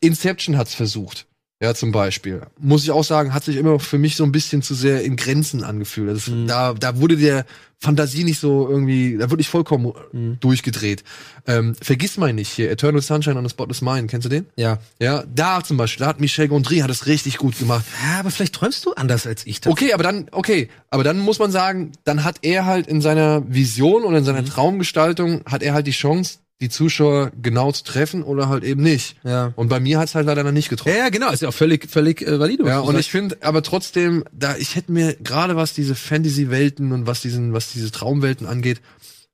Inception 0.00 0.56
hat's 0.56 0.74
versucht. 0.74 1.27
Ja, 1.60 1.74
zum 1.74 1.90
Beispiel. 1.90 2.42
Muss 2.60 2.84
ich 2.84 2.92
auch 2.92 3.02
sagen, 3.02 3.34
hat 3.34 3.42
sich 3.42 3.56
immer 3.56 3.80
für 3.80 3.98
mich 3.98 4.14
so 4.14 4.22
ein 4.22 4.30
bisschen 4.30 4.62
zu 4.62 4.74
sehr 4.74 5.02
in 5.02 5.16
Grenzen 5.16 5.64
angefühlt. 5.64 6.14
Das, 6.16 6.28
Mhm. 6.28 6.46
da, 6.46 6.72
da 6.74 7.00
wurde 7.00 7.16
der 7.16 7.46
Fantasie 7.80 8.22
nicht 8.22 8.38
so 8.38 8.68
irgendwie, 8.68 9.16
da 9.18 9.28
wurde 9.30 9.40
ich 9.40 9.48
vollkommen 9.48 9.92
Mhm. 10.12 10.36
durchgedreht. 10.38 11.02
Ähm, 11.48 11.74
vergiss 11.80 12.16
mal 12.16 12.32
nicht 12.32 12.48
hier, 12.50 12.70
Eternal 12.70 13.02
Sunshine 13.02 13.36
on 13.36 13.44
the 13.44 13.50
Spotless 13.50 13.82
Mind, 13.82 14.08
kennst 14.08 14.24
du 14.26 14.28
den? 14.28 14.46
Ja. 14.54 14.78
Ja, 15.00 15.24
da 15.34 15.64
zum 15.64 15.76
Beispiel, 15.76 16.04
da 16.04 16.08
hat 16.10 16.20
Michel 16.20 16.46
Gondry 16.46 16.78
hat 16.78 16.90
es 16.90 17.06
richtig 17.06 17.38
gut 17.38 17.58
gemacht. 17.58 17.84
Ja, 18.08 18.20
aber 18.20 18.30
vielleicht 18.30 18.54
träumst 18.54 18.86
du 18.86 18.92
anders 18.94 19.26
als 19.26 19.44
ich. 19.44 19.60
das. 19.60 19.72
Okay, 19.72 19.92
aber 19.92 20.04
dann, 20.04 20.28
okay, 20.30 20.68
aber 20.90 21.02
dann 21.02 21.18
muss 21.18 21.40
man 21.40 21.50
sagen, 21.50 21.90
dann 22.04 22.22
hat 22.22 22.36
er 22.42 22.66
halt 22.66 22.86
in 22.86 23.00
seiner 23.00 23.42
Vision 23.48 24.04
und 24.04 24.14
in 24.14 24.22
seiner 24.24 24.42
Mhm. 24.42 24.46
Traumgestaltung 24.46 25.42
hat 25.44 25.64
er 25.64 25.74
halt 25.74 25.88
die 25.88 25.92
Chance, 25.92 26.38
die 26.60 26.68
Zuschauer 26.68 27.30
genau 27.40 27.70
zu 27.70 27.84
treffen 27.84 28.22
oder 28.24 28.48
halt 28.48 28.64
eben 28.64 28.82
nicht. 28.82 29.16
Ja. 29.22 29.52
Und 29.54 29.68
bei 29.68 29.78
mir 29.78 29.98
hat's 30.00 30.14
halt 30.16 30.26
leider 30.26 30.42
noch 30.42 30.50
nicht 30.52 30.66
Ja, 30.66 30.70
getroffen. 30.70 30.96
ja, 30.98 31.08
genau, 31.08 31.30
ist 31.30 31.42
ja 31.42 31.48
auch 31.50 31.54
völlig, 31.54 31.88
völlig 31.88 32.22
äh, 32.22 32.40
valide. 32.40 32.64
Ja, 32.66 32.80
und 32.80 32.94
sagst. 32.94 33.00
ich 33.00 33.10
finde, 33.12 33.38
aber 33.42 33.62
trotzdem, 33.62 34.24
da 34.32 34.56
ich 34.56 34.74
hätte 34.74 34.90
mir 34.90 35.14
gerade 35.14 35.54
was 35.54 35.72
diese 35.72 35.94
Fantasy-Welten 35.94 36.90
und 36.92 37.06
was 37.06 37.20
diesen, 37.22 37.52
was 37.52 37.72
diese 37.72 37.92
Traumwelten 37.92 38.46
angeht, 38.46 38.80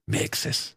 mehr 0.06 0.22
Exzess, 0.22 0.74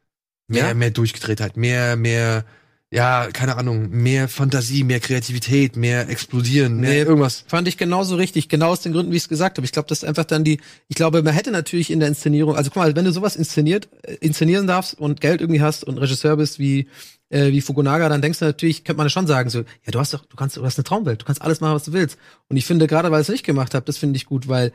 mehr, 0.48 0.68
Ja? 0.70 0.74
mehr 0.74 0.92
Durchgedrehtheit, 0.92 1.58
mehr, 1.58 1.98
mehr, 1.98 2.46
ja, 2.90 3.28
keine 3.34 3.58
Ahnung, 3.58 3.90
mehr 3.90 4.30
Fantasie, 4.30 4.84
mehr 4.86 5.00
Kreativität, 5.02 5.76
mehr 5.76 6.08
explodieren, 6.10 6.78
mehr 6.80 6.92
Nee. 6.92 7.00
irgendwas. 7.00 7.44
Fand 7.48 7.68
ich 7.68 7.78
genauso 7.78 8.16
richtig, 8.16 8.48
genau 8.48 8.70
aus 8.70 8.80
den 8.82 8.94
Gründen, 8.94 9.12
wie 9.12 9.18
ich 9.18 9.24
es 9.24 9.30
gesagt 9.30 9.58
habe. 9.58 9.66
Ich 9.66 9.74
glaube, 9.74 9.90
das 9.90 10.04
ist 10.04 10.08
einfach 10.08 10.24
dann 10.24 10.44
die, 10.46 10.62
ich 10.88 10.96
glaube, 10.96 11.22
man 11.22 11.34
hätte 11.34 11.52
natürlich 11.52 11.92
in 11.92 12.00
der 12.00 12.08
Inszenierung, 12.08 12.56
also 12.56 12.70
guck 12.70 12.82
mal, 12.84 12.96
wenn 12.96 13.04
du 13.06 13.12
sowas 13.12 13.36
inszeniert, 13.36 13.90
äh, 14.04 14.14
inszenieren 14.22 14.68
darfst 14.68 14.98
und 14.98 15.20
Geld 15.20 15.42
irgendwie 15.42 15.62
hast 15.62 15.84
und 15.84 15.98
Regisseur 15.98 16.38
bist 16.38 16.60
wie, 16.60 16.88
äh, 17.30 17.52
wie 17.52 17.60
Fukunaga, 17.60 18.08
dann 18.08 18.22
denkst 18.22 18.40
du 18.40 18.46
natürlich, 18.46 18.86
könnte 18.86 19.00
man 19.00 19.10
schon 19.10 19.28
sagen, 19.28 19.50
so, 19.50 19.60
ja, 19.60 19.92
du 19.92 20.00
hast 20.00 20.14
doch, 20.14 20.24
du 20.26 20.38
kannst, 20.38 20.56
du 20.56 20.64
hast 20.64 20.78
eine 20.78 20.86
Traumwelt, 20.86 21.22
du 21.22 21.26
kannst 21.26 21.42
alles 21.42 21.60
machen, 21.60 21.76
was 21.76 21.84
du 21.84 21.92
willst. 21.92 22.18
Und 22.48 22.56
ich 22.56 22.66
finde, 22.66 22.88
gerade 22.88 23.12
weil 23.12 23.20
ich 23.22 23.28
es 23.28 23.32
nicht 23.34 23.46
gemacht 23.46 23.74
habe, 23.74 23.86
das 23.86 23.98
finde 23.98 24.16
ich 24.16 24.26
gut, 24.26 24.48
weil, 24.48 24.72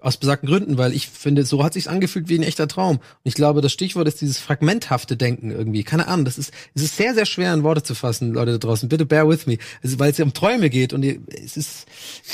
aus 0.00 0.16
besagten 0.16 0.48
Gründen, 0.48 0.78
weil 0.78 0.92
ich 0.92 1.08
finde, 1.08 1.44
so 1.44 1.64
hat 1.64 1.74
sich's 1.74 1.86
angefühlt 1.86 2.28
wie 2.28 2.38
ein 2.38 2.42
echter 2.42 2.68
Traum. 2.68 2.96
Und 2.96 3.04
ich 3.24 3.34
glaube, 3.34 3.60
das 3.60 3.72
Stichwort 3.72 4.08
ist 4.08 4.20
dieses 4.20 4.38
fragmenthafte 4.38 5.16
Denken 5.16 5.50
irgendwie. 5.50 5.84
Keine 5.84 6.08
Ahnung, 6.08 6.24
das 6.24 6.38
ist, 6.38 6.52
es 6.74 6.82
ist 6.82 6.96
sehr, 6.96 7.14
sehr 7.14 7.26
schwer 7.26 7.52
in 7.54 7.62
Worte 7.62 7.82
zu 7.82 7.94
fassen, 7.94 8.32
Leute 8.32 8.52
da 8.52 8.58
draußen. 8.58 8.88
Bitte 8.88 9.06
bear 9.06 9.28
with 9.28 9.46
me. 9.46 9.58
Ist, 9.82 9.98
weil 9.98 10.10
es 10.10 10.18
ja 10.18 10.24
um 10.24 10.32
Träume 10.32 10.70
geht 10.70 10.92
und 10.92 11.04
es 11.04 11.56
ist, 11.56 11.86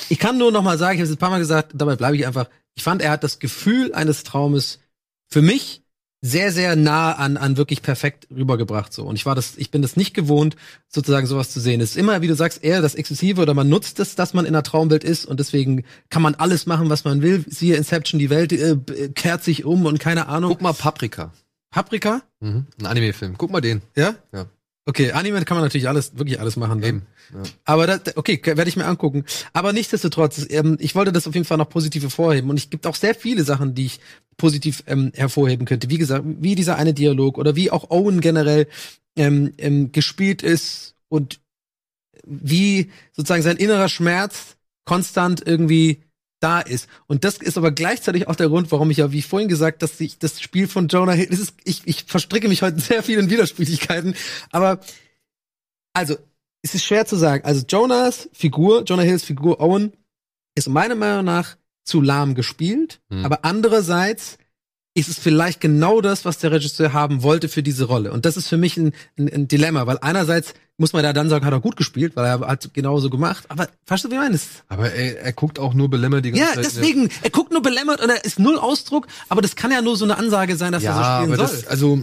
ich 0.09 0.19
kann 0.19 0.39
nur 0.39 0.53
noch 0.53 0.63
mal 0.63 0.79
sagen, 0.79 0.95
ich 0.95 1.01
habe 1.01 1.09
es 1.09 1.15
ein 1.15 1.19
paar 1.19 1.31
Mal 1.31 1.39
gesagt, 1.39 1.73
dabei 1.75 1.97
bleibe 1.97 2.17
ich 2.17 2.27
einfach. 2.27 2.49
Ich 2.75 2.83
fand, 2.83 3.03
er 3.03 3.11
hat 3.11 3.25
das 3.25 3.39
Gefühl 3.39 3.95
eines 3.95 4.23
Traumes 4.23 4.81
für 5.29 5.43
mich 5.43 5.83
sehr, 6.23 6.51
sehr 6.51 6.77
nah 6.77 7.13
an, 7.13 7.37
an 7.37 7.57
wirklich 7.57 7.83
perfekt 7.83 8.27
rübergebracht, 8.35 8.93
so. 8.93 9.05
Und 9.05 9.17
ich 9.17 9.27
war 9.27 9.35
das, 9.35 9.57
ich 9.57 9.71
bin 9.71 9.83
das 9.83 9.97
nicht 9.97 10.15
gewohnt, 10.15 10.57
sozusagen 10.89 11.27
sowas 11.27 11.51
zu 11.51 11.61
sehen. 11.61 11.81
Es 11.81 11.91
ist 11.91 11.97
immer, 11.97 12.23
wie 12.23 12.27
du 12.27 12.35
sagst, 12.35 12.65
eher 12.65 12.83
das 12.83 12.95
Exzessive 12.95 13.41
oder 13.41 13.55
man 13.55 13.69
nutzt 13.69 14.01
es, 14.01 14.15
dass 14.15 14.35
man 14.35 14.45
in 14.45 14.55
einer 14.55 14.63
Traumwelt 14.63 15.05
ist 15.05 15.27
und 15.27 15.39
deswegen 15.41 15.85
kann 16.11 16.23
man 16.23 16.35
alles 16.35 16.67
machen, 16.67 16.91
was 16.91 17.05
man 17.05 17.23
will. 17.23 17.45
Siehe 17.49 17.77
Inception, 17.77 18.19
die 18.19 18.31
Welt 18.31 18.53
äh, 18.53 18.77
kehrt 19.15 19.45
sich 19.45 19.65
um 19.65 19.87
und 19.87 20.01
keine 20.01 20.27
Ahnung. 20.29 20.51
Guck 20.51 20.63
mal 20.63 20.73
Paprika. 20.73 21.33
Paprika? 21.71 22.23
Mhm. 22.41 22.67
Ein 22.81 22.87
Anime-Film. 22.87 23.35
Guck 23.37 23.51
mal 23.51 23.61
den. 23.61 23.83
Ja? 23.95 24.15
Ja. 24.33 24.47
Okay, 24.89 25.11
Anime 25.11 25.45
kann 25.45 25.57
man 25.57 25.65
natürlich 25.65 25.89
alles, 25.89 26.17
wirklich 26.17 26.39
alles 26.39 26.57
machen. 26.57 26.79
ne? 26.79 26.87
Eben. 26.87 27.07
Ja. 27.35 27.43
Aber 27.65 27.89
das, 27.89 28.17
okay, 28.17 28.41
werde 28.45 28.69
ich 28.69 28.77
mir 28.77 28.87
angucken. 28.87 29.25
Aber 29.53 29.73
nichtsdestotrotz, 29.73 30.47
ähm, 30.49 30.77
ich 30.81 30.95
wollte 30.95 31.13
das 31.13 31.27
auf 31.27 31.35
jeden 31.35 31.45
Fall 31.45 31.59
noch 31.59 31.69
positiv 31.69 32.05
hervorheben. 32.05 32.49
Und 32.51 32.57
es 32.57 32.71
gibt 32.71 32.87
auch 32.87 32.95
sehr 32.95 33.17
viele 33.17 33.43
Sachen, 33.43 33.75
die 33.75 33.87
ich 33.87 34.01
positiv 34.37 34.83
ähm, 34.87 35.13
hervorheben 35.15 35.67
könnte. 35.67 35.91
Wie 35.91 35.99
gesagt, 35.99 36.25
wie 36.27 36.55
dieser 36.55 36.77
eine 36.77 36.95
Dialog 36.95 37.39
oder 37.39 37.57
wie 37.57 37.71
auch 37.71 37.91
Owen 37.91 38.21
generell 38.21 38.67
ähm, 39.17 39.53
ähm, 39.59 39.93
gespielt 39.93 40.43
ist 40.43 40.95
und 41.09 41.41
wie 42.27 42.91
sozusagen 43.13 43.43
sein 43.43 43.57
innerer 43.57 43.89
Schmerz 43.89 44.57
konstant 44.85 45.47
irgendwie 45.47 46.03
da 46.41 46.61
ist. 46.61 46.89
Und 47.07 47.25
das 47.25 47.39
ist 47.39 47.57
aber 47.57 47.71
gleichzeitig 47.71 48.29
auch 48.29 48.37
der 48.37 48.49
Grund, 48.49 48.71
warum 48.71 48.91
ich 48.91 48.99
ja, 48.99 49.11
wie 49.13 49.23
vorhin 49.23 49.49
gesagt, 49.49 49.83
dass 49.83 49.99
ich 50.01 50.19
das 50.19 50.41
Spiel 50.41 50.69
von 50.69 50.89
Jonah 50.89 51.13
Hill, 51.13 51.29
das 51.31 51.41
ist, 51.41 51.55
ich, 51.65 51.83
ich 51.87 52.05
verstricke 52.05 52.49
mich 52.49 52.63
heute 52.63 52.79
sehr 52.81 53.03
viel 53.03 53.19
in 53.19 53.31
Widersprüchlichkeiten, 53.31 54.15
aber 54.51 54.81
also, 55.97 56.19
es 56.61 56.75
ist 56.75 56.85
schwer 56.85 57.07
zu 57.07 57.17
sagen. 57.17 57.45
Also 57.47 57.65
Jonas 57.67 58.29
Figur, 58.35 58.83
Jonah 58.83 59.03
Hills 59.03 59.25
Figur 59.25 59.61
Owen, 59.61 59.95
ist 60.55 60.69
meiner 60.69 60.95
Meinung 60.95 61.25
nach 61.25 61.57
zu 61.87 62.03
lahm 62.03 62.35
gespielt, 62.35 63.01
Hm. 63.11 63.25
aber 63.25 63.45
andererseits 63.45 64.39
ist 64.95 65.09
es 65.09 65.19
vielleicht 65.19 65.61
genau 65.61 66.01
das, 66.01 66.25
was 66.25 66.39
der 66.39 66.53
Regisseur 66.53 66.93
haben 66.93 67.23
wollte 67.23 67.49
für 67.49 67.63
diese 67.63 67.85
Rolle. 67.85 68.13
Und 68.13 68.25
das 68.25 68.37
ist 68.37 68.49
für 68.49 68.57
mich 68.57 68.77
ein, 68.77 68.93
ein, 69.19 69.29
ein 69.33 69.49
Dilemma, 69.49 69.87
weil 69.87 69.99
einerseits 70.01 70.55
muss 70.79 70.93
man 70.93 71.03
da 71.03 71.13
dann 71.13 71.29
sagen, 71.31 71.45
hat 71.47 71.53
er 71.53 71.61
gut 71.61 71.77
gespielt, 71.77 72.17
weil 72.17 72.27
er 72.27 72.41
hat 72.41 72.69
genauso 72.75 73.09
gemacht. 73.09 73.45
Aber 73.49 73.69
verstehst 73.85 74.13
du, 74.13 74.17
wie 74.17 74.21
ich 74.21 74.29
meine? 74.29 74.39
Aber 74.69 74.93
er, 74.93 75.23
er 75.23 75.33
guckt 75.33 75.59
auch 75.59 75.73
nur 75.73 75.89
belämmert 75.89 76.25
die 76.25 76.33
ganze 76.33 76.45
Ja, 76.45 76.53
Zeit. 76.55 76.65
deswegen, 76.65 77.09
er 77.23 77.31
guckt 77.31 77.51
nur 77.51 77.63
belämmert 77.63 78.03
und 78.03 78.11
er 78.11 78.25
ist 78.25 78.39
null 78.39 78.59
Ausdruck, 78.59 79.07
aber 79.29 79.41
das 79.41 79.57
kann 79.57 79.71
ja 79.71 79.81
nur 79.81 79.97
so 79.97 80.05
eine 80.05 80.19
Ansage 80.19 80.57
sein, 80.57 80.73
dass 80.73 80.83
Ja, 80.83 80.91
er 80.91 80.95
so 80.97 81.01
aber 81.03 81.23
spielen 81.25 81.37
soll. 81.39 81.57
das, 81.57 81.67
also, 81.67 82.01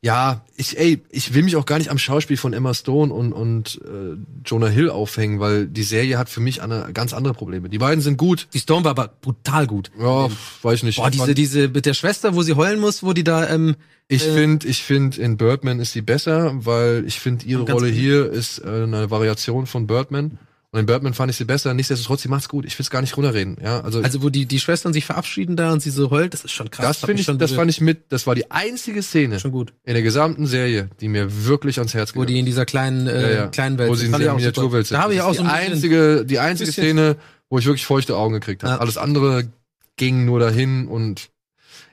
ja, 0.00 0.40
ich, 0.56 0.78
ey, 0.80 1.00
ich 1.10 1.32
will 1.32 1.44
mich 1.44 1.54
auch 1.54 1.64
gar 1.64 1.78
nicht 1.78 1.90
am 1.90 1.98
Schauspiel 1.98 2.36
von 2.36 2.52
Emma 2.52 2.74
Stone 2.74 3.12
und, 3.14 3.32
und 3.32 3.80
äh, 3.84 4.16
Jonah 4.44 4.66
Hill 4.66 4.90
aufhängen, 4.90 5.38
weil 5.38 5.66
die 5.68 5.84
Serie 5.84 6.18
hat 6.18 6.28
für 6.28 6.40
mich 6.40 6.60
eine, 6.60 6.90
ganz 6.92 7.12
andere 7.12 7.34
Probleme. 7.34 7.68
Die 7.68 7.78
beiden 7.78 8.00
sind 8.02 8.16
gut. 8.16 8.48
Die 8.52 8.58
Stone 8.58 8.82
war 8.84 8.90
aber 8.90 9.08
brutal 9.20 9.68
gut. 9.68 9.92
Ja, 10.00 10.28
weiß 10.62 10.78
ich 10.78 10.82
nicht. 10.82 10.96
Boah, 10.96 11.08
diese, 11.10 11.34
diese 11.34 11.68
mit 11.68 11.86
der 11.86 11.94
Schwester, 11.94 12.34
wo 12.34 12.42
sie 12.42 12.54
heulen 12.54 12.80
muss, 12.80 13.04
wo 13.04 13.12
die 13.12 13.22
da, 13.22 13.48
ähm, 13.48 13.76
Ich 14.12 14.26
Äh, 14.26 14.32
finde, 14.34 14.66
ich 14.68 14.82
finde 14.82 15.20
in 15.20 15.36
Birdman 15.36 15.80
ist 15.80 15.92
sie 15.92 16.02
besser, 16.02 16.52
weil 16.54 17.04
ich 17.06 17.18
finde 17.20 17.46
ihre 17.46 17.62
Rolle 17.70 17.88
viel. 17.88 17.94
hier 18.00 18.30
ist 18.30 18.58
äh, 18.58 18.68
eine 18.68 19.10
Variation 19.10 19.66
von 19.66 19.86
Birdman. 19.86 20.38
Und 20.74 20.80
in 20.80 20.86
Birdman 20.86 21.12
fand 21.12 21.30
ich 21.30 21.36
sie 21.36 21.44
besser. 21.44 21.74
Nichtsdestotrotz, 21.74 22.22
sie 22.22 22.28
macht's 22.28 22.48
gut. 22.48 22.64
Ich 22.64 22.78
will's 22.78 22.88
gar 22.88 23.02
nicht 23.02 23.14
runterreden. 23.16 23.58
Ja, 23.62 23.82
also, 23.82 24.00
also 24.00 24.22
wo 24.22 24.30
die, 24.30 24.46
die 24.46 24.58
Schwestern 24.58 24.94
sich 24.94 25.04
verabschieden 25.04 25.54
da 25.54 25.70
und 25.70 25.80
sie 25.82 25.90
so 25.90 26.10
heult, 26.10 26.32
das 26.32 26.44
ist 26.46 26.52
schon 26.52 26.70
krass. 26.70 26.86
das 26.86 27.02
Hat 27.02 27.06
finde 27.08 27.20
ich, 27.20 27.26
das 27.26 27.36
berührt. 27.36 27.50
fand 27.56 27.70
ich 27.70 27.80
mit. 27.82 28.04
Das 28.10 28.26
war 28.26 28.34
die 28.34 28.50
einzige 28.50 29.02
Szene 29.02 29.38
schon 29.38 29.52
gut. 29.52 29.74
in 29.84 29.92
der 29.92 30.02
gesamten 30.02 30.46
Serie, 30.46 30.88
die 31.00 31.08
mir 31.08 31.44
wirklich 31.46 31.76
ans 31.78 31.92
Herz 31.92 32.10
Wo 32.10 32.20
gegangen 32.20 32.28
die 32.34 32.40
in 32.40 32.46
dieser 32.46 32.64
kleinen, 32.64 33.06
äh, 33.06 33.20
Ja, 33.22 33.30
ja. 33.40 33.46
kleinen 33.48 33.76
Welt 33.76 33.90
wo 33.90 33.94
sie 33.94 34.06
in 34.06 34.12
der. 34.12 34.32
Miniaturwelt 34.34 34.86
sind. 34.86 34.96
Da 34.96 35.02
habe 35.02 35.12
ich 35.12 35.18
Das 35.18 35.28
auch 35.28 35.34
so 35.34 35.42
die 35.42 35.48
einzige, 35.50 36.24
die 36.24 36.38
einzige 36.38 36.72
Szene, 36.72 37.16
wo 37.50 37.58
ich 37.58 37.66
wirklich 37.66 37.84
feuchte 37.84 38.16
Augen 38.16 38.32
gekriegt 38.32 38.62
habe. 38.62 38.72
Ja. 38.74 38.78
Alles 38.80 38.96
andere 38.96 39.48
ging 39.96 40.24
nur 40.24 40.40
dahin 40.40 40.88
und 40.88 41.28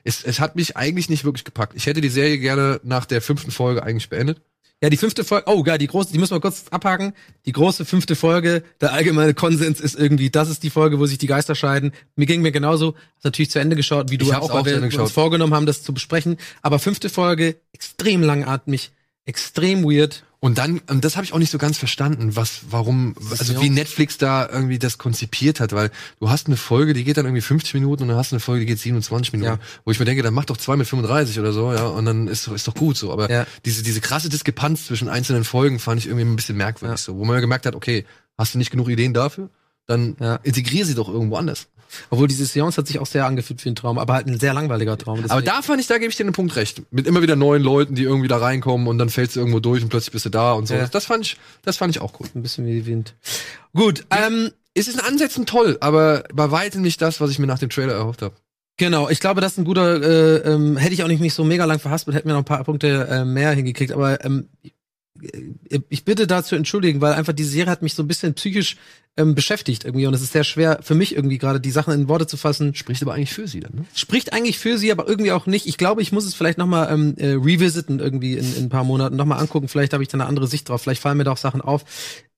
es, 0.04 0.24
es 0.24 0.40
hat 0.40 0.56
mich 0.56 0.76
eigentlich 0.76 1.08
nicht 1.08 1.24
wirklich 1.24 1.44
gepackt. 1.44 1.74
Ich 1.76 1.86
hätte 1.86 2.00
die 2.00 2.08
Serie 2.08 2.38
gerne 2.38 2.80
nach 2.82 3.06
der 3.06 3.20
fünften 3.20 3.50
Folge 3.50 3.82
eigentlich 3.82 4.08
beendet. 4.08 4.40
Ja, 4.82 4.88
die 4.88 4.96
fünfte 4.96 5.24
Folge, 5.24 5.44
oh 5.46 5.62
geil, 5.62 5.76
die 5.76 5.88
große, 5.88 6.10
die 6.10 6.18
müssen 6.18 6.34
wir 6.34 6.40
kurz 6.40 6.64
abhaken. 6.70 7.12
Die 7.44 7.52
große 7.52 7.84
fünfte 7.84 8.16
Folge, 8.16 8.62
der 8.80 8.94
allgemeine 8.94 9.34
Konsens 9.34 9.78
ist 9.78 9.94
irgendwie, 9.94 10.30
das 10.30 10.48
ist 10.48 10.62
die 10.62 10.70
Folge, 10.70 10.98
wo 10.98 11.04
sich 11.04 11.18
die 11.18 11.26
Geister 11.26 11.54
scheiden. 11.54 11.92
Mir 12.16 12.24
ging 12.24 12.40
mir 12.40 12.50
genauso, 12.50 12.94
hast 13.16 13.24
natürlich 13.24 13.50
zu 13.50 13.58
Ende 13.58 13.76
geschaut, 13.76 14.10
wie 14.10 14.16
du 14.16 14.32
auch, 14.32 14.54
weil 14.54 14.64
wir 14.64 15.00
uns 15.00 15.12
vorgenommen 15.12 15.52
haben, 15.52 15.66
das 15.66 15.82
zu 15.82 15.92
besprechen. 15.92 16.38
Aber 16.62 16.78
fünfte 16.78 17.10
Folge, 17.10 17.56
extrem 17.72 18.22
langatmig, 18.22 18.90
extrem 19.26 19.84
weird. 19.84 20.24
Und 20.42 20.56
dann, 20.56 20.80
und 20.88 21.04
das 21.04 21.16
habe 21.16 21.24
ich 21.26 21.34
auch 21.34 21.38
nicht 21.38 21.50
so 21.50 21.58
ganz 21.58 21.76
verstanden, 21.76 22.34
was, 22.34 22.60
warum, 22.70 23.14
also 23.38 23.60
wie 23.60 23.68
Netflix 23.68 24.16
da 24.16 24.48
irgendwie 24.48 24.78
das 24.78 24.96
konzipiert 24.96 25.60
hat, 25.60 25.72
weil 25.74 25.90
du 26.18 26.30
hast 26.30 26.46
eine 26.46 26.56
Folge, 26.56 26.94
die 26.94 27.04
geht 27.04 27.18
dann 27.18 27.26
irgendwie 27.26 27.42
50 27.42 27.74
Minuten 27.74 28.04
und 28.04 28.08
dann 28.08 28.16
hast 28.16 28.32
du 28.32 28.36
eine 28.36 28.40
Folge, 28.40 28.60
die 28.60 28.66
geht 28.66 28.78
27 28.78 29.34
Minuten. 29.34 29.50
Ja. 29.52 29.58
Wo 29.84 29.90
ich 29.90 29.98
mir 29.98 30.06
denke, 30.06 30.22
dann 30.22 30.32
mach 30.32 30.46
doch 30.46 30.56
zwei 30.56 30.76
mit 30.76 30.86
35 30.88 31.38
oder 31.38 31.52
so, 31.52 31.70
ja, 31.74 31.84
und 31.88 32.06
dann 32.06 32.26
ist, 32.26 32.48
ist 32.48 32.66
doch 32.66 32.74
gut 32.74 32.96
so. 32.96 33.12
Aber 33.12 33.30
Ja. 33.30 33.46
diese, 33.66 33.82
diese 33.82 34.00
krasse 34.00 34.30
Diskrepanz 34.30 34.86
zwischen 34.86 35.10
einzelnen 35.10 35.44
Folgen 35.44 35.78
fand 35.78 36.00
ich 36.00 36.06
irgendwie 36.06 36.24
ein 36.24 36.36
bisschen 36.36 36.56
merkwürdig 36.56 36.98
Ja. 37.00 37.04
so, 37.04 37.18
wo 37.18 37.26
man 37.26 37.34
ja 37.34 37.40
gemerkt 37.40 37.66
hat, 37.66 37.74
okay, 37.74 38.06
hast 38.38 38.54
du 38.54 38.58
nicht 38.58 38.70
genug 38.70 38.88
Ideen 38.88 39.12
dafür? 39.12 39.50
Dann 39.86 40.16
Ja. 40.20 40.36
integrier 40.36 40.86
sie 40.86 40.94
doch 40.94 41.10
irgendwo 41.10 41.36
anders. 41.36 41.66
Obwohl 42.10 42.28
diese 42.28 42.44
Seance 42.46 42.76
hat 42.76 42.86
sich 42.86 42.98
auch 42.98 43.06
sehr 43.06 43.26
angefühlt 43.26 43.64
wie 43.64 43.68
ein 43.70 43.74
Traum, 43.76 43.98
aber 43.98 44.14
halt 44.14 44.26
ein 44.26 44.38
sehr 44.38 44.54
langweiliger 44.54 44.96
Traum. 44.98 45.18
Aber 45.18 45.28
Deswegen- 45.28 45.46
da 45.46 45.62
fand 45.62 45.80
ich, 45.80 45.86
da 45.86 45.98
gebe 45.98 46.10
ich 46.10 46.16
dir 46.16 46.24
den 46.24 46.32
Punkt 46.32 46.56
recht. 46.56 46.82
Mit 46.90 47.06
immer 47.06 47.22
wieder 47.22 47.36
neuen 47.36 47.62
Leuten, 47.62 47.94
die 47.94 48.02
irgendwie 48.04 48.28
da 48.28 48.38
reinkommen 48.38 48.86
und 48.86 48.98
dann 48.98 49.08
fällst 49.10 49.36
du 49.36 49.40
irgendwo 49.40 49.60
durch 49.60 49.82
und 49.82 49.88
plötzlich 49.88 50.12
bist 50.12 50.24
du 50.26 50.30
da 50.30 50.52
und 50.52 50.66
so. 50.68 50.74
Ja. 50.74 50.86
Das 50.86 51.04
fand 51.06 51.24
ich, 51.26 51.36
das 51.62 51.76
fand 51.76 51.94
ich 51.94 52.00
auch 52.02 52.18
cool. 52.20 52.26
ein 52.34 52.42
bisschen 52.42 52.66
wie 52.66 52.86
Wind. 52.86 53.14
Gut, 53.74 54.04
ähm, 54.10 54.50
Es 54.72 54.86
ist 54.86 54.94
in 54.94 55.00
Ansätzen 55.00 55.46
toll, 55.46 55.78
aber 55.80 56.22
bei 56.32 56.50
weitem 56.52 56.82
nicht 56.82 57.02
das, 57.02 57.20
was 57.20 57.30
ich 57.30 57.38
mir 57.40 57.46
nach 57.48 57.58
dem 57.58 57.70
Trailer 57.70 57.94
erhofft 57.94 58.22
habe. 58.22 58.34
Genau, 58.76 59.08
ich 59.10 59.18
glaube, 59.20 59.40
das 59.40 59.52
ist 59.52 59.58
ein 59.58 59.64
guter, 59.64 60.00
äh, 60.00 60.36
ähm, 60.54 60.76
hätte 60.76 60.94
ich 60.94 61.02
auch 61.02 61.08
nicht 61.08 61.20
mich 61.20 61.34
so 61.34 61.42
mega 61.44 61.64
lang 61.66 61.80
verhaspelt, 61.80 62.16
hätten 62.16 62.28
wir 62.28 62.34
noch 62.34 62.42
ein 62.42 62.44
paar 62.46 62.62
Punkte 62.64 63.06
äh, 63.10 63.24
mehr 63.24 63.50
hingekriegt, 63.50 63.92
aber 63.92 64.24
ähm, 64.24 64.48
äh, 64.62 64.70
ich 65.88 66.04
bitte 66.04 66.26
dazu 66.26 66.54
entschuldigen, 66.54 67.00
weil 67.00 67.12
einfach 67.12 67.32
die 67.32 67.44
Serie 67.44 67.70
hat 67.70 67.82
mich 67.82 67.94
so 67.94 68.02
ein 68.02 68.08
bisschen 68.08 68.34
psychisch 68.34 68.76
ähm, 69.16 69.34
beschäftigt 69.34 69.84
irgendwie 69.84 70.06
und 70.06 70.14
es 70.14 70.22
ist 70.22 70.32
sehr 70.32 70.44
schwer 70.44 70.80
für 70.82 70.94
mich 70.94 71.14
irgendwie 71.14 71.38
gerade 71.38 71.60
die 71.60 71.70
Sachen 71.70 71.92
in 71.92 72.08
Worte 72.08 72.26
zu 72.26 72.36
fassen. 72.36 72.74
Spricht 72.74 73.02
aber 73.02 73.14
eigentlich 73.14 73.32
für 73.32 73.48
sie 73.48 73.60
dann, 73.60 73.74
ne? 73.74 73.84
Spricht 73.94 74.32
eigentlich 74.32 74.58
für 74.58 74.78
sie, 74.78 74.92
aber 74.92 75.08
irgendwie 75.08 75.32
auch 75.32 75.46
nicht. 75.46 75.66
Ich 75.66 75.78
glaube, 75.78 76.00
ich 76.00 76.12
muss 76.12 76.24
es 76.24 76.34
vielleicht 76.34 76.58
nochmal 76.58 76.92
ähm, 76.92 77.14
äh, 77.18 77.32
revisiten 77.32 77.98
irgendwie 77.98 78.34
in, 78.34 78.54
in 78.54 78.64
ein 78.64 78.68
paar 78.68 78.84
Monaten, 78.84 79.16
nochmal 79.16 79.40
angucken. 79.40 79.68
Vielleicht 79.68 79.92
habe 79.92 80.02
ich 80.02 80.08
da 80.08 80.16
eine 80.16 80.26
andere 80.26 80.46
Sicht 80.46 80.68
drauf. 80.68 80.82
Vielleicht 80.82 81.02
fallen 81.02 81.18
mir 81.18 81.24
da 81.24 81.32
auch 81.32 81.36
Sachen 81.36 81.60
auf. 81.60 81.84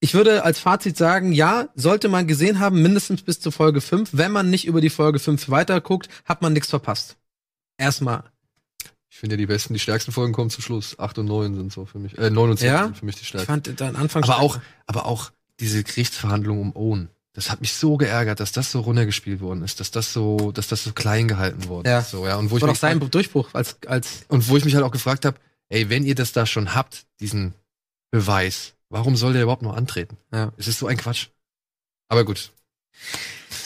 Ich 0.01 0.15
würde 0.15 0.45
als 0.45 0.59
Fazit 0.59 0.97
sagen, 0.97 1.33
ja, 1.33 1.69
sollte 1.75 2.09
man 2.09 2.27
gesehen 2.27 2.59
haben, 2.59 2.83
mindestens 2.83 3.23
bis 3.23 3.39
zur 3.39 3.53
Folge 3.53 3.81
5. 3.81 4.11
Wenn 4.13 4.33
man 4.33 4.51
nicht 4.51 4.67
über 4.67 4.81
die 4.81 4.91
Folge 4.91 5.19
5 5.19 5.51
weiterguckt, 5.51 6.09
hat 6.25 6.43
man 6.43 6.53
nichts 6.53 6.71
verpasst. 6.71 7.17
Erstmal. 7.79 8.25
Ich 9.15 9.19
finde 9.19 9.35
ja 9.35 9.37
die 9.37 9.47
besten, 9.47 9.75
die 9.75 9.79
stärksten 9.79 10.11
Folgen 10.11 10.33
kommen 10.33 10.49
zum 10.49 10.63
Schluss. 10.65 10.99
8 10.99 11.19
und 11.19 11.27
9 11.27 11.55
sind 11.55 11.71
so 11.71 11.85
für 11.85 11.99
mich. 11.99 12.17
Äh, 12.17 12.31
9 12.31 12.51
und 12.51 12.57
10 12.57 12.67
Ja? 12.67 12.85
sind 12.85 12.97
für 12.97 13.05
mich 13.05 13.17
die 13.17 13.23
Ich 13.23 13.29
stärksten. 13.29 13.47
fand 13.53 13.81
dann 13.81 13.95
Anfang 13.95 14.23
Aber 14.25 14.39
auch, 14.39 14.59
aber 14.87 15.05
auch 15.05 15.31
diese 15.61 15.85
Gerichtsverhandlung 15.85 16.59
um 16.59 16.75
Owen. 16.75 17.11
Das 17.35 17.51
hat 17.51 17.61
mich 17.61 17.75
so 17.75 17.99
geärgert, 17.99 18.41
dass 18.41 18.53
das 18.53 18.73
so 18.73 18.81
runtergespielt 18.81 19.41
worden 19.41 19.63
ist, 19.63 19.81
dass 19.81 19.91
das 19.91 20.15
so, 20.15 20.51
dass 20.53 20.69
das 20.69 20.83
so 20.85 20.93
klein 20.93 21.29
gehalten 21.29 21.69
worden 21.69 21.87
Ja. 21.89 21.99
ist. 22.01 22.11
So, 22.11 22.27
ja. 22.27 22.37
Und 22.37 22.51
wo 22.51 22.57
ich 22.57 22.63
war 22.63 22.69
mich 22.71 22.79
doch 22.79 22.81
sein 22.81 22.99
Durchbruch 23.11 23.51
als 23.53 23.77
als 23.87 24.25
Und 24.29 24.49
wo 24.49 24.57
ich 24.57 24.65
mich 24.65 24.75
halt 24.75 24.85
auch 24.85 24.91
gefragt 24.91 25.27
habe, 25.27 25.37
ey, 25.69 25.91
wenn 25.91 26.05
ihr 26.05 26.15
das 26.15 26.33
da 26.33 26.47
schon 26.47 26.75
habt, 26.75 27.05
diesen 27.21 27.53
Beweis, 28.11 28.73
warum 28.89 29.17
soll 29.17 29.35
der 29.35 29.43
überhaupt 29.43 29.63
noch 29.63 29.77
antreten? 29.77 30.17
Ja. 30.33 30.53
Es 30.57 30.69
ist 30.69 30.79
so 30.79 30.87
ein 30.87 30.97
Quatsch. 30.97 31.29
Aber 32.09 32.25
gut. 32.25 32.51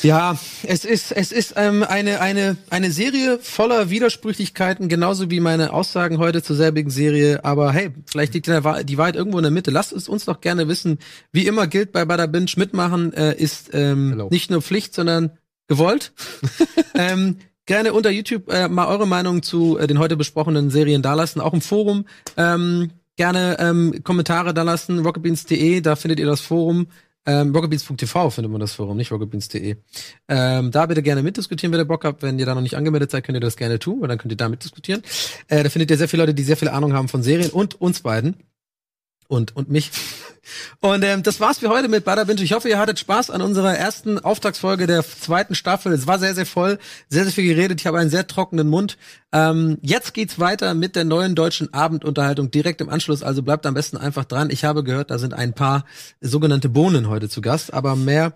Ja, 0.02 0.38
es 0.64 0.84
ist, 0.84 1.12
es 1.12 1.32
ist 1.32 1.54
ähm, 1.56 1.82
eine, 1.82 2.20
eine, 2.20 2.56
eine 2.70 2.90
Serie 2.90 3.38
voller 3.40 3.90
Widersprüchlichkeiten, 3.90 4.88
genauso 4.88 5.30
wie 5.30 5.40
meine 5.40 5.72
Aussagen 5.72 6.18
heute 6.18 6.42
zur 6.42 6.56
selbigen 6.56 6.90
Serie. 6.90 7.44
Aber 7.44 7.72
hey, 7.72 7.90
vielleicht 8.06 8.34
liegt 8.34 8.46
der 8.46 8.84
die 8.84 8.98
Wahrheit 8.98 9.16
irgendwo 9.16 9.38
in 9.38 9.42
der 9.42 9.50
Mitte. 9.50 9.70
Lasst 9.70 9.92
es 9.92 10.08
uns 10.08 10.24
doch 10.24 10.40
gerne 10.40 10.68
wissen. 10.68 10.98
Wie 11.32 11.46
immer 11.46 11.66
gilt 11.66 11.92
bei 11.92 12.04
Bada 12.04 12.26
Binge, 12.26 12.50
mitmachen 12.56 13.12
äh, 13.12 13.34
ist 13.34 13.70
ähm, 13.72 14.10
Hello. 14.10 14.28
nicht 14.30 14.50
nur 14.50 14.62
Pflicht, 14.62 14.94
sondern 14.94 15.30
gewollt. 15.68 16.12
ähm, 16.94 17.36
gerne 17.66 17.92
unter 17.92 18.10
YouTube 18.10 18.50
äh, 18.52 18.68
mal 18.68 18.86
eure 18.86 19.06
Meinung 19.06 19.42
zu 19.42 19.78
äh, 19.78 19.86
den 19.86 19.98
heute 19.98 20.16
besprochenen 20.16 20.70
Serien 20.70 21.02
dalassen, 21.02 21.40
auch 21.40 21.52
im 21.52 21.60
Forum. 21.60 22.06
Ähm, 22.36 22.90
gerne 23.16 23.56
ähm, 23.58 24.00
Kommentare 24.04 24.54
dalassen, 24.54 25.00
rocketbeans.de, 25.00 25.80
da 25.80 25.96
findet 25.96 26.20
ihr 26.20 26.26
das 26.26 26.40
Forum. 26.40 26.86
Ähm, 27.27 27.55
rocketbeans.tv 27.55 28.31
findet 28.31 28.53
man 28.53 28.61
das 28.61 28.73
Forum, 28.74 28.97
nicht 28.97 29.11
rocketbeans.de. 29.11 29.77
Ähm, 30.28 30.70
da 30.70 30.86
bitte 30.86 31.03
gerne 31.03 31.23
mitdiskutieren, 31.23 31.73
wenn 31.73 31.81
ihr 31.81 31.85
Bock 31.85 32.05
habt. 32.05 32.23
Wenn 32.23 32.39
ihr 32.39 32.47
da 32.47 32.55
noch 32.55 32.62
nicht 32.62 32.77
angemeldet 32.77 33.11
seid, 33.11 33.24
könnt 33.24 33.36
ihr 33.36 33.40
das 33.40 33.57
gerne 33.57 33.78
tun, 33.78 34.01
weil 34.01 34.09
dann 34.09 34.19
könnt 34.19 34.32
ihr 34.32 34.36
da 34.36 34.48
mitdiskutieren. 34.48 35.03
Äh, 35.48 35.65
da 35.65 35.69
findet 35.69 35.90
ihr 35.90 35.98
sehr 35.98 36.09
viele 36.09 36.23
Leute, 36.23 36.35
die 36.35 36.44
sehr 36.44 36.57
viel 36.57 36.69
Ahnung 36.69 36.93
haben 36.93 37.09
von 37.09 37.23
Serien 37.23 37.51
und 37.51 37.81
uns 37.81 38.01
beiden. 38.01 38.36
Und, 39.28 39.57
und 39.57 39.70
mich. 39.70 39.90
Und 40.81 41.03
ähm, 41.05 41.23
das 41.23 41.40
war's 41.40 41.59
für 41.59 41.69
heute 41.69 41.89
mit 41.89 42.05
Bada 42.05 42.24
Binge. 42.24 42.43
Ich 42.43 42.53
hoffe, 42.53 42.69
ihr 42.69 42.78
hattet 42.78 42.98
Spaß 42.98 43.31
an 43.31 43.43
unserer 43.43 43.77
ersten 43.77 44.19
Auftragsfolge 44.19 44.86
der 44.86 45.03
zweiten 45.03 45.55
Staffel. 45.55 45.93
Es 45.93 46.07
war 46.07 46.19
sehr, 46.19 46.35
sehr 46.35 46.47
voll, 46.47 46.78
sehr, 47.09 47.24
sehr 47.24 47.32
viel 47.32 47.53
geredet. 47.55 47.81
Ich 47.81 47.86
habe 47.86 47.98
einen 47.98 48.11
sehr 48.11 48.27
trockenen 48.27 48.69
Mund. 48.69 48.97
Ähm, 49.32 49.78
jetzt 49.82 50.15
geht's 50.15 50.39
weiter 50.39 50.74
mit 50.74 50.94
der 50.97 51.05
neuen 51.05 51.35
deutschen 51.35 51.73
Abendunterhaltung 51.74 52.51
direkt 52.51 52.81
im 52.81 52.89
Anschluss. 52.89 53.23
Also 53.23 53.43
bleibt 53.43 53.66
am 53.66 53.74
besten 53.74 53.97
einfach 53.97 54.24
dran. 54.24 54.51
Ich 54.51 54.65
habe 54.65 54.85
gehört, 54.85 55.11
da 55.11 55.19
sind 55.19 55.35
ein 55.35 55.53
paar 55.53 55.85
sogenannte 56.20 56.69
Bohnen 56.69 57.09
heute 57.09 57.28
zu 57.28 57.40
Gast, 57.40 57.74
aber 57.74 57.97
mehr 57.97 58.35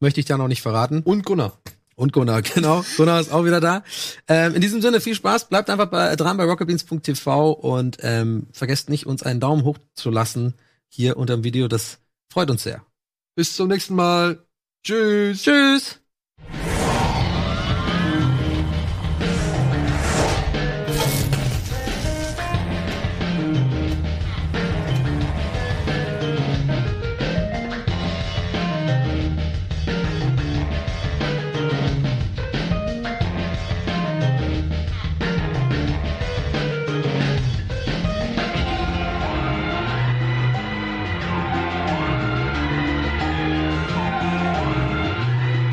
möchte 0.00 0.20
ich 0.20 0.26
da 0.26 0.38
noch 0.38 0.48
nicht 0.48 0.62
verraten. 0.62 1.02
Und 1.02 1.24
Gunnar. 1.24 1.58
Und 1.96 2.12
Gunnar, 2.12 2.42
genau. 2.54 2.84
Gunnar 2.96 3.20
ist 3.20 3.32
auch 3.32 3.44
wieder 3.44 3.60
da. 3.60 3.82
Ähm, 4.28 4.54
in 4.54 4.60
diesem 4.60 4.82
Sinne 4.82 5.00
viel 5.00 5.14
Spaß. 5.14 5.48
Bleibt 5.48 5.70
einfach 5.70 5.86
bei, 5.86 6.16
dran 6.16 6.36
bei 6.36 6.44
rocketbeans.tv 6.44 7.52
und 7.52 7.98
ähm, 8.00 8.46
vergesst 8.52 8.88
nicht, 8.88 9.06
uns 9.06 9.22
einen 9.22 9.40
Daumen 9.40 9.64
hoch 9.64 9.78
zu 9.94 10.10
lassen 10.10 10.54
hier 10.88 11.16
unter 11.16 11.36
dem 11.36 11.44
Video. 11.44 11.68
Das 11.68 11.98
freut 12.30 12.50
uns 12.50 12.62
sehr. 12.62 12.84
Bis 13.34 13.56
zum 13.56 13.68
nächsten 13.68 13.94
Mal. 13.94 14.44
Tschüss. 14.84 15.42
Tschüss. 15.42 16.00